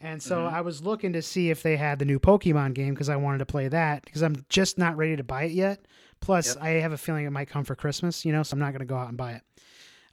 And 0.00 0.22
so 0.22 0.40
Mhm. 0.40 0.52
I 0.52 0.60
was 0.60 0.82
looking 0.82 1.12
to 1.14 1.22
see 1.22 1.50
if 1.50 1.62
they 1.62 1.76
had 1.76 1.98
the 1.98 2.04
new 2.04 2.18
Pokemon 2.18 2.74
game 2.74 2.94
because 2.94 3.08
I 3.08 3.16
wanted 3.16 3.38
to 3.38 3.46
play 3.46 3.68
that 3.68 4.04
because 4.04 4.22
I'm 4.22 4.44
just 4.48 4.76
not 4.76 4.96
ready 4.96 5.16
to 5.16 5.24
buy 5.24 5.44
it 5.44 5.52
yet. 5.52 5.86
Plus, 6.20 6.46
Yep. 6.54 6.58
I 6.62 6.68
have 6.80 6.92
a 6.92 6.96
feeling 6.98 7.24
it 7.26 7.30
might 7.30 7.48
come 7.48 7.64
for 7.64 7.74
Christmas, 7.74 8.24
you 8.24 8.32
know, 8.32 8.42
so 8.42 8.54
I'm 8.54 8.58
not 8.58 8.72
going 8.72 8.80
to 8.80 8.86
go 8.86 8.96
out 8.96 9.08
and 9.08 9.16
buy 9.16 9.32
it. 9.32 9.42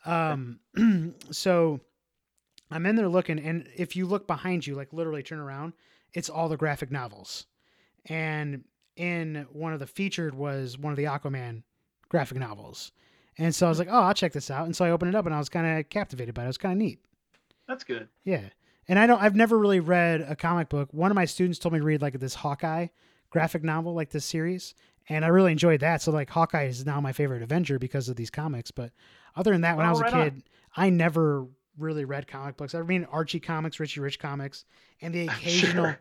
Um, 0.10 0.60
so 1.32 1.80
I'm 2.70 2.86
in 2.86 2.96
there 2.96 3.10
looking, 3.10 3.40
and 3.40 3.68
if 3.76 3.96
you 3.96 4.06
look 4.06 4.28
behind 4.28 4.66
you, 4.66 4.76
like 4.76 4.94
literally 4.94 5.24
turn 5.24 5.40
around, 5.40 5.74
it's 6.14 6.30
all 6.30 6.48
the 6.50 6.58
graphic 6.58 6.92
novels. 6.92 7.46
And 8.06 8.64
in 8.96 9.46
one 9.52 9.74
of 9.74 9.80
the 9.80 9.88
featured 9.88 10.36
was 10.36 10.78
one 10.78 10.92
of 10.92 10.98
the 10.98 11.06
Aquaman 11.06 11.64
graphic 12.10 12.38
novels. 12.38 12.92
And 13.38 13.54
so 13.56 13.66
I 13.66 13.70
was 13.70 13.80
like, 13.80 13.88
oh, 13.90 14.02
I'll 14.02 14.14
check 14.14 14.34
this 14.34 14.52
out. 14.52 14.66
And 14.66 14.76
so 14.76 14.86
I 14.86 14.92
opened 14.92 15.10
it 15.10 15.16
up 15.18 15.26
and 15.26 15.34
I 15.34 15.38
was 15.40 15.50
kind 15.50 15.80
of 15.80 15.90
captivated 15.90 16.36
by 16.36 16.42
it. 16.44 16.46
It 16.46 16.48
was 16.48 16.58
kind 16.58 16.74
of 16.74 16.78
neat. 16.78 17.00
That's 17.68 17.84
good. 17.84 18.08
Yeah. 18.24 18.42
And 18.88 19.00
I 19.00 19.08
don't, 19.08 19.22
I've 19.22 19.36
never 19.36 19.58
really 19.58 19.80
read 19.80 20.22
a 20.22 20.36
comic 20.36 20.68
book. 20.70 20.90
One 20.92 21.12
of 21.12 21.16
my 21.16 21.26
students 21.26 21.58
told 21.60 21.74
me 21.74 21.80
to 21.80 21.86
read 21.86 22.02
like 22.02 22.20
this 22.20 22.36
Hawkeye 22.36 22.88
graphic 23.30 23.64
novel, 23.64 23.94
like 23.94 24.10
this 24.10 24.26
series. 24.26 24.76
And 25.08 25.24
I 25.24 25.30
really 25.30 25.52
enjoyed 25.52 25.80
that. 25.80 26.02
So 26.02 26.12
like 26.12 26.30
Hawkeye 26.30 26.66
is 26.66 26.86
now 26.86 27.00
my 27.00 27.14
favorite 27.14 27.42
Avenger 27.42 27.80
because 27.80 28.10
of 28.10 28.16
these 28.18 28.30
comics. 28.30 28.72
But 28.72 28.92
other 29.36 29.52
than 29.52 29.62
that, 29.62 29.78
when 29.78 29.86
I 29.86 29.90
Oh, 29.90 29.92
was 29.94 30.02
a 30.02 30.04
right 30.04 30.14
on. 30.14 30.24
kid, 30.32 30.44
I 30.76 30.90
never 30.90 31.48
really 31.78 32.04
read 32.06 32.28
comic 32.28 32.58
books. 32.58 32.76
I 32.76 32.82
mean 32.82 33.06
Archie 33.06 33.40
comics, 33.40 33.80
Richie 33.80 34.02
Rich 34.02 34.20
comics, 34.20 34.66
and 35.02 35.14
the 35.14 35.28
occasional 35.30 35.86
Sure. 35.86 36.00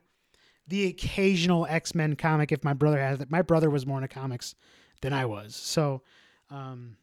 the 0.66 0.86
occasional 0.88 1.66
X-Men 1.66 2.16
comic 2.16 2.50
if 2.50 2.64
my 2.64 2.72
brother 2.72 2.98
has 2.98 3.20
it. 3.20 3.30
My 3.30 3.42
brother 3.42 3.70
was 3.70 3.86
more 3.86 3.98
into 3.98 4.08
comics 4.08 4.54
than 5.00 5.12
I 5.12 5.26
was. 5.26 5.54
So 5.54 6.02
um 6.50 6.96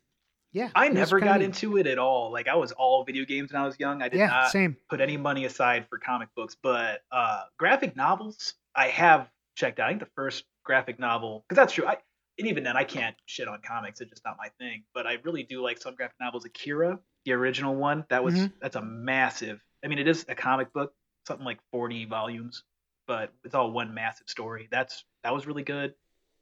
yeah. 0.51 0.69
I 0.75 0.89
never 0.89 1.19
got 1.19 1.41
into 1.41 1.77
it 1.77 1.87
at 1.87 1.97
all. 1.99 2.31
Like 2.31 2.47
I 2.47 2.55
was 2.55 2.71
all 2.71 3.03
video 3.03 3.25
games 3.25 3.51
when 3.51 3.61
I 3.61 3.65
was 3.65 3.79
young. 3.79 4.01
I 4.01 4.09
did 4.09 4.17
Yeah, 4.19 4.27
not 4.27 4.51
same. 4.51 4.77
put 4.89 5.01
any 5.01 5.17
money 5.17 5.45
aside 5.45 5.87
for 5.89 5.97
comic 5.97 6.29
books, 6.35 6.55
but 6.61 7.01
uh, 7.11 7.43
graphic 7.57 7.95
novels 7.95 8.53
I 8.75 8.87
have 8.87 9.29
checked 9.55 9.79
out. 9.79 9.87
I 9.87 9.89
think 9.91 10.01
the 10.01 10.09
first 10.15 10.43
graphic 10.63 10.99
novel, 10.99 11.45
because 11.47 11.61
that's 11.61 11.73
true. 11.73 11.85
I 11.85 11.97
and 12.39 12.47
even 12.47 12.63
then 12.63 12.77
I 12.77 12.83
can't 12.83 13.15
shit 13.25 13.47
on 13.47 13.59
comics; 13.65 13.99
it's 14.01 14.09
just 14.11 14.23
not 14.25 14.35
my 14.37 14.49
thing. 14.59 14.83
But 14.93 15.07
I 15.07 15.17
really 15.23 15.43
do 15.43 15.61
like 15.61 15.79
some 15.81 15.95
graphic 15.95 16.17
novels. 16.19 16.45
Akira, 16.45 16.99
the 17.25 17.33
original 17.33 17.75
one, 17.75 18.05
that 18.09 18.23
was 18.23 18.35
Mhm. 18.35 18.51
that's 18.61 18.75
a 18.75 18.81
massive. 18.81 19.59
I 19.83 19.87
mean, 19.87 19.97
it 19.99 20.07
is 20.07 20.25
a 20.29 20.35
comic 20.35 20.71
book, 20.73 20.93
something 21.27 21.45
like 21.45 21.59
forty 21.71 22.05
volumes, 22.05 22.63
but 23.07 23.33
it's 23.43 23.55
all 23.55 23.71
one 23.71 23.93
massive 23.93 24.29
story. 24.29 24.67
That's 24.71 25.03
that 25.23 25.33
was 25.33 25.47
really 25.47 25.63
good. 25.63 25.95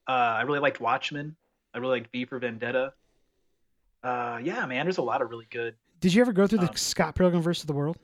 Uh, 0.07 0.11
I 0.11 0.41
really 0.41 0.59
liked 0.59 0.79
Watchmen. 0.81 1.35
I 1.73 1.77
really 1.77 1.99
liked 1.99 2.11
V 2.11 2.25
for 2.25 2.39
Vendetta. 2.39 2.93
Uh, 4.05 4.39
yeah, 4.43 4.65
man, 4.67 4.85
there's 4.85 4.99
a 4.99 5.01
lot 5.01 5.21
of 5.21 5.29
really 5.29 5.47
good. 5.49 5.75
Did 5.99 6.13
you 6.13 6.21
ever 6.21 6.31
go 6.31 6.45
through 6.45 6.59
the 6.59 6.69
Um, 6.69 6.75
Scott 6.75 7.15
Pilgrim 7.15 7.41
versus 7.41 7.65
the 7.65 7.73
World? 7.73 7.97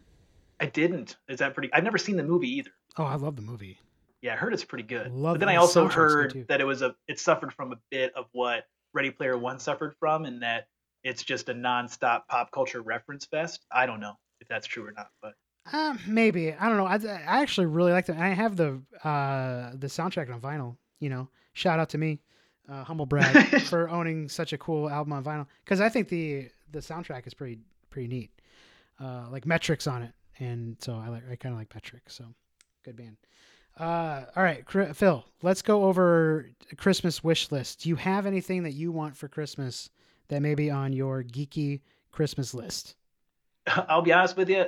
I 0.59 0.65
didn't. 0.65 1.17
Is 1.29 1.39
that 1.39 1.53
pretty? 1.53 1.71
I've 1.73 1.83
never 1.83 1.97
seen 1.97 2.15
the 2.17 2.23
movie 2.23 2.49
either. 2.49 2.71
Oh, 2.97 3.03
I 3.03 3.15
love 3.15 3.35
the 3.35 3.41
movie. 3.41 3.79
Yeah, 4.21 4.33
I 4.33 4.37
heard 4.37 4.53
it's 4.53 4.63
pretty 4.63 4.83
good. 4.83 5.11
Love 5.11 5.35
but 5.35 5.39
then 5.39 5.47
the 5.47 5.53
I 5.53 5.57
also 5.57 5.87
heard 5.87 6.45
that 6.47 6.59
it 6.61 6.65
was 6.65 6.81
a 6.81 6.95
it 7.07 7.19
suffered 7.19 7.53
from 7.53 7.71
a 7.71 7.77
bit 7.89 8.13
of 8.15 8.25
what 8.31 8.65
Ready 8.93 9.11
Player 9.11 9.37
One 9.37 9.59
suffered 9.59 9.95
from, 9.99 10.25
and 10.25 10.41
that 10.43 10.67
it's 11.03 11.23
just 11.23 11.49
a 11.49 11.53
nonstop 11.53 12.21
pop 12.27 12.51
culture 12.51 12.81
reference 12.81 13.25
fest. 13.25 13.65
I 13.71 13.85
don't 13.85 13.99
know 13.99 14.13
if 14.39 14.47
that's 14.47 14.67
true 14.67 14.85
or 14.87 14.91
not, 14.91 15.09
but 15.21 15.33
Uh, 15.71 15.95
maybe 16.07 16.53
I 16.53 16.67
don't 16.67 16.77
know. 16.77 16.85
I, 16.85 16.95
I 16.95 17.41
actually 17.41 17.67
really 17.67 17.91
like 17.91 18.09
it. 18.09 18.15
I 18.17 18.29
have 18.29 18.55
the 18.55 18.81
uh, 19.03 19.71
the 19.75 19.87
soundtrack 19.87 20.31
on 20.33 20.39
vinyl. 20.41 20.77
You 20.99 21.09
know, 21.09 21.29
shout 21.53 21.79
out 21.79 21.89
to 21.89 21.97
me, 21.97 22.21
uh, 22.69 22.83
humble 22.83 23.05
brag, 23.05 23.61
for 23.65 23.89
owning 23.89 24.29
such 24.29 24.53
a 24.53 24.57
cool 24.57 24.89
album 24.89 25.13
on 25.13 25.23
vinyl. 25.23 25.47
Because 25.63 25.81
I 25.81 25.89
think 25.89 26.09
the 26.09 26.49
the 26.71 26.79
soundtrack 26.79 27.27
is 27.27 27.33
pretty 27.33 27.59
pretty 27.89 28.07
neat. 28.07 28.31
Uh, 28.99 29.25
like 29.31 29.45
Metric's 29.45 29.87
on 29.87 30.03
it, 30.03 30.13
and 30.39 30.77
so 30.79 30.93
I 30.95 31.09
like 31.09 31.23
I 31.31 31.35
kind 31.35 31.53
of 31.53 31.59
like 31.59 31.73
metrics. 31.73 32.15
So 32.15 32.25
good 32.83 32.95
band. 32.95 33.17
Uh, 33.79 34.25
all 34.35 34.43
right, 34.43 34.63
Phil, 34.95 35.25
let's 35.41 35.61
go 35.61 35.85
over 35.85 36.49
Christmas 36.77 37.23
wish 37.23 37.51
list. 37.51 37.81
Do 37.81 37.89
you 37.89 37.95
have 37.95 38.25
anything 38.25 38.63
that 38.63 38.73
you 38.73 38.91
want 38.91 39.15
for 39.15 39.27
Christmas 39.27 39.89
that 40.27 40.41
may 40.41 40.55
be 40.55 40.69
on 40.69 40.91
your 40.93 41.23
geeky 41.23 41.81
Christmas 42.11 42.53
list? 42.53 42.95
I'll 43.67 44.01
be 44.01 44.11
honest 44.11 44.35
with 44.35 44.49
you, 44.49 44.65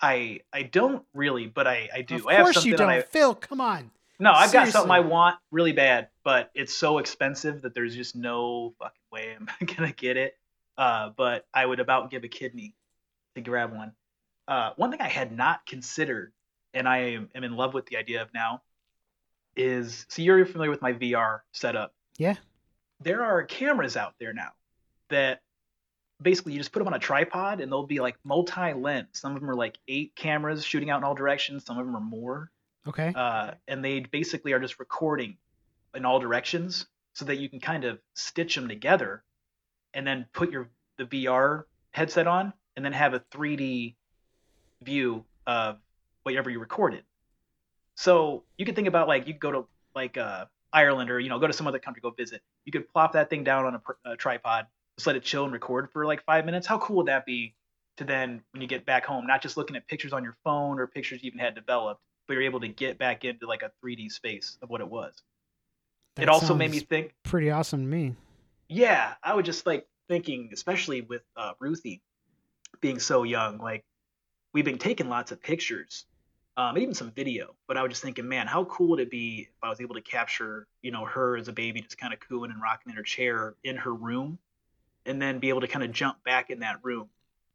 I 0.00 0.40
I 0.52 0.64
don't 0.64 1.04
really, 1.14 1.46
but 1.46 1.66
I 1.66 1.88
I 1.94 2.02
do. 2.02 2.16
Of 2.16 2.26
I 2.26 2.34
have 2.34 2.44
course 2.44 2.64
you 2.64 2.76
don't, 2.76 2.90
I, 2.90 3.02
Phil. 3.02 3.34
Come 3.34 3.60
on. 3.60 3.90
no, 4.18 4.32
I've 4.32 4.52
got 4.52 4.68
something 4.68 4.90
I 4.90 5.00
want 5.00 5.36
really 5.50 5.72
bad, 5.72 6.08
but 6.24 6.50
it's 6.54 6.74
so 6.74 6.98
expensive 6.98 7.62
that 7.62 7.74
there's 7.74 7.94
just 7.94 8.16
no 8.16 8.74
fucking 8.78 9.02
way 9.12 9.36
I'm 9.38 9.66
gonna 9.66 9.92
get 9.92 10.16
it. 10.16 10.36
Uh, 10.76 11.10
but 11.16 11.46
I 11.54 11.64
would 11.64 11.78
about 11.80 12.10
give 12.10 12.24
a 12.24 12.28
kidney 12.28 12.74
to 13.36 13.40
grab 13.40 13.72
one. 13.72 13.92
Uh, 14.48 14.70
one 14.76 14.90
thing 14.90 15.00
I 15.00 15.08
had 15.08 15.30
not 15.30 15.64
considered, 15.66 16.32
and 16.72 16.88
I 16.88 16.98
am, 16.98 17.28
am 17.34 17.44
in 17.44 17.56
love 17.56 17.74
with 17.74 17.86
the 17.86 17.96
idea 17.96 18.22
of 18.22 18.28
now, 18.34 18.62
is 19.56 20.04
so 20.08 20.20
you're 20.22 20.44
familiar 20.44 20.70
with 20.70 20.82
my 20.82 20.92
VR 20.92 21.40
setup. 21.52 21.94
Yeah. 22.18 22.34
There 23.00 23.22
are 23.22 23.44
cameras 23.44 23.96
out 23.96 24.14
there 24.18 24.32
now 24.32 24.52
that 25.10 25.42
basically 26.20 26.52
you 26.52 26.58
just 26.58 26.72
put 26.72 26.78
them 26.80 26.88
on 26.88 26.94
a 26.94 26.98
tripod 26.98 27.60
and 27.60 27.70
they'll 27.70 27.86
be 27.86 28.00
like 28.00 28.16
multi-lens. 28.24 29.08
Some 29.12 29.34
of 29.34 29.40
them 29.40 29.50
are 29.50 29.54
like 29.54 29.78
eight 29.88 30.14
cameras 30.16 30.64
shooting 30.64 30.90
out 30.90 30.98
in 30.98 31.04
all 31.04 31.14
directions. 31.14 31.64
Some 31.64 31.78
of 31.78 31.86
them 31.86 31.94
are 31.94 32.00
more 32.00 32.50
Okay. 32.86 33.12
uh, 33.14 33.52
and 33.68 33.84
they 33.84 34.00
basically 34.00 34.52
are 34.52 34.60
just 34.60 34.78
recording 34.78 35.36
in 35.94 36.04
all 36.04 36.18
directions 36.18 36.86
so 37.14 37.24
that 37.24 37.36
you 37.36 37.48
can 37.48 37.60
kind 37.60 37.84
of 37.84 37.98
stitch 38.14 38.54
them 38.54 38.68
together 38.68 39.22
and 39.94 40.06
then 40.06 40.26
put 40.32 40.50
your 40.50 40.70
the 40.98 41.04
VR 41.04 41.64
headset 41.92 42.26
on 42.26 42.52
and 42.76 42.84
then 42.84 42.92
have 42.92 43.14
a 43.14 43.20
3D 43.32 43.94
view 44.82 45.24
of 45.46 45.78
whatever 46.22 46.50
you 46.50 46.58
recorded. 46.58 47.04
So 47.94 48.44
you 48.58 48.66
could 48.66 48.74
think 48.74 48.88
about 48.88 49.08
like 49.08 49.28
you 49.28 49.34
go 49.34 49.52
to 49.52 49.66
like 49.94 50.16
uh, 50.16 50.46
Ireland 50.72 51.10
or 51.10 51.20
you 51.20 51.28
know 51.28 51.38
go 51.38 51.46
to 51.46 51.52
some 51.52 51.66
other 51.66 51.78
country 51.78 52.00
go 52.00 52.10
visit. 52.10 52.42
You 52.64 52.72
could 52.72 52.88
plop 52.88 53.12
that 53.12 53.30
thing 53.30 53.44
down 53.44 53.66
on 53.66 53.74
a, 53.74 54.12
a 54.12 54.16
tripod, 54.16 54.66
just 54.96 55.06
let 55.06 55.16
it 55.16 55.22
chill 55.22 55.44
and 55.44 55.52
record 55.52 55.90
for 55.92 56.04
like 56.04 56.24
five 56.24 56.44
minutes. 56.44 56.66
How 56.66 56.78
cool 56.78 56.96
would 56.96 57.06
that 57.06 57.24
be? 57.24 57.54
To 57.98 58.04
then 58.04 58.42
when 58.50 58.60
you 58.60 58.66
get 58.66 58.84
back 58.84 59.06
home, 59.06 59.24
not 59.24 59.40
just 59.40 59.56
looking 59.56 59.76
at 59.76 59.86
pictures 59.86 60.12
on 60.12 60.24
your 60.24 60.36
phone 60.42 60.80
or 60.80 60.88
pictures 60.88 61.22
you 61.22 61.28
even 61.28 61.38
had 61.38 61.54
developed, 61.54 62.00
but 62.26 62.34
you're 62.34 62.42
able 62.42 62.58
to 62.58 62.66
get 62.66 62.98
back 62.98 63.24
into 63.24 63.46
like 63.46 63.62
a 63.62 63.70
3D 63.84 64.10
space 64.10 64.58
of 64.62 64.68
what 64.68 64.80
it 64.80 64.88
was. 64.88 65.22
That 66.16 66.24
it 66.24 66.28
also 66.28 66.54
made 66.54 66.70
me 66.70 66.80
think, 66.80 67.12
pretty 67.24 67.50
awesome 67.50 67.80
to 67.80 67.86
me. 67.86 68.14
yeah, 68.68 69.14
I 69.22 69.34
would 69.34 69.44
just 69.44 69.66
like 69.66 69.86
thinking, 70.08 70.50
especially 70.52 71.00
with 71.00 71.22
uh, 71.36 71.52
Ruthie 71.58 72.02
being 72.80 72.98
so 72.98 73.24
young, 73.24 73.58
like 73.58 73.84
we've 74.52 74.64
been 74.64 74.78
taking 74.78 75.08
lots 75.08 75.32
of 75.32 75.42
pictures 75.42 76.06
um, 76.56 76.76
and 76.76 76.78
even 76.78 76.94
some 76.94 77.10
video. 77.10 77.54
But 77.66 77.76
I 77.76 77.82
was 77.82 77.90
just 77.90 78.02
thinking, 78.02 78.28
man, 78.28 78.46
how 78.46 78.64
cool 78.64 78.90
would 78.90 79.00
it 79.00 79.10
be 79.10 79.48
if 79.50 79.56
I 79.62 79.68
was 79.68 79.80
able 79.80 79.96
to 79.96 80.00
capture, 80.00 80.66
you 80.82 80.90
know, 80.90 81.04
her 81.04 81.36
as 81.36 81.48
a 81.48 81.52
baby 81.52 81.80
just 81.80 81.98
kind 81.98 82.12
of 82.12 82.20
cooing 82.20 82.50
and 82.50 82.62
rocking 82.62 82.90
in 82.90 82.96
her 82.96 83.02
chair 83.02 83.54
in 83.64 83.76
her 83.76 83.92
room, 83.92 84.38
and 85.06 85.20
then 85.20 85.38
be 85.40 85.48
able 85.48 85.62
to 85.62 85.68
kind 85.68 85.84
of 85.84 85.92
jump 85.92 86.22
back 86.24 86.50
in 86.50 86.60
that 86.60 86.78
room 86.82 87.08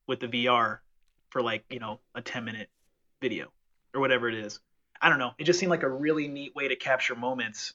with 0.08 0.20
the 0.20 0.28
VR 0.28 0.80
for 1.30 1.42
like, 1.42 1.64
you 1.70 1.80
know, 1.80 2.00
a 2.16 2.22
10 2.22 2.44
minute 2.44 2.70
video 3.22 3.48
or 3.94 4.02
whatever 4.02 4.28
it 4.28 4.36
is. 4.36 4.60
I 5.02 5.10
don't 5.10 5.20
know. 5.20 5.32
It 5.38 5.46
just 5.46 5.60
seemed 5.60 5.70
like 5.70 5.84
a 5.84 5.90
really 5.90 6.28
neat 6.28 6.54
way 6.56 6.68
to 6.68 6.76
capture 6.76 7.16
moments 7.16 7.74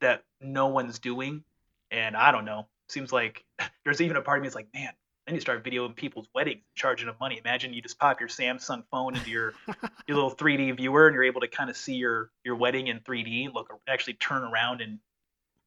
that 0.00 0.24
no 0.40 0.68
one's 0.68 0.98
doing. 0.98 1.44
And 1.90 2.16
I 2.16 2.32
don't 2.32 2.44
know. 2.44 2.66
Seems 2.88 3.12
like 3.12 3.44
there's 3.84 4.00
even 4.00 4.16
a 4.16 4.22
part 4.22 4.38
of 4.38 4.42
me 4.42 4.48
that's 4.48 4.56
like, 4.56 4.68
man, 4.74 4.90
I 5.26 5.32
need 5.32 5.38
to 5.38 5.42
start 5.42 5.64
videoing 5.64 5.94
people's 5.94 6.28
weddings, 6.34 6.62
charging 6.74 7.06
them 7.06 7.16
money. 7.20 7.38
Imagine 7.38 7.72
you 7.72 7.82
just 7.82 7.98
pop 7.98 8.20
your 8.20 8.28
Samsung 8.28 8.84
phone 8.90 9.16
into 9.16 9.30
your 9.30 9.54
your 10.08 10.16
little 10.16 10.34
3D 10.34 10.76
viewer, 10.76 11.06
and 11.06 11.14
you're 11.14 11.24
able 11.24 11.42
to 11.42 11.48
kind 11.48 11.70
of 11.70 11.76
see 11.76 11.94
your 11.94 12.30
your 12.44 12.56
wedding 12.56 12.88
in 12.88 13.00
3D. 13.00 13.52
Look, 13.54 13.72
actually 13.86 14.14
turn 14.14 14.42
around 14.42 14.80
and 14.80 14.98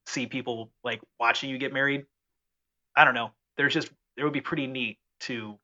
see 0.06 0.26
people 0.26 0.70
like 0.82 1.00
watching 1.18 1.50
you 1.50 1.58
get 1.58 1.72
married. 1.72 2.04
I 2.94 3.04
don't 3.04 3.14
know. 3.14 3.30
There's 3.56 3.72
just 3.72 3.90
it 4.16 4.24
would 4.24 4.32
be 4.32 4.40
pretty 4.40 4.66
neat 4.66 4.98
to 5.20 5.58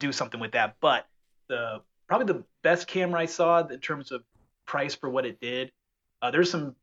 do 0.00 0.12
something 0.12 0.40
with 0.40 0.52
that. 0.52 0.76
But 0.80 1.06
the 1.48 1.80
probably 2.06 2.26
the 2.26 2.44
best 2.62 2.86
camera 2.86 3.20
I 3.20 3.26
saw 3.26 3.66
in 3.66 3.80
terms 3.80 4.12
of 4.12 4.22
price 4.66 4.94
for 4.94 5.08
what 5.08 5.24
it 5.24 5.40
did. 5.40 5.72
Uh, 6.20 6.30
there's 6.30 6.50
some 6.50 6.74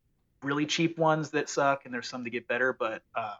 really 0.42 0.66
cheap 0.66 0.98
ones 0.98 1.30
that 1.30 1.48
suck, 1.48 1.84
and 1.84 1.92
there's 1.94 2.08
some 2.08 2.24
that 2.24 2.30
get 2.30 2.48
better. 2.48 2.72
But 2.72 3.02
uh, 3.14 3.34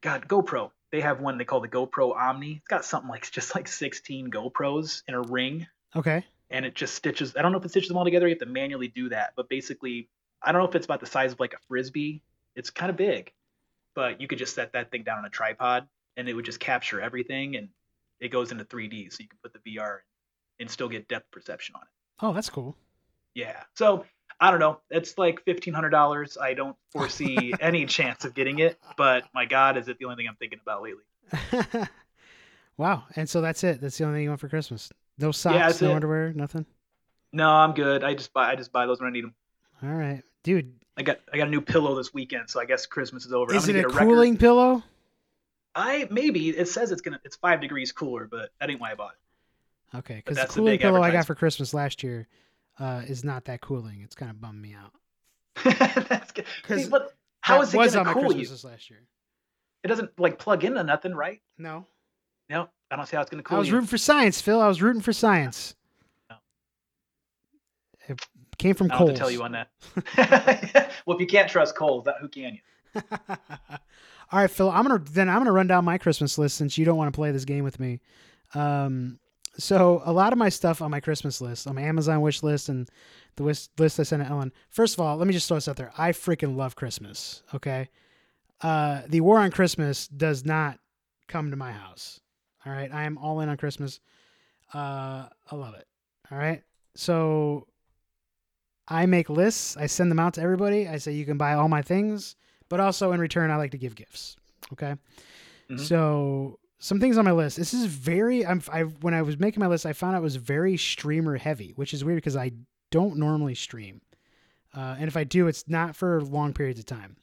God, 0.00 0.28
GoPro. 0.28 0.70
They 0.92 1.00
have 1.00 1.20
one 1.20 1.38
they 1.38 1.44
call 1.44 1.60
the 1.60 1.68
GoPro 1.68 2.14
Omni. 2.14 2.52
It's 2.58 2.68
got 2.68 2.84
something 2.84 3.08
like 3.10 3.28
just 3.30 3.54
like 3.54 3.66
16 3.66 4.30
GoPros 4.30 5.02
in 5.08 5.14
a 5.14 5.20
ring, 5.22 5.66
Okay. 5.96 6.24
and 6.50 6.64
it 6.64 6.74
just 6.74 6.94
stitches. 6.94 7.34
I 7.36 7.42
don't 7.42 7.50
know 7.52 7.58
if 7.58 7.64
it 7.64 7.70
stitches 7.70 7.88
them 7.88 7.96
all 7.96 8.04
together. 8.04 8.28
You 8.28 8.34
have 8.34 8.40
to 8.40 8.46
manually 8.46 8.88
do 8.88 9.08
that. 9.08 9.32
But 9.36 9.48
basically, 9.48 10.08
I 10.42 10.52
don't 10.52 10.60
know 10.62 10.68
if 10.68 10.74
it's 10.76 10.84
about 10.84 11.00
the 11.00 11.06
size 11.06 11.32
of 11.32 11.40
like 11.40 11.54
a 11.54 11.58
frisbee. 11.68 12.22
It's 12.54 12.70
kind 12.70 12.90
of 12.90 12.96
big, 12.96 13.32
but 13.96 14.20
you 14.20 14.28
could 14.28 14.38
just 14.38 14.54
set 14.54 14.72
that 14.74 14.92
thing 14.92 15.02
down 15.02 15.18
on 15.18 15.24
a 15.24 15.30
tripod, 15.30 15.88
and 16.16 16.28
it 16.28 16.34
would 16.34 16.44
just 16.44 16.60
capture 16.60 17.00
everything, 17.00 17.56
and 17.56 17.68
it 18.20 18.28
goes 18.28 18.52
into 18.52 18.64
3D, 18.64 19.12
so 19.12 19.16
you 19.22 19.28
can 19.28 19.38
put 19.42 19.52
the 19.52 19.76
VR 19.76 19.98
and 20.60 20.70
still 20.70 20.88
get 20.88 21.08
depth 21.08 21.28
perception 21.32 21.74
on 21.74 21.82
it. 21.82 21.88
Oh, 22.20 22.32
that's 22.32 22.48
cool. 22.50 22.76
Yeah. 23.34 23.64
So 23.74 24.04
I 24.40 24.50
don't 24.50 24.60
know. 24.60 24.80
It's 24.90 25.16
like 25.18 25.44
fifteen 25.44 25.74
hundred 25.74 25.90
dollars. 25.90 26.36
I 26.40 26.54
don't 26.54 26.76
foresee 26.90 27.54
any 27.60 27.86
chance 27.86 28.24
of 28.24 28.34
getting 28.34 28.58
it, 28.58 28.78
but 28.96 29.24
my 29.34 29.44
God, 29.44 29.76
is 29.76 29.88
it 29.88 29.98
the 29.98 30.04
only 30.04 30.16
thing 30.16 30.28
I'm 30.28 30.36
thinking 30.36 30.60
about 30.62 30.82
lately? 30.82 31.88
wow. 32.76 33.04
And 33.16 33.28
so 33.28 33.40
that's 33.40 33.64
it. 33.64 33.80
That's 33.80 33.96
the 33.98 34.04
only 34.04 34.18
thing 34.18 34.24
you 34.24 34.30
want 34.30 34.40
for 34.40 34.48
Christmas. 34.48 34.92
No 35.18 35.32
socks, 35.32 35.56
that's 35.56 35.82
no 35.82 35.90
it. 35.90 35.94
underwear, 35.94 36.32
nothing. 36.32 36.66
No, 37.32 37.48
I'm 37.48 37.72
good. 37.72 38.04
I 38.04 38.14
just 38.14 38.32
buy 38.32 38.50
I 38.50 38.56
just 38.56 38.72
buy 38.72 38.86
those 38.86 39.00
when 39.00 39.08
I 39.08 39.12
need 39.12 39.24
them. 39.24 39.34
All 39.82 39.90
right, 39.90 40.22
dude. 40.42 40.72
I 40.96 41.02
got 41.02 41.18
I 41.32 41.36
got 41.36 41.48
a 41.48 41.50
new 41.50 41.60
pillow 41.60 41.96
this 41.96 42.14
weekend, 42.14 42.48
so 42.50 42.60
I 42.60 42.64
guess 42.64 42.86
Christmas 42.86 43.26
is 43.26 43.32
over. 43.32 43.54
Is 43.54 43.68
it 43.68 43.76
a 43.76 43.86
a 43.86 43.90
cooling 43.90 44.32
record. 44.32 44.40
pillow? 44.40 44.82
I 45.74 46.06
maybe 46.10 46.50
it 46.50 46.68
says 46.68 46.92
it's 46.92 47.00
gonna 47.00 47.20
it's 47.24 47.36
five 47.36 47.60
degrees 47.60 47.90
cooler, 47.92 48.28
but 48.30 48.50
that 48.60 48.70
ain't 48.70 48.80
why 48.80 48.92
I 48.92 48.94
bought 48.94 49.12
it. 49.12 49.98
Okay, 49.98 50.22
because 50.24 50.36
the 50.38 50.52
cooling 50.52 50.78
pillow 50.78 51.02
I 51.02 51.10
got 51.10 51.26
for 51.26 51.34
Christmas 51.34 51.74
last 51.74 52.02
year 52.02 52.28
uh, 52.78 53.02
is 53.06 53.24
not 53.24 53.44
that 53.46 53.60
cooling. 53.60 54.00
It's 54.02 54.14
kind 54.14 54.30
of 54.30 54.40
bummed 54.40 54.60
me 54.60 54.74
out. 54.74 54.92
That's 56.08 56.32
good. 56.32 56.46
See, 56.68 56.88
but 56.88 57.12
how 57.40 57.60
is 57.62 57.72
it 57.72 57.78
was 57.78 57.94
gonna 57.94 58.08
on 58.08 58.14
my 58.14 58.20
cool 58.20 58.32
Christmas 58.34 58.64
you? 58.64 58.70
last 58.70 58.90
year? 58.90 59.00
It 59.82 59.88
doesn't 59.88 60.18
like 60.18 60.38
plug 60.38 60.64
into 60.64 60.82
nothing, 60.82 61.14
right? 61.14 61.40
No, 61.58 61.86
No, 62.48 62.68
I 62.90 62.96
don't 62.96 63.06
see 63.06 63.16
how 63.16 63.22
it's 63.22 63.30
gonna 63.30 63.42
cool 63.42 63.56
I 63.56 63.58
was 63.58 63.68
you. 63.68 63.74
rooting 63.74 63.86
for 63.88 63.98
science, 63.98 64.40
Phil. 64.40 64.60
I 64.60 64.66
was 64.68 64.80
rooting 64.82 65.02
for 65.02 65.12
science. 65.12 65.74
No. 66.30 66.36
It 68.08 68.20
came 68.58 68.74
from 68.74 68.90
I 68.90 68.98
don't 68.98 68.98
Kohl's. 68.98 69.10
have 69.10 69.16
to 69.16 69.20
tell 69.20 69.30
you 69.30 69.42
on 69.42 69.52
that. 69.52 69.70
well, 71.06 71.16
if 71.16 71.20
you 71.20 71.26
can't 71.26 71.48
trust 71.50 71.76
that, 71.76 72.14
who 72.20 72.28
can 72.28 72.54
you? 72.54 73.02
All 74.32 74.40
right, 74.40 74.50
Phil. 74.50 74.70
I'm 74.70 74.86
gonna 74.86 75.02
then 75.10 75.28
I'm 75.28 75.38
gonna 75.38 75.52
run 75.52 75.66
down 75.66 75.84
my 75.84 75.98
Christmas 75.98 76.38
list 76.38 76.56
since 76.56 76.76
you 76.78 76.84
don't 76.84 76.96
want 76.96 77.12
to 77.12 77.16
play 77.16 77.30
this 77.30 77.44
game 77.44 77.62
with 77.62 77.78
me. 77.78 78.00
Um, 78.54 79.18
so 79.56 80.02
a 80.04 80.12
lot 80.12 80.32
of 80.32 80.38
my 80.38 80.48
stuff 80.48 80.82
on 80.82 80.90
my 80.90 81.00
Christmas 81.00 81.40
list, 81.40 81.66
on 81.66 81.74
my 81.76 81.82
Amazon 81.82 82.20
wish 82.20 82.42
list, 82.42 82.68
and 82.68 82.88
the 83.36 83.42
wish 83.44 83.68
list 83.78 83.98
I 84.00 84.02
sent 84.04 84.22
to 84.22 84.28
Ellen. 84.28 84.52
First 84.70 84.94
of 84.94 85.00
all, 85.00 85.16
let 85.16 85.26
me 85.26 85.32
just 85.32 85.48
throw 85.48 85.56
this 85.56 85.68
out 85.68 85.76
there. 85.76 85.92
I 85.96 86.12
freaking 86.12 86.56
love 86.56 86.76
Christmas. 86.76 87.42
Okay, 87.54 87.88
uh, 88.62 89.02
the 89.08 89.20
war 89.20 89.38
on 89.38 89.50
Christmas 89.50 90.08
does 90.08 90.44
not 90.44 90.78
come 91.28 91.50
to 91.50 91.56
my 91.56 91.72
house. 91.72 92.20
All 92.66 92.72
right, 92.72 92.92
I 92.92 93.04
am 93.04 93.18
all 93.18 93.40
in 93.40 93.48
on 93.48 93.56
Christmas. 93.56 94.00
Uh, 94.72 95.28
I 95.50 95.54
love 95.56 95.74
it. 95.74 95.86
All 96.30 96.38
right, 96.38 96.62
so 96.94 97.66
I 98.88 99.06
make 99.06 99.28
lists. 99.30 99.76
I 99.76 99.86
send 99.86 100.10
them 100.10 100.18
out 100.18 100.34
to 100.34 100.40
everybody. 100.42 100.88
I 100.88 100.98
say 100.98 101.12
you 101.12 101.24
can 101.24 101.38
buy 101.38 101.54
all 101.54 101.68
my 101.68 101.82
things 101.82 102.36
but 102.70 102.80
also 102.80 103.12
in 103.12 103.20
return 103.20 103.50
I 103.50 103.56
like 103.56 103.72
to 103.72 103.78
give 103.78 103.94
gifts. 103.94 104.36
Okay, 104.72 104.94
Mhm. 105.70 105.78
so 105.78 106.58
some 106.84 107.00
things 107.00 107.16
on 107.16 107.24
my 107.24 107.32
list. 107.32 107.56
This 107.56 107.72
is 107.72 107.86
very. 107.86 108.44
I'm. 108.44 108.60
I 108.70 108.82
when 108.82 109.14
I 109.14 109.22
was 109.22 109.38
making 109.38 109.60
my 109.60 109.68
list, 109.68 109.86
I 109.86 109.94
found 109.94 110.14
out 110.14 110.18
it 110.18 110.22
was 110.22 110.36
very 110.36 110.76
streamer 110.76 111.38
heavy, 111.38 111.72
which 111.76 111.94
is 111.94 112.04
weird 112.04 112.18
because 112.18 112.36
I 112.36 112.52
don't 112.90 113.16
normally 113.16 113.54
stream, 113.54 114.02
uh, 114.76 114.96
and 114.98 115.08
if 115.08 115.16
I 115.16 115.24
do, 115.24 115.48
it's 115.48 115.66
not 115.66 115.96
for 115.96 116.20
long 116.20 116.52
periods 116.52 116.78
of 116.78 116.84
time. 116.84 117.16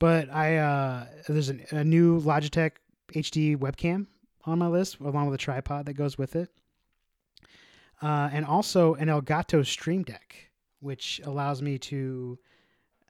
But 0.00 0.28
I 0.30 0.56
uh, 0.56 1.06
there's 1.28 1.48
an, 1.48 1.64
a 1.70 1.84
new 1.84 2.20
Logitech 2.22 2.72
HD 3.14 3.56
webcam 3.56 4.08
on 4.46 4.58
my 4.58 4.66
list, 4.66 4.98
along 4.98 5.26
with 5.26 5.36
a 5.36 5.44
tripod 5.44 5.86
that 5.86 5.94
goes 5.94 6.18
with 6.18 6.34
it, 6.34 6.48
uh, 8.02 8.30
and 8.32 8.44
also 8.44 8.94
an 8.94 9.06
Elgato 9.06 9.64
Stream 9.64 10.02
Deck, 10.02 10.50
which 10.80 11.20
allows 11.24 11.62
me 11.62 11.78
to 11.78 12.36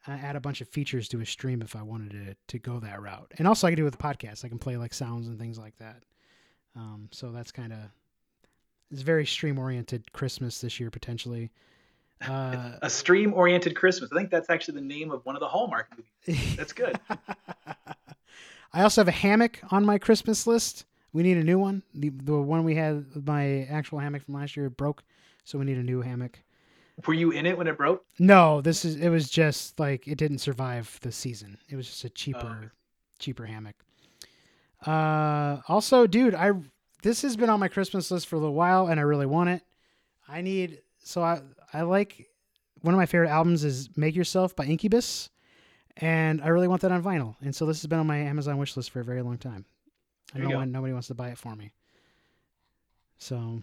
add 0.08 0.36
a 0.36 0.40
bunch 0.40 0.60
of 0.60 0.68
features 0.68 1.08
to 1.08 1.20
a 1.20 1.26
stream 1.26 1.62
if 1.62 1.76
I 1.76 1.82
wanted 1.82 2.10
to 2.12 2.34
to 2.48 2.58
go 2.58 2.80
that 2.80 3.00
route. 3.00 3.30
And 3.38 3.46
also 3.46 3.66
I 3.66 3.70
can 3.70 3.76
do 3.76 3.82
it 3.82 3.86
with 3.86 3.98
the 3.98 4.02
podcast. 4.02 4.44
I 4.44 4.48
can 4.48 4.58
play 4.58 4.76
like 4.76 4.92
sounds 4.94 5.28
and 5.28 5.38
things 5.38 5.58
like 5.58 5.76
that. 5.78 6.02
Um, 6.76 7.08
so 7.12 7.30
that's 7.30 7.52
kind 7.52 7.72
of 7.72 7.78
it's 8.90 9.02
very 9.02 9.24
stream 9.26 9.58
oriented 9.58 10.12
Christmas 10.12 10.60
this 10.60 10.78
year 10.80 10.90
potentially. 10.90 11.50
Uh, 12.28 12.78
A 12.82 12.88
stream 12.88 13.34
oriented 13.34 13.74
Christmas. 13.74 14.12
I 14.12 14.16
think 14.16 14.30
that's 14.30 14.48
actually 14.48 14.74
the 14.74 14.86
name 14.86 15.10
of 15.10 15.26
one 15.26 15.34
of 15.34 15.40
the 15.40 15.48
Hallmark 15.48 15.88
movies. 16.26 16.54
That's 16.54 16.72
good. 16.72 16.96
I 18.72 18.82
also 18.82 19.00
have 19.00 19.08
a 19.08 19.10
hammock 19.10 19.58
on 19.72 19.84
my 19.84 19.98
Christmas 19.98 20.46
list. 20.46 20.84
We 21.12 21.24
need 21.24 21.36
a 21.36 21.42
new 21.42 21.58
one. 21.58 21.82
The 21.94 22.10
the 22.10 22.36
one 22.40 22.62
we 22.62 22.76
had, 22.76 23.04
my 23.26 23.64
actual 23.64 23.98
hammock 23.98 24.24
from 24.24 24.34
last 24.34 24.56
year, 24.56 24.70
broke, 24.70 25.02
so 25.42 25.58
we 25.58 25.64
need 25.64 25.78
a 25.78 25.82
new 25.82 26.00
hammock. 26.00 26.38
Were 27.06 27.14
you 27.14 27.30
in 27.30 27.46
it 27.46 27.56
when 27.56 27.66
it 27.66 27.76
broke? 27.76 28.04
No, 28.18 28.60
this 28.60 28.84
is 28.84 28.96
it 28.96 29.08
was 29.08 29.28
just 29.30 29.80
like 29.80 30.06
it 30.06 30.16
didn't 30.18 30.38
survive 30.38 30.98
the 31.02 31.10
season. 31.12 31.58
It 31.68 31.76
was 31.76 31.86
just 31.86 32.04
a 32.04 32.10
cheaper 32.10 32.60
Oh. 32.66 32.70
cheaper 33.18 33.46
hammock. 33.46 33.76
Uh 34.86 35.58
also, 35.68 36.06
dude, 36.06 36.34
I 36.34 36.52
this 37.02 37.22
has 37.22 37.36
been 37.36 37.50
on 37.50 37.60
my 37.60 37.68
Christmas 37.68 38.10
list 38.10 38.26
for 38.26 38.36
a 38.36 38.38
little 38.38 38.54
while 38.54 38.88
and 38.88 39.00
I 39.00 39.02
really 39.04 39.26
want 39.26 39.50
it. 39.50 39.62
I 40.28 40.40
need 40.42 40.80
so 40.98 41.22
I 41.22 41.40
I 41.72 41.82
like 41.82 42.28
one 42.82 42.94
of 42.94 42.98
my 42.98 43.06
favorite 43.06 43.30
albums 43.30 43.64
is 43.64 43.88
Make 43.96 44.14
Yourself 44.16 44.54
by 44.56 44.64
Incubus 44.64 45.30
and 45.96 46.42
I 46.42 46.48
really 46.48 46.68
want 46.68 46.82
that 46.82 46.92
on 46.92 47.02
vinyl. 47.02 47.36
And 47.40 47.54
so 47.54 47.64
this 47.66 47.80
has 47.82 47.86
been 47.86 47.98
on 48.00 48.06
my 48.06 48.18
Amazon 48.18 48.58
wish 48.58 48.76
list 48.76 48.90
for 48.90 49.00
a 49.00 49.04
very 49.04 49.22
long 49.22 49.38
time. 49.38 49.64
I 50.34 50.38
don't 50.38 50.48
know 50.48 50.56
why 50.56 50.64
nobody 50.64 50.92
wants 50.92 51.08
to 51.08 51.14
buy 51.14 51.28
it 51.28 51.38
for 51.38 51.54
me. 51.54 51.72
So 53.18 53.62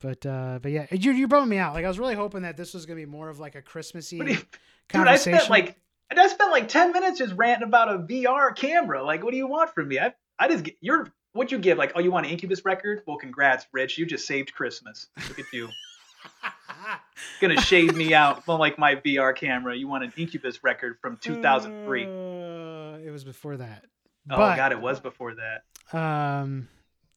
but 0.00 0.24
uh 0.26 0.58
but 0.62 0.70
yeah, 0.72 0.86
you 0.90 1.12
you 1.12 1.28
bumming 1.28 1.48
me 1.48 1.58
out. 1.58 1.74
Like 1.74 1.84
I 1.84 1.88
was 1.88 1.98
really 1.98 2.14
hoping 2.14 2.42
that 2.42 2.56
this 2.56 2.74
was 2.74 2.86
gonna 2.86 2.96
be 2.96 3.06
more 3.06 3.28
of 3.28 3.38
like 3.38 3.54
a 3.54 3.62
Christmassy 3.62 4.18
do 4.18 4.24
you- 4.24 4.34
Dude, 4.34 5.02
I 5.02 5.04
conversation. 5.18 5.38
spent 5.40 5.50
like 5.50 5.76
I 6.16 6.26
spent 6.28 6.50
like 6.50 6.68
ten 6.68 6.92
minutes 6.92 7.18
just 7.18 7.34
ranting 7.34 7.66
about 7.68 7.94
a 7.94 7.98
VR 7.98 8.54
camera. 8.56 9.04
Like, 9.04 9.22
what 9.22 9.30
do 9.32 9.36
you 9.36 9.46
want 9.46 9.74
from 9.74 9.88
me? 9.88 9.98
I 9.98 10.14
I 10.38 10.48
just 10.48 10.64
get- 10.64 10.76
you're 10.80 11.12
what 11.32 11.52
you 11.52 11.58
give 11.58 11.76
like 11.78 11.92
oh 11.94 12.00
you 12.00 12.10
want 12.10 12.26
an 12.26 12.32
Incubus 12.32 12.64
record? 12.64 13.02
Well, 13.06 13.18
congrats, 13.18 13.66
Rich. 13.72 13.98
You 13.98 14.06
just 14.06 14.26
saved 14.26 14.54
Christmas. 14.54 15.08
Look 15.28 15.38
at 15.38 15.52
you. 15.52 15.68
Gonna 17.40 17.60
shade 17.60 17.94
me 17.94 18.14
out 18.14 18.44
from 18.44 18.58
like 18.58 18.78
my 18.78 18.96
VR 18.96 19.34
camera. 19.34 19.76
You 19.76 19.88
want 19.88 20.04
an 20.04 20.12
Incubus 20.16 20.62
record 20.64 20.98
from 21.00 21.16
2003? 21.18 22.04
Uh, 22.04 22.98
it 23.06 23.10
was 23.10 23.24
before 23.24 23.56
that. 23.56 23.84
oh 24.30 24.36
but, 24.36 24.56
God, 24.56 24.72
it 24.72 24.80
was 24.80 25.00
before 25.00 25.34
that. 25.34 25.96
Um, 25.96 26.68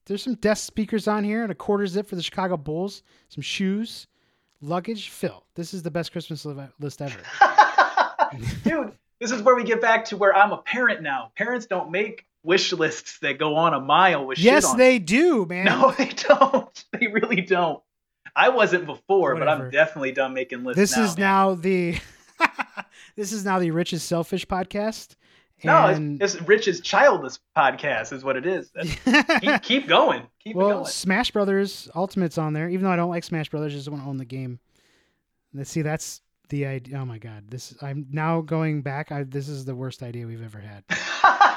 there's 0.05 0.23
some 0.23 0.35
desk 0.35 0.65
speakers 0.65 1.07
on 1.07 1.23
here 1.23 1.43
and 1.43 1.51
a 1.51 1.55
quarter 1.55 1.85
zip 1.87 2.07
for 2.07 2.15
the 2.15 2.23
Chicago 2.23 2.57
Bulls. 2.57 3.03
Some 3.29 3.41
shoes, 3.41 4.07
luggage. 4.61 5.09
Phil, 5.09 5.43
this 5.55 5.73
is 5.73 5.83
the 5.83 5.91
best 5.91 6.11
Christmas 6.11 6.45
list 6.79 7.01
ever. 7.01 7.19
Dude, 8.63 8.93
this 9.19 9.31
is 9.31 9.41
where 9.41 9.55
we 9.55 9.63
get 9.63 9.81
back 9.81 10.05
to 10.05 10.17
where 10.17 10.35
I'm 10.35 10.51
a 10.51 10.57
parent 10.57 11.01
now. 11.01 11.31
Parents 11.35 11.65
don't 11.65 11.91
make 11.91 12.25
wish 12.43 12.73
lists 12.73 13.19
that 13.19 13.37
go 13.37 13.55
on 13.55 13.73
a 13.73 13.79
mile 13.79 14.25
with 14.25 14.39
yes, 14.39 14.73
they 14.73 14.99
do, 14.99 15.45
man. 15.45 15.65
No, 15.65 15.91
they 15.97 16.09
don't. 16.09 16.85
They 16.99 17.07
really 17.07 17.41
don't. 17.41 17.81
I 18.35 18.49
wasn't 18.49 18.85
before, 18.85 19.35
but 19.35 19.47
I'm 19.47 19.69
definitely 19.71 20.13
done 20.13 20.33
making 20.33 20.63
lists. 20.63 20.77
this 20.77 20.95
now, 20.97 21.03
is 21.03 21.17
man. 21.17 21.25
now 21.25 21.55
the 21.55 21.99
this 23.15 23.31
is 23.31 23.43
now 23.43 23.59
the 23.59 23.71
richest 23.71 24.07
selfish 24.07 24.45
podcast. 24.47 25.15
No, 25.63 25.87
And 25.87 26.21
it's, 26.21 26.35
it's 26.35 26.47
Rich's 26.47 26.81
childless 26.81 27.39
podcast, 27.55 28.13
is 28.13 28.23
what 28.23 28.37
it 28.37 28.45
is. 28.45 28.71
Keep, 29.41 29.61
keep 29.61 29.87
going. 29.87 30.23
Keep 30.39 30.55
well, 30.55 30.69
going. 30.69 30.85
Smash 30.85 31.31
Brothers 31.31 31.89
Ultimate's 31.95 32.37
on 32.37 32.53
there. 32.53 32.69
Even 32.69 32.85
though 32.85 32.91
I 32.91 32.95
don't 32.95 33.09
like 33.09 33.23
Smash 33.23 33.49
Brothers, 33.49 33.73
I 33.73 33.77
just 33.77 33.89
want 33.89 34.03
to 34.03 34.09
own 34.09 34.17
the 34.17 34.25
game. 34.25 34.59
Let's 35.53 35.69
see. 35.69 35.81
That's 35.81 36.21
the 36.49 36.65
idea. 36.65 36.97
Oh 36.97 37.05
my 37.05 37.17
god, 37.17 37.49
this 37.49 37.75
I'm 37.81 38.07
now 38.11 38.41
going 38.41 38.81
back. 38.81 39.11
I, 39.11 39.23
this 39.23 39.49
is 39.49 39.65
the 39.65 39.75
worst 39.75 40.03
idea 40.03 40.27
we've 40.27 40.43
ever 40.43 40.59
had. 40.59 40.83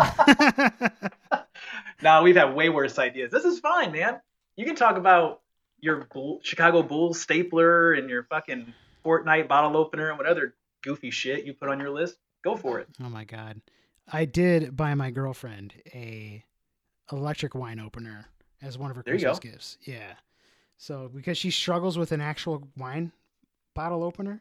no, 2.02 2.22
we've 2.22 2.36
had 2.36 2.54
way 2.54 2.68
worse 2.68 2.98
ideas. 2.98 3.30
This 3.30 3.44
is 3.44 3.60
fine, 3.60 3.92
man. 3.92 4.20
You 4.56 4.66
can 4.66 4.76
talk 4.76 4.96
about 4.96 5.40
your 5.80 6.06
Bull, 6.12 6.40
Chicago 6.42 6.82
Bulls 6.82 7.20
stapler 7.20 7.94
and 7.94 8.10
your 8.10 8.24
fucking 8.24 8.72
Fortnite 9.04 9.48
bottle 9.48 9.76
opener 9.76 10.10
and 10.10 10.18
what 10.18 10.26
other 10.26 10.54
goofy 10.82 11.10
shit 11.10 11.44
you 11.44 11.54
put 11.54 11.68
on 11.68 11.80
your 11.80 11.90
list. 11.90 12.16
Go 12.42 12.56
for 12.56 12.78
it. 12.78 12.88
oh 13.02 13.08
my 13.08 13.24
god, 13.24 13.60
I 14.10 14.24
did 14.24 14.76
buy 14.76 14.94
my 14.94 15.10
girlfriend 15.10 15.74
a 15.94 16.44
electric 17.12 17.54
wine 17.54 17.80
opener 17.80 18.26
as 18.62 18.78
one 18.78 18.90
of 18.90 18.96
her 18.96 19.02
There 19.02 19.14
Christmas 19.14 19.38
gifts. 19.38 19.78
Yeah. 19.82 20.14
So 20.76 21.10
because 21.14 21.36
she 21.36 21.50
struggles 21.50 21.98
with 21.98 22.12
an 22.12 22.20
actual 22.20 22.66
wine 22.76 23.12
bottle 23.74 24.02
opener, 24.02 24.40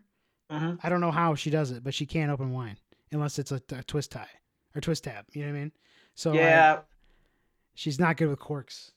hmm 0.50 0.76
I 0.82 0.90
don't 0.90 1.02
know 1.02 1.12
how 1.12 1.36
she 1.36 1.50
does 1.50 1.72
it, 1.72 1.84
but 1.84 1.94
she 1.94 2.06
can't 2.06 2.32
open 2.32 2.52
wine 2.52 2.78
unless 3.12 3.40
it's 3.40 3.52
a, 3.52 3.62
a 3.72 3.84
twist 3.84 4.12
tie 4.12 4.30
or 4.76 4.82
twist 4.82 5.04
tab. 5.04 5.26
You 5.34 5.42
know 5.46 5.52
what 5.52 5.58
I 5.58 5.60
mean? 5.60 5.72
So 6.16 6.34
yeah. 6.34 6.80
she's 7.76 8.00
not 8.00 8.18
good 8.18 8.30
with 8.30 8.40
corks. 8.40 8.92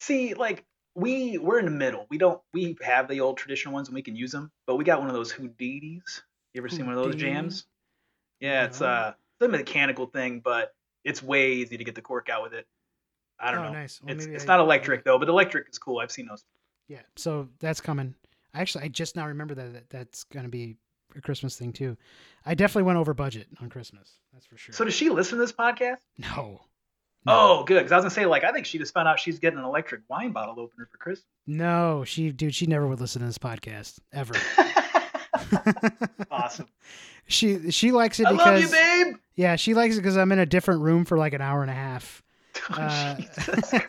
See, 0.00 0.34
like 0.34 0.64
we 0.94 1.38
we're 1.38 1.58
in 1.58 1.64
the 1.64 1.70
middle. 1.70 2.06
We 2.10 2.18
don't 2.18 2.40
we 2.52 2.76
have 2.82 3.08
the 3.08 3.20
old 3.20 3.36
traditional 3.36 3.74
ones 3.74 3.88
and 3.88 3.94
we 3.94 4.02
can 4.02 4.16
use 4.16 4.32
them, 4.32 4.50
but 4.66 4.76
we 4.76 4.84
got 4.84 5.00
one 5.00 5.08
of 5.08 5.14
those 5.14 5.32
Houdinis. 5.32 6.22
You 6.54 6.60
ever 6.60 6.68
seen 6.68 6.86
one 6.86 6.94
of 6.96 7.02
those 7.02 7.14
Houdini? 7.14 7.32
jams? 7.32 7.66
Yeah, 8.42 8.64
it's 8.64 8.80
No. 8.80 8.86
uh 8.88 9.12
it's 9.40 9.46
a 9.46 9.48
mechanical 9.48 10.06
thing, 10.06 10.40
but 10.40 10.74
it's 11.04 11.22
way 11.22 11.54
easy 11.54 11.76
to 11.78 11.84
get 11.84 11.94
the 11.94 12.02
cork 12.02 12.28
out 12.28 12.42
with 12.42 12.52
it. 12.52 12.66
I 13.40 13.50
don't 13.50 13.60
oh, 13.60 13.64
know. 13.64 13.72
nice. 13.72 14.00
Well, 14.02 14.14
it's 14.14 14.26
it's 14.26 14.44
I- 14.44 14.46
not 14.46 14.60
electric 14.60 15.04
though, 15.04 15.18
but 15.18 15.28
electric 15.28 15.68
is 15.70 15.78
cool. 15.78 15.98
I've 15.98 16.12
seen 16.12 16.26
those. 16.26 16.44
Yeah. 16.88 17.00
So 17.16 17.48
that's 17.60 17.80
coming. 17.80 18.14
Actually, 18.54 18.84
I 18.84 18.88
just 18.88 19.16
now 19.16 19.26
remember 19.26 19.54
that, 19.54 19.72
that 19.72 19.90
that's 19.90 20.24
going 20.24 20.44
to 20.44 20.50
be 20.50 20.76
a 21.16 21.20
Christmas 21.20 21.56
thing 21.56 21.72
too. 21.72 21.96
I 22.44 22.54
definitely 22.54 22.82
went 22.82 22.98
over 22.98 23.14
budget 23.14 23.46
on 23.60 23.70
Christmas. 23.70 24.18
That's 24.32 24.44
for 24.44 24.58
sure. 24.58 24.74
So 24.74 24.84
does 24.84 24.94
she 24.94 25.08
listen 25.08 25.38
to 25.38 25.42
this 25.44 25.52
podcast? 25.52 26.00
no. 26.18 26.60
Oh, 27.24 27.62
good. 27.62 27.76
Because 27.76 27.92
I 27.92 27.96
was 27.96 28.02
gonna 28.02 28.10
say, 28.10 28.26
like, 28.26 28.42
I 28.42 28.50
think 28.50 28.66
she 28.66 28.78
just 28.78 28.92
found 28.92 29.06
out 29.06 29.20
she's 29.20 29.38
getting 29.38 29.60
an 29.60 29.64
electric 29.64 30.00
wine 30.08 30.32
bottle 30.32 30.58
opener 30.58 30.88
for 30.90 30.98
Christmas. 30.98 31.24
No, 31.46 32.02
she, 32.04 32.32
dude, 32.32 32.52
she 32.52 32.66
never 32.66 32.88
would 32.88 33.00
listen 33.00 33.20
to 33.20 33.26
this 33.26 33.38
podcast 33.38 34.00
ever. 34.12 34.34
awesome. 36.30 36.66
she 37.26 37.70
she 37.70 37.92
likes 37.92 38.20
it 38.20 38.26
I 38.26 38.32
because 38.32 38.46
love 38.46 38.60
you, 38.60 38.68
babe. 39.12 39.16
yeah, 39.36 39.56
she 39.56 39.74
likes 39.74 39.96
it 39.96 40.00
because 40.00 40.16
I'm 40.16 40.32
in 40.32 40.38
a 40.38 40.46
different 40.46 40.82
room 40.82 41.04
for 41.04 41.16
like 41.18 41.32
an 41.32 41.40
hour 41.40 41.62
and 41.62 41.70
a 41.70 41.74
half. 41.74 42.22
Oh, 42.70 42.74
Uh, 42.74 43.16
Jesus. 43.16 43.74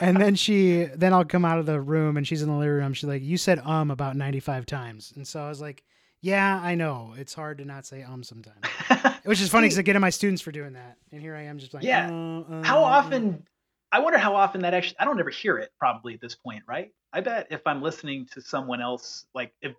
and 0.00 0.16
then 0.20 0.34
she 0.34 0.84
then 0.94 1.12
I'll 1.12 1.24
come 1.24 1.44
out 1.44 1.58
of 1.58 1.66
the 1.66 1.80
room 1.80 2.16
and 2.16 2.26
she's 2.26 2.42
in 2.42 2.48
the 2.48 2.54
living 2.54 2.74
room. 2.74 2.92
She's 2.94 3.08
like, 3.08 3.22
"You 3.22 3.36
said 3.36 3.58
um 3.60 3.90
about 3.90 4.16
95 4.16 4.66
times," 4.66 5.12
and 5.16 5.26
so 5.26 5.42
I 5.42 5.48
was 5.48 5.60
like, 5.60 5.82
"Yeah, 6.20 6.60
I 6.62 6.74
know. 6.74 7.14
It's 7.16 7.34
hard 7.34 7.58
to 7.58 7.64
not 7.64 7.86
say 7.86 8.02
um 8.02 8.22
sometimes." 8.22 8.64
Which 9.24 9.40
is 9.40 9.48
funny 9.48 9.66
because 9.66 9.78
I 9.78 9.82
get 9.82 9.96
on 9.96 10.02
my 10.02 10.10
students 10.10 10.42
for 10.42 10.52
doing 10.52 10.74
that, 10.74 10.96
and 11.12 11.20
here 11.20 11.34
I 11.34 11.42
am 11.44 11.58
just 11.58 11.74
like, 11.74 11.84
Yeah. 11.84 12.10
"Uh, 12.10 12.40
uh, 12.40 12.62
How 12.62 12.80
uh." 12.84 12.88
often? 12.88 13.46
I 13.94 14.00
wonder 14.00 14.18
how 14.18 14.34
often 14.34 14.62
that 14.62 14.74
actually. 14.74 14.96
I 14.98 15.04
don't 15.04 15.20
ever 15.20 15.30
hear 15.30 15.56
it 15.56 15.70
probably 15.78 16.14
at 16.14 16.20
this 16.20 16.34
point, 16.34 16.64
right? 16.66 16.90
I 17.12 17.20
bet 17.20 17.46
if 17.50 17.64
I'm 17.64 17.80
listening 17.80 18.26
to 18.32 18.40
someone 18.40 18.80
else, 18.80 19.24
like 19.36 19.52
if 19.62 19.76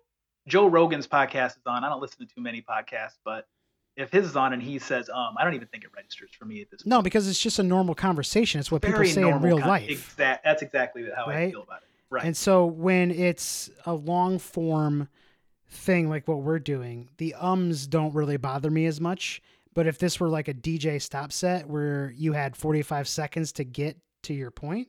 Joe 0.48 0.68
Rogan's 0.68 1.06
podcast 1.06 1.58
is 1.58 1.66
on, 1.66 1.84
I 1.84 1.90
don't 1.90 2.00
listen 2.00 2.26
to 2.26 2.34
too 2.34 2.40
many 2.40 2.62
podcasts, 2.62 3.18
but 3.26 3.46
if 3.94 4.10
his 4.10 4.24
is 4.24 4.34
on 4.34 4.54
and 4.54 4.62
he 4.62 4.78
says 4.78 5.10
um, 5.10 5.34
I 5.36 5.44
don't 5.44 5.52
even 5.52 5.68
think 5.68 5.84
it 5.84 5.90
registers 5.94 6.30
for 6.38 6.46
me 6.46 6.62
at 6.62 6.70
this. 6.70 6.80
Point. 6.82 6.90
No, 6.90 7.02
because 7.02 7.28
it's 7.28 7.38
just 7.38 7.58
a 7.58 7.62
normal 7.62 7.94
conversation. 7.94 8.58
It's 8.58 8.72
what 8.72 8.80
people 8.80 9.04
say 9.04 9.20
in 9.20 9.42
real 9.42 9.58
con- 9.58 9.68
life. 9.68 9.90
Exact. 9.90 10.44
That's 10.44 10.62
exactly 10.62 11.06
how 11.14 11.26
I 11.26 11.50
feel 11.50 11.64
about 11.64 11.82
it. 11.82 11.88
Right. 12.08 12.24
And 12.24 12.34
so 12.34 12.64
when 12.64 13.10
it's 13.10 13.68
a 13.84 13.92
long 13.92 14.38
form 14.38 15.10
thing 15.68 16.08
like 16.08 16.26
what 16.26 16.38
we're 16.38 16.58
doing, 16.58 17.10
the 17.18 17.34
ums 17.34 17.86
don't 17.86 18.14
really 18.14 18.38
bother 18.38 18.70
me 18.70 18.86
as 18.86 18.98
much. 18.98 19.42
But 19.76 19.86
if 19.86 19.98
this 19.98 20.18
were 20.18 20.30
like 20.30 20.48
a 20.48 20.54
DJ 20.54 21.00
stop 21.02 21.30
set 21.30 21.68
where 21.68 22.10
you 22.16 22.32
had 22.32 22.56
45 22.56 23.06
seconds 23.06 23.52
to 23.52 23.64
get 23.64 23.98
to 24.22 24.32
your 24.32 24.50
point, 24.50 24.88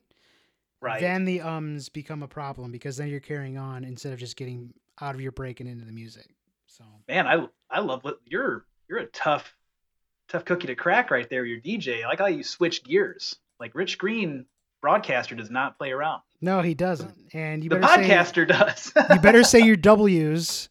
right. 0.79 1.01
then 1.01 1.25
the 1.25 1.41
ums 1.41 1.89
become 1.89 2.23
a 2.23 2.27
problem 2.27 2.71
because 2.71 2.95
then 2.95 3.09
you're 3.09 3.19
carrying 3.19 3.57
on 3.57 3.83
instead 3.83 4.13
of 4.13 4.19
just 4.19 4.37
getting 4.37 4.73
out 5.01 5.13
of 5.13 5.19
your 5.19 5.33
break 5.33 5.59
and 5.59 5.67
into 5.69 5.83
the 5.83 5.91
music. 5.91 6.27
So 6.67 6.85
Man, 7.09 7.27
I 7.27 7.45
I 7.69 7.81
love 7.81 8.05
what 8.05 8.21
you're 8.25 8.65
you're 8.87 8.99
a 8.99 9.07
tough 9.07 9.53
tough 10.29 10.45
cookie 10.45 10.67
to 10.67 10.75
crack 10.75 11.11
right 11.11 11.29
there. 11.29 11.43
You're 11.43 11.59
DJ. 11.59 12.05
I 12.05 12.07
like 12.07 12.19
how 12.19 12.27
you 12.27 12.43
switch 12.43 12.85
gears. 12.85 13.35
Like 13.59 13.75
Rich 13.75 13.97
Green, 13.97 14.45
broadcaster, 14.79 15.35
does 15.35 15.51
not 15.51 15.77
play 15.77 15.91
around. 15.91 16.21
no, 16.39 16.61
he 16.61 16.73
doesn't. 16.73 17.13
And 17.33 17.61
you 17.61 17.69
the 17.69 17.79
better 17.79 18.03
say 18.03 18.09
podcaster 18.09 18.47
does. 18.47 18.93
you 19.11 19.19
better 19.19 19.43
say 19.43 19.59
your 19.65 19.75
W's 19.75 20.69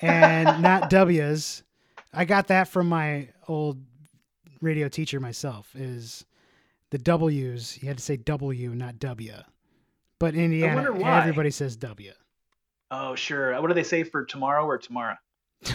and 0.00 0.62
not 0.62 0.90
W's. 0.90 1.64
I 2.12 2.24
got 2.24 2.48
that 2.48 2.68
from 2.68 2.88
my 2.88 3.28
old 3.48 3.82
radio 4.60 4.88
teacher 4.88 5.20
myself. 5.20 5.74
Is 5.74 6.24
the 6.90 6.98
W's 6.98 7.78
you 7.82 7.88
had 7.88 7.98
to 7.98 8.04
say 8.04 8.16
W, 8.16 8.70
not 8.74 8.98
W. 8.98 9.34
But 10.18 10.34
in 10.34 10.44
Indiana, 10.44 10.82
everybody 11.04 11.50
says 11.50 11.76
W. 11.76 12.12
oh, 12.90 13.14
sure. 13.14 13.60
What 13.60 13.68
do 13.68 13.74
they 13.74 13.82
say 13.82 14.04
for 14.04 14.24
tomorrow 14.24 14.64
or 14.64 14.78
tomorrow? 14.78 15.16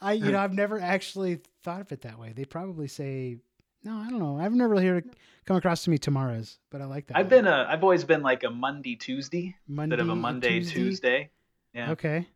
I 0.00 0.12
you 0.12 0.30
know 0.30 0.38
I've 0.38 0.54
never 0.54 0.80
actually 0.80 1.40
thought 1.64 1.80
of 1.80 1.90
it 1.92 2.02
that 2.02 2.18
way. 2.18 2.32
They 2.32 2.44
probably 2.44 2.86
say 2.86 3.38
no. 3.82 3.96
I 3.96 4.08
don't 4.08 4.20
know. 4.20 4.38
I've 4.38 4.52
never 4.52 4.70
really 4.70 4.86
heard 4.86 5.06
it 5.06 5.16
come 5.44 5.56
across 5.56 5.82
to 5.84 5.90
me 5.90 5.98
tomorrows, 5.98 6.58
but 6.70 6.80
I 6.80 6.84
like 6.84 7.08
that. 7.08 7.16
I've 7.16 7.26
one. 7.26 7.30
been 7.30 7.46
a 7.46 7.66
I've 7.68 7.82
always 7.82 8.04
been 8.04 8.22
like 8.22 8.44
a 8.44 8.50
Monday 8.50 8.94
Tuesday 8.94 9.56
Monday, 9.66 9.94
instead 9.94 10.00
of 10.00 10.08
a 10.10 10.14
Monday 10.14 10.60
Tuesday. 10.60 10.74
Tuesday. 10.74 11.30
Yeah. 11.74 11.90
Okay. 11.92 12.28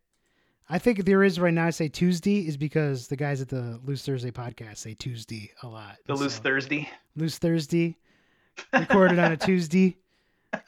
I 0.69 0.79
think 0.79 1.05
there 1.05 1.23
is 1.23 1.39
right 1.39 1.53
now. 1.53 1.67
I 1.67 1.71
say 1.71 1.89
Tuesday 1.89 2.47
is 2.47 2.57
because 2.57 3.09
the 3.09 3.17
guys 3.17 3.41
at 3.41 3.49
the 3.49 3.81
Loose 3.85 4.05
Thursday 4.05 4.31
podcast 4.31 4.79
say 4.79 4.95
Tuesday 4.95 5.51
a 5.63 5.69
lot. 5.69 5.97
The 6.07 6.15
loose 6.15 6.35
so, 6.35 6.43
Thursday. 6.43 6.89
Loose 7.17 7.39
Thursday, 7.39 7.97
recorded 8.73 9.19
on 9.19 9.33
a 9.33 9.37
Tuesday, 9.37 9.99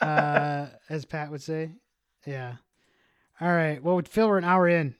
uh, 0.00 0.66
as 0.88 1.04
Pat 1.04 1.30
would 1.30 1.42
say. 1.42 1.70
Yeah. 2.26 2.54
All 3.40 3.52
right. 3.52 3.82
Well, 3.82 4.00
Phil, 4.08 4.28
we're 4.28 4.38
an 4.38 4.44
hour 4.44 4.68
in. 4.68 4.94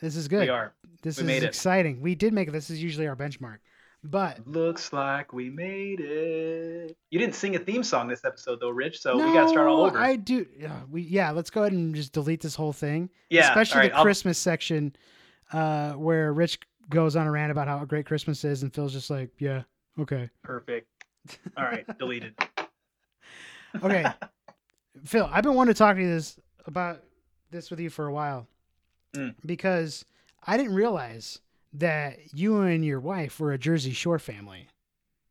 This 0.00 0.16
is 0.16 0.28
good. 0.28 0.40
We 0.40 0.48
are. 0.48 0.72
This 1.02 1.20
We 1.20 1.32
is 1.32 1.42
exciting. 1.42 2.00
We 2.00 2.14
did 2.14 2.32
make 2.32 2.48
it. 2.48 2.52
This 2.52 2.70
is 2.70 2.82
usually 2.82 3.08
our 3.08 3.16
benchmark, 3.16 3.58
but 4.04 4.46
Looks 4.48 4.92
like 4.92 5.32
we 5.32 5.48
made 5.50 6.00
it. 6.00 6.96
You 7.10 7.18
didn't 7.18 7.34
sing 7.34 7.54
a 7.56 7.58
theme 7.58 7.82
song 7.82 8.08
this 8.08 8.24
episode 8.24 8.60
though, 8.60 8.70
Rich. 8.70 9.00
So 9.00 9.16
we 9.16 9.32
got 9.32 9.44
to 9.44 9.48
start 9.50 9.68
all 9.68 9.78
No, 9.78 9.86
over. 9.86 9.98
I 9.98 10.16
do. 10.16 10.46
Yeah, 10.58 10.80
we 10.90 11.02
yeah. 11.02 11.30
Let's 11.30 11.50
go 11.50 11.62
ahead 11.62 11.72
and 11.72 11.94
just 11.94 12.12
delete 12.12 12.40
this 12.40 12.54
whole 12.54 12.72
thing. 12.72 13.10
yeah. 13.30 13.48
especially 13.48 13.74
all 13.76 13.80
right, 13.82 13.90
the 13.92 13.96
I'll- 13.98 14.02
Christmas 14.04 14.38
section, 14.38 14.94
uh, 15.52 15.92
where 15.92 16.32
Rich 16.32 16.58
goes 16.90 17.14
on 17.16 17.26
a 17.26 17.30
rant 17.30 17.52
about 17.52 17.68
how 17.68 17.84
great 17.84 18.06
Christmas 18.06 18.44
is, 18.44 18.62
and 18.62 18.74
Phil's 18.74 18.92
just 18.92 19.08
like, 19.10 19.30
"Yeah, 19.38 19.62
okay, 19.98 20.28
Perfect. 20.42 20.88
All 21.56 21.64
right. 21.64 21.86
deleted. 21.98 22.34
okay." 23.82 24.04
Phil, 25.04 25.28
I've 25.32 25.42
been 25.42 25.54
wanting 25.54 25.74
to 25.74 25.78
talk 25.78 25.96
to 25.96 26.02
you 26.02 26.08
this 26.08 26.38
about 26.66 27.02
this 27.50 27.70
with 27.70 27.80
you 27.80 27.88
for 27.90 28.06
a 28.06 28.12
while 28.12 28.46
Mm. 29.14 29.34
because 29.44 30.04
I 30.46 30.56
didn't 30.56 30.74
realize 30.74 31.40
that 31.74 32.18
you 32.34 32.60
and 32.62 32.84
your 32.84 33.00
wife 33.00 33.40
were 33.40 33.52
a 33.52 33.58
Jersey 33.58 33.92
Shore 33.92 34.18
family. 34.18 34.68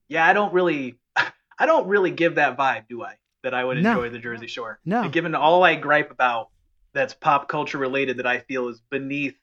Yeah, 0.09 0.25
I 0.25 0.33
don't 0.33 0.53
really, 0.53 0.95
I 1.59 1.65
don't 1.65 1.87
really 1.87 2.11
give 2.11 2.35
that 2.35 2.57
vibe, 2.57 2.87
do 2.89 3.03
I? 3.03 3.15
That 3.43 3.53
I 3.53 3.63
would 3.63 3.81
No. 3.81 3.91
enjoy 3.91 4.09
the 4.09 4.19
Jersey 4.19 4.47
Shore. 4.47 4.79
No. 4.85 5.03
And 5.03 5.13
given 5.13 5.33
all 5.35 5.63
I 5.63 5.75
gripe 5.75 6.11
about 6.11 6.49
that's 6.93 7.13
pop 7.13 7.47
culture 7.47 7.77
related 7.77 8.17
that 8.17 8.27
I 8.27 8.39
feel 8.39 8.67
is 8.67 8.81
beneath, 8.89 9.35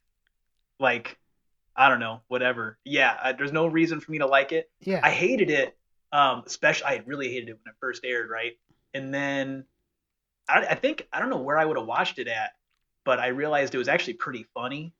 like, 0.78 1.18
I 1.74 1.88
don't 1.88 2.00
know, 2.00 2.20
whatever. 2.28 2.78
Yeah, 2.84 3.16
I, 3.22 3.32
there's 3.32 3.52
no 3.52 3.66
reason 3.66 4.00
for 4.00 4.10
me 4.12 4.18
to 4.18 4.26
like 4.26 4.52
it. 4.52 4.70
Yeah, 4.80 5.00
I 5.02 5.10
hated 5.10 5.50
it. 5.50 5.76
Um, 6.12 6.42
especially 6.46 6.86
I 6.86 7.02
really 7.06 7.28
hated 7.32 7.50
it 7.50 7.52
when 7.52 7.72
it 7.72 7.76
first 7.80 8.04
aired, 8.04 8.30
right? 8.30 8.52
And 8.94 9.12
then 9.12 9.64
I, 10.48 10.60
I 10.70 10.74
think 10.74 11.06
I 11.12 11.20
don't 11.20 11.28
know 11.30 11.38
where 11.42 11.58
I 11.58 11.64
would 11.64 11.76
have 11.76 11.86
watched 11.86 12.18
it 12.18 12.28
at, 12.28 12.52
but 13.04 13.18
I 13.18 13.28
realized 13.28 13.74
it 13.74 13.78
was 13.78 13.88
actually 13.88 14.14
pretty 14.14 14.46
funny. 14.54 14.92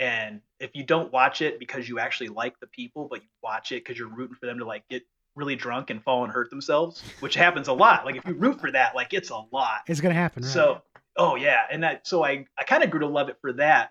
And 0.00 0.40
if 0.58 0.70
you 0.74 0.82
don't 0.82 1.12
watch 1.12 1.42
it 1.42 1.58
because 1.58 1.86
you 1.86 1.98
actually 1.98 2.28
like 2.28 2.58
the 2.58 2.66
people, 2.66 3.06
but 3.08 3.20
you 3.20 3.28
watch 3.42 3.70
it 3.70 3.84
because 3.84 3.98
you're 3.98 4.08
rooting 4.08 4.34
for 4.34 4.46
them 4.46 4.58
to 4.58 4.64
like 4.64 4.88
get 4.88 5.02
really 5.36 5.56
drunk 5.56 5.90
and 5.90 6.02
fall 6.02 6.24
and 6.24 6.32
hurt 6.32 6.48
themselves, 6.48 7.02
which 7.20 7.34
happens 7.34 7.68
a 7.68 7.72
lot. 7.74 8.06
Like 8.06 8.16
if 8.16 8.24
you 8.24 8.32
root 8.32 8.60
for 8.60 8.72
that, 8.72 8.94
like 8.94 9.12
it's 9.12 9.28
a 9.28 9.42
lot. 9.52 9.82
it's 9.86 10.00
gonna 10.00 10.14
happen. 10.14 10.42
Right? 10.42 10.50
So, 10.50 10.80
oh 11.18 11.36
yeah, 11.36 11.60
and 11.70 11.82
that 11.82 12.06
so 12.06 12.24
I 12.24 12.46
I 12.58 12.64
kind 12.64 12.82
of 12.82 12.90
grew 12.90 13.00
to 13.00 13.06
love 13.08 13.28
it 13.28 13.36
for 13.42 13.52
that, 13.54 13.90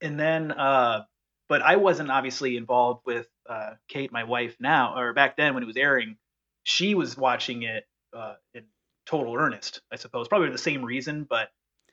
and 0.00 0.18
then 0.18 0.52
uh, 0.52 1.02
but 1.50 1.60
I 1.60 1.76
wasn't 1.76 2.10
obviously 2.10 2.56
involved 2.56 3.02
with 3.04 3.28
uh, 3.48 3.72
Kate, 3.88 4.10
my 4.12 4.24
wife 4.24 4.56
now, 4.58 4.98
or 4.98 5.12
back 5.12 5.36
then 5.36 5.52
when 5.52 5.62
it 5.62 5.66
was 5.66 5.76
airing, 5.76 6.16
she 6.62 6.94
was 6.94 7.14
watching 7.14 7.62
it 7.62 7.84
uh, 8.16 8.34
in 8.54 8.64
total 9.04 9.36
earnest, 9.36 9.82
I 9.92 9.96
suppose, 9.96 10.28
probably 10.28 10.50
the 10.50 10.58
same 10.58 10.84
reason, 10.84 11.26
but. 11.28 11.50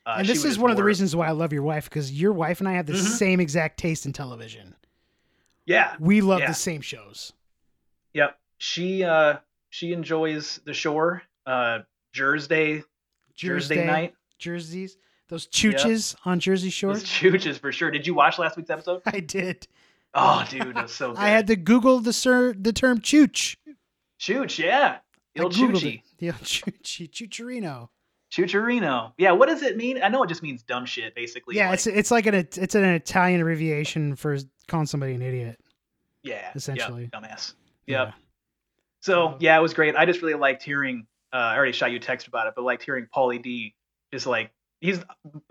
Uh, 0.08 0.16
and 0.20 0.26
this 0.28 0.44
is 0.44 0.58
one 0.58 0.70
of 0.70 0.76
the 0.78 0.82
reasons 0.84 1.14
why 1.14 1.28
I 1.28 1.32
love 1.32 1.52
your 1.52 1.62
wife 1.62 1.84
because 1.84 2.10
your 2.10 2.32
wife 2.32 2.60
and 2.60 2.68
I 2.68 2.72
have 2.72 2.86
the 2.86 2.94
Mhm. 2.94 3.16
same 3.18 3.40
exact 3.40 3.78
taste 3.78 4.06
in 4.06 4.12
television. 4.14 4.74
Yeah, 5.66 5.96
We 6.00 6.22
love 6.22 6.40
Yeah. 6.40 6.46
the 6.46 6.54
same 6.54 6.80
shows. 6.80 7.34
Yep. 8.14 8.38
She 8.56 9.04
uh 9.04 9.36
she 9.68 9.92
enjoys 9.92 10.60
the 10.64 10.72
shore. 10.72 11.22
Uh 11.44 11.80
Jersey 12.12 12.84
Jersey 13.34 13.74
Thursday 13.74 13.86
night. 13.86 14.14
jerseys, 14.38 14.96
those 15.28 15.46
chooches 15.46 16.16
on 16.24 16.40
Jersey 16.40 16.70
Shore. 16.70 16.94
Those 16.94 17.04
chooches 17.04 17.58
for 17.60 17.70
sure. 17.70 17.90
Did 17.90 18.06
you 18.06 18.14
watch 18.14 18.38
last 18.38 18.56
week's 18.56 18.70
episode? 18.70 19.02
I 19.06 19.20
did. 19.20 19.68
Oh, 20.14 20.42
dude, 20.48 20.74
that's 20.74 20.94
so 20.94 21.10
good. 21.12 21.18
I 21.18 21.28
had 21.28 21.46
to 21.48 21.56
Google 21.56 22.00
the 22.00 22.14
ser- 22.14 22.54
the 22.54 22.72
term 22.72 23.00
chooch. 23.00 23.56
Chooch, 24.18 24.58
yeah. 24.58 24.98
Il 25.34 25.50
Choochie. 25.50 26.02
The 26.16 26.28
choochie, 26.32 27.10
choocherino. 27.10 27.90
Choocherino. 28.30 29.12
Yeah, 29.18 29.32
what 29.32 29.48
does 29.48 29.62
it 29.62 29.76
mean? 29.76 30.02
I 30.02 30.08
know 30.08 30.22
it 30.22 30.28
just 30.28 30.42
means 30.42 30.62
dumb 30.62 30.84
shit, 30.86 31.14
basically. 31.14 31.56
Yeah, 31.56 31.66
like, 31.70 31.74
it's 31.74 31.86
it's 31.86 32.10
like 32.10 32.26
an 32.26 32.34
it's 32.34 32.74
an 32.74 32.84
Italian 32.84 33.40
abbreviation 33.40 34.16
for 34.16 34.36
calling 34.66 34.86
somebody 34.86 35.14
an 35.14 35.22
idiot. 35.22 35.58
yeah, 36.22 36.50
essentially. 36.54 37.08
Yep, 37.12 37.22
dumbass. 37.22 37.54
Yeah. 37.86 38.12
So 39.00 39.36
yeah, 39.40 39.56
it 39.58 39.62
was 39.62 39.74
great. 39.74 39.96
I 39.96 40.04
just 40.06 40.20
really 40.22 40.34
liked 40.38 40.62
hearing. 40.62 41.06
Uh, 41.32 41.36
I 41.36 41.56
already 41.56 41.72
shot 41.72 41.90
you 41.90 41.96
a 41.98 42.00
text 42.00 42.26
about 42.26 42.46
it, 42.46 42.54
but 42.56 42.64
liked 42.64 42.82
hearing 42.82 43.06
Pauly 43.14 43.42
D. 43.42 43.74
Just 44.12 44.26
like 44.26 44.50
he's 44.80 45.00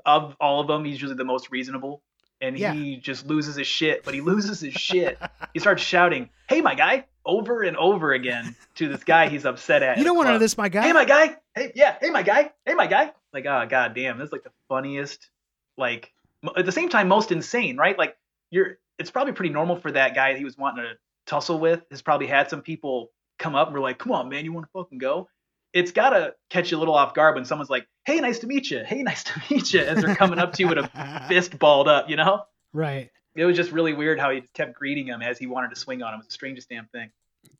of 0.05 0.35
all 0.39 0.59
of 0.61 0.67
them, 0.67 0.83
he's 0.85 0.95
usually 0.95 1.15
the 1.15 1.23
most 1.23 1.49
reasonable, 1.51 2.03
and 2.41 2.57
Yeah. 2.57 2.73
he 2.73 2.97
just 2.97 3.25
loses 3.25 3.55
his 3.55 3.67
shit. 3.67 4.03
But 4.03 4.13
he 4.13 4.21
loses 4.21 4.59
his 4.59 4.73
shit. 4.73 5.17
He 5.53 5.59
starts 5.59 5.81
shouting, 5.81 6.29
"Hey, 6.49 6.61
my 6.61 6.75
guy!" 6.75 7.05
Over 7.27 7.61
and 7.61 7.77
over 7.77 8.13
again 8.13 8.55
to 8.75 8.87
this 8.87 9.03
guy 9.03 9.27
he's 9.27 9.45
upset 9.45 9.83
at. 9.83 9.97
You 9.97 10.03
don't 10.03 10.15
want 10.15 10.27
to 10.27 10.33
know 10.33 10.39
this, 10.39 10.57
my 10.57 10.69
guy. 10.69 10.81
Hey, 10.81 10.93
my 10.93 11.05
guy. 11.05 11.35
Hey, 11.53 11.71
yeah. 11.75 11.97
Hey, 12.01 12.09
my 12.09 12.23
guy. 12.23 12.51
Hey, 12.65 12.73
my 12.73 12.87
guy. 12.87 13.11
Like, 13.33 13.45
oh, 13.45 13.67
god 13.69 13.93
damn, 13.93 14.17
this 14.17 14.27
is 14.27 14.31
like 14.31 14.43
the 14.43 14.51
funniest. 14.69 15.29
Like, 15.77 16.11
at 16.55 16.65
the 16.65 16.71
same 16.71 16.89
time, 16.89 17.07
most 17.07 17.31
insane, 17.31 17.77
right? 17.77 17.97
Like, 17.97 18.17
you're. 18.49 18.79
It's 18.97 19.11
probably 19.11 19.33
pretty 19.33 19.53
normal 19.53 19.75
for 19.75 19.91
that 19.91 20.15
guy 20.15 20.35
he 20.35 20.43
was 20.43 20.57
wanting 20.57 20.85
to 20.85 20.93
tussle 21.27 21.59
with. 21.59 21.83
Has 21.91 22.01
probably 22.01 22.25
had 22.25 22.49
some 22.49 22.61
people 22.61 23.11
come 23.37 23.53
up 23.53 23.67
and 23.67 23.75
were 23.75 23.81
like, 23.81 23.99
"Come 23.99 24.11
on, 24.11 24.29
man, 24.29 24.43
you 24.43 24.51
want 24.51 24.65
to 24.65 24.71
fucking 24.71 24.97
go?" 24.97 25.27
It's 25.73 25.91
gotta 25.91 26.33
catch 26.49 26.71
you 26.71 26.77
a 26.77 26.79
little 26.79 26.95
off 26.95 27.13
guard 27.13 27.35
when 27.35 27.45
someone's 27.45 27.69
like, 27.69 27.87
"Hey, 28.05 28.19
nice 28.19 28.39
to 28.39 28.47
meet 28.47 28.71
you. 28.71 28.83
Hey, 28.83 29.03
nice 29.03 29.23
to 29.25 29.41
meet 29.51 29.71
you," 29.71 29.81
as 29.81 30.01
they're 30.01 30.15
coming 30.15 30.39
up 30.39 30.53
to 30.53 30.63
you 30.63 30.69
with 30.69 30.79
a 30.79 31.25
fist 31.27 31.59
balled 31.59 31.87
up. 31.87 32.09
You 32.09 32.15
know, 32.15 32.43
right. 32.73 33.11
It 33.37 33.45
was 33.45 33.55
just 33.55 33.71
really 33.71 33.93
weird 33.93 34.19
how 34.19 34.31
he 34.31 34.41
kept 34.53 34.73
greeting 34.73 35.07
him 35.07 35.21
as 35.21 35.37
he 35.37 35.47
wanted 35.47 35.69
to 35.69 35.75
swing 35.75 36.01
on 36.01 36.13
him. 36.13 36.15
It 36.15 36.23
was 36.23 36.27
the 36.27 36.33
strangest 36.33 36.69
damn 36.69 36.87
thing, 36.87 37.09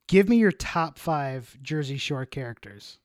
Give 0.07 0.27
me 0.29 0.37
your 0.37 0.51
top 0.51 0.97
five 0.97 1.57
Jersey 1.61 1.97
Shore 1.97 2.25
characters, 2.25 2.97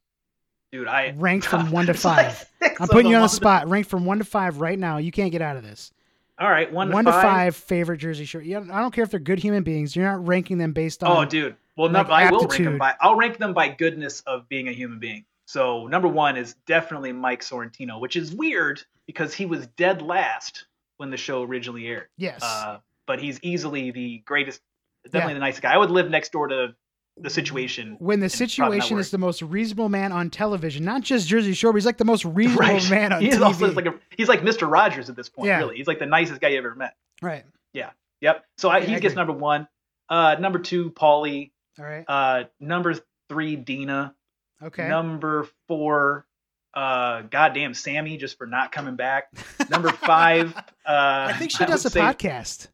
dude. 0.70 0.88
I 0.88 1.14
ranked 1.16 1.46
from 1.46 1.70
one 1.72 1.86
to 1.86 1.94
five. 1.94 2.44
I'm 2.80 2.88
putting 2.88 3.10
you 3.10 3.16
on 3.16 3.22
the 3.22 3.28
spot. 3.28 3.68
Ranked 3.68 3.90
from 3.90 4.04
one 4.04 4.18
to 4.18 4.24
five 4.24 4.60
right 4.60 4.78
now. 4.78 4.98
You 4.98 5.10
can't 5.10 5.32
get 5.32 5.42
out 5.42 5.56
of 5.56 5.64
this. 5.64 5.92
All 6.38 6.50
right, 6.50 6.72
one, 6.72 6.90
One, 6.90 7.04
to 7.04 7.10
to 7.10 7.12
five. 7.12 7.22
five 7.22 7.56
favorite 7.56 7.98
Jersey 7.98 8.24
Shore. 8.24 8.40
You 8.40 8.58
I 8.58 8.80
don't 8.80 8.92
care 8.92 9.04
if 9.04 9.10
they're 9.10 9.20
good 9.20 9.38
human 9.38 9.62
beings. 9.62 9.94
You're 9.94 10.06
not 10.06 10.26
ranking 10.26 10.58
them 10.58 10.72
based 10.72 11.04
oh, 11.04 11.08
on. 11.08 11.26
Oh, 11.26 11.28
dude. 11.28 11.56
Well, 11.76 11.88
no, 11.88 12.00
like, 12.00 12.08
I 12.08 12.30
will 12.30 12.46
rank 12.46 12.64
them 12.64 12.78
by. 12.78 12.94
I'll 13.00 13.16
rank 13.16 13.38
them 13.38 13.52
by 13.52 13.68
goodness 13.68 14.22
of 14.22 14.48
being 14.48 14.68
a 14.68 14.72
human 14.72 14.98
being. 14.98 15.24
So 15.46 15.86
number 15.86 16.08
one 16.08 16.36
is 16.36 16.54
definitely 16.66 17.12
Mike 17.12 17.42
Sorrentino, 17.42 18.00
which 18.00 18.16
is 18.16 18.32
weird 18.32 18.82
because 19.06 19.34
he 19.34 19.44
was 19.44 19.66
dead 19.76 20.02
last 20.02 20.66
when 21.02 21.10
the 21.10 21.16
show 21.16 21.42
originally 21.42 21.86
aired. 21.88 22.06
Yes. 22.16 22.40
Uh, 22.42 22.78
but 23.06 23.20
he's 23.20 23.38
easily 23.42 23.90
the 23.90 24.18
greatest, 24.24 24.60
definitely 25.04 25.32
Yeah. 25.32 25.34
the 25.34 25.40
nicest 25.40 25.62
guy. 25.62 25.74
I 25.74 25.76
would 25.76 25.90
live 25.90 26.08
next 26.08 26.30
door 26.32 26.46
to 26.48 26.74
the 27.18 27.28
situation. 27.28 27.96
when 27.98 28.20
the 28.20 28.24
and 28.26 28.32
probably 28.56 28.78
not 28.78 28.84
situation 28.84 28.98
is 28.98 29.10
the 29.10 29.18
most 29.18 29.42
reasonable 29.42 29.88
man 29.90 30.12
on 30.12 30.30
television, 30.30 30.82
not 30.84 31.02
just 31.02 31.28
Jersey 31.28 31.52
Shore, 31.52 31.72
but 31.72 31.76
he's 31.76 31.84
like 31.86 31.98
the 31.98 32.04
most 32.06 32.24
reasonable 32.24 32.60
Right. 32.62 32.90
man 32.90 33.12
on 33.12 33.20
he 33.20 33.28
is 33.28 33.36
TV. 33.36 33.42
also 33.44 33.70
like 33.72 33.84
a, 33.86 33.94
he's 34.16 34.28
like 34.28 34.40
Mr. 34.40 34.70
Rogers 34.70 35.10
at 35.10 35.16
this 35.16 35.28
point. 35.28 35.48
Yeah. 35.48 35.58
Really, 35.58 35.76
he's 35.76 35.86
like 35.88 35.98
the 35.98 36.06
nicest 36.06 36.40
guy 36.40 36.48
you 36.48 36.58
ever 36.58 36.74
met. 36.74 36.94
right. 37.20 37.44
Yeah. 37.74 37.90
Yep. 38.22 38.44
So 38.56 38.68
I, 38.70 38.78
Yeah, 38.78 38.84
he 38.86 38.94
I 38.94 38.98
gets 39.00 39.12
agree. 39.12 39.20
number 39.26 39.32
one. 39.34 39.68
Uh, 40.08 40.36
number 40.38 40.58
two, 40.60 40.90
Pauly. 40.92 41.50
All 41.78 41.84
right. 41.84 42.04
Uh, 42.06 42.44
number 42.60 42.94
three, 43.28 43.56
Deena. 43.56 44.14
Okay. 44.62 44.88
Number 44.88 45.48
four, 45.68 46.26
uh, 46.74 47.22
goddamn 47.22 47.72
Sammi, 47.74 48.16
just 48.18 48.38
for 48.38 48.46
not 48.46 48.72
coming 48.72 48.96
back. 48.96 49.24
Number 49.70 49.90
five, 49.90 50.56
uh, 50.56 50.62
I 50.86 51.34
think 51.38 51.50
she 51.50 51.64
does 51.64 51.84
a 51.84 51.90
say- 51.90 52.00
podcast. 52.00 52.68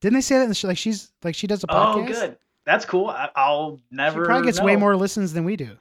Didn't 0.00 0.14
they 0.14 0.20
say 0.22 0.38
that? 0.46 0.64
Like 0.64 0.78
she's 0.78 1.12
like 1.22 1.34
she 1.34 1.46
does 1.46 1.62
a 1.62 1.66
podcast. 1.66 1.94
Oh, 1.94 1.98
podcast. 1.98 2.06
good. 2.08 2.36
That's 2.64 2.84
cool. 2.84 3.08
I, 3.08 3.28
I'll 3.36 3.76
She 3.76 3.96
never. 3.96 4.24
probably 4.24 4.46
gets 4.46 4.60
way 4.60 4.76
more 4.76 4.96
listens 4.96 5.32
than 5.32 5.44
we 5.44 5.56
do. 5.56 5.76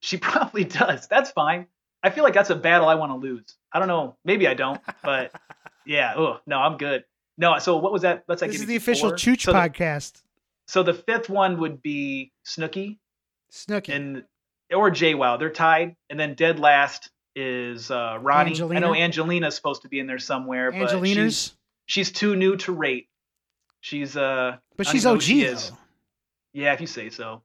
She 0.00 0.16
probably 0.18 0.64
does. 0.64 1.08
That's 1.08 1.30
fine. 1.30 1.66
I 2.02 2.10
feel 2.10 2.22
like 2.22 2.34
that's 2.34 2.50
a 2.50 2.54
battle 2.54 2.88
I 2.88 2.94
want 2.94 3.10
to 3.12 3.16
lose. 3.16 3.56
I 3.72 3.78
don't 3.80 3.88
know. 3.88 4.16
Maybe 4.24 4.46
I 4.46 4.54
don't, 4.54 4.80
but 5.02 5.32
yeah. 5.86 6.14
Oh 6.16 6.38
no, 6.46 6.58
I'm 6.58 6.76
good. 6.76 7.04
No. 7.38 7.58
So 7.58 7.76
what 7.78 7.92
was 7.92 8.02
that? 8.02 8.24
Let's 8.28 8.40
like 8.42 8.52
This 8.52 8.60
is 8.60 8.66
the 8.66 8.76
official. 8.76 9.10
Chooch 9.12 9.42
so 9.42 9.52
the, 9.52 9.58
podcast. 9.58 10.22
so 10.68 10.82
the 10.84 10.94
fifth 10.94 11.28
one 11.28 11.58
would 11.58 11.82
be 11.82 12.30
Snooki 12.44 12.98
Snooki. 13.50 13.88
and 13.94 14.24
or 14.74 14.90
JWoww. 14.90 15.38
They're 15.38 15.50
tied, 15.50 15.96
and 16.10 16.18
then 16.18 16.34
dead 16.34 16.58
last 16.58 17.10
is 17.34 17.90
uh, 17.90 18.18
Ronnie. 18.20 18.50
Angelina? 18.50 18.76
I 18.76 18.80
know 18.80 18.94
Angelina's 18.94 19.54
supposed 19.54 19.82
to 19.82 19.88
be 19.88 19.98
in 19.98 20.06
there 20.06 20.18
somewhere, 20.18 20.72
but 20.72 20.78
she's, 20.90 20.92
Angelinas. 20.92 21.56
she's 21.86 22.12
too 22.12 22.34
new 22.36 22.56
to 22.56 22.72
rate. 22.72 23.08
She's 23.80 24.16
uh, 24.16 24.56
But 24.76 24.86
she's 24.86 25.02
even 25.02 25.04
know 25.04 25.10
who 25.12 25.16
OG 25.16 25.22
she 25.22 25.44
though. 25.44 25.50
is. 25.52 25.72
yeah, 26.54 26.72
if 26.72 26.80
you 26.80 26.86
say 26.86 27.10
so. 27.10 27.42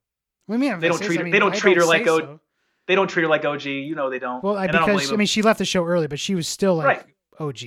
What 0.48 0.58
do 0.58 0.64
you 0.66 0.72
mean? 0.72 0.80
They 0.80 0.88
don't 0.88 1.02
treat 1.02 1.16
her- 1.18 1.22
I 1.22 1.24
mean, 1.24 1.32
they 1.34 1.40
don't 1.40 1.54
I 1.54 1.58
treat 1.60 1.78
her 1.78 1.86
like 1.86 2.06
so. 2.06 2.40
They 2.88 2.96
don't 2.96 3.08
treat 3.10 3.24
her 3.24 3.30
like 3.30 3.46
OG. 3.46 3.66
You 3.66 3.96
know 3.96 4.10
they 4.10 4.20
don't. 4.20 4.44
Well, 4.44 4.58
I, 4.58 4.66
and 4.66 4.76
I 4.76 4.80
don't 4.86 4.96
because 4.96 5.12
I, 5.14 5.16
mean, 5.16 5.28
she 5.28 5.42
left 5.42 5.60
the 5.60 5.66
show 5.66 5.86
early, 5.86 6.08
but 6.08 6.20
she 6.20 6.36
was 6.36 6.48
still 6.48 6.76
like 6.76 6.88
Right. 6.88 7.06
OG. 7.40 7.60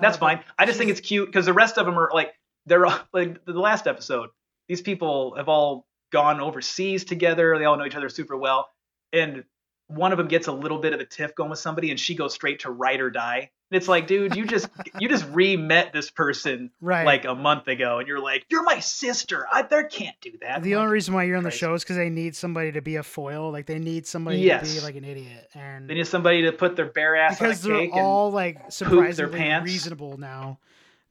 That's 0.00 0.16
Uh, 0.16 0.20
fine. 0.20 0.40
I 0.58 0.64
just 0.66 0.78
think 0.78 0.90
it's 0.90 1.00
cute 1.00 1.26
because 1.26 1.44
the 1.46 1.52
rest 1.52 1.76
of 1.78 1.84
them 1.86 1.98
are 1.98 2.10
like 2.14 2.32
they're 2.66 2.86
all- 2.86 3.00
like 3.12 3.44
the 3.44 3.52
last 3.52 3.86
episode. 3.86 4.30
These 4.68 4.80
people 4.82 5.34
have 5.36 5.48
all 5.48 5.86
gone 6.10 6.40
overseas 6.40 7.04
together. 7.04 7.58
They 7.58 7.64
all 7.64 7.76
know 7.76 7.86
each 7.86 7.94
other 7.96 8.08
super 8.08 8.36
well, 8.36 8.68
and 9.12 9.44
one 9.88 10.12
of 10.12 10.18
them 10.18 10.28
gets 10.28 10.46
a 10.48 10.52
little 10.52 10.78
bit 10.78 10.92
of 10.92 11.00
a 11.00 11.04
tiff 11.04 11.34
going 11.34 11.50
with 11.50 11.58
somebody, 11.58 11.90
and 11.90 11.98
she 11.98 12.14
goes 12.14 12.34
straight 12.34 12.60
to 12.60 12.70
ride 12.70 13.00
or 13.00 13.10
die. 13.10 13.50
And 13.70 13.76
it's 13.76 13.88
like, 13.88 14.06
dude, 14.06 14.36
you 14.36 14.44
just 14.46 14.68
you 15.00 15.08
just 15.08 15.26
re-met 15.30 15.92
this 15.92 16.10
person 16.10 16.70
right. 16.80 17.04
like 17.06 17.24
a 17.24 17.34
month 17.34 17.68
ago, 17.68 17.98
and 17.98 18.06
you're 18.08 18.20
like, 18.20 18.44
you're 18.50 18.62
my 18.64 18.80
sister. 18.80 19.46
I 19.50 19.62
there 19.62 19.84
can't 19.84 20.16
do 20.20 20.32
that. 20.42 20.62
the 20.62 20.76
only 20.76 20.92
reason 20.92 21.14
why 21.14 21.24
you're 21.24 21.36
on 21.36 21.44
the 21.44 21.50
show 21.50 21.74
is 21.74 21.84
because 21.84 21.96
they 21.96 22.10
need 22.10 22.36
somebody 22.36 22.72
to 22.72 22.82
be 22.82 22.96
a 22.96 23.02
foil. 23.02 23.50
Like 23.50 23.66
they 23.66 23.78
need 23.78 24.06
somebody 24.06 24.48
to 24.48 24.60
be 24.62 24.80
like 24.80 24.96
an 24.96 25.04
idiot, 25.04 25.48
and 25.54 25.88
they 25.88 25.94
need 25.94 26.06
somebody 26.06 26.42
to 26.42 26.52
put 26.52 26.76
their 26.76 26.86
bare 26.86 27.16
ass 27.16 27.38
because 27.38 27.62
they're 27.62 27.90
all 27.92 28.30
like 28.30 28.60
their 28.60 28.70
surprisingly 28.70 29.38
pants. 29.38 29.64
reasonable 29.70 30.18
now. 30.18 30.58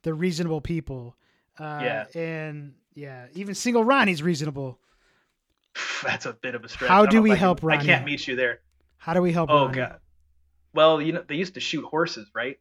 They're 0.02 0.14
reasonable 0.14 0.60
people. 0.60 1.16
Uh, 1.58 1.80
Yeah. 1.82 2.06
and 2.14 2.74
yeah, 2.94 3.26
even 3.34 3.54
single 3.54 3.82
Ronnie's 3.84 4.22
reasonable. 4.22 4.78
that's 6.02 6.26
a 6.26 6.32
bit 6.32 6.54
of 6.54 6.64
a 6.64 6.68
stretch. 6.68 6.88
How 6.88 7.06
do 7.06 7.22
we 7.22 7.30
I 7.32 7.34
can- 7.34 7.40
help 7.40 7.64
I 7.64 7.76
can't 7.78 8.04
meet 8.04 8.26
you 8.26 8.36
there. 8.36 8.60
How 8.96 9.14
do 9.14 9.22
we 9.22 9.32
help? 9.32 9.50
Oh 9.50 9.66
Ronnie? 9.66 9.76
god. 9.76 10.00
Well, 10.74 11.00
you 11.00 11.12
know 11.12 11.24
they 11.26 11.36
used 11.36 11.54
to 11.54 11.60
shoot 11.60 11.84
horses, 11.84 12.28
right? 12.34 12.58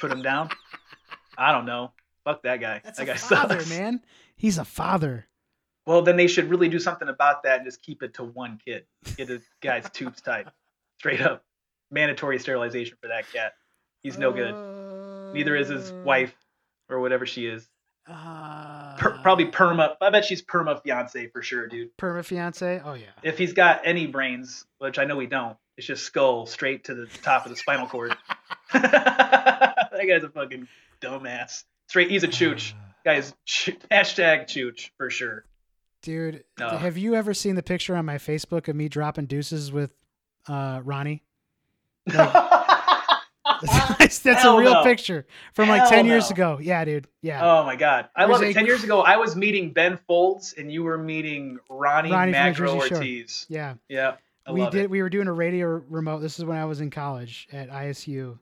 Put 0.00 0.10
them 0.10 0.22
down. 0.22 0.50
I 1.38 1.52
don't 1.52 1.66
know. 1.66 1.92
Fuck 2.24 2.42
that 2.44 2.60
guy. 2.60 2.80
That's 2.84 2.98
that 2.98 3.02
a 3.04 3.06
guy 3.06 3.16
father, 3.16 3.58
sucks. 3.60 3.70
man. 3.70 4.00
He's 4.36 4.58
a 4.58 4.64
father. 4.64 5.26
Well, 5.86 6.00
then 6.02 6.16
they 6.16 6.26
should 6.28 6.48
really 6.48 6.68
do 6.68 6.78
something 6.78 7.08
about 7.08 7.42
that 7.42 7.58
and 7.58 7.66
just 7.66 7.82
keep 7.82 8.02
it 8.02 8.14
to 8.14 8.24
one 8.24 8.58
kid. 8.64 8.84
Get 9.16 9.28
the 9.28 9.42
guy's 9.60 9.88
tubes 9.90 10.22
tied. 10.22 10.46
Straight 10.98 11.20
up. 11.20 11.44
Mandatory 11.90 12.38
sterilization 12.38 12.96
for 13.00 13.08
that 13.08 13.30
cat. 13.30 13.52
He's 14.02 14.16
no 14.16 14.32
good. 14.32 15.34
Neither 15.34 15.54
is 15.56 15.68
his 15.68 15.92
wife 15.92 16.34
or 16.88 17.00
whatever 17.00 17.26
she 17.26 17.46
is. 17.46 17.68
Uh, 18.08 18.73
Per- 19.04 19.18
probably 19.22 19.46
perma. 19.46 19.94
I 20.00 20.10
bet 20.10 20.24
she's 20.24 20.42
perma 20.42 20.82
fiance 20.82 21.26
for 21.28 21.42
sure, 21.42 21.66
dude. 21.68 21.96
perma 21.98 22.24
fiance. 22.24 22.80
Oh 22.84 22.94
yeah. 22.94 23.06
If 23.22 23.36
he's 23.38 23.52
got 23.52 23.82
any 23.84 24.06
brains, 24.06 24.64
which 24.78 24.98
I 24.98 25.04
know 25.04 25.18
he 25.18 25.26
don't, 25.26 25.56
it's 25.76 25.86
just 25.86 26.04
skull 26.04 26.46
straight 26.46 26.84
to 26.84 26.94
the 26.94 27.06
top 27.22 27.44
of 27.44 27.50
the 27.50 27.56
spinal 27.56 27.86
cord. 27.86 28.16
that 28.72 30.04
guy's 30.08 30.24
a 30.24 30.28
fucking 30.28 30.68
dumbass. 31.00 31.64
Straight, 31.88 32.10
he's 32.10 32.24
a 32.24 32.28
chooch. 32.28 32.72
Uh, 32.72 32.76
Guys, 33.04 33.34
ch- 33.44 33.76
hashtag 33.90 34.44
chooch 34.46 34.88
for 34.96 35.10
sure. 35.10 35.44
Dude, 36.02 36.44
No. 36.58 36.70
have 36.70 36.96
you 36.96 37.14
ever 37.14 37.34
seen 37.34 37.54
the 37.54 37.62
picture 37.62 37.94
on 37.96 38.06
my 38.06 38.16
Facebook 38.16 38.66
of 38.68 38.74
me 38.76 38.88
dropping 38.88 39.26
deuces 39.26 39.70
with 39.70 39.90
uh, 40.48 40.80
Ronnie? 40.82 41.22
That's 43.98 44.22
Hell 44.22 44.56
a 44.58 44.60
real 44.60 44.72
no. 44.74 44.82
picture 44.84 45.26
from 45.52 45.68
like 45.68 45.80
Hell 45.82 45.90
10 45.90 46.06
years 46.06 46.30
ago. 46.30 46.58
Yeah, 46.60 46.84
dude. 46.84 47.06
Yeah. 47.22 47.40
Oh 47.42 47.64
my 47.64 47.76
god, 47.76 48.08
I 48.14 48.26
There's 48.26 48.32
love 48.32 48.42
it. 48.42 48.50
a- 48.50 48.54
Ten 48.54 48.66
years 48.66 48.84
ago, 48.84 49.00
I 49.02 49.16
was 49.16 49.34
meeting 49.36 49.72
Ben 49.72 49.98
Folds, 50.06 50.54
and 50.58 50.72
you 50.72 50.82
were 50.82 50.98
meeting 50.98 51.58
Ronnie, 51.68 52.10
Ronnie 52.10 52.32
from 52.32 52.32
the 52.32 52.38
Magro 52.38 52.74
Jersey 52.74 52.88
Shore. 52.88 52.98
Ortiz. 52.98 53.46
yeah. 53.48 53.74
Yeah, 53.88 54.14
I 54.46 54.52
we 54.52 54.60
did 54.70 54.74
it. 54.82 54.90
we 54.90 55.00
were 55.02 55.10
doing 55.10 55.26
a 55.28 55.32
radio 55.32 55.66
remote. 55.88 56.20
This 56.20 56.38
is 56.38 56.44
when 56.44 56.56
I 56.58 56.64
was 56.66 56.80
in 56.80 56.90
college 56.90 57.48
at 57.52 57.70
ISU. 57.70 58.38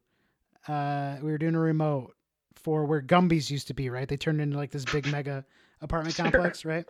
Uh, 0.68 1.16
we 1.22 1.30
were 1.30 1.38
doing 1.38 1.54
a 1.54 1.60
remote 1.60 2.14
for 2.54 2.84
where 2.84 3.00
Gumby's 3.00 3.50
used 3.50 3.66
to 3.68 3.74
be, 3.74 3.90
right? 3.90 4.08
They 4.08 4.16
turned 4.16 4.40
into 4.40 4.56
like 4.56 4.70
this 4.70 4.84
big 4.84 5.06
mega 5.10 5.44
apartment 5.80 6.14
Sure. 6.14 6.24
complex, 6.30 6.64
right? 6.64 6.86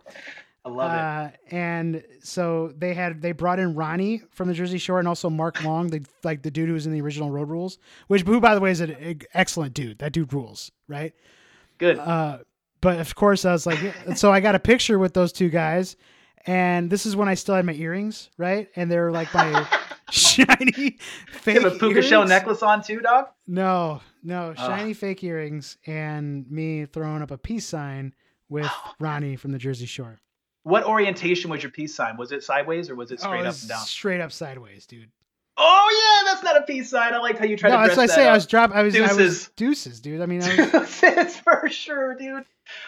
I 0.65 0.69
love 0.69 0.91
it. 0.91 0.97
uh, 0.97 1.55
And 1.55 2.03
so 2.21 2.73
they 2.77 2.93
had 2.93 3.21
they 3.21 3.33
brought 3.33 3.59
in 3.59 3.75
Ronnie 3.75 4.21
from 4.31 4.47
the 4.47 4.53
Jersey 4.53 4.77
Shore 4.77 4.99
and 4.99 5.07
also 5.07 5.29
Mark 5.29 5.63
Long, 5.63 5.89
the 5.89 6.05
like 6.23 6.41
the 6.43 6.51
dude 6.51 6.67
who 6.69 6.73
was 6.73 6.85
in 6.85 6.93
the 6.93 7.01
original 7.01 7.31
Road 7.31 7.49
Rules, 7.49 7.79
which 8.07 8.21
who 8.21 8.39
by 8.39 8.55
the 8.55 8.61
way 8.61 8.71
is 8.71 8.79
an 8.79 9.19
excellent 9.33 9.73
dude. 9.73 9.99
That 9.99 10.13
dude 10.13 10.31
rules, 10.33 10.71
right? 10.87 11.13
Good. 11.79 11.99
Uh, 11.99 12.39
but 12.81 12.99
of 12.99 13.13
course 13.15 13.43
I 13.45 13.51
was 13.51 13.65
like, 13.65 13.79
so 14.15 14.31
I 14.31 14.39
got 14.39 14.55
a 14.55 14.59
picture 14.59 14.97
with 14.99 15.13
those 15.13 15.31
two 15.33 15.49
guys, 15.49 15.95
And 16.45 16.89
this 16.89 17.05
is 17.05 17.15
when 17.15 17.27
I 17.29 17.33
still 17.33 17.55
had 17.55 17.65
my 17.65 17.73
earrings, 17.73 18.29
right? 18.37 18.69
And 18.75 18.89
they 18.91 18.97
were 18.99 19.11
like 19.11 19.33
my 19.33 19.67
shiny 20.11 20.97
fake 21.31 21.55
You 21.55 21.61
have 21.61 21.73
a 21.75 21.77
puka 21.79 22.01
shell 22.01 22.25
necklace 22.25 22.61
on 22.63 22.81
too, 22.83 22.99
dog. 23.01 23.27
No, 23.47 24.01
no, 24.23 24.53
shiny 24.55 24.93
fake 24.93 25.23
earrings, 25.23 25.77
and 25.87 26.49
me 26.49 26.85
throwing 26.85 27.21
up 27.21 27.31
a 27.31 27.37
peace 27.37 27.65
sign 27.65 28.13
with 28.49 28.69
Ronnie 28.99 29.35
from 29.35 29.51
the 29.51 29.57
Jersey 29.57 29.85
Shore. 29.85 30.19
What 30.63 30.85
orientation 30.85 31.49
was 31.51 31.61
your 31.61 31.71
peace 31.71 31.93
sign? 31.93 32.15
Was 32.17 32.31
it 32.31 32.43
sideways 32.43 32.89
or 32.89 32.95
was 32.95 33.11
it 33.11 33.19
Oh, 33.21 33.27
straight 33.27 33.41
it 33.41 33.47
up 33.47 33.55
and 33.59 33.69
down? 33.69 33.85
Straight 33.85 34.21
up 34.21 34.31
sideways, 34.31 34.85
dude. 34.85 35.09
Oh 35.55 36.23
yeah, 36.25 36.31
that's 36.31 36.43
not 36.43 36.57
a 36.57 36.63
peace 36.63 36.89
sign. 36.89 37.13
I 37.13 37.19
liked 37.19 37.37
how 37.37 37.45
you 37.45 37.55
tried 37.55 37.69
no, 37.71 37.75
to 37.75 37.81
that's 37.83 37.95
dress 37.95 37.97
what 37.97 38.03
I 38.03 38.07
that 38.07 38.13
say. 38.15 38.27
I 38.27 38.31
up. 38.31 38.35
was 38.37 38.47
drop. 38.47 38.71
I 38.71 38.81
was 38.81 38.95
I 38.95 39.01
was 39.01 39.17
Deuces. 39.17 39.49
deuces, 39.55 39.99
dude. 39.99 40.21
I 40.21 40.25
mean, 40.25 40.41
I 40.41 40.47
was, 40.73 40.99
Deuces 41.01 41.37
for 41.41 41.69
sure, 41.69 42.15
dude. 42.15 42.43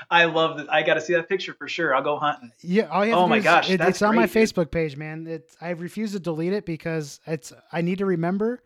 I 0.10 0.26
love 0.26 0.57
that. 0.57 0.72
I 0.73 0.81
got 0.81 0.95
to 0.95 1.02
see 1.02 1.14
that 1.14 1.30
picture 1.30 1.53
for 1.53 1.68
sure. 1.68 1.93
I'll 1.93 2.02
go 2.02 2.18
hunting. 2.18 2.52
yeah. 2.61 2.84
All 2.85 3.06
you 3.06 3.11
have 3.11 3.19
Oh 3.19 3.27
my 3.27 3.39
gosh, 3.39 3.69
it- 3.69 3.77
that's 3.77 3.89
it's 3.89 4.02
on 4.02 4.15
my 4.15 4.26
dude. 4.26 4.35
Facebook 4.35 4.72
page, 4.72 4.95
man. 4.97 5.27
It's 5.27 5.56
I 5.61 5.72
refuse 5.72 6.14
to 6.14 6.19
delete 6.19 6.53
it 6.53 6.65
because 6.65 7.19
it's. 7.27 7.53
I 7.72 7.81
need 7.81 7.99
to 7.99 8.06
remember 8.06 8.64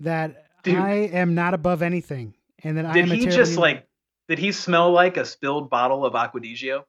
that 0.00 0.44
Dude. 0.62 0.76
I 0.76 0.90
am 1.12 1.34
not 1.34 1.54
above 1.54 1.82
anything, 1.82 2.34
and 2.62 2.76
that 2.78 2.86
I 2.86 2.92
Did 2.92 3.04
am. 3.06 3.12
a 3.12 3.14
he 3.16 3.26
just 3.26 3.56
like? 3.56 3.86
Did 4.28 4.38
he 4.38 4.52
smell 4.52 4.92
like 4.92 5.16
a 5.16 5.24
spilled 5.24 5.70
bottle 5.70 6.04
of 6.06 6.14
Acqua 6.14 6.40
di 6.40 6.54
Gio? 6.54 6.84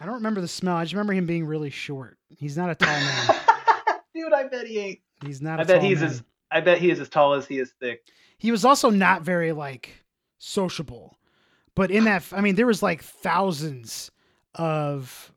I 0.00 0.06
don't 0.06 0.14
remember 0.16 0.40
the 0.40 0.48
smell. 0.48 0.76
I 0.76 0.84
just 0.84 0.94
remember 0.94 1.12
him 1.12 1.26
being 1.26 1.46
really 1.46 1.70
short. 1.70 2.18
He's 2.38 2.56
not 2.56 2.70
a 2.70 2.74
tall 2.74 2.88
man. 2.88 3.36
Dude, 4.14 4.32
I 4.32 4.48
bet 4.48 4.66
he 4.66 4.78
ain't. 4.78 4.98
He's 5.24 5.40
not. 5.40 5.58
I 5.58 5.62
I 5.62 5.64
bet 5.64 5.80
tall 5.80 5.88
he's 5.88 6.00
man. 6.00 6.10
as. 6.10 6.22
I 6.50 6.60
bet 6.60 6.78
he 6.78 6.90
is 6.90 7.00
as 7.00 7.08
tall 7.08 7.34
as 7.34 7.46
he 7.46 7.58
is 7.58 7.72
thick. 7.80 8.04
he 8.38 8.50
was 8.52 8.64
also 8.64 8.90
not 8.90 9.22
very 9.22 9.52
like 9.52 10.04
sociable 10.38 11.16
but 11.74 11.90
in 11.90 12.04
that 12.04 12.22
i 12.32 12.40
mean 12.42 12.54
there 12.54 12.66
was 12.66 12.82
like 12.82 13.02
thousands 13.02 14.10
of 14.54 15.32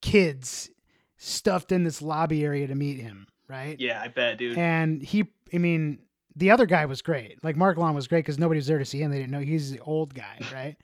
kids 0.00 0.70
stuffed 1.16 1.70
in 1.72 1.84
this 1.84 2.00
lobby 2.00 2.44
area 2.44 2.66
to 2.66 2.74
meet 2.74 2.98
him 3.00 3.26
right 3.48 3.78
Yeah, 3.78 4.00
I 4.02 4.08
bet, 4.08 4.38
dude. 4.38 4.56
and 4.58 5.02
he 5.02 5.26
i 5.52 5.58
mean 5.58 5.98
the 6.34 6.50
other 6.50 6.66
guy 6.66 6.86
was 6.86 7.02
great 7.02 7.42
like 7.44 7.56
mark 7.56 7.76
long 7.76 7.94
was 7.94 8.08
great 8.08 8.20
because 8.20 8.38
nobody 8.38 8.58
was 8.58 8.66
there 8.66 8.78
to 8.78 8.84
see 8.84 9.00
him 9.02 9.10
they 9.10 9.18
didn't 9.18 9.32
know 9.32 9.40
he's 9.40 9.70
the 9.70 9.80
old 9.80 10.14
guy 10.14 10.38
right 10.52 10.76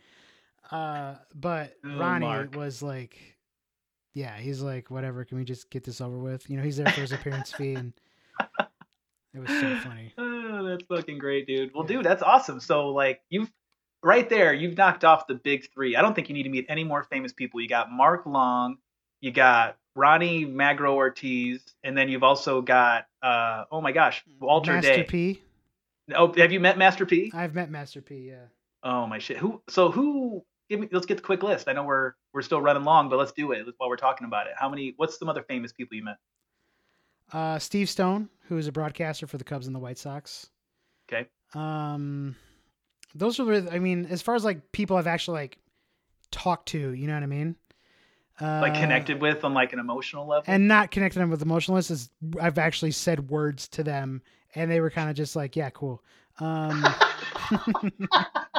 uh 0.71 1.15
but 1.35 1.75
Oh, 1.85 1.97
ronnie 1.99 2.27
Mark. 2.27 2.57
was 2.57 2.83
like 2.83 3.19
yeah 4.15 4.37
he's 4.37 4.61
like 4.63 4.91
whatever 4.91 5.25
can 5.25 5.39
we 5.39 5.45
just 5.45 5.71
get 5.71 5.85
this 5.85 6.01
over 6.01 6.19
with 6.19 6.49
you 6.49 6.57
know 6.57 6.63
he's 6.63 6.77
there 6.77 6.91
for 6.91 7.01
his 7.01 7.13
appearance 7.13 7.53
fee 7.53 7.75
and 7.75 7.93
it 9.35 9.39
was 9.41 9.51
so 9.61 9.75
funny 9.83 10.13
Oh, 10.19 10.63
that's 10.69 10.85
fucking 10.85 11.19
great, 11.19 11.47
dude. 11.49 11.73
Well, 11.75 11.83
Yeah. 11.85 11.97
dude, 11.97 12.07
that's 12.07 12.23
awesome. 12.23 12.61
So, 12.61 12.91
like, 12.91 13.21
you've 13.29 13.51
right 14.03 14.29
there, 14.31 14.53
you've 14.55 14.77
knocked 14.77 15.05
off 15.05 15.27
the 15.27 15.35
big 15.35 15.67
three. 15.75 15.97
I 15.97 16.03
don't 16.03 16.15
think 16.15 16.29
you 16.29 16.35
need 16.35 16.45
to 16.45 16.49
meet 16.49 16.67
any 16.69 16.85
more 16.85 17.03
famous 17.03 17.33
people. 17.33 17.61
You 17.61 17.69
got 17.69 17.91
Mark 17.91 18.25
Long, 18.25 18.77
you 19.21 19.33
got 19.33 19.77
Ronnie 19.97 20.45
Magro 20.45 20.95
Ortiz, 20.95 21.61
and 21.83 21.99
then 21.99 22.09
you've 22.09 22.23
also 22.23 22.63
got, 22.63 23.07
uh, 23.23 23.65
oh 23.73 23.81
my 23.81 23.91
gosh, 23.91 24.23
Walter 24.39 24.75
master 24.75 24.97
Day. 24.99 25.03
p 25.03 25.43
Oh, 26.15 26.33
have 26.35 26.53
you 26.53 26.61
met 26.61 26.79
Master 26.79 27.05
P? 27.05 27.33
i've 27.35 27.55
met 27.55 27.69
master 27.71 28.01
p 28.01 28.29
yeah 28.29 28.45
Oh 28.85 29.07
my 29.09 29.19
shit. 29.19 29.39
Who? 29.39 29.61
So 29.69 29.91
who? 29.91 30.45
Give 30.69 30.81
me. 30.81 30.89
Let's 30.93 31.07
get 31.07 31.17
the 31.19 31.23
quick 31.23 31.43
list. 31.43 31.69
I 31.69 31.73
know 31.73 31.85
we're 31.85 32.13
we're 32.33 32.43
still 32.43 32.61
running 32.61 32.85
long, 32.85 33.09
but 33.09 33.19
let's 33.19 33.33
do 33.33 33.53
it 33.53 33.67
while 33.79 33.89
we're 33.89 33.97
talking 33.97 34.27
about 34.27 34.47
it. 34.47 34.55
How 34.59 34.69
many? 34.69 34.95
What's 34.97 35.19
some 35.19 35.29
other 35.29 35.43
famous 35.43 35.73
people 35.73 35.97
you 35.97 36.05
met? 36.05 36.17
Uh, 37.33 37.59
Steve 37.59 37.89
Stone, 37.91 38.29
who 38.49 38.57
is 38.59 38.67
a 38.67 38.73
broadcaster 38.73 39.27
for 39.27 39.39
the 39.39 39.45
Cubs 39.45 39.67
and 39.67 39.75
the 39.75 39.81
White 39.81 39.99
Sox. 39.99 40.49
Okay. 41.11 41.29
Um, 41.55 42.35
those 43.15 43.39
are 43.41 43.61
the. 43.61 43.73
I 43.73 43.79
mean, 43.79 44.07
as 44.07 44.23
far 44.23 44.35
as 44.35 44.45
like 44.45 44.73
people 44.73 44.97
I've 44.97 45.07
actually 45.07 45.41
like 45.41 45.59
talked 46.31 46.69
to, 46.69 46.79
you 46.93 47.07
know 47.07 47.15
what 47.15 47.23
I 47.23 47.27
mean? 47.27 47.57
Uh, 48.41 48.61
Like 48.63 48.75
connected 48.75 49.21
with 49.21 49.45
on 49.45 49.55
like 49.55 49.73
an 49.73 49.79
emotional 49.79 50.27
level. 50.27 50.45
and 50.47 50.67
not 50.67 50.91
connected 50.91 51.21
them 51.21 51.31
with 51.31 51.43
emotionalists. 51.43 51.91
Is 51.91 52.11
I've 52.41 52.59
actually 52.59 52.91
said 52.91 53.31
words 53.31 53.69
to 53.69 53.85
them, 53.85 54.23
and 54.55 54.71
they 54.71 54.81
were 54.81 54.91
kind 54.91 55.09
of 55.11 55.15
just 55.17 55.37
like, 55.37 55.55
"Yeah, 55.57 55.71
cool." 55.71 56.03
Um, 56.41 56.85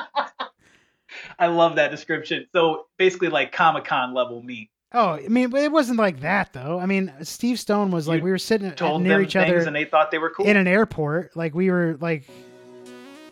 I 1.39 1.47
love 1.47 1.75
that 1.75 1.91
description. 1.91 2.47
So 2.53 2.87
basically, 2.97 3.29
like 3.29 3.51
Comic 3.51 3.85
Con 3.85 4.13
level 4.13 4.41
meet. 4.41 4.69
oh, 4.93 5.11
I 5.23 5.27
mean, 5.27 5.55
it 5.55 5.71
wasn't 5.71 5.97
like 5.99 6.21
that 6.21 6.53
though. 6.53 6.79
I 6.79 6.85
mean, 6.85 7.11
Steve 7.23 7.59
Stone 7.59 7.91
was 7.91 8.07
like 8.07 8.19
You 8.19 8.25
we 8.25 8.31
were 8.31 8.37
sitting 8.37 8.73
near 9.01 9.21
each 9.21 9.35
other 9.35 9.59
and 9.59 9.75
they 9.75 9.85
thought 9.85 10.11
they 10.11 10.17
were 10.17 10.29
cool. 10.29 10.45
in 10.45 10.57
an 10.57 10.67
airport. 10.67 11.35
Like 11.35 11.53
we 11.53 11.69
were 11.71 11.97
like, 11.99 12.23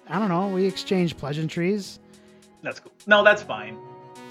I 0.10 0.20
don't 0.20 0.30
know, 0.30 0.48
we 0.50 0.66
exchanged 0.66 1.18
pleasantries. 1.18 2.00
that's 2.62 2.80
cool. 2.80 2.92
No, 3.08 3.24
that's 3.24 3.42
fine. 3.42 3.78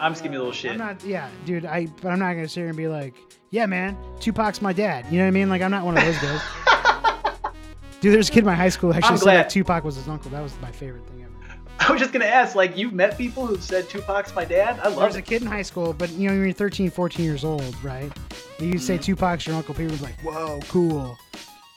I'm 0.01 0.13
just 0.13 0.23
giving 0.23 0.35
you 0.35 0.41
a 0.41 0.43
little 0.45 0.53
shit. 0.53 0.73
I'm 0.73 0.79
not, 0.79 1.05
yeah, 1.05 1.29
dude. 1.47 1.65
I, 1.65 1.87
but 2.03 2.09
I'm 2.11 2.19
not 2.19 2.35
gonna 2.35 2.49
sit 2.49 2.61
here 2.61 2.69
and 2.69 2.77
be 2.77 2.89
like, 2.89 3.15
yeah, 3.51 3.67
man, 3.67 3.97
Tupac's 4.21 4.61
my 4.61 4.73
dad. 4.73 5.07
You 5.11 5.19
know 5.19 5.25
what 5.25 5.29
I 5.29 5.31
mean? 5.33 5.49
Like, 5.49 5.63
I'm 5.63 5.71
not 5.71 5.85
one 5.85 5.97
of 5.97 6.05
those 6.05 6.19
guys. 6.19 6.41
dude, 8.01 8.15
there's 8.15 8.29
a 8.29 8.33
kid 8.33 8.41
in 8.41 8.47
my 8.47 8.55
high 8.55 8.69
school 8.71 8.91
who 8.93 8.97
actually 8.99 9.13
I'm 9.13 9.19
said 9.19 9.25
glad. 9.25 9.37
that 9.37 9.51
Tupac 9.51 9.85
was 9.85 9.97
his 9.97 10.09
uncle. 10.09 10.31
That 10.31 10.43
was 10.43 10.53
my 10.61 10.73
favorite 10.73 11.07
thing 11.07 11.23
ever. 11.23 11.32
I 11.81 11.91
was 11.91 12.01
just 12.01 12.13
gonna 12.13 12.25
ask, 12.27 12.55
like, 12.55 12.77
you've 12.77 12.93
met 12.93 13.19
people 13.19 13.47
who've 13.47 13.63
said 13.63 13.89
Tupac's 13.89 14.35
my 14.35 14.45
dad? 14.45 14.79
I 14.81 14.89
love 14.89 14.97
There 14.97 15.07
was 15.07 15.17
a 15.17 15.23
kid 15.23 15.43
in 15.43 15.49
high 15.49 15.63
school, 15.63 15.93
but 15.93 16.11
you 16.11 16.29
know, 16.29 16.35
you're 16.35 16.53
13, 16.53 16.91
14 16.91 17.25
years 17.25 17.45
old, 17.45 17.75
right? 17.83 18.11
And 18.59 18.73
you 18.73 18.79
say 18.79 18.95
Mm-hmm. 18.95 19.03
Tupac's 19.03 19.47
your 19.47 19.57
uncle, 19.57 19.75
people 19.75 19.95
are 19.95 19.99
like, 19.99 20.21
whoa, 20.21 20.61
cool. 20.69 21.17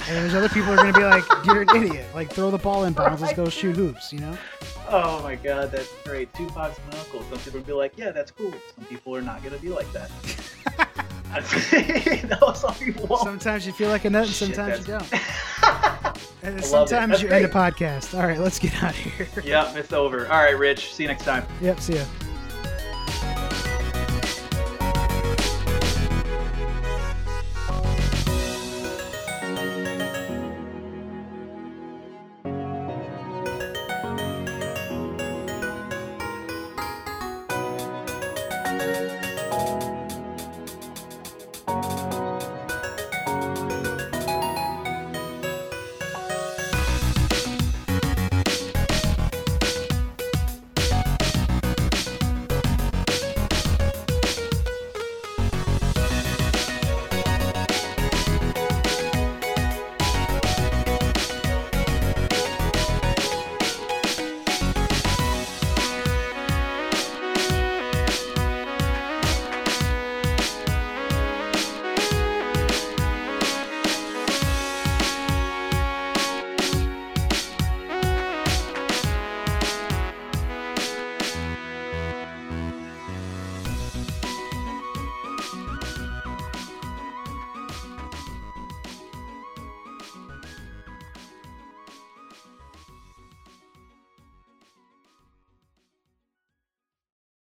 And 0.08 0.18
there's 0.18 0.36
other 0.36 0.50
people 0.50 0.66
who 0.66 0.74
are 0.74 0.92
gonna 0.92 0.94
be 0.94 1.04
like, 1.04 1.24
you're 1.46 1.64
an 1.64 1.70
idiot. 1.76 2.06
Like, 2.14 2.32
throw 2.32 2.52
the 2.52 2.60
ball 2.60 2.84
in 2.84 2.94
bounds. 2.94 3.22
Let's 3.24 3.34
go 3.34 3.50
shoot 3.50 3.76
hoops. 3.76 4.14
You 4.14 4.20
know? 4.20 4.38
Oh 4.88 5.24
my 5.24 5.34
god, 5.36 5.72
that's 5.72 5.92
great. 6.04 6.32
Tupac's 6.34 6.78
my 6.92 7.00
uncle. 7.00 7.24
Some 7.24 7.40
people 7.40 7.60
will 7.62 7.66
be 7.66 7.74
like, 7.74 7.94
yeah, 7.98 8.12
that's 8.12 8.30
cool. 8.30 8.54
Some 8.76 8.86
people 8.86 9.16
are 9.16 9.22
not 9.24 9.44
gonna 9.44 9.58
be 9.58 9.70
like 9.70 9.92
that. 9.94 10.12
Sometimes 13.24 13.66
you 13.68 13.74
feel 13.74 13.90
like 13.90 14.06
a 14.06 14.10
nut, 14.10 14.26
and 14.26 14.34
Shit, 14.34 14.56
sometimes 14.56 14.88
you 14.88 14.94
don't. 14.94 15.14
and 16.44 16.64
sometimes 16.64 17.22
you 17.22 17.28
great. 17.28 17.44
end 17.44 17.52
a 17.52 17.54
podcast. 17.54 18.18
All 18.18 18.26
right, 18.26 18.40
let's 18.40 18.60
get 18.60 18.74
out 18.84 18.92
of 18.92 18.98
here. 18.98 19.28
yep, 19.44 19.76
it's 19.76 19.94
over. 19.94 20.28
All 20.28 20.44
right, 20.44 20.58
Rich. 20.58 20.94
See 20.94 21.04
you 21.04 21.10
next 21.10 21.26
time. 21.26 21.46
Yep, 21.62 21.80
see 21.80 21.96
ya. 21.96 23.62